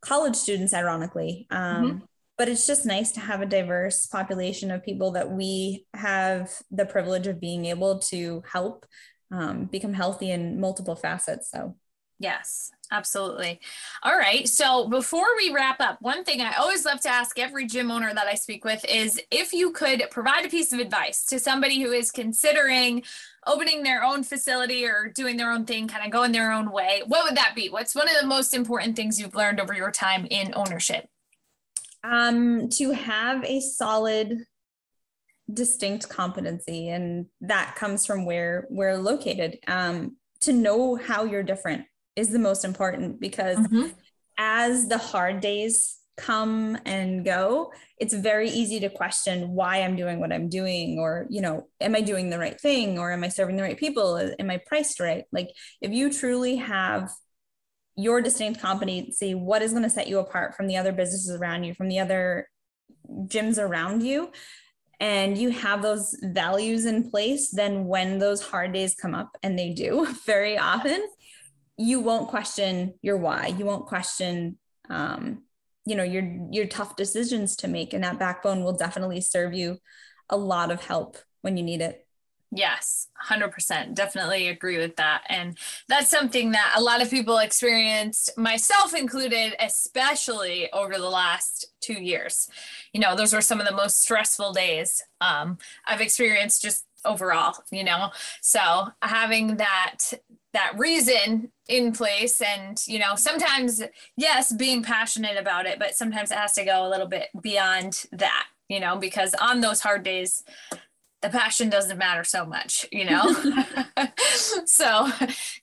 college 0.04 0.36
students 0.36 0.74
ironically. 0.74 1.46
Um, 1.50 1.84
mm-hmm. 1.84 1.98
but 2.38 2.48
it's 2.48 2.66
just 2.66 2.86
nice 2.86 3.12
to 3.12 3.20
have 3.20 3.40
a 3.40 3.46
diverse 3.46 4.06
population 4.06 4.70
of 4.70 4.84
people 4.84 5.12
that 5.12 5.30
we 5.30 5.86
have 5.94 6.52
the 6.70 6.86
privilege 6.86 7.26
of 7.26 7.40
being 7.40 7.66
able 7.66 7.98
to 8.00 8.42
help 8.50 8.86
um, 9.32 9.64
become 9.64 9.94
healthy 9.94 10.30
in 10.30 10.60
multiple 10.60 10.94
facets 10.94 11.50
so. 11.50 11.74
Yes 12.20 12.70
Absolutely. 12.90 13.60
All 14.02 14.16
right. 14.16 14.48
So 14.48 14.88
before 14.88 15.26
we 15.36 15.52
wrap 15.52 15.80
up, 15.80 16.00
one 16.00 16.22
thing 16.22 16.40
I 16.40 16.54
always 16.54 16.84
love 16.84 17.00
to 17.00 17.08
ask 17.08 17.38
every 17.38 17.66
gym 17.66 17.90
owner 17.90 18.12
that 18.12 18.26
I 18.26 18.34
speak 18.34 18.64
with 18.64 18.84
is 18.84 19.20
if 19.30 19.52
you 19.52 19.72
could 19.72 20.04
provide 20.10 20.44
a 20.44 20.50
piece 20.50 20.72
of 20.72 20.78
advice 20.78 21.24
to 21.26 21.38
somebody 21.38 21.82
who 21.82 21.92
is 21.92 22.10
considering 22.10 23.02
opening 23.46 23.82
their 23.82 24.04
own 24.04 24.22
facility 24.22 24.86
or 24.86 25.10
doing 25.14 25.36
their 25.36 25.50
own 25.50 25.64
thing, 25.64 25.88
kind 25.88 26.04
of 26.04 26.12
going 26.12 26.32
their 26.32 26.52
own 26.52 26.70
way, 26.70 27.02
what 27.06 27.24
would 27.24 27.36
that 27.36 27.54
be? 27.54 27.68
What's 27.68 27.94
one 27.94 28.08
of 28.08 28.16
the 28.20 28.26
most 28.26 28.54
important 28.54 28.96
things 28.96 29.18
you've 29.18 29.34
learned 29.34 29.60
over 29.60 29.74
your 29.74 29.90
time 29.90 30.26
in 30.30 30.52
ownership? 30.54 31.08
Um, 32.02 32.68
to 32.70 32.90
have 32.92 33.44
a 33.44 33.60
solid 33.60 34.44
distinct 35.52 36.08
competency 36.08 36.88
and 36.88 37.26
that 37.40 37.76
comes 37.76 38.06
from 38.06 38.24
where 38.24 38.66
we're 38.70 38.96
located 38.96 39.58
um, 39.66 40.16
to 40.40 40.52
know 40.52 40.96
how 40.96 41.24
you're 41.24 41.42
different 41.42 41.84
is 42.16 42.30
the 42.30 42.38
most 42.38 42.64
important 42.64 43.20
because 43.20 43.58
mm-hmm. 43.58 43.88
as 44.38 44.88
the 44.88 44.98
hard 44.98 45.40
days 45.40 45.98
come 46.16 46.78
and 46.84 47.24
go 47.24 47.72
it's 47.98 48.14
very 48.14 48.48
easy 48.48 48.78
to 48.78 48.88
question 48.88 49.50
why 49.50 49.78
i'm 49.78 49.96
doing 49.96 50.20
what 50.20 50.32
i'm 50.32 50.48
doing 50.48 50.96
or 51.00 51.26
you 51.28 51.40
know 51.40 51.66
am 51.80 51.96
i 51.96 52.00
doing 52.00 52.30
the 52.30 52.38
right 52.38 52.60
thing 52.60 53.00
or 53.00 53.12
am 53.12 53.24
i 53.24 53.28
serving 53.28 53.56
the 53.56 53.62
right 53.62 53.78
people 53.78 54.16
am 54.38 54.48
i 54.48 54.60
priced 54.64 55.00
right 55.00 55.24
like 55.32 55.48
if 55.80 55.90
you 55.90 56.12
truly 56.12 56.54
have 56.54 57.10
your 57.96 58.20
distinct 58.20 58.60
competency 58.60 59.34
what 59.34 59.60
is 59.60 59.72
going 59.72 59.82
to 59.82 59.90
set 59.90 60.06
you 60.06 60.20
apart 60.20 60.54
from 60.54 60.68
the 60.68 60.76
other 60.76 60.92
businesses 60.92 61.34
around 61.34 61.64
you 61.64 61.74
from 61.74 61.88
the 61.88 61.98
other 61.98 62.48
gyms 63.26 63.58
around 63.58 64.00
you 64.00 64.30
and 65.00 65.36
you 65.36 65.50
have 65.50 65.82
those 65.82 66.16
values 66.22 66.86
in 66.86 67.10
place, 67.10 67.50
then 67.50 67.84
when 67.86 68.18
those 68.18 68.42
hard 68.42 68.72
days 68.72 68.94
come 68.94 69.14
up, 69.14 69.36
and 69.42 69.58
they 69.58 69.70
do 69.70 70.06
very 70.26 70.58
often, 70.58 71.06
you 71.76 72.00
won't 72.00 72.28
question 72.28 72.94
your 73.02 73.16
why. 73.16 73.46
You 73.46 73.64
won't 73.64 73.86
question, 73.86 74.58
um, 74.88 75.42
you 75.84 75.96
know, 75.96 76.02
your 76.02 76.24
your 76.50 76.66
tough 76.66 76.96
decisions 76.96 77.56
to 77.56 77.68
make, 77.68 77.92
and 77.92 78.04
that 78.04 78.18
backbone 78.18 78.64
will 78.64 78.76
definitely 78.76 79.20
serve 79.20 79.54
you 79.54 79.78
a 80.30 80.36
lot 80.36 80.70
of 80.70 80.84
help 80.84 81.18
when 81.42 81.56
you 81.56 81.62
need 81.62 81.80
it. 81.80 82.06
Yes, 82.56 83.08
100%. 83.28 83.94
Definitely 83.94 84.46
agree 84.46 84.78
with 84.78 84.94
that. 84.96 85.22
And 85.28 85.58
that's 85.88 86.08
something 86.08 86.52
that 86.52 86.74
a 86.76 86.80
lot 86.80 87.02
of 87.02 87.10
people 87.10 87.38
experienced, 87.38 88.38
myself 88.38 88.94
included, 88.94 89.56
especially 89.58 90.72
over 90.72 90.96
the 90.96 91.10
last 91.10 91.66
two 91.80 91.94
years. 91.94 92.48
You 92.92 93.00
know, 93.00 93.16
those 93.16 93.32
were 93.32 93.40
some 93.40 93.60
of 93.60 93.66
the 93.66 93.74
most 93.74 94.00
stressful 94.00 94.52
days 94.52 95.02
um, 95.20 95.58
I've 95.84 96.00
experienced 96.00 96.62
just 96.62 96.86
overall, 97.04 97.56
you 97.72 97.82
know. 97.82 98.10
So 98.40 98.88
having 99.02 99.56
that 99.56 100.12
that 100.54 100.72
reason 100.78 101.50
in 101.68 101.92
place 101.92 102.40
and 102.40 102.82
you 102.86 102.98
know 102.98 103.14
sometimes 103.14 103.82
yes 104.16 104.52
being 104.52 104.82
passionate 104.82 105.36
about 105.36 105.66
it 105.66 105.78
but 105.78 105.94
sometimes 105.94 106.30
it 106.30 106.38
has 106.38 106.52
to 106.52 106.64
go 106.64 106.86
a 106.86 106.90
little 106.90 107.06
bit 107.06 107.28
beyond 107.40 108.06
that 108.12 108.46
you 108.68 108.80
know 108.80 108.96
because 108.96 109.34
on 109.34 109.60
those 109.60 109.80
hard 109.80 110.02
days 110.02 110.44
the 111.24 111.30
passion 111.30 111.70
doesn't 111.70 111.96
matter 111.96 112.22
so 112.22 112.44
much, 112.44 112.86
you 112.92 113.06
know? 113.06 113.34
so 114.66 115.08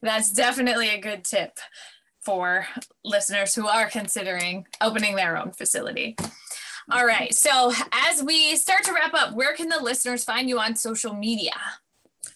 that's 0.02 0.32
definitely 0.32 0.90
a 0.90 1.00
good 1.00 1.24
tip 1.24 1.60
for 2.20 2.66
listeners 3.06 3.54
who 3.54 3.68
are 3.68 3.88
considering 3.88 4.66
opening 4.82 5.16
their 5.16 5.38
own 5.38 5.52
facility. 5.52 6.16
All 6.92 7.06
right. 7.06 7.34
So 7.34 7.72
as 8.10 8.24
we 8.24 8.56
start 8.56 8.84
to 8.86 8.94
wrap 8.94 9.14
up, 9.14 9.36
where 9.36 9.56
can 9.56 9.70
the 9.70 9.80
listeners 9.80 10.24
find 10.24 10.50
you 10.50 10.60
on 10.60 10.76
social 10.76 11.14
media? 11.14 11.54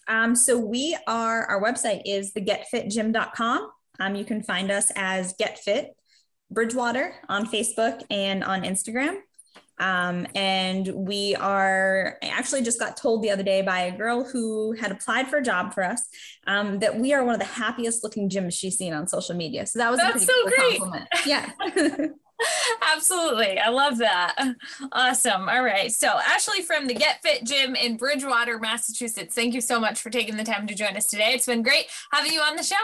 Um, 0.07 0.35
so 0.35 0.57
we 0.57 0.97
are, 1.07 1.45
our 1.45 1.61
website 1.61 2.01
is 2.05 2.33
the 2.33 2.41
getfitgym.com. 2.41 3.69
Um, 3.99 4.15
you 4.15 4.25
can 4.25 4.43
find 4.43 4.71
us 4.71 4.91
as 4.95 5.33
Get 5.39 5.59
Fit 5.59 5.95
Bridgewater 6.51 7.13
on 7.29 7.45
Facebook 7.47 8.01
and 8.09 8.43
on 8.43 8.63
Instagram. 8.63 9.17
Um, 9.77 10.25
and 10.35 10.87
we 10.87 11.35
are 11.35 12.17
I 12.23 12.27
actually 12.27 12.61
just 12.61 12.79
got 12.79 12.95
told 12.95 13.21
the 13.21 13.31
other 13.31 13.43
day 13.43 13.61
by 13.61 13.81
a 13.81 13.97
girl 13.97 14.23
who 14.23 14.71
had 14.71 14.91
applied 14.91 15.27
for 15.27 15.37
a 15.37 15.43
job 15.43 15.73
for 15.73 15.83
us 15.83 16.01
um, 16.47 16.79
that 16.79 16.97
we 16.97 17.13
are 17.13 17.25
one 17.25 17.33
of 17.33 17.41
the 17.41 17.45
happiest 17.45 18.01
looking 18.01 18.29
gyms 18.29 18.53
she's 18.53 18.77
seen 18.77 18.93
on 18.93 19.05
social 19.07 19.35
media. 19.35 19.65
So 19.65 19.79
that 19.79 19.91
was 19.91 19.99
That's 19.99 20.23
a 20.23 20.25
so 20.25 20.33
cool 20.33 20.51
great. 20.55 20.79
compliment. 20.79 21.09
Yeah. 21.25 21.49
Absolutely. 22.93 23.59
I 23.59 23.69
love 23.69 23.97
that. 23.99 24.35
Awesome. 24.91 25.47
All 25.47 25.63
right. 25.63 25.91
So, 25.91 26.07
Ashley 26.07 26.61
from 26.61 26.87
the 26.87 26.93
Get 26.93 27.21
Fit 27.21 27.45
Gym 27.45 27.75
in 27.75 27.97
Bridgewater, 27.97 28.59
Massachusetts, 28.59 29.33
thank 29.33 29.53
you 29.53 29.61
so 29.61 29.79
much 29.79 29.99
for 29.99 30.09
taking 30.09 30.37
the 30.37 30.43
time 30.43 30.67
to 30.67 30.75
join 30.75 30.95
us 30.97 31.07
today. 31.07 31.31
It's 31.33 31.45
been 31.45 31.63
great 31.63 31.85
having 32.11 32.33
you 32.33 32.41
on 32.41 32.55
the 32.55 32.63
show. 32.63 32.75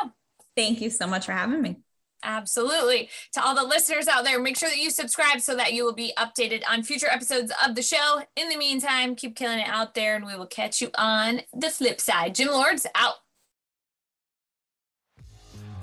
Thank 0.56 0.82
you 0.82 0.90
so 0.90 1.08
much 1.08 1.26
for 1.26 1.34
having 1.34 1.62
me. 1.62 1.78
Absolutely. 2.24 3.10
To 3.34 3.44
all 3.44 3.56
the 3.56 3.64
listeners 3.64 4.08
out 4.08 4.24
there, 4.24 4.40
make 4.40 4.58
sure 4.58 4.70
that 4.70 4.78
you 4.78 4.92
subscribe 4.92 5.42
so 5.42 5.56
that 5.56 5.74
you 5.74 5.84
will 5.84 5.94
be 5.94 6.14
updated 6.18 6.62
on 6.70 6.84
future 6.84 7.10
episodes 7.10 7.52
of 7.66 7.76
the 7.76 7.82
show. 7.82 8.22
In 8.36 8.50
the 8.50 8.58
meantime, 8.58 9.16
keep 9.16 9.36
killing 9.36 9.60
it 9.60 9.68
out 9.68 9.96
there, 9.96 10.16
and 10.16 10.26
we 10.26 10.36
will 10.36 10.46
catch 10.46 10.82
you 10.82 10.92
on 10.96 11.42
the 11.54 11.70
flip 11.70 12.00
side. 12.00 12.36
Gym 12.36 12.50
Lords 12.50 12.86
out. 12.96 13.16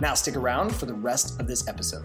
Now 0.00 0.14
stick 0.14 0.36
around 0.36 0.74
for 0.74 0.86
the 0.86 0.94
rest 0.94 1.40
of 1.40 1.46
this 1.46 1.68
episode. 1.68 2.04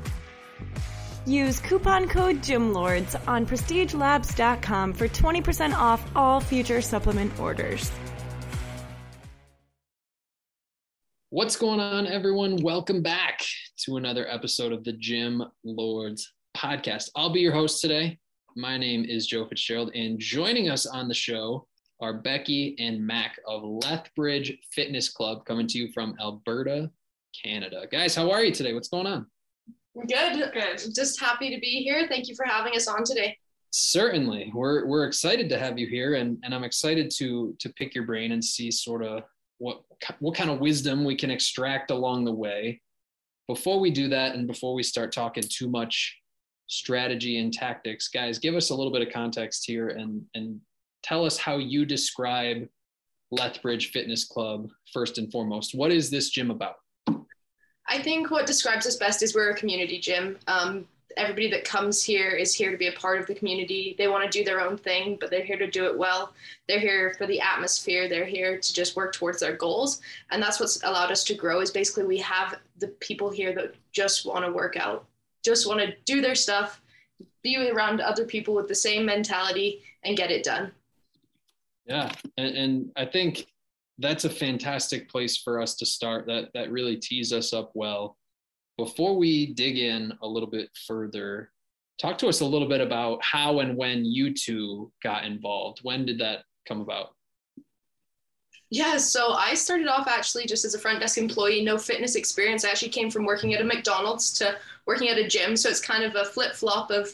Use 1.26 1.60
coupon 1.60 2.08
code 2.08 2.38
GYMLORDS 2.42 3.28
on 3.28 3.46
prestigelabs.com 3.46 4.94
for 4.94 5.08
20% 5.08 5.74
off 5.74 6.04
all 6.16 6.40
future 6.40 6.82
supplement 6.82 7.38
orders. 7.40 7.92
What's 11.30 11.56
going 11.56 11.80
on, 11.80 12.08
everyone? 12.08 12.58
Welcome 12.58 13.02
back 13.02 13.42
to 13.86 13.98
another 13.98 14.28
episode 14.28 14.74
of 14.74 14.84
the 14.84 14.94
Gym 14.94 15.44
Lords 15.64 16.34
podcast. 16.58 17.10
I'll 17.16 17.32
be 17.32 17.40
your 17.40 17.54
host 17.54 17.82
today. 17.82 18.20
My 18.56 18.78
name 18.78 19.06
is 19.06 19.28
Joe 19.28 19.48
Fitzgerald, 19.48 19.92
and 19.96 20.20
joining 20.20 20.70
us 20.70 20.86
on 20.86 21.08
the 21.08 21.14
show 21.14 21.68
are 22.02 22.16
Becky 22.16 22.76
and 22.80 23.06
Mac 23.06 23.40
of 23.48 23.64
Lethbridge 23.64 24.58
Fitness 24.74 25.08
Club, 25.08 25.46
coming 25.46 25.68
to 25.68 25.78
you 25.78 25.90
from 25.94 26.16
Alberta, 26.20 26.92
Canada. 27.44 27.88
Guys, 27.92 28.16
how 28.16 28.32
are 28.32 28.44
you 28.44 28.52
today? 28.52 28.74
What's 28.74 28.90
going 28.90 29.08
on? 29.08 29.26
Good. 30.08 30.52
Good. 30.54 30.80
Just 30.96 31.20
happy 31.20 31.54
to 31.54 31.60
be 31.60 31.84
here. 31.84 32.08
Thank 32.08 32.28
you 32.28 32.36
for 32.36 32.46
having 32.46 32.76
us 32.76 32.88
on 32.88 33.04
today. 33.04 33.38
Certainly, 33.72 34.52
we're 34.54 34.86
we're 34.86 35.06
excited 35.06 35.50
to 35.50 35.58
have 35.58 35.80
you 35.80 35.88
here, 35.88 36.16
and 36.16 36.38
and 36.44 36.54
I'm 36.54 36.64
excited 36.64 37.12
to 37.18 37.56
to 37.60 37.70
pick 37.74 37.96
your 37.96 38.06
brain 38.06 38.32
and 38.32 38.44
see 38.44 38.72
sort 38.72 39.04
of 39.04 39.24
what 39.58 39.82
what 40.20 40.36
kind 40.36 40.50
of 40.50 40.60
wisdom 40.60 41.04
we 41.04 41.16
can 41.16 41.32
extract 41.32 41.92
along 41.92 42.26
the 42.26 42.34
way. 42.34 42.82
Before 43.48 43.80
we 43.80 43.92
do 43.92 44.10
that, 44.10 44.36
and 44.36 44.48
before 44.48 44.74
we 44.74 44.84
start 44.84 45.12
talking 45.12 45.44
too 45.44 45.70
much 45.70 46.18
strategy 46.68 47.38
and 47.38 47.52
tactics, 47.52 48.08
guys, 48.08 48.40
give 48.40 48.56
us 48.56 48.70
a 48.70 48.76
little 48.76 48.92
bit 48.92 49.06
of 49.06 49.14
context 49.14 49.66
here, 49.66 49.90
and 49.90 50.22
and 50.36 50.60
tell 51.04 51.26
us 51.26 51.38
how 51.38 51.58
you 51.58 51.86
describe 51.86 52.68
Lethbridge 53.32 53.92
Fitness 53.92 54.26
Club 54.26 54.70
first 54.94 55.18
and 55.18 55.32
foremost. 55.32 55.76
What 55.76 55.92
is 55.92 56.10
this 56.10 56.30
gym 56.30 56.52
about? 56.52 56.76
I 57.88 58.02
think 58.02 58.32
what 58.32 58.46
describes 58.46 58.86
us 58.86 58.96
best 58.96 59.24
is 59.24 59.36
we're 59.36 59.52
a 59.52 59.56
community 59.56 60.00
gym. 60.00 60.38
Um, 60.48 60.88
everybody 61.18 61.50
that 61.52 61.66
comes 61.66 62.04
here 62.04 62.32
is 62.32 62.54
here 62.54 62.72
to 62.72 62.78
be 62.78 62.88
a 62.88 62.94
part 62.94 63.20
of 63.20 63.28
the 63.28 63.36
community. 63.36 63.96
They 63.98 64.08
want 64.08 64.30
to 64.30 64.38
do 64.38 64.46
their 64.46 64.62
own 64.62 64.78
thing, 64.78 65.18
but 65.20 65.30
they're 65.30 65.44
here 65.44 65.58
to 65.58 65.70
do 65.70 65.86
it 65.86 65.98
well. 65.98 66.34
They're 66.68 66.80
here 66.80 67.16
for 67.18 67.28
the 67.28 67.40
atmosphere. 67.40 68.08
They're 68.08 68.26
here 68.26 68.58
to 68.58 68.74
just 68.74 68.96
work 68.96 69.14
towards 69.14 69.40
their 69.40 69.56
goals. 69.56 70.02
And 70.30 70.42
that's 70.42 70.60
what's 70.60 70.82
allowed 70.84 71.12
us 71.12 71.24
to 71.26 71.34
grow 71.34 71.62
is 71.62 71.72
basically 71.72 72.06
we 72.06 72.20
have 72.20 72.60
the 72.78 72.88
people 72.88 73.30
here 73.30 73.54
that 73.56 73.76
just 73.92 74.26
want 74.26 74.46
to 74.46 74.52
work 74.52 74.78
out, 74.78 75.06
just 75.44 75.68
want 75.68 75.80
to 75.80 75.94
do 76.06 76.22
their 76.22 76.36
stuff, 76.36 76.82
be 77.42 77.70
around 77.70 78.02
other 78.02 78.26
people 78.26 78.54
with 78.54 78.68
the 78.68 78.76
same 78.76 79.06
mentality 79.06 79.82
and 80.04 80.18
get 80.18 80.32
it 80.32 80.44
done. 80.44 80.72
Yeah. 81.86 82.12
And, 82.38 82.56
and 82.56 82.92
I 82.96 83.06
think 83.06 83.48
that's 84.02 84.26
a 84.26 84.30
fantastic 84.30 85.10
place 85.10 85.38
for 85.38 85.62
us 85.62 85.76
to 85.76 85.86
start. 85.86 86.26
That 86.28 86.50
that 86.54 86.72
really 86.72 86.98
tees 86.98 87.32
us 87.32 87.54
up 87.54 87.72
well. 87.74 88.18
Before 88.78 89.16
we 89.18 89.54
dig 89.54 89.78
in 89.78 90.14
a 90.22 90.28
little 90.28 90.50
bit 90.50 90.70
further, 90.88 91.52
talk 92.00 92.18
to 92.20 92.28
us 92.28 92.42
a 92.42 92.46
little 92.46 92.68
bit 92.68 92.82
about 92.82 93.24
how 93.24 93.60
and 93.60 93.78
when 93.78 94.04
you 94.06 94.34
two 94.34 94.92
got 95.04 95.24
involved. 95.24 95.80
When 95.84 96.06
did 96.06 96.20
that 96.20 96.44
come 96.68 96.82
about? 96.82 97.10
Yeah, 98.72 98.96
so 98.96 99.34
I 99.34 99.54
started 99.54 99.88
off 99.88 100.08
actually 100.08 100.46
just 100.46 100.64
as 100.64 100.74
a 100.76 100.80
front 100.80 101.02
desk 101.02 101.18
employee, 101.18 101.62
no 101.62 101.78
fitness 101.78 102.16
experience. 102.16 102.64
I 102.64 102.70
actually 102.70 102.90
came 102.90 103.12
from 103.12 103.26
working 103.26 103.54
at 103.54 103.60
a 103.60 103.66
McDonald's 103.66 104.32
to 104.36 104.58
working 104.88 105.10
at 105.10 105.18
a 105.18 105.28
gym. 105.28 105.58
So 105.58 105.68
it's 105.68 105.82
kind 105.82 106.06
of 106.06 106.16
a 106.16 106.24
flip 106.24 106.54
flop 106.54 106.90
of 106.90 107.14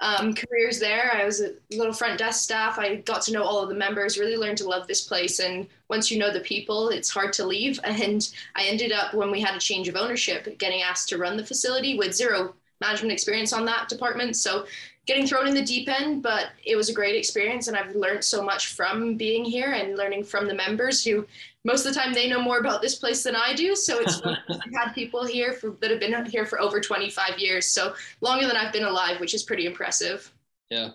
um, 0.00 0.34
careers 0.34 0.80
there. 0.80 1.12
I 1.14 1.24
was 1.24 1.40
a 1.40 1.52
little 1.70 1.92
front 1.92 2.18
desk 2.18 2.42
staff. 2.42 2.78
I 2.78 2.96
got 2.96 3.22
to 3.22 3.32
know 3.32 3.42
all 3.42 3.62
of 3.62 3.68
the 3.68 3.74
members, 3.74 4.18
really 4.18 4.36
learned 4.36 4.58
to 4.58 4.68
love 4.68 4.86
this 4.86 5.02
place. 5.02 5.40
And 5.40 5.66
once 5.88 6.10
you 6.10 6.18
know 6.18 6.32
the 6.32 6.40
people, 6.40 6.88
it's 6.88 7.10
hard 7.10 7.32
to 7.34 7.46
leave. 7.46 7.78
And 8.00 8.28
I 8.56 8.64
ended 8.64 8.92
up, 8.92 9.12
when 9.14 9.30
we 9.30 9.40
had 9.40 9.54
a 9.54 9.60
change 9.60 9.88
of 9.88 9.96
ownership, 9.96 10.58
getting 10.58 10.80
asked 10.82 11.10
to 11.10 11.18
run 11.18 11.36
the 11.36 11.44
facility 11.44 11.98
with 11.98 12.14
zero 12.14 12.54
management 12.80 13.12
experience 13.12 13.52
on 13.52 13.66
that 13.66 13.88
department. 13.88 14.36
So 14.36 14.64
getting 15.06 15.26
thrown 15.26 15.46
in 15.46 15.54
the 15.54 15.62
deep 15.62 15.88
end, 15.88 16.22
but 16.22 16.50
it 16.64 16.76
was 16.76 16.88
a 16.88 16.94
great 16.94 17.16
experience. 17.16 17.68
And 17.68 17.76
I've 17.76 17.94
learned 17.94 18.24
so 18.24 18.42
much 18.42 18.68
from 18.68 19.16
being 19.16 19.44
here 19.44 19.72
and 19.72 19.96
learning 19.96 20.24
from 20.24 20.46
the 20.46 20.54
members 20.54 21.04
who 21.04 21.26
most 21.64 21.84
of 21.84 21.92
the 21.92 22.00
time 22.00 22.12
they 22.12 22.28
know 22.28 22.40
more 22.40 22.58
about 22.58 22.80
this 22.80 22.96
place 22.96 23.22
than 23.22 23.36
I 23.36 23.54
do. 23.54 23.74
So 23.76 24.00
it's 24.00 24.20
I've 24.24 24.74
had 24.74 24.92
people 24.94 25.26
here 25.26 25.52
for 25.52 25.76
that 25.80 25.90
have 25.90 26.00
been 26.00 26.14
up 26.14 26.26
here 26.26 26.46
for 26.46 26.60
over 26.60 26.80
25 26.80 27.38
years, 27.38 27.66
so 27.66 27.94
longer 28.20 28.46
than 28.46 28.56
I've 28.56 28.72
been 28.72 28.84
alive, 28.84 29.20
which 29.20 29.34
is 29.34 29.42
pretty 29.42 29.66
impressive. 29.66 30.32
Yeah. 30.70 30.90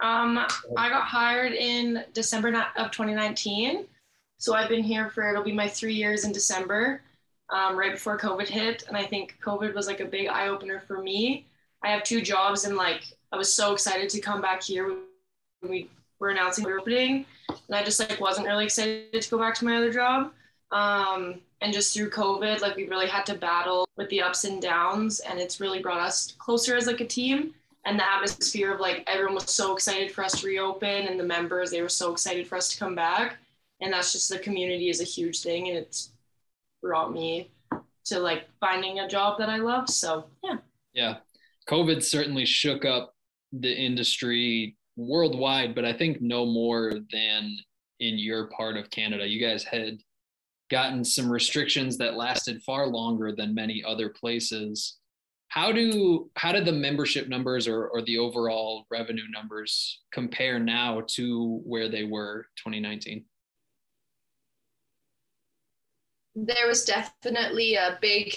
Um, 0.00 0.38
I 0.76 0.88
got 0.88 1.04
hired 1.04 1.52
in 1.52 2.04
December 2.12 2.48
of 2.76 2.90
2019, 2.90 3.86
so 4.38 4.52
I've 4.54 4.68
been 4.68 4.82
here 4.82 5.10
for 5.10 5.30
it'll 5.30 5.44
be 5.44 5.52
my 5.52 5.68
three 5.68 5.94
years 5.94 6.24
in 6.24 6.32
December, 6.32 7.02
um, 7.50 7.76
right 7.76 7.92
before 7.92 8.18
COVID 8.18 8.48
hit, 8.48 8.82
and 8.88 8.96
I 8.96 9.04
think 9.04 9.38
COVID 9.44 9.74
was 9.74 9.86
like 9.86 10.00
a 10.00 10.04
big 10.04 10.26
eye 10.26 10.48
opener 10.48 10.82
for 10.88 11.00
me. 11.00 11.46
I 11.84 11.90
have 11.90 12.02
two 12.02 12.20
jobs, 12.20 12.64
and 12.64 12.76
like 12.76 13.04
I 13.30 13.36
was 13.36 13.54
so 13.54 13.72
excited 13.72 14.08
to 14.10 14.20
come 14.20 14.40
back 14.40 14.60
here 14.60 14.88
when 14.88 15.70
we 15.70 15.88
were 16.18 16.30
announcing 16.30 16.64
we 16.64 16.72
were 16.72 16.80
opening 16.80 17.26
and 17.68 17.76
I 17.76 17.84
just 17.84 18.00
like 18.00 18.20
wasn't 18.20 18.46
really 18.46 18.64
excited 18.64 19.20
to 19.20 19.30
go 19.30 19.38
back 19.38 19.54
to 19.56 19.64
my 19.64 19.76
other 19.76 19.92
job. 19.92 20.32
Um, 20.70 21.40
and 21.60 21.72
just 21.72 21.94
through 21.94 22.10
COVID, 22.10 22.60
like 22.60 22.76
we 22.76 22.88
really 22.88 23.06
had 23.06 23.24
to 23.26 23.34
battle 23.34 23.86
with 23.96 24.08
the 24.08 24.22
ups 24.22 24.44
and 24.44 24.60
downs, 24.60 25.20
and 25.20 25.38
it's 25.38 25.60
really 25.60 25.80
brought 25.80 26.00
us 26.00 26.32
closer 26.38 26.76
as 26.76 26.86
like 26.86 27.00
a 27.00 27.06
team. 27.06 27.54
And 27.84 27.98
the 27.98 28.08
atmosphere 28.08 28.72
of 28.72 28.80
like 28.80 29.02
everyone 29.08 29.34
was 29.34 29.50
so 29.50 29.74
excited 29.74 30.12
for 30.12 30.24
us 30.24 30.40
to 30.40 30.46
reopen, 30.46 31.06
and 31.08 31.18
the 31.18 31.24
members 31.24 31.70
they 31.70 31.82
were 31.82 31.88
so 31.88 32.12
excited 32.12 32.46
for 32.46 32.56
us 32.56 32.68
to 32.70 32.78
come 32.78 32.94
back. 32.94 33.36
And 33.80 33.92
that's 33.92 34.12
just 34.12 34.28
the 34.28 34.38
community 34.38 34.88
is 34.88 35.00
a 35.00 35.04
huge 35.04 35.40
thing, 35.42 35.68
and 35.68 35.76
it's 35.76 36.12
brought 36.80 37.12
me 37.12 37.50
to 38.04 38.18
like 38.18 38.48
finding 38.60 39.00
a 39.00 39.08
job 39.08 39.38
that 39.38 39.48
I 39.48 39.56
love. 39.56 39.88
So 39.88 40.26
yeah. 40.42 40.56
Yeah, 40.92 41.16
COVID 41.68 42.02
certainly 42.02 42.44
shook 42.44 42.84
up 42.84 43.14
the 43.52 43.74
industry 43.74 44.76
worldwide, 44.96 45.74
but 45.74 45.84
I 45.84 45.92
think 45.92 46.20
no 46.20 46.46
more 46.46 46.92
than 47.12 47.56
in 48.00 48.18
your 48.18 48.46
part 48.48 48.76
of 48.76 48.90
Canada. 48.90 49.26
You 49.26 49.40
guys 49.40 49.64
had 49.64 49.98
gotten 50.70 51.04
some 51.04 51.30
restrictions 51.30 51.98
that 51.98 52.16
lasted 52.16 52.62
far 52.62 52.86
longer 52.86 53.32
than 53.32 53.54
many 53.54 53.82
other 53.86 54.08
places. 54.08 54.98
How 55.48 55.70
do 55.70 56.30
how 56.36 56.52
did 56.52 56.64
the 56.64 56.72
membership 56.72 57.28
numbers 57.28 57.68
or, 57.68 57.88
or 57.88 58.02
the 58.02 58.18
overall 58.18 58.86
revenue 58.90 59.28
numbers 59.30 60.00
compare 60.10 60.58
now 60.58 61.02
to 61.08 61.60
where 61.64 61.88
they 61.88 62.04
were 62.04 62.46
2019? 62.56 63.24
There 66.34 66.66
was 66.66 66.84
definitely 66.84 67.74
a 67.74 67.98
big 68.00 68.34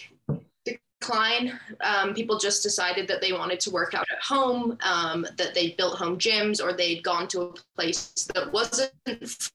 decline. 0.99 1.59
Um, 1.81 2.13
people 2.13 2.37
just 2.37 2.63
decided 2.63 3.07
that 3.07 3.21
they 3.21 3.33
wanted 3.33 3.59
to 3.61 3.71
work 3.71 3.93
out 3.93 4.05
at 4.11 4.21
home, 4.21 4.77
um, 4.81 5.27
that 5.37 5.53
they 5.53 5.71
built 5.77 5.97
home 5.97 6.17
gyms, 6.17 6.63
or 6.63 6.73
they'd 6.73 7.03
gone 7.03 7.27
to 7.29 7.41
a 7.41 7.53
place 7.75 8.27
that 8.33 8.51
wasn't 8.51 8.91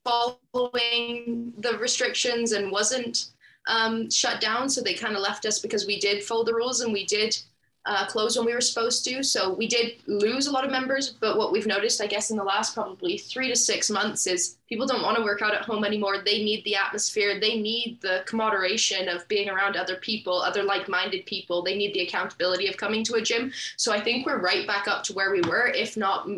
following 0.05 1.53
the 1.59 1.77
restrictions 1.79 2.53
and 2.53 2.71
wasn't 2.71 3.31
um, 3.69 4.11
shut 4.11 4.41
down. 4.41 4.69
So 4.69 4.81
they 4.81 4.95
kind 4.95 5.15
of 5.15 5.23
left 5.23 5.47
us 5.47 5.59
because 5.59 5.87
we 5.87 5.99
did 5.99 6.23
follow 6.23 6.45
the 6.45 6.55
rules 6.55 6.81
and 6.81 6.93
we 6.93 7.05
did 7.07 7.37
uh, 7.86 8.07
close 8.07 8.36
when 8.36 8.44
we 8.44 8.52
were 8.52 8.61
supposed 8.61 9.05
to. 9.05 9.23
So 9.23 9.55
we 9.55 9.66
did 9.66 9.94
lose 10.07 10.47
a 10.47 10.52
lot 10.52 10.65
of 10.65 10.70
members, 10.70 11.11
but 11.11 11.39
what 11.39 11.51
we've 11.51 11.66
noticed, 11.66 12.02
I 12.02 12.07
guess, 12.07 12.31
in 12.31 12.36
the 12.36 12.44
last 12.44 12.74
probably 12.74 13.16
three 13.16 13.48
to 13.48 13.57
six 13.57 13.89
months 13.89 14.27
is 14.27 14.59
people 14.69 14.86
don't 14.86 15.02
want 15.02 15.16
to 15.16 15.23
work 15.23 15.40
out 15.40 15.55
at 15.55 15.62
home 15.62 15.85
anymore. 15.85 16.19
They 16.19 16.44
need 16.44 16.62
the 16.65 16.77
atmosphere. 16.77 17.40
They 17.40 17.59
need 17.61 17.98
the 18.02 18.23
camaraderie 18.27 18.78
of 19.09 19.27
being 19.28 19.48
around 19.48 19.77
other 19.77 19.97
people, 19.97 20.40
other 20.43 20.62
like-minded 20.62 21.24
people. 21.27 21.62
They 21.62 21.77
need 21.77 21.94
the 21.94 22.02
accountability 22.02 22.69
of 22.69 22.77
coming 22.77 23.02
to 23.05 23.15
a 23.15 23.23
gym. 23.23 23.51
So 23.77 23.93
I 23.93 24.01
think 24.01 24.27
we're 24.27 24.40
right 24.40 24.66
back 24.66 24.86
up 24.86 25.02
to 25.05 25.15
where 25.15 25.32
we 25.32 25.40
were, 25.43 25.69
if 25.69 25.97
not 25.97 26.28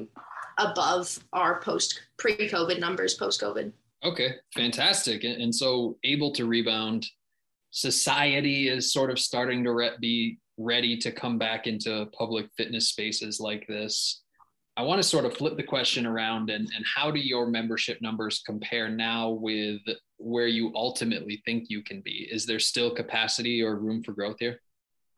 above 0.59 1.19
our 1.33 1.61
post 1.61 2.01
pre-COVID 2.19 2.79
numbers 2.79 3.15
post-COVID. 3.15 3.73
Okay, 4.05 4.35
fantastic. 4.55 5.25
And 5.25 5.55
so 5.55 5.97
able 6.05 6.33
to 6.33 6.47
rebound. 6.47 7.07
Society 7.71 8.69
is 8.69 8.93
sort 8.93 9.11
of 9.11 9.19
starting 9.19 9.65
to 9.65 9.73
re- 9.73 9.97
be 10.01 10.39
ready 10.63 10.97
to 10.99 11.13
come 11.13 11.39
back 11.39 11.67
into 11.67 12.07
public 12.17 12.47
fitness 12.57 12.89
spaces 12.89 13.41
like 13.41 13.67
this. 13.67 14.23
I 14.77 14.83
want 14.83 15.03
to 15.03 15.09
sort 15.09 15.27
of 15.27 15.37
flip 15.37 15.57
the 15.57 15.63
question 15.63 16.07
around 16.07 16.49
and, 16.49 16.69
and 16.75 16.85
how 16.97 17.11
do 17.11 17.21
your 17.21 17.47
membership 17.47 18.01
numbers 18.01 18.43
compare 18.47 18.89
now 18.89 19.31
with 19.31 19.81
where 20.17 20.47
you 20.47 20.73
ultimately 20.75 21.43
think 21.45 21.65
you 21.69 21.83
can 21.83 22.01
be? 22.01 22.29
Is 22.31 22.47
there 22.47 22.59
still 22.59 22.95
capacity 22.95 23.63
or 23.63 23.77
room 23.77 24.03
for 24.03 24.13
growth 24.13 24.37
here? 24.39 24.61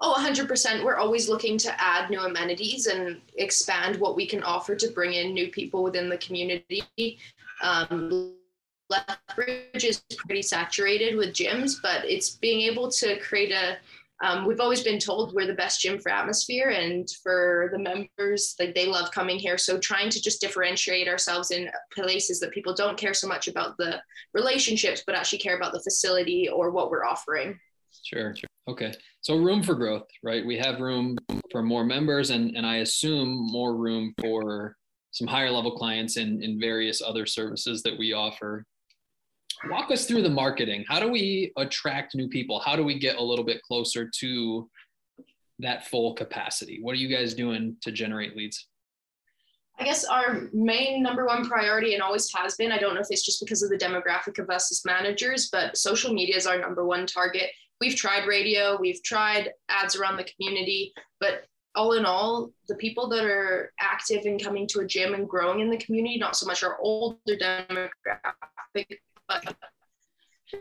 Oh, 0.00 0.14
100%. 0.18 0.84
We're 0.84 0.96
always 0.96 1.28
looking 1.28 1.56
to 1.58 1.80
add 1.80 2.10
new 2.10 2.20
amenities 2.20 2.86
and 2.88 3.20
expand 3.36 3.96
what 3.96 4.16
we 4.16 4.26
can 4.26 4.42
offer 4.42 4.74
to 4.74 4.88
bring 4.88 5.14
in 5.14 5.32
new 5.32 5.50
people 5.50 5.84
within 5.84 6.08
the 6.08 6.18
community. 6.18 7.18
Um, 7.62 8.34
Lethbridge 8.90 9.84
is 9.84 10.02
pretty 10.18 10.42
saturated 10.42 11.16
with 11.16 11.30
gyms, 11.32 11.76
but 11.80 12.04
it's 12.04 12.30
being 12.30 12.60
able 12.62 12.90
to 12.90 13.18
create 13.20 13.52
a 13.52 13.78
um, 14.24 14.46
we've 14.46 14.60
always 14.60 14.82
been 14.82 14.98
told 14.98 15.34
we're 15.34 15.46
the 15.46 15.52
best 15.52 15.82
gym 15.82 15.98
for 16.00 16.10
atmosphere 16.10 16.70
and 16.70 17.06
for 17.22 17.68
the 17.72 17.78
members 17.78 18.54
like 18.58 18.74
they 18.74 18.86
love 18.86 19.10
coming 19.10 19.38
here. 19.38 19.58
So 19.58 19.78
trying 19.78 20.08
to 20.08 20.22
just 20.22 20.40
differentiate 20.40 21.08
ourselves 21.08 21.50
in 21.50 21.68
places 21.92 22.40
that 22.40 22.50
people 22.50 22.72
don't 22.72 22.96
care 22.96 23.12
so 23.12 23.28
much 23.28 23.48
about 23.48 23.76
the 23.76 24.00
relationships 24.32 25.02
but 25.06 25.14
actually 25.14 25.40
care 25.40 25.56
about 25.56 25.72
the 25.74 25.82
facility 25.82 26.48
or 26.48 26.70
what 26.70 26.90
we're 26.90 27.04
offering. 27.04 27.60
Sure, 28.02 28.34
sure. 28.34 28.48
okay. 28.66 28.94
So 29.20 29.36
room 29.36 29.62
for 29.62 29.74
growth 29.74 30.08
right? 30.22 30.44
We 30.44 30.56
have 30.56 30.80
room 30.80 31.18
for 31.52 31.62
more 31.62 31.84
members 31.84 32.30
and, 32.30 32.56
and 32.56 32.66
i 32.66 32.76
assume 32.76 33.28
more 33.52 33.76
room 33.76 34.14
for 34.20 34.74
some 35.10 35.28
higher 35.28 35.50
level 35.50 35.76
clients 35.76 36.16
in, 36.16 36.42
in 36.42 36.58
various 36.58 37.02
other 37.02 37.26
services 37.26 37.82
that 37.82 37.96
we 37.96 38.14
offer 38.14 38.64
walk 39.70 39.90
us 39.90 40.06
through 40.06 40.22
the 40.22 40.30
marketing. 40.30 40.84
How 40.88 41.00
do 41.00 41.08
we 41.08 41.52
attract 41.56 42.14
new 42.14 42.28
people? 42.28 42.60
How 42.60 42.76
do 42.76 42.84
we 42.84 42.98
get 42.98 43.16
a 43.16 43.22
little 43.22 43.44
bit 43.44 43.62
closer 43.62 44.10
to 44.20 44.68
that 45.58 45.86
full 45.86 46.14
capacity? 46.14 46.78
What 46.82 46.92
are 46.92 46.98
you 46.98 47.08
guys 47.08 47.34
doing 47.34 47.76
to 47.82 47.92
generate 47.92 48.36
leads? 48.36 48.68
I 49.78 49.84
guess 49.84 50.04
our 50.04 50.48
main 50.52 51.02
number 51.02 51.26
one 51.26 51.48
priority 51.48 51.94
and 51.94 52.02
always 52.02 52.32
has 52.32 52.54
been, 52.54 52.70
I 52.70 52.78
don't 52.78 52.94
know 52.94 53.00
if 53.00 53.08
it's 53.10 53.24
just 53.24 53.40
because 53.40 53.62
of 53.62 53.70
the 53.70 53.76
demographic 53.76 54.38
of 54.38 54.48
us 54.48 54.70
as 54.70 54.84
managers, 54.84 55.48
but 55.50 55.76
social 55.76 56.12
media 56.12 56.36
is 56.36 56.46
our 56.46 56.58
number 56.58 56.86
one 56.86 57.06
target. 57.06 57.50
We've 57.80 57.96
tried 57.96 58.28
radio, 58.28 58.78
we've 58.80 59.02
tried 59.02 59.50
ads 59.68 59.96
around 59.96 60.16
the 60.16 60.24
community, 60.24 60.92
but 61.18 61.46
all 61.74 61.94
in 61.94 62.04
all, 62.04 62.52
the 62.68 62.76
people 62.76 63.08
that 63.08 63.24
are 63.24 63.72
active 63.80 64.26
in 64.26 64.38
coming 64.38 64.68
to 64.68 64.80
a 64.80 64.86
gym 64.86 65.12
and 65.12 65.28
growing 65.28 65.58
in 65.58 65.70
the 65.70 65.76
community, 65.76 66.18
not 66.18 66.36
so 66.36 66.46
much 66.46 66.62
our 66.62 66.78
older 66.78 67.18
demographic, 67.28 68.98
but 69.28 69.56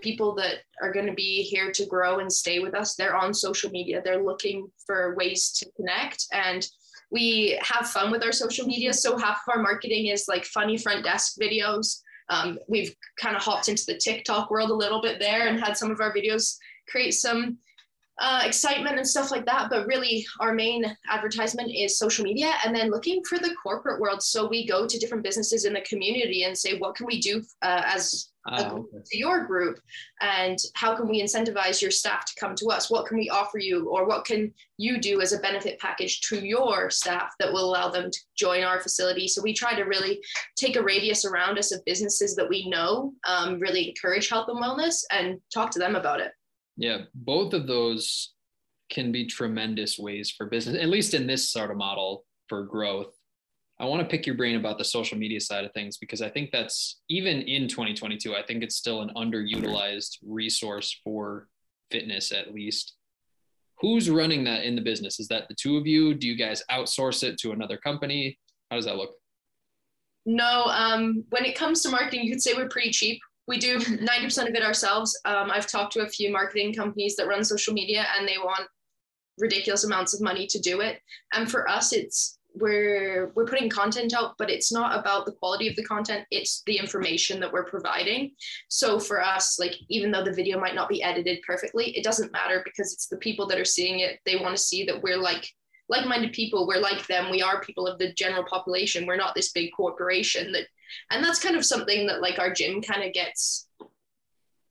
people 0.02 0.34
that 0.34 0.60
are 0.82 0.92
going 0.92 1.06
to 1.06 1.14
be 1.14 1.44
here 1.44 1.72
to 1.72 1.86
grow 1.86 2.20
and 2.20 2.32
stay 2.32 2.60
with 2.60 2.74
us 2.74 2.96
they're 2.96 3.16
on 3.16 3.34
social 3.34 3.70
media 3.70 4.02
they're 4.04 4.24
looking 4.24 4.68
for 4.86 5.16
ways 5.16 5.52
to 5.52 5.70
connect 5.76 6.26
and 6.34 6.68
we 7.12 7.60
have 7.62 7.90
fun 7.90 8.12
with 8.12 8.24
our 8.24 8.32
social 8.32 8.66
media 8.66 8.92
so 8.94 9.18
half 9.18 9.42
of 9.48 9.56
our 9.56 9.62
marketing 9.62 10.08
is 10.08 10.26
like 10.28 10.46
funny 10.46 10.78
front 10.78 11.04
desk 11.04 11.36
videos 11.40 12.02
um, 12.30 12.58
we've 12.68 12.96
kind 13.20 13.36
of 13.36 13.42
hopped 13.42 13.70
into 13.70 13.84
the 13.86 13.98
tiktok 13.98 14.50
world 14.50 14.72
a 14.72 14.76
little 14.76 15.02
bit 15.02 15.20
there 15.20 15.48
and 15.48 15.60
had 15.60 15.78
some 15.78 15.92
of 15.92 16.00
our 16.02 16.14
videos 16.14 16.58
create 16.88 17.12
some 17.12 17.58
uh, 18.20 18.44
excitement 18.46 18.98
and 18.98 19.08
stuff 19.08 19.32
like 19.32 19.46
that. 19.46 19.70
But 19.70 19.88
really, 19.88 20.26
our 20.40 20.54
main 20.54 20.86
advertisement 21.10 21.72
is 21.74 21.98
social 21.98 22.24
media 22.24 22.54
and 22.64 22.76
then 22.76 22.92
looking 22.92 23.24
for 23.24 23.40
the 23.40 23.56
corporate 23.62 24.00
world. 24.00 24.22
So 24.22 24.48
we 24.48 24.68
go 24.68 24.88
to 24.88 25.00
different 25.00 25.24
businesses 25.24 25.66
in 25.66 25.74
the 25.74 25.82
community 25.82 26.44
and 26.44 26.56
say, 26.56 26.78
what 26.78 26.96
can 26.96 27.08
we 27.08 27.20
do 27.20 27.42
uh, 27.64 27.82
as 27.86 28.33
uh, 28.50 28.72
okay. 28.74 28.98
to 29.06 29.18
your 29.18 29.46
group 29.46 29.80
and 30.22 30.58
how 30.74 30.96
can 30.96 31.08
we 31.08 31.22
incentivize 31.22 31.82
your 31.82 31.92
staff 31.92 32.26
to 32.26 32.34
come 32.40 32.56
to 32.56 32.68
us 32.68 32.90
what 32.90 33.06
can 33.06 33.18
we 33.18 33.30
offer 33.30 33.58
you 33.58 33.90
or 33.90 34.06
what 34.06 34.26
can 34.26 34.54
you 34.78 35.00
do 35.00 35.22
as 35.22 35.32
a 35.32 35.40
benefit 35.40 35.80
package 35.80 36.20
to 36.22 36.46
your 36.46 36.90
staff 36.90 37.34
that 37.40 37.52
will 37.52 37.70
allow 37.70 37.90
them 37.90 38.12
to 38.12 38.20
join 38.38 38.64
our 38.64 38.82
facility 38.82 39.28
so 39.28 39.42
we 39.42 39.54
try 39.54 39.74
to 39.74 39.84
really 39.84 40.22
take 40.58 40.76
a 40.76 40.84
radius 40.84 41.24
around 41.24 41.58
us 41.58 41.72
of 41.72 41.84
businesses 41.86 42.36
that 42.36 42.50
we 42.50 42.68
know 42.70 43.14
um, 43.28 43.60
really 43.60 43.90
encourage 43.90 44.28
health 44.28 44.50
and 44.50 44.62
wellness 44.62 45.04
and 45.12 45.40
talk 45.54 45.72
to 45.72 45.80
them 45.80 45.96
about 45.96 46.20
it 46.20 46.32
yeah, 46.78 47.00
both 47.14 47.54
of 47.54 47.68
those 47.68 48.34
can 48.90 49.12
be 49.12 49.26
tremendous 49.26 49.98
ways 49.98 50.32
for 50.32 50.48
business, 50.48 50.82
at 50.82 50.90
least 50.90 51.14
in 51.14 51.28
this 51.28 51.50
sort 51.50 51.72
of 51.72 51.78
model 51.78 52.26
for 52.48 52.64
growth. 52.64 53.14
I 53.84 53.86
want 53.86 54.02
to 54.02 54.08
pick 54.08 54.26
your 54.26 54.38
brain 54.38 54.56
about 54.56 54.78
the 54.78 54.86
social 54.86 55.18
media 55.18 55.42
side 55.42 55.66
of 55.66 55.74
things 55.74 55.98
because 55.98 56.22
I 56.22 56.30
think 56.30 56.52
that's 56.52 57.02
even 57.10 57.42
in 57.42 57.68
2022, 57.68 58.34
I 58.34 58.42
think 58.42 58.64
it's 58.64 58.78
still 58.78 59.02
an 59.02 59.12
underutilized 59.18 60.20
resource 60.26 61.02
for 61.04 61.50
fitness, 61.92 62.32
at 62.32 62.54
least. 62.54 62.94
Who's 63.82 64.10
running 64.10 64.46
that 64.46 64.64
in 64.64 64.78
the 64.78 64.82
business? 64.82 65.20
Is 65.20 65.28
that 65.28 65.50
the 65.50 65.56
two 65.56 65.76
of 65.76 65.86
you? 65.86 66.14
Do 66.14 66.30
you 66.30 66.38
guys 66.38 66.64
outsource 66.72 67.24
it 67.24 67.38
to 67.40 67.52
another 67.52 67.76
company? 67.76 68.40
How 68.72 68.78
does 68.78 68.86
that 68.86 68.96
look? 68.96 69.16
No, 70.26 70.64
um, 70.68 71.26
when 71.32 71.44
it 71.44 71.58
comes 71.58 71.82
to 71.82 71.90
marketing, 71.90 72.24
you 72.24 72.32
could 72.32 72.42
say 72.42 72.54
we're 72.54 72.70
pretty 72.70 72.92
cheap 72.92 73.20
we 73.46 73.58
do 73.58 73.78
90% 73.78 74.48
of 74.48 74.56
it 74.56 74.64
ourselves. 74.64 75.20
Um, 75.26 75.52
I've 75.52 75.68
talked 75.68 75.92
to 75.94 76.04
a 76.04 76.08
few 76.08 76.32
marketing 76.32 76.74
companies 76.74 77.18
that 77.18 77.28
run 77.28 77.44
social 77.44 77.74
media 77.74 78.06
and 78.18 78.26
they 78.26 78.38
want 78.38 78.70
ridiculous 79.38 79.84
amounts 79.84 80.14
of 80.14 80.22
money 80.22 80.48
to 80.48 80.60
do 80.60 80.82
it. 80.82 81.02
And 81.34 81.52
for 81.52 81.70
us, 81.70 81.92
it's 81.92 82.40
we're 82.56 83.32
we're 83.36 83.46
putting 83.46 83.70
content 83.70 84.14
out 84.14 84.36
but 84.38 84.50
it's 84.50 84.72
not 84.72 84.98
about 84.98 85.26
the 85.26 85.32
quality 85.32 85.68
of 85.68 85.76
the 85.76 85.84
content 85.84 86.24
it's 86.30 86.62
the 86.66 86.78
information 86.78 87.40
that 87.40 87.52
we're 87.52 87.66
providing. 87.66 88.32
So 88.68 89.00
for 89.00 89.22
us 89.22 89.60
like 89.60 89.76
even 89.90 90.12
though 90.12 90.24
the 90.24 90.34
video 90.34 90.60
might 90.60 90.76
not 90.76 90.90
be 90.90 91.02
edited 91.02 91.42
perfectly 91.46 91.98
it 91.98 92.04
doesn't 92.04 92.32
matter 92.32 92.62
because 92.64 92.94
it's 92.94 93.08
the 93.08 93.18
people 93.18 93.48
that 93.48 93.60
are 93.60 93.66
seeing 93.66 94.00
it. 94.00 94.20
They 94.26 94.36
want 94.36 94.56
to 94.56 94.62
see 94.62 94.86
that 94.86 95.02
we're 95.02 95.18
like 95.18 95.48
like-minded 95.90 96.32
people 96.32 96.66
we're 96.66 96.80
like 96.80 97.06
them 97.08 97.30
we 97.30 97.42
are 97.42 97.62
people 97.62 97.88
of 97.88 98.00
the 98.00 98.14
general 98.14 98.44
population 98.46 99.06
we're 99.06 99.18
not 99.18 99.36
this 99.36 99.52
big 99.52 99.70
corporation 99.76 100.52
that 100.52 100.66
and 101.12 101.24
that's 101.24 101.44
kind 101.44 101.56
of 101.56 101.66
something 101.66 102.08
that 102.08 102.22
like 102.22 102.40
our 102.40 102.54
gym 102.54 102.82
kind 102.82 103.04
of 103.04 103.14
gets 103.14 103.68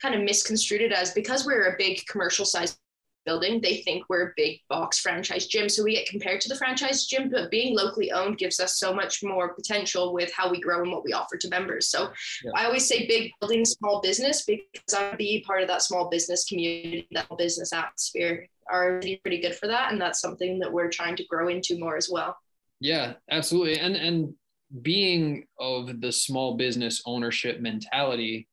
kind 0.01 0.15
of 0.15 0.23
misconstrued 0.23 0.93
as 0.93 1.13
because 1.13 1.47
we're 1.47 1.69
a 1.69 1.77
big 1.79 2.05
commercial 2.07 2.45
size 2.45 2.79
building, 3.25 3.61
they 3.61 3.79
think 3.79 4.05
we're 4.09 4.29
a 4.29 4.33
big 4.37 4.61
box 4.69 4.99
franchise 4.99 5.47
gym. 5.47 5.69
So 5.69 5.83
we 5.83 5.95
get 5.95 6.09
compared 6.09 6.41
to 6.43 6.49
the 6.49 6.57
franchise 6.57 7.07
gym, 7.07 7.31
but 7.31 7.51
being 7.51 7.77
locally 7.77 8.13
owned 8.13 8.39
gives 8.39 8.61
us 8.61 8.79
so 8.79 8.93
much 8.93 9.23
more 9.23 9.55
potential 9.55 10.13
with 10.13 10.33
how 10.33 10.51
we 10.51 10.61
grow 10.61 10.83
and 10.83 10.93
what 10.93 11.05
we 11.05 11.13
offer 11.13 11.37
to 11.37 11.49
members. 11.49 11.89
So 11.89 12.13
yeah. 12.45 12.51
I 12.57 12.65
always 12.67 12.87
say 12.87 13.07
big 13.07 13.31
building, 13.41 13.65
small 13.65 14.01
business 14.01 14.45
because 14.45 14.95
I'd 14.97 15.19
be 15.19 15.45
part 15.47 15.63
of 15.63 15.69
that 15.69 15.83
small 15.83 16.09
business 16.09 16.45
community, 16.45 17.09
that 17.13 17.29
business 17.39 17.73
atmosphere 17.73 18.47
are 18.71 19.01
pretty 19.01 19.41
good 19.41 19.55
for 19.55 19.67
that. 19.69 19.93
And 19.93 20.01
that's 20.01 20.21
something 20.21 20.59
that 20.61 20.73
we're 20.73 20.89
trying 20.89 21.17
to 21.17 21.27
grow 21.27 21.49
into 21.49 21.79
more 21.79 21.97
as 21.97 22.09
well. 22.11 22.37
Yeah, 22.81 23.15
absolutely. 23.31 23.79
And 23.79 23.95
and 23.97 24.35
being 24.81 25.45
of 25.61 26.01
the 26.01 26.11
small 26.11 26.57
business 26.57 27.03
ownership 27.05 27.61
mentality, 27.61 28.49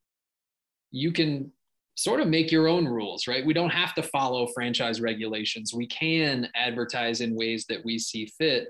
you 0.91 1.11
can 1.11 1.51
sort 1.99 2.21
of 2.21 2.29
make 2.29 2.49
your 2.49 2.69
own 2.69 2.87
rules, 2.87 3.27
right? 3.27 3.45
We 3.45 3.53
don't 3.53 3.71
have 3.71 3.93
to 3.95 4.03
follow 4.03 4.47
franchise 4.47 5.01
regulations. 5.01 5.73
We 5.73 5.85
can 5.85 6.47
advertise 6.55 7.19
in 7.19 7.35
ways 7.35 7.65
that 7.67 7.83
we 7.83 7.99
see 7.99 8.27
fit. 8.37 8.69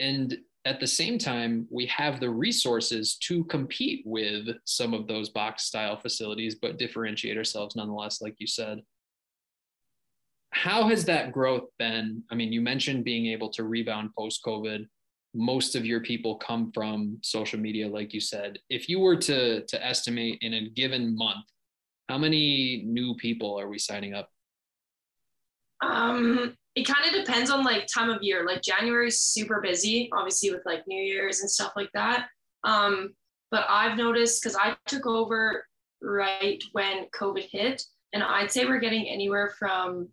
And 0.00 0.36
at 0.64 0.80
the 0.80 0.86
same 0.88 1.16
time, 1.16 1.68
we 1.70 1.86
have 1.86 2.18
the 2.18 2.28
resources 2.28 3.16
to 3.18 3.44
compete 3.44 4.02
with 4.04 4.48
some 4.64 4.94
of 4.94 5.06
those 5.06 5.28
box 5.28 5.62
style 5.62 5.96
facilities, 6.00 6.56
but 6.56 6.76
differentiate 6.76 7.36
ourselves 7.36 7.76
nonetheless, 7.76 8.20
like 8.20 8.34
you 8.38 8.48
said. 8.48 8.80
How 10.50 10.88
has 10.88 11.04
that 11.04 11.30
growth 11.30 11.68
been? 11.78 12.24
I 12.32 12.34
mean, 12.34 12.52
you 12.52 12.60
mentioned 12.60 13.04
being 13.04 13.26
able 13.26 13.50
to 13.50 13.62
rebound 13.62 14.10
post 14.18 14.40
COVID. 14.44 14.86
Most 15.34 15.76
of 15.76 15.86
your 15.86 16.00
people 16.00 16.34
come 16.38 16.72
from 16.74 17.18
social 17.22 17.60
media, 17.60 17.86
like 17.86 18.12
you 18.12 18.20
said. 18.20 18.58
If 18.68 18.88
you 18.88 18.98
were 18.98 19.16
to, 19.18 19.64
to 19.64 19.86
estimate 19.86 20.38
in 20.40 20.54
a 20.54 20.68
given 20.70 21.16
month, 21.16 21.44
how 22.10 22.18
many 22.18 22.82
new 22.86 23.14
people 23.14 23.58
are 23.58 23.68
we 23.68 23.78
signing 23.78 24.14
up? 24.14 24.28
Um, 25.80 26.56
it 26.74 26.84
kind 26.84 27.06
of 27.06 27.24
depends 27.24 27.50
on 27.50 27.64
like 27.64 27.86
time 27.86 28.10
of 28.10 28.22
year. 28.22 28.44
Like 28.44 28.62
January 28.62 29.08
is 29.08 29.20
super 29.20 29.60
busy, 29.60 30.10
obviously 30.12 30.50
with 30.50 30.62
like 30.66 30.82
New 30.88 31.00
Year's 31.00 31.40
and 31.40 31.50
stuff 31.50 31.72
like 31.76 31.90
that. 31.94 32.26
Um, 32.64 33.14
but 33.50 33.64
I've 33.68 33.96
noticed 33.96 34.42
because 34.42 34.56
I 34.56 34.76
took 34.86 35.06
over 35.06 35.64
right 36.02 36.62
when 36.72 37.06
COVID 37.14 37.48
hit, 37.50 37.82
and 38.12 38.22
I'd 38.22 38.50
say 38.50 38.66
we're 38.66 38.80
getting 38.80 39.08
anywhere 39.08 39.54
from 39.58 40.08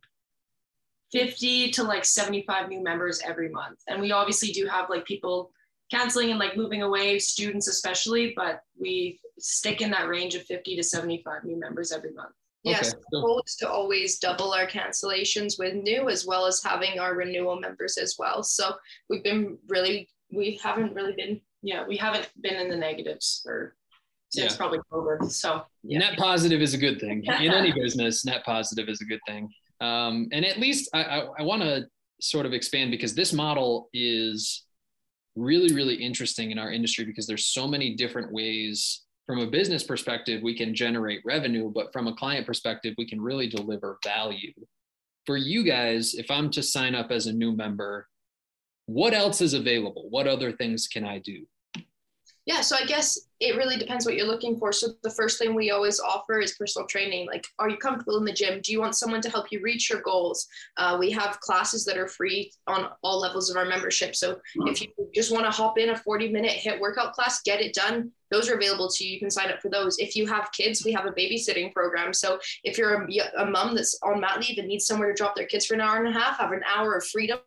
50 1.12 1.72
to 1.72 1.84
like 1.84 2.06
75 2.06 2.70
new 2.70 2.84
members 2.84 3.22
every 3.26 3.50
month. 3.50 3.80
And 3.88 4.02
we 4.02 4.12
obviously 4.12 4.50
do 4.50 4.68
have 4.68 4.90
like 4.90 5.06
people 5.06 5.52
canceling 5.92 6.32
and 6.32 6.40
like 6.40 6.58
moving 6.58 6.82
away, 6.82 7.20
students 7.20 7.68
especially, 7.68 8.34
but 8.36 8.62
we 8.80 9.20
stick 9.40 9.82
in 9.82 9.92
that 9.92 10.08
range 10.08 10.36
of 10.36 10.44
50 10.44 10.76
to 10.76 10.84
75 10.84 11.44
new 11.44 11.60
members 11.60 11.92
every 11.92 12.14
month. 12.14 12.34
Yes, 12.64 12.94
okay. 12.94 13.02
the 13.12 13.22
goal 13.22 13.42
is 13.46 13.56
to 13.56 13.70
always 13.70 14.20
double 14.20 14.52
our 14.52 14.68
cancellations 14.68 15.58
with 15.58 15.76
new 15.76 16.10
as 16.10 16.26
well 16.26 16.46
as 16.46 16.62
having 16.62 17.00
our 17.00 17.16
renewal 17.16 17.60
members 17.60 17.98
as 17.98 18.16
well. 18.20 18.44
So 18.44 18.76
we've 19.10 19.24
been 19.24 19.58
really, 19.68 20.10
we 20.32 20.60
haven't 20.62 20.94
really 20.94 21.14
been, 21.14 21.40
yeah, 21.62 21.88
we 21.88 21.96
haven't 21.96 22.30
been 22.42 22.56
in 22.56 22.70
the 22.70 22.76
negatives 22.76 23.42
for 23.44 23.76
since 24.30 24.52
yeah. 24.52 24.58
probably 24.58 24.80
COVID. 24.92 25.32
So 25.32 25.64
yeah. 25.84 26.00
net 26.00 26.18
positive 26.18 26.62
is 26.62 26.74
a 26.74 26.78
good 26.78 27.00
thing 27.00 27.24
in 27.24 27.54
any 27.54 27.72
business. 27.82 28.26
Net 28.26 28.44
positive 28.44 28.90
is 28.90 29.02
a 29.02 29.06
good 29.06 29.22
thing. 29.26 29.50
Um, 29.80 30.28
and 30.32 30.44
at 30.44 30.58
least 30.58 30.90
I, 30.94 31.04
I, 31.04 31.20
I 31.40 31.44
want 31.44 31.62
to 31.62 31.88
sort 32.20 32.46
of 32.46 32.54
expand 32.54 32.92
because 32.92 33.14
this 33.14 33.32
model 33.32 33.90
is 33.94 34.64
really, 35.38 35.74
really 35.74 35.96
interesting 35.96 36.52
in 36.52 36.58
our 36.58 36.72
industry 36.72 37.06
because 37.06 37.28
there's 37.28 37.46
so 37.46 37.68
many 37.68 37.96
different 37.96 38.32
ways 38.32 39.04
from 39.28 39.40
a 39.40 39.48
business 39.48 39.84
perspective, 39.84 40.42
we 40.42 40.56
can 40.56 40.74
generate 40.74 41.20
revenue, 41.26 41.70
but 41.70 41.92
from 41.92 42.08
a 42.08 42.16
client 42.16 42.48
perspective, 42.48 42.96
we 42.98 43.06
can 43.06 43.20
really 43.20 43.48
deliver 43.48 44.00
value. 44.04 44.54
For 45.26 45.36
you 45.36 45.66
guys, 45.66 46.14
if 46.16 46.32
I'm 46.32 46.50
to 46.52 46.64
sign 46.64 46.96
up 46.96 47.12
as 47.12 47.28
a 47.28 47.34
new 47.34 47.52
member, 47.52 48.08
what 48.86 49.14
else 49.14 49.42
is 49.42 49.54
available? 49.54 50.08
What 50.10 50.28
other 50.28 50.54
things 50.54 50.88
can 50.88 51.04
I 51.04 51.20
do? 51.20 51.46
Yeah, 52.46 52.62
so 52.62 52.78
I 52.78 52.86
guess 52.86 53.27
it 53.40 53.56
really 53.56 53.78
depends 53.78 54.06
what 54.06 54.16
you're 54.16 54.26
looking 54.26 54.58
for. 54.58 54.72
So 54.72 54.90
the 55.04 55.12
first 55.12 55.38
thing 55.38 55.54
we 55.54 55.72
always 55.72 56.00
offer 56.00 56.40
is 56.40 56.56
personal 56.56 56.88
training. 56.88 57.28
Like, 57.28 57.46
are 57.60 57.70
you 57.70 57.78
comfortable 57.78 58.18
in 58.18 58.26
the 58.26 58.34
gym? 58.34 58.62
Do 58.62 58.72
you 58.72 58.80
want 58.80 58.96
someone 58.96 59.22
to 59.22 59.30
help 59.30 59.52
you 59.52 59.62
reach 59.62 59.90
your 59.90 60.02
goals? 60.02 60.48
Uh, 60.78 60.98
we 61.00 61.12
have 61.12 61.40
classes 61.40 61.86
that 61.86 61.98
are 61.98 62.08
free 62.08 62.52
on 62.68 62.90
all 63.04 63.20
levels 63.20 63.50
of 63.50 63.58
our 63.58 63.66
membership. 63.66 64.16
So 64.16 64.40
if 64.66 64.82
you 64.82 64.88
just 65.14 65.32
want 65.32 65.46
to 65.46 65.52
hop 65.52 65.78
in 65.78 65.90
a 65.90 65.98
40 65.98 66.30
minute 66.30 66.58
HIIT 66.58 66.80
workout 66.80 67.14
class, 67.14 67.42
get 67.44 67.62
it 67.62 67.74
done. 67.74 68.12
Those 68.32 68.50
are 68.50 68.56
available 68.56 68.90
to 68.90 69.06
you. 69.06 69.14
You 69.14 69.20
can 69.20 69.30
sign 69.30 69.52
up 69.52 69.62
for 69.62 69.70
those. 69.70 70.00
If 70.00 70.16
you 70.16 70.26
have 70.28 70.52
kids, 70.52 70.84
we 70.84 70.92
have 70.94 71.06
a 71.06 71.12
babysitting 71.12 71.74
program. 71.74 72.14
So 72.14 72.40
if 72.64 72.78
you're 72.78 73.04
a, 73.04 73.08
a 73.38 73.46
mom 73.46 73.76
that's 73.76 73.98
on 74.04 74.20
mat 74.20 74.40
leave 74.40 74.58
and 74.58 74.68
needs 74.68 74.86
somewhere 74.86 75.10
to 75.10 75.14
drop 75.14 75.36
their 75.36 75.46
kids 75.46 75.66
for 75.66 75.76
an 75.76 75.82
hour 75.82 75.98
and 75.98 76.08
a 76.08 76.20
half, 76.20 76.40
have 76.40 76.52
an 76.52 76.62
hour 76.76 76.96
of 76.96 77.06
freedom 77.06 77.40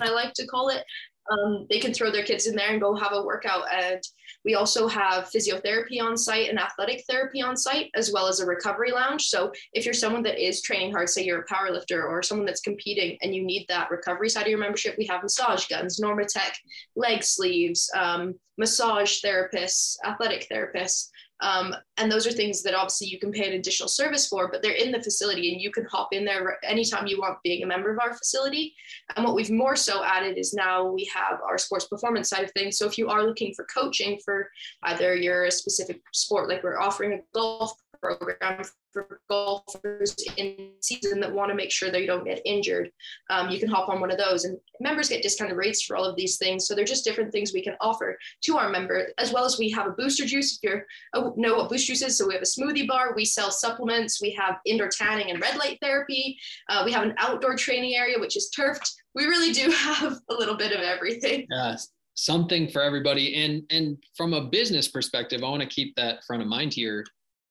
I 0.00 0.10
like 0.10 0.34
to 0.34 0.46
call 0.46 0.68
it 0.68 0.84
um, 1.30 1.66
they 1.68 1.78
can 1.78 1.92
throw 1.92 2.10
their 2.10 2.24
kids 2.24 2.46
in 2.46 2.54
there 2.54 2.70
and 2.70 2.80
go 2.80 2.94
have 2.94 3.12
a 3.12 3.22
workout. 3.22 3.64
And 3.72 4.00
we 4.44 4.54
also 4.54 4.86
have 4.86 5.30
physiotherapy 5.30 6.00
on 6.00 6.16
site 6.16 6.48
and 6.48 6.58
athletic 6.58 7.04
therapy 7.08 7.42
on 7.42 7.56
site, 7.56 7.90
as 7.94 8.12
well 8.12 8.28
as 8.28 8.40
a 8.40 8.46
recovery 8.46 8.92
lounge. 8.92 9.26
So 9.26 9.52
if 9.72 9.84
you're 9.84 9.94
someone 9.94 10.22
that 10.22 10.44
is 10.44 10.62
training 10.62 10.92
hard, 10.92 11.08
say 11.08 11.24
you're 11.24 11.40
a 11.40 11.46
power 11.46 11.70
lifter 11.70 12.06
or 12.06 12.22
someone 12.22 12.46
that's 12.46 12.60
competing 12.60 13.18
and 13.22 13.34
you 13.34 13.44
need 13.44 13.66
that 13.68 13.90
recovery 13.90 14.28
side 14.28 14.42
of 14.42 14.48
your 14.48 14.58
membership, 14.58 14.94
we 14.98 15.06
have 15.06 15.22
massage 15.22 15.66
guns, 15.66 16.00
Normatec, 16.00 16.52
leg 16.94 17.22
sleeves, 17.24 17.90
um, 17.96 18.34
massage 18.58 19.20
therapists, 19.22 19.96
athletic 20.04 20.46
therapists. 20.50 21.08
Um, 21.40 21.74
and 21.98 22.10
those 22.10 22.26
are 22.26 22.32
things 22.32 22.62
that 22.62 22.74
obviously 22.74 23.08
you 23.08 23.18
can 23.18 23.30
pay 23.30 23.46
an 23.46 23.58
additional 23.58 23.88
service 23.88 24.26
for, 24.26 24.48
but 24.48 24.62
they're 24.62 24.72
in 24.72 24.90
the 24.90 25.02
facility 25.02 25.52
and 25.52 25.60
you 25.60 25.70
can 25.70 25.84
hop 25.84 26.08
in 26.12 26.24
there 26.24 26.58
anytime 26.62 27.06
you 27.06 27.18
want 27.20 27.42
being 27.42 27.62
a 27.62 27.66
member 27.66 27.92
of 27.92 27.98
our 28.00 28.14
facility. 28.14 28.74
And 29.16 29.24
what 29.24 29.34
we've 29.34 29.50
more 29.50 29.76
so 29.76 30.02
added 30.02 30.38
is 30.38 30.54
now 30.54 30.90
we 30.90 31.04
have 31.14 31.40
our 31.46 31.58
sports 31.58 31.86
performance 31.86 32.30
side 32.30 32.44
of 32.44 32.52
things. 32.52 32.78
So 32.78 32.86
if 32.86 32.96
you 32.96 33.08
are 33.08 33.24
looking 33.24 33.52
for 33.54 33.66
coaching 33.72 34.18
for 34.24 34.50
either 34.84 35.14
your 35.14 35.50
specific 35.50 36.00
sport, 36.12 36.48
like 36.48 36.62
we're 36.62 36.80
offering 36.80 37.12
a 37.12 37.20
golf 37.34 37.72
program 38.00 38.62
for 39.04 39.20
golfers 39.28 40.16
in 40.38 40.70
season 40.80 41.20
that 41.20 41.32
want 41.32 41.50
to 41.50 41.54
make 41.54 41.70
sure 41.70 41.90
they 41.90 42.06
don't 42.06 42.24
get 42.24 42.40
injured. 42.46 42.90
Um, 43.28 43.50
you 43.50 43.58
can 43.58 43.68
hop 43.68 43.90
on 43.90 44.00
one 44.00 44.10
of 44.10 44.16
those, 44.16 44.44
and 44.44 44.58
members 44.80 45.10
get 45.10 45.22
discounted 45.22 45.56
rates 45.56 45.82
for 45.82 45.96
all 45.96 46.04
of 46.04 46.16
these 46.16 46.38
things. 46.38 46.66
So 46.66 46.74
they're 46.74 46.84
just 46.84 47.04
different 47.04 47.30
things 47.30 47.52
we 47.52 47.62
can 47.62 47.76
offer 47.80 48.18
to 48.44 48.56
our 48.56 48.70
member, 48.70 49.08
as 49.18 49.32
well 49.32 49.44
as 49.44 49.58
we 49.58 49.70
have 49.70 49.86
a 49.86 49.90
booster 49.90 50.24
juice. 50.24 50.58
If 50.62 50.70
you 50.70 50.80
oh, 51.14 51.34
know 51.36 51.56
what 51.56 51.68
booster 51.68 51.92
juice 51.92 52.02
is, 52.02 52.16
so 52.16 52.26
we 52.26 52.34
have 52.34 52.42
a 52.42 52.46
smoothie 52.46 52.86
bar. 52.86 53.14
We 53.14 53.24
sell 53.26 53.50
supplements. 53.50 54.22
We 54.22 54.30
have 54.32 54.56
indoor 54.64 54.88
tanning 54.88 55.30
and 55.30 55.40
red 55.40 55.56
light 55.56 55.78
therapy. 55.82 56.38
Uh, 56.68 56.82
we 56.84 56.92
have 56.92 57.02
an 57.02 57.14
outdoor 57.18 57.56
training 57.56 57.94
area, 57.94 58.18
which 58.18 58.36
is 58.36 58.48
turfed. 58.50 58.94
We 59.14 59.26
really 59.26 59.52
do 59.52 59.70
have 59.76 60.18
a 60.30 60.34
little 60.34 60.56
bit 60.56 60.72
of 60.72 60.80
everything. 60.80 61.46
Yes 61.50 61.88
something 62.16 62.66
for 62.66 62.80
everybody 62.80 63.44
and 63.44 63.62
and 63.68 63.98
from 64.16 64.32
a 64.32 64.40
business 64.40 64.88
perspective 64.88 65.42
i 65.44 65.48
want 65.48 65.60
to 65.60 65.68
keep 65.68 65.94
that 65.96 66.24
front 66.24 66.40
of 66.40 66.48
mind 66.48 66.72
here 66.72 67.04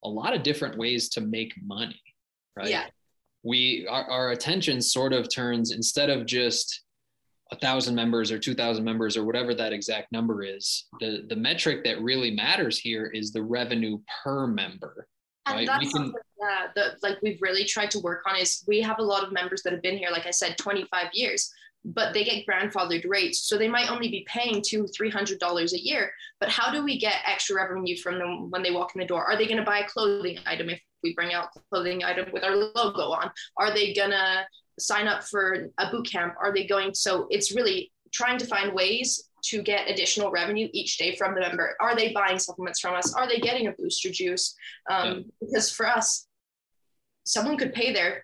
a 0.05 0.07
lot 0.07 0.33
of 0.33 0.43
different 0.43 0.77
ways 0.77 1.09
to 1.09 1.21
make 1.21 1.53
money, 1.65 2.01
right? 2.55 2.69
Yeah. 2.69 2.85
We 3.43 3.87
our, 3.89 4.05
our 4.09 4.31
attention 4.31 4.81
sort 4.81 5.13
of 5.13 5.33
turns 5.33 5.71
instead 5.71 6.09
of 6.09 6.25
just 6.25 6.83
a 7.51 7.57
thousand 7.57 7.95
members 7.95 8.31
or 8.31 8.39
two 8.39 8.55
thousand 8.55 8.83
members 8.85 9.17
or 9.17 9.25
whatever 9.25 9.53
that 9.55 9.73
exact 9.73 10.11
number 10.11 10.43
is. 10.43 10.85
The 10.99 11.25
the 11.27 11.35
metric 11.35 11.83
that 11.83 12.01
really 12.01 12.31
matters 12.31 12.79
here 12.79 13.07
is 13.07 13.31
the 13.31 13.43
revenue 13.43 13.99
per 14.23 14.47
member. 14.47 15.07
And 15.47 15.57
right? 15.57 15.67
that's 15.67 15.85
we 15.85 15.91
can, 15.91 16.13
uh, 16.43 16.67
that 16.75 17.03
like 17.03 17.21
we've 17.21 17.41
really 17.41 17.65
tried 17.65 17.91
to 17.91 17.99
work 17.99 18.23
on 18.27 18.35
is 18.35 18.63
we 18.67 18.81
have 18.81 18.97
a 18.97 19.03
lot 19.03 19.23
of 19.23 19.31
members 19.31 19.61
that 19.63 19.73
have 19.73 19.83
been 19.83 19.97
here, 19.97 20.09
like 20.11 20.25
I 20.25 20.31
said, 20.31 20.57
25 20.57 21.07
years 21.13 21.51
but 21.85 22.13
they 22.13 22.23
get 22.23 22.45
grandfathered 22.47 23.05
rates. 23.07 23.47
So 23.47 23.57
they 23.57 23.67
might 23.67 23.91
only 23.91 24.09
be 24.09 24.25
paying 24.27 24.61
two, 24.65 24.87
three 24.87 25.09
hundred 25.09 25.39
dollars 25.39 25.73
a 25.73 25.79
year. 25.79 26.11
But 26.39 26.49
how 26.49 26.71
do 26.71 26.83
we 26.83 26.97
get 26.97 27.15
extra 27.25 27.55
revenue 27.55 27.95
from 27.97 28.17
them 28.17 28.49
when 28.49 28.63
they 28.63 28.71
walk 28.71 28.95
in 28.95 28.99
the 28.99 29.07
door? 29.07 29.23
Are 29.23 29.37
they 29.37 29.45
going 29.45 29.57
to 29.57 29.63
buy 29.63 29.79
a 29.79 29.87
clothing 29.87 30.39
item 30.45 30.69
if 30.69 30.81
we 31.03 31.13
bring 31.13 31.33
out 31.33 31.49
clothing 31.69 32.03
item 32.03 32.31
with 32.33 32.43
our 32.43 32.55
logo 32.55 33.11
on? 33.11 33.31
Are 33.57 33.73
they 33.73 33.93
gonna 33.93 34.45
sign 34.79 35.07
up 35.07 35.23
for 35.23 35.69
a 35.77 35.89
boot 35.91 36.09
camp? 36.11 36.33
Are 36.41 36.53
they 36.53 36.65
going? 36.65 36.93
So 36.93 37.27
it's 37.29 37.55
really 37.55 37.93
trying 38.11 38.37
to 38.39 38.45
find 38.45 38.73
ways 38.73 39.29
to 39.43 39.61
get 39.61 39.89
additional 39.89 40.31
revenue 40.31 40.67
each 40.73 40.97
day 40.97 41.15
from 41.15 41.35
the 41.35 41.41
member. 41.41 41.75
Are 41.79 41.95
they 41.95 42.11
buying 42.11 42.39
supplements 42.39 42.79
from 42.79 42.95
us? 42.95 43.13
Are 43.13 43.27
they 43.27 43.37
getting 43.39 43.67
a 43.67 43.71
booster 43.73 44.09
juice? 44.09 44.55
Um, 44.89 45.07
yeah. 45.07 45.23
Because 45.39 45.71
for 45.71 45.87
us, 45.87 46.27
someone 47.25 47.57
could 47.57 47.73
pay 47.73 47.93
their 47.93 48.23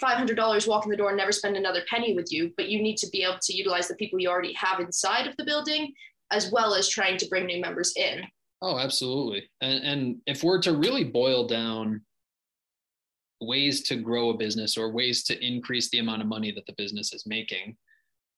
$500 0.00 0.66
walk 0.66 0.84
in 0.84 0.90
the 0.90 0.96
door 0.96 1.08
and 1.08 1.16
never 1.16 1.32
spend 1.32 1.56
another 1.56 1.82
penny 1.88 2.14
with 2.14 2.32
you, 2.32 2.52
but 2.56 2.68
you 2.68 2.82
need 2.82 2.96
to 2.98 3.08
be 3.10 3.22
able 3.22 3.38
to 3.42 3.56
utilize 3.56 3.88
the 3.88 3.94
people 3.96 4.18
you 4.18 4.28
already 4.28 4.52
have 4.54 4.80
inside 4.80 5.26
of 5.26 5.36
the 5.36 5.44
building 5.44 5.92
as 6.30 6.50
well 6.50 6.74
as 6.74 6.88
trying 6.88 7.16
to 7.18 7.26
bring 7.28 7.46
new 7.46 7.60
members 7.60 7.92
in. 7.96 8.22
Oh, 8.62 8.78
absolutely. 8.78 9.48
And, 9.60 9.84
and 9.84 10.16
if 10.26 10.44
we're 10.44 10.60
to 10.62 10.76
really 10.76 11.04
boil 11.04 11.46
down 11.46 12.02
ways 13.40 13.82
to 13.84 13.96
grow 13.96 14.30
a 14.30 14.36
business 14.36 14.76
or 14.76 14.92
ways 14.92 15.24
to 15.24 15.44
increase 15.44 15.88
the 15.90 15.98
amount 15.98 16.22
of 16.22 16.28
money 16.28 16.52
that 16.52 16.66
the 16.66 16.74
business 16.74 17.12
is 17.12 17.24
making, 17.26 17.76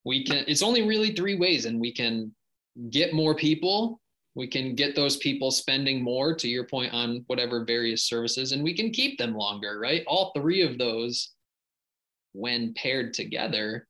we 0.04 0.24
can, 0.24 0.44
it's 0.46 0.62
only 0.62 0.86
really 0.86 1.14
three 1.14 1.36
ways 1.36 1.66
and 1.66 1.80
we 1.80 1.92
can 1.92 2.32
get 2.90 3.12
more 3.12 3.34
people 3.34 4.00
we 4.34 4.46
can 4.46 4.74
get 4.74 4.96
those 4.96 5.18
people 5.18 5.50
spending 5.50 6.02
more 6.02 6.34
to 6.34 6.48
your 6.48 6.64
point 6.64 6.92
on 6.92 7.22
whatever 7.26 7.64
various 7.64 8.04
services 8.04 8.52
and 8.52 8.62
we 8.62 8.74
can 8.74 8.90
keep 8.90 9.18
them 9.18 9.34
longer 9.34 9.78
right 9.78 10.04
all 10.06 10.32
three 10.34 10.62
of 10.62 10.78
those 10.78 11.32
when 12.32 12.74
paired 12.74 13.14
together 13.14 13.86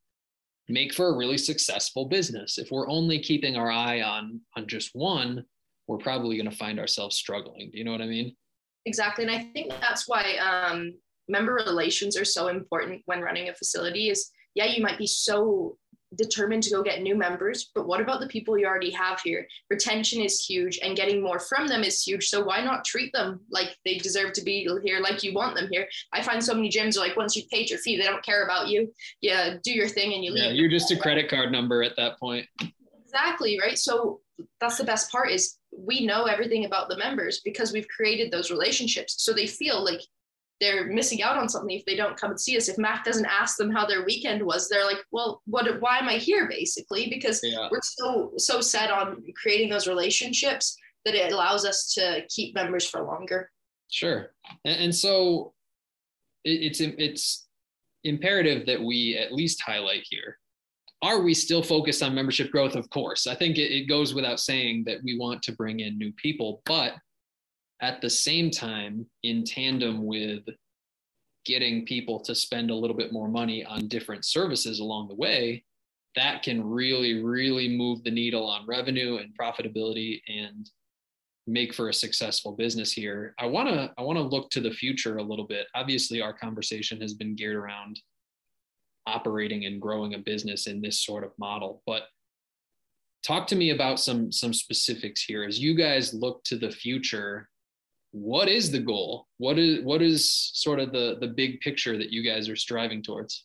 make 0.68 0.94
for 0.94 1.08
a 1.08 1.16
really 1.16 1.38
successful 1.38 2.06
business. 2.06 2.56
If 2.56 2.70
we're 2.70 2.88
only 2.88 3.18
keeping 3.18 3.56
our 3.56 3.70
eye 3.70 4.02
on 4.02 4.40
on 4.56 4.66
just 4.66 4.90
one 4.94 5.44
we're 5.88 5.98
probably 5.98 6.36
going 6.36 6.48
to 6.48 6.56
find 6.56 6.78
ourselves 6.78 7.16
struggling. 7.16 7.70
Do 7.70 7.78
you 7.78 7.84
know 7.84 7.92
what 7.92 8.02
i 8.02 8.06
mean? 8.06 8.34
Exactly 8.86 9.24
and 9.24 9.32
i 9.34 9.44
think 9.52 9.70
that's 9.80 10.08
why 10.08 10.36
um, 10.38 10.94
member 11.28 11.54
relations 11.54 12.16
are 12.16 12.24
so 12.24 12.48
important 12.48 13.02
when 13.06 13.20
running 13.20 13.48
a 13.48 13.54
facility 13.54 14.08
is 14.08 14.30
yeah 14.54 14.64
you 14.64 14.82
might 14.82 14.98
be 14.98 15.06
so 15.06 15.76
determined 16.16 16.62
to 16.64 16.70
go 16.70 16.82
get 16.82 17.02
new 17.02 17.14
members, 17.14 17.70
but 17.74 17.86
what 17.86 18.00
about 18.00 18.20
the 18.20 18.26
people 18.26 18.58
you 18.58 18.66
already 18.66 18.90
have 18.90 19.20
here? 19.20 19.46
Retention 19.70 20.20
is 20.20 20.44
huge 20.44 20.78
and 20.82 20.96
getting 20.96 21.22
more 21.22 21.38
from 21.38 21.66
them 21.66 21.82
is 21.82 22.02
huge. 22.02 22.26
So 22.26 22.42
why 22.42 22.62
not 22.62 22.84
treat 22.84 23.12
them 23.12 23.40
like 23.50 23.76
they 23.84 23.98
deserve 23.98 24.32
to 24.34 24.42
be 24.42 24.68
here, 24.84 25.00
like 25.00 25.22
you 25.22 25.32
want 25.34 25.54
them 25.56 25.68
here? 25.70 25.86
I 26.12 26.22
find 26.22 26.42
so 26.42 26.54
many 26.54 26.70
gyms 26.70 26.96
are 26.96 27.00
like, 27.00 27.16
once 27.16 27.36
you've 27.36 27.48
paid 27.50 27.70
your 27.70 27.78
fee, 27.78 27.96
they 27.96 28.04
don't 28.04 28.24
care 28.24 28.44
about 28.44 28.68
you. 28.68 28.92
Yeah, 29.20 29.56
do 29.62 29.72
your 29.72 29.88
thing 29.88 30.12
and 30.14 30.24
you 30.24 30.32
leave. 30.32 30.44
Yeah, 30.44 30.50
you're 30.50 30.70
just 30.70 30.90
a 30.90 30.96
credit 30.96 31.28
card 31.28 31.52
number 31.52 31.82
at 31.82 31.96
that 31.96 32.18
point. 32.18 32.46
Exactly, 33.04 33.58
right? 33.60 33.78
So 33.78 34.20
that's 34.60 34.78
the 34.78 34.84
best 34.84 35.10
part 35.10 35.30
is 35.30 35.58
we 35.76 36.04
know 36.04 36.24
everything 36.24 36.64
about 36.64 36.88
the 36.88 36.96
members 36.96 37.40
because 37.44 37.72
we've 37.72 37.88
created 37.88 38.30
those 38.30 38.50
relationships. 38.50 39.16
So 39.18 39.32
they 39.32 39.46
feel 39.46 39.84
like 39.84 40.00
they're 40.62 40.86
missing 40.86 41.24
out 41.24 41.36
on 41.36 41.48
something 41.48 41.76
if 41.76 41.84
they 41.84 41.96
don't 41.96 42.16
come 42.16 42.30
and 42.30 42.40
see 42.40 42.56
us. 42.56 42.68
If 42.68 42.78
Mac 42.78 43.04
doesn't 43.04 43.26
ask 43.26 43.56
them 43.56 43.72
how 43.72 43.84
their 43.84 44.04
weekend 44.04 44.40
was, 44.40 44.68
they're 44.68 44.86
like, 44.86 45.04
well, 45.10 45.42
what, 45.46 45.80
why 45.80 45.98
am 45.98 46.08
I 46.08 46.18
here 46.18 46.48
basically? 46.48 47.10
Because 47.10 47.40
yeah. 47.42 47.68
we're 47.68 47.80
so, 47.82 48.32
so 48.36 48.60
set 48.60 48.88
on 48.88 49.24
creating 49.34 49.70
those 49.70 49.88
relationships 49.88 50.76
that 51.04 51.16
it 51.16 51.32
allows 51.32 51.64
us 51.64 51.92
to 51.94 52.22
keep 52.28 52.54
members 52.54 52.88
for 52.88 53.02
longer. 53.02 53.50
Sure. 53.90 54.30
And, 54.64 54.84
and 54.84 54.94
so 54.94 55.52
it, 56.44 56.62
it's, 56.62 56.80
it's 56.80 57.48
imperative 58.04 58.64
that 58.66 58.80
we 58.80 59.16
at 59.16 59.32
least 59.32 59.60
highlight 59.60 60.06
here. 60.08 60.38
Are 61.02 61.22
we 61.22 61.34
still 61.34 61.64
focused 61.64 62.04
on 62.04 62.14
membership 62.14 62.52
growth? 62.52 62.76
Of 62.76 62.88
course. 62.90 63.26
I 63.26 63.34
think 63.34 63.58
it, 63.58 63.72
it 63.72 63.88
goes 63.88 64.14
without 64.14 64.38
saying 64.38 64.84
that 64.86 64.98
we 65.02 65.18
want 65.18 65.42
to 65.42 65.52
bring 65.52 65.80
in 65.80 65.98
new 65.98 66.12
people, 66.12 66.62
but 66.66 66.92
at 67.82 68.00
the 68.00 68.08
same 68.08 68.50
time, 68.50 69.04
in 69.24 69.44
tandem 69.44 70.06
with 70.06 70.44
getting 71.44 71.84
people 71.84 72.20
to 72.20 72.34
spend 72.34 72.70
a 72.70 72.74
little 72.74 72.96
bit 72.96 73.12
more 73.12 73.28
money 73.28 73.64
on 73.64 73.88
different 73.88 74.24
services 74.24 74.78
along 74.78 75.08
the 75.08 75.14
way, 75.16 75.64
that 76.14 76.42
can 76.42 76.64
really, 76.64 77.22
really 77.22 77.76
move 77.76 78.04
the 78.04 78.10
needle 78.10 78.46
on 78.46 78.66
revenue 78.66 79.16
and 79.16 79.36
profitability 79.36 80.20
and 80.28 80.70
make 81.48 81.74
for 81.74 81.88
a 81.88 81.94
successful 81.94 82.52
business 82.52 82.92
here. 82.92 83.34
I 83.38 83.46
want 83.46 83.68
to 83.68 83.92
I 83.98 84.02
want 84.02 84.16
to 84.18 84.22
look 84.22 84.50
to 84.50 84.60
the 84.60 84.70
future 84.70 85.16
a 85.16 85.22
little 85.22 85.46
bit. 85.46 85.66
Obviously, 85.74 86.20
our 86.20 86.32
conversation 86.32 87.00
has 87.00 87.14
been 87.14 87.34
geared 87.34 87.56
around 87.56 88.00
operating 89.06 89.64
and 89.64 89.82
growing 89.82 90.14
a 90.14 90.18
business 90.18 90.68
in 90.68 90.80
this 90.80 91.04
sort 91.04 91.24
of 91.24 91.32
model, 91.36 91.82
but 91.86 92.04
talk 93.24 93.48
to 93.48 93.56
me 93.56 93.70
about 93.70 93.98
some 93.98 94.30
some 94.30 94.52
specifics 94.52 95.22
here 95.22 95.42
as 95.42 95.58
you 95.58 95.74
guys 95.74 96.14
look 96.14 96.44
to 96.44 96.56
the 96.56 96.70
future 96.70 97.48
what 98.12 98.48
is 98.48 98.70
the 98.70 98.78
goal? 98.78 99.26
What 99.38 99.58
is 99.58 99.82
what 99.82 100.02
is 100.02 100.30
sort 100.54 100.78
of 100.78 100.92
the 100.92 101.16
the 101.20 101.28
big 101.28 101.60
picture 101.60 101.98
that 101.98 102.12
you 102.12 102.22
guys 102.22 102.48
are 102.48 102.56
striving 102.56 103.02
towards? 103.02 103.44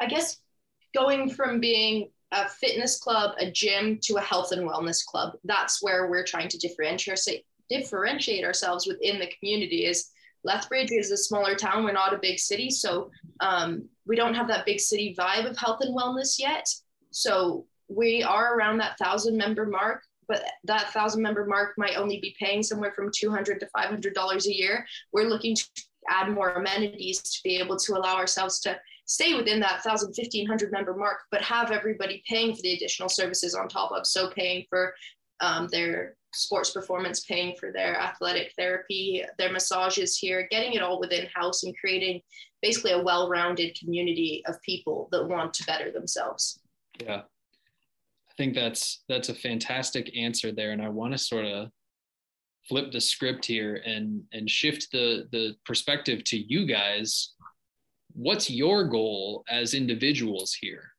I 0.00 0.06
guess 0.06 0.36
going 0.94 1.30
from 1.30 1.58
being 1.58 2.10
a 2.32 2.48
fitness 2.48 2.98
club, 2.98 3.32
a 3.38 3.50
gym 3.50 3.98
to 4.02 4.16
a 4.16 4.20
health 4.20 4.52
and 4.52 4.68
wellness 4.68 5.04
club. 5.04 5.32
That's 5.44 5.82
where 5.82 6.08
we're 6.08 6.24
trying 6.24 6.48
to 6.48 6.58
differentiate 6.58 7.44
differentiate 7.70 8.44
ourselves 8.44 8.86
within 8.86 9.18
the 9.18 9.30
community 9.38 9.84
is 9.84 10.10
Lethbridge 10.44 10.92
is 10.92 11.10
a 11.10 11.16
smaller 11.16 11.54
town. 11.54 11.84
We're 11.84 11.92
not 11.92 12.14
a 12.14 12.18
big 12.18 12.38
city. 12.38 12.70
So 12.70 13.10
um, 13.40 13.88
we 14.06 14.14
don't 14.14 14.34
have 14.34 14.48
that 14.48 14.64
big 14.66 14.80
city 14.80 15.14
vibe 15.18 15.50
of 15.50 15.56
health 15.58 15.80
and 15.80 15.96
wellness 15.96 16.38
yet. 16.38 16.66
So 17.10 17.66
we 17.88 18.22
are 18.22 18.56
around 18.56 18.78
that 18.78 18.98
thousand 18.98 19.36
member 19.36 19.66
mark 19.66 20.02
but 20.28 20.44
that 20.64 20.92
thousand 20.92 21.22
member 21.22 21.46
mark 21.46 21.72
might 21.78 21.96
only 21.96 22.20
be 22.20 22.36
paying 22.38 22.62
somewhere 22.62 22.92
from 22.92 23.10
200 23.14 23.58
to 23.60 23.68
500 23.68 24.14
dollars 24.14 24.46
a 24.46 24.54
year. 24.54 24.86
We're 25.12 25.28
looking 25.28 25.56
to 25.56 25.64
add 26.08 26.30
more 26.30 26.50
amenities 26.50 27.20
to 27.22 27.40
be 27.42 27.56
able 27.56 27.76
to 27.76 27.94
allow 27.94 28.16
ourselves 28.16 28.60
to 28.60 28.78
stay 29.04 29.34
within 29.34 29.58
that 29.60 29.84
1000 29.84 30.08
1500 30.08 30.70
member 30.70 30.94
mark 30.94 31.20
but 31.30 31.42
have 31.42 31.70
everybody 31.70 32.22
paying 32.28 32.54
for 32.54 32.62
the 32.62 32.74
additional 32.74 33.08
services 33.08 33.54
on 33.54 33.68
top 33.68 33.90
of 33.90 34.06
so 34.06 34.30
paying 34.30 34.64
for 34.68 34.94
um, 35.40 35.66
their 35.70 36.14
sports 36.32 36.70
performance 36.70 37.24
paying 37.24 37.54
for 37.58 37.72
their 37.72 37.98
athletic 37.98 38.52
therapy 38.56 39.24
their 39.38 39.50
massages 39.50 40.16
here 40.16 40.46
getting 40.50 40.74
it 40.74 40.82
all 40.82 41.00
within 41.00 41.26
house 41.34 41.64
and 41.64 41.74
creating 41.78 42.20
basically 42.62 42.92
a 42.92 43.02
well-rounded 43.02 43.76
community 43.78 44.42
of 44.46 44.60
people 44.62 45.08
that 45.12 45.26
want 45.26 45.54
to 45.54 45.64
better 45.64 45.90
themselves. 45.90 46.60
Yeah 47.00 47.22
think 48.38 48.54
that's 48.54 49.02
that's 49.08 49.28
a 49.28 49.34
fantastic 49.34 50.16
answer 50.16 50.52
there, 50.52 50.70
and 50.70 50.80
I 50.80 50.88
want 50.88 51.12
to 51.12 51.18
sort 51.18 51.44
of 51.44 51.68
flip 52.66 52.92
the 52.92 53.00
script 53.00 53.44
here 53.44 53.82
and 53.84 54.22
and 54.32 54.48
shift 54.48 54.88
the 54.92 55.28
the 55.32 55.56
perspective 55.66 56.24
to 56.24 56.38
you 56.38 56.66
guys. 56.66 57.34
What's 58.14 58.48
your 58.48 58.84
goal 58.84 59.44
as 59.50 59.74
individuals 59.74 60.54
here? 60.54 60.92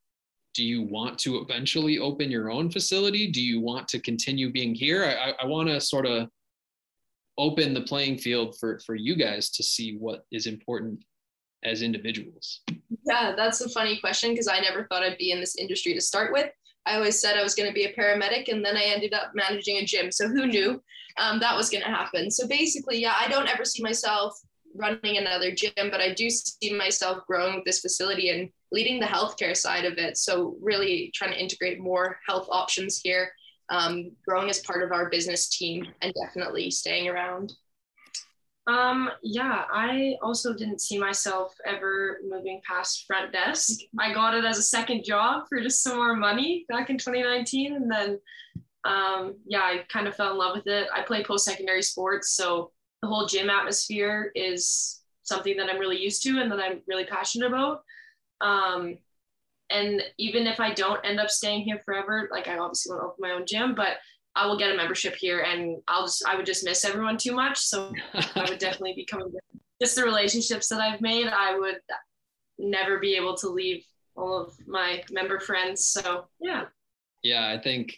Do 0.53 0.63
you 0.63 0.83
want 0.83 1.17
to 1.19 1.37
eventually 1.37 1.97
open 1.97 2.29
your 2.29 2.51
own 2.51 2.69
facility? 2.69 3.31
Do 3.31 3.41
you 3.41 3.61
want 3.61 3.87
to 3.89 3.99
continue 3.99 4.51
being 4.51 4.75
here? 4.75 5.05
I, 5.05 5.43
I 5.43 5.45
want 5.45 5.69
to 5.69 5.79
sort 5.79 6.05
of 6.05 6.27
open 7.37 7.73
the 7.73 7.81
playing 7.81 8.17
field 8.17 8.57
for 8.59 8.79
for 8.85 8.95
you 8.95 9.15
guys 9.15 9.49
to 9.51 9.63
see 9.63 9.95
what 9.97 10.25
is 10.31 10.45
important 10.45 11.03
as 11.63 11.81
individuals? 11.81 12.61
Yeah, 13.05 13.33
that's 13.35 13.61
a 13.61 13.69
funny 13.69 13.99
question 13.99 14.31
because 14.31 14.47
I 14.47 14.59
never 14.59 14.85
thought 14.85 15.03
I'd 15.03 15.17
be 15.17 15.31
in 15.31 15.39
this 15.39 15.55
industry 15.55 15.93
to 15.93 16.01
start 16.01 16.31
with. 16.31 16.49
I 16.89 16.95
always 16.95 17.21
said 17.21 17.37
I 17.37 17.43
was 17.43 17.53
going 17.53 17.69
to 17.69 17.73
be 17.73 17.85
a 17.85 17.93
paramedic, 17.93 18.51
and 18.51 18.65
then 18.65 18.75
I 18.75 18.83
ended 18.83 19.13
up 19.13 19.31
managing 19.35 19.77
a 19.77 19.85
gym. 19.85 20.11
So 20.11 20.27
who 20.27 20.47
knew 20.47 20.81
um, 21.17 21.39
that 21.39 21.55
was 21.55 21.69
going 21.69 21.83
to 21.83 21.89
happen? 21.89 22.31
So 22.31 22.47
basically, 22.47 22.99
yeah, 22.99 23.13
I 23.19 23.27
don't 23.27 23.47
ever 23.47 23.63
see 23.63 23.83
myself 23.83 24.39
running 24.75 25.17
another 25.17 25.53
gym, 25.53 25.71
but 25.77 26.01
I 26.01 26.13
do 26.13 26.29
see 26.29 26.73
myself 26.73 27.25
growing 27.27 27.55
with 27.55 27.65
this 27.65 27.79
facility 27.79 28.29
and 28.29 28.49
leading 28.71 28.99
the 28.99 29.05
healthcare 29.05 29.55
side 29.55 29.85
of 29.85 29.97
it. 29.97 30.17
So 30.17 30.57
really 30.61 31.11
trying 31.13 31.31
to 31.31 31.39
integrate 31.39 31.79
more 31.79 32.19
health 32.27 32.47
options 32.51 32.99
here, 32.99 33.31
um, 33.69 34.11
growing 34.27 34.49
as 34.49 34.59
part 34.59 34.83
of 34.83 34.91
our 34.91 35.09
business 35.09 35.49
team, 35.49 35.85
and 36.01 36.13
definitely 36.25 36.71
staying 36.71 37.07
around. 37.07 37.53
Um, 38.69 39.09
yeah, 39.23 39.63
I 39.73 40.15
also 40.21 40.53
didn't 40.53 40.79
see 40.79 40.99
myself 40.99 41.55
ever 41.65 42.19
moving 42.29 42.61
past 42.67 43.05
front 43.07 43.33
desk. 43.33 43.79
I 43.99 44.13
got 44.13 44.35
it 44.35 44.45
as 44.45 44.59
a 44.59 44.63
second 44.63 45.03
job 45.03 45.45
for 45.49 45.59
just 45.59 45.81
some 45.81 45.97
more 45.97 46.15
money 46.15 46.65
back 46.69 46.91
in 46.91 46.99
2019. 46.99 47.75
And 47.75 47.91
then, 47.91 48.19
um, 48.83 49.37
yeah, 49.47 49.61
I 49.61 49.85
kind 49.91 50.07
of 50.07 50.15
fell 50.15 50.31
in 50.31 50.37
love 50.37 50.55
with 50.55 50.67
it. 50.67 50.87
I 50.93 51.01
play 51.01 51.23
post 51.23 51.45
secondary 51.45 51.81
sports. 51.81 52.35
So 52.35 52.71
the 53.01 53.07
whole 53.07 53.25
gym 53.25 53.49
atmosphere 53.49 54.31
is 54.35 55.01
something 55.23 55.57
that 55.57 55.67
I'm 55.67 55.79
really 55.79 55.99
used 55.99 56.21
to 56.23 56.39
and 56.39 56.51
that 56.51 56.59
I'm 56.59 56.81
really 56.87 57.05
passionate 57.05 57.47
about. 57.47 57.81
Um, 58.39 58.99
and 59.71 60.03
even 60.19 60.45
if 60.45 60.59
I 60.59 60.73
don't 60.73 61.03
end 61.03 61.19
up 61.19 61.31
staying 61.31 61.63
here 61.63 61.81
forever, 61.83 62.29
like 62.31 62.47
I 62.47 62.59
obviously 62.59 62.91
want 62.91 63.01
to 63.01 63.07
open 63.07 63.21
my 63.21 63.31
own 63.31 63.47
gym, 63.47 63.73
but 63.73 63.97
I 64.39 64.47
will 64.47 64.57
get 64.57 64.71
a 64.71 64.77
membership 64.77 65.15
here 65.15 65.41
and 65.41 65.81
I'll 65.87 66.03
just 66.03 66.23
I 66.25 66.35
would 66.37 66.45
just 66.45 66.63
miss 66.63 66.85
everyone 66.85 67.17
too 67.17 67.33
much. 67.33 67.57
So 67.59 67.91
I 68.13 68.45
would 68.49 68.59
definitely 68.59 68.93
be 68.93 69.05
coming 69.05 69.33
just 69.81 69.95
the 69.95 70.03
relationships 70.03 70.67
that 70.69 70.81
I've 70.81 71.01
made, 71.01 71.27
I 71.27 71.57
would 71.57 71.79
never 72.57 72.99
be 72.99 73.15
able 73.15 73.35
to 73.37 73.49
leave 73.49 73.83
all 74.15 74.37
of 74.37 74.53
my 74.67 75.03
member 75.09 75.39
friends. 75.39 75.85
So 75.89 76.25
yeah. 76.39 76.65
Yeah, 77.23 77.53
I 77.53 77.61
think 77.61 77.95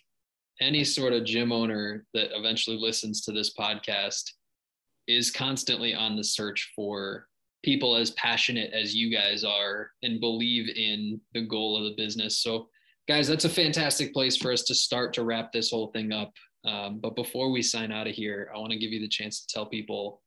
any 0.59 0.83
sort 0.83 1.13
of 1.13 1.25
gym 1.25 1.51
owner 1.51 2.05
that 2.13 2.35
eventually 2.37 2.77
listens 2.77 3.21
to 3.21 3.31
this 3.31 3.53
podcast 3.53 4.31
is 5.07 5.31
constantly 5.31 5.93
on 5.93 6.15
the 6.15 6.23
search 6.23 6.71
for 6.75 7.27
people 7.63 7.95
as 7.95 8.11
passionate 8.11 8.71
as 8.73 8.95
you 8.95 9.11
guys 9.11 9.43
are 9.43 9.91
and 10.03 10.19
believe 10.19 10.69
in 10.75 11.19
the 11.33 11.41
goal 11.41 11.77
of 11.77 11.83
the 11.83 12.03
business. 12.03 12.39
So 12.39 12.69
guys, 13.07 13.27
that's 13.27 13.45
a 13.45 13.49
fantastic 13.49 14.13
place 14.13 14.37
for 14.37 14.51
us 14.51 14.63
to 14.63 14.75
start 14.75 15.13
to 15.13 15.23
wrap 15.23 15.51
this 15.51 15.69
whole 15.69 15.87
thing 15.91 16.11
up. 16.11 16.31
Um, 16.65 16.99
but 17.01 17.15
before 17.15 17.51
we 17.51 17.61
sign 17.61 17.91
out 17.91 18.07
of 18.07 18.13
here, 18.13 18.51
I 18.53 18.59
want 18.59 18.71
to 18.71 18.77
give 18.77 18.91
you 18.91 18.99
the 18.99 19.07
chance 19.07 19.41
to 19.41 19.53
tell 19.53 19.65
people 19.65 20.21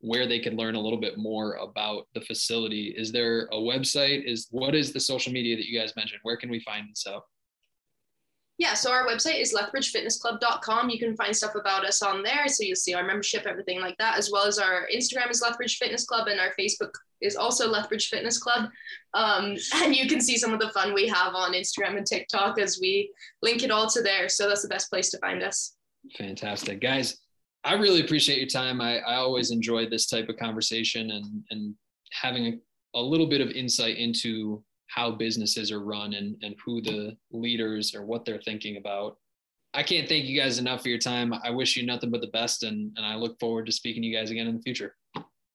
where 0.00 0.26
they 0.26 0.38
can 0.38 0.56
learn 0.56 0.74
a 0.74 0.80
little 0.80 1.00
bit 1.00 1.18
more 1.18 1.54
about 1.54 2.08
the 2.14 2.20
facility. 2.20 2.94
Is 2.96 3.12
there 3.12 3.46
a 3.52 3.56
website? 3.56 4.24
Is 4.24 4.48
what 4.50 4.74
is 4.74 4.92
the 4.92 5.00
social 5.00 5.32
media 5.32 5.56
that 5.56 5.66
you 5.66 5.78
guys 5.78 5.96
mentioned? 5.96 6.20
Where 6.22 6.36
can 6.36 6.50
we 6.50 6.60
find 6.60 6.88
this 6.90 7.06
out? 7.06 7.24
Yeah, 8.56 8.74
so 8.74 8.92
our 8.92 9.04
website 9.04 9.40
is 9.40 9.52
lethbridgefitnessclub.com. 9.52 10.88
You 10.88 10.98
can 10.98 11.16
find 11.16 11.34
stuff 11.34 11.56
about 11.56 11.84
us 11.84 12.02
on 12.02 12.22
there. 12.22 12.46
So 12.46 12.62
you'll 12.62 12.76
see 12.76 12.94
our 12.94 13.04
membership, 13.04 13.46
everything 13.46 13.80
like 13.80 13.96
that, 13.98 14.16
as 14.16 14.30
well 14.30 14.46
as 14.46 14.60
our 14.60 14.86
Instagram 14.94 15.28
is 15.30 15.42
Lethbridge 15.42 15.76
Fitness 15.78 16.04
Club 16.04 16.28
and 16.28 16.38
our 16.38 16.52
Facebook 16.58 16.92
is 17.20 17.34
also 17.34 17.68
Lethbridge 17.68 18.08
Fitness 18.08 18.38
Club. 18.38 18.70
Um, 19.12 19.56
and 19.74 19.94
you 19.94 20.08
can 20.08 20.20
see 20.20 20.36
some 20.36 20.52
of 20.52 20.60
the 20.60 20.70
fun 20.70 20.94
we 20.94 21.08
have 21.08 21.34
on 21.34 21.52
Instagram 21.52 21.96
and 21.96 22.06
TikTok 22.06 22.60
as 22.60 22.78
we 22.80 23.12
link 23.42 23.64
it 23.64 23.72
all 23.72 23.90
to 23.90 24.02
there. 24.02 24.28
So 24.28 24.48
that's 24.48 24.62
the 24.62 24.68
best 24.68 24.88
place 24.88 25.10
to 25.10 25.18
find 25.18 25.42
us. 25.42 25.74
Fantastic. 26.16 26.80
Guys, 26.80 27.18
I 27.64 27.74
really 27.74 28.02
appreciate 28.02 28.38
your 28.38 28.48
time. 28.48 28.80
I, 28.80 28.98
I 28.98 29.16
always 29.16 29.50
enjoy 29.50 29.88
this 29.88 30.06
type 30.06 30.28
of 30.28 30.36
conversation 30.36 31.10
and, 31.10 31.42
and 31.50 31.74
having 32.12 32.46
a, 32.46 32.98
a 32.98 33.02
little 33.02 33.26
bit 33.26 33.40
of 33.40 33.50
insight 33.50 33.96
into 33.96 34.62
how 34.88 35.10
businesses 35.10 35.72
are 35.72 35.80
run 35.80 36.14
and, 36.14 36.36
and 36.42 36.54
who 36.64 36.80
the 36.80 37.16
leaders 37.32 37.94
or 37.94 38.04
what 38.04 38.24
they're 38.24 38.40
thinking 38.40 38.76
about. 38.76 39.16
I 39.72 39.82
can't 39.82 40.08
thank 40.08 40.26
you 40.26 40.40
guys 40.40 40.58
enough 40.58 40.82
for 40.82 40.88
your 40.88 40.98
time. 40.98 41.34
I 41.42 41.50
wish 41.50 41.76
you 41.76 41.84
nothing 41.84 42.10
but 42.10 42.20
the 42.20 42.28
best, 42.28 42.62
and, 42.62 42.92
and 42.96 43.04
I 43.04 43.16
look 43.16 43.40
forward 43.40 43.66
to 43.66 43.72
speaking 43.72 44.02
to 44.02 44.08
you 44.08 44.16
guys 44.16 44.30
again 44.30 44.46
in 44.46 44.56
the 44.56 44.62
future. 44.62 44.94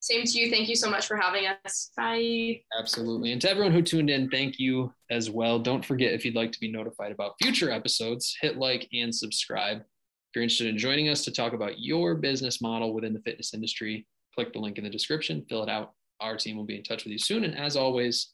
Same 0.01 0.23
to 0.23 0.39
you. 0.39 0.49
Thank 0.49 0.69
you 0.69 0.75
so 0.75 0.89
much 0.89 1.07
for 1.07 1.17
having 1.17 1.45
us. 1.65 1.91
Bye. 1.95 2.61
Absolutely. 2.77 3.33
And 3.33 3.41
to 3.41 3.49
everyone 3.49 3.73
who 3.73 3.81
tuned 3.81 4.09
in, 4.09 4.29
thank 4.29 4.57
you 4.57 4.93
as 5.11 5.29
well. 5.29 5.59
Don't 5.59 5.83
forget 5.83 6.13
if 6.13 6.23
you'd 6.23 6.35
like 6.35 6.51
to 6.53 6.59
be 6.59 6.71
notified 6.71 7.11
about 7.11 7.35
future 7.41 7.69
episodes, 7.69 8.35
hit 8.41 8.57
like 8.57 8.87
and 8.93 9.13
subscribe. 9.13 9.79
If 9.79 10.35
you're 10.35 10.43
interested 10.43 10.67
in 10.67 10.77
joining 10.77 11.09
us 11.09 11.23
to 11.25 11.31
talk 11.31 11.53
about 11.53 11.79
your 11.79 12.15
business 12.15 12.61
model 12.61 12.93
within 12.93 13.13
the 13.13 13.21
fitness 13.21 13.53
industry, 13.53 14.07
click 14.35 14.53
the 14.53 14.59
link 14.59 14.77
in 14.77 14.83
the 14.83 14.89
description, 14.89 15.45
fill 15.49 15.63
it 15.63 15.69
out. 15.69 15.93
Our 16.21 16.37
team 16.37 16.55
will 16.55 16.65
be 16.65 16.77
in 16.77 16.83
touch 16.83 17.03
with 17.03 17.11
you 17.11 17.19
soon. 17.19 17.43
And 17.43 17.57
as 17.57 17.75
always, 17.75 18.33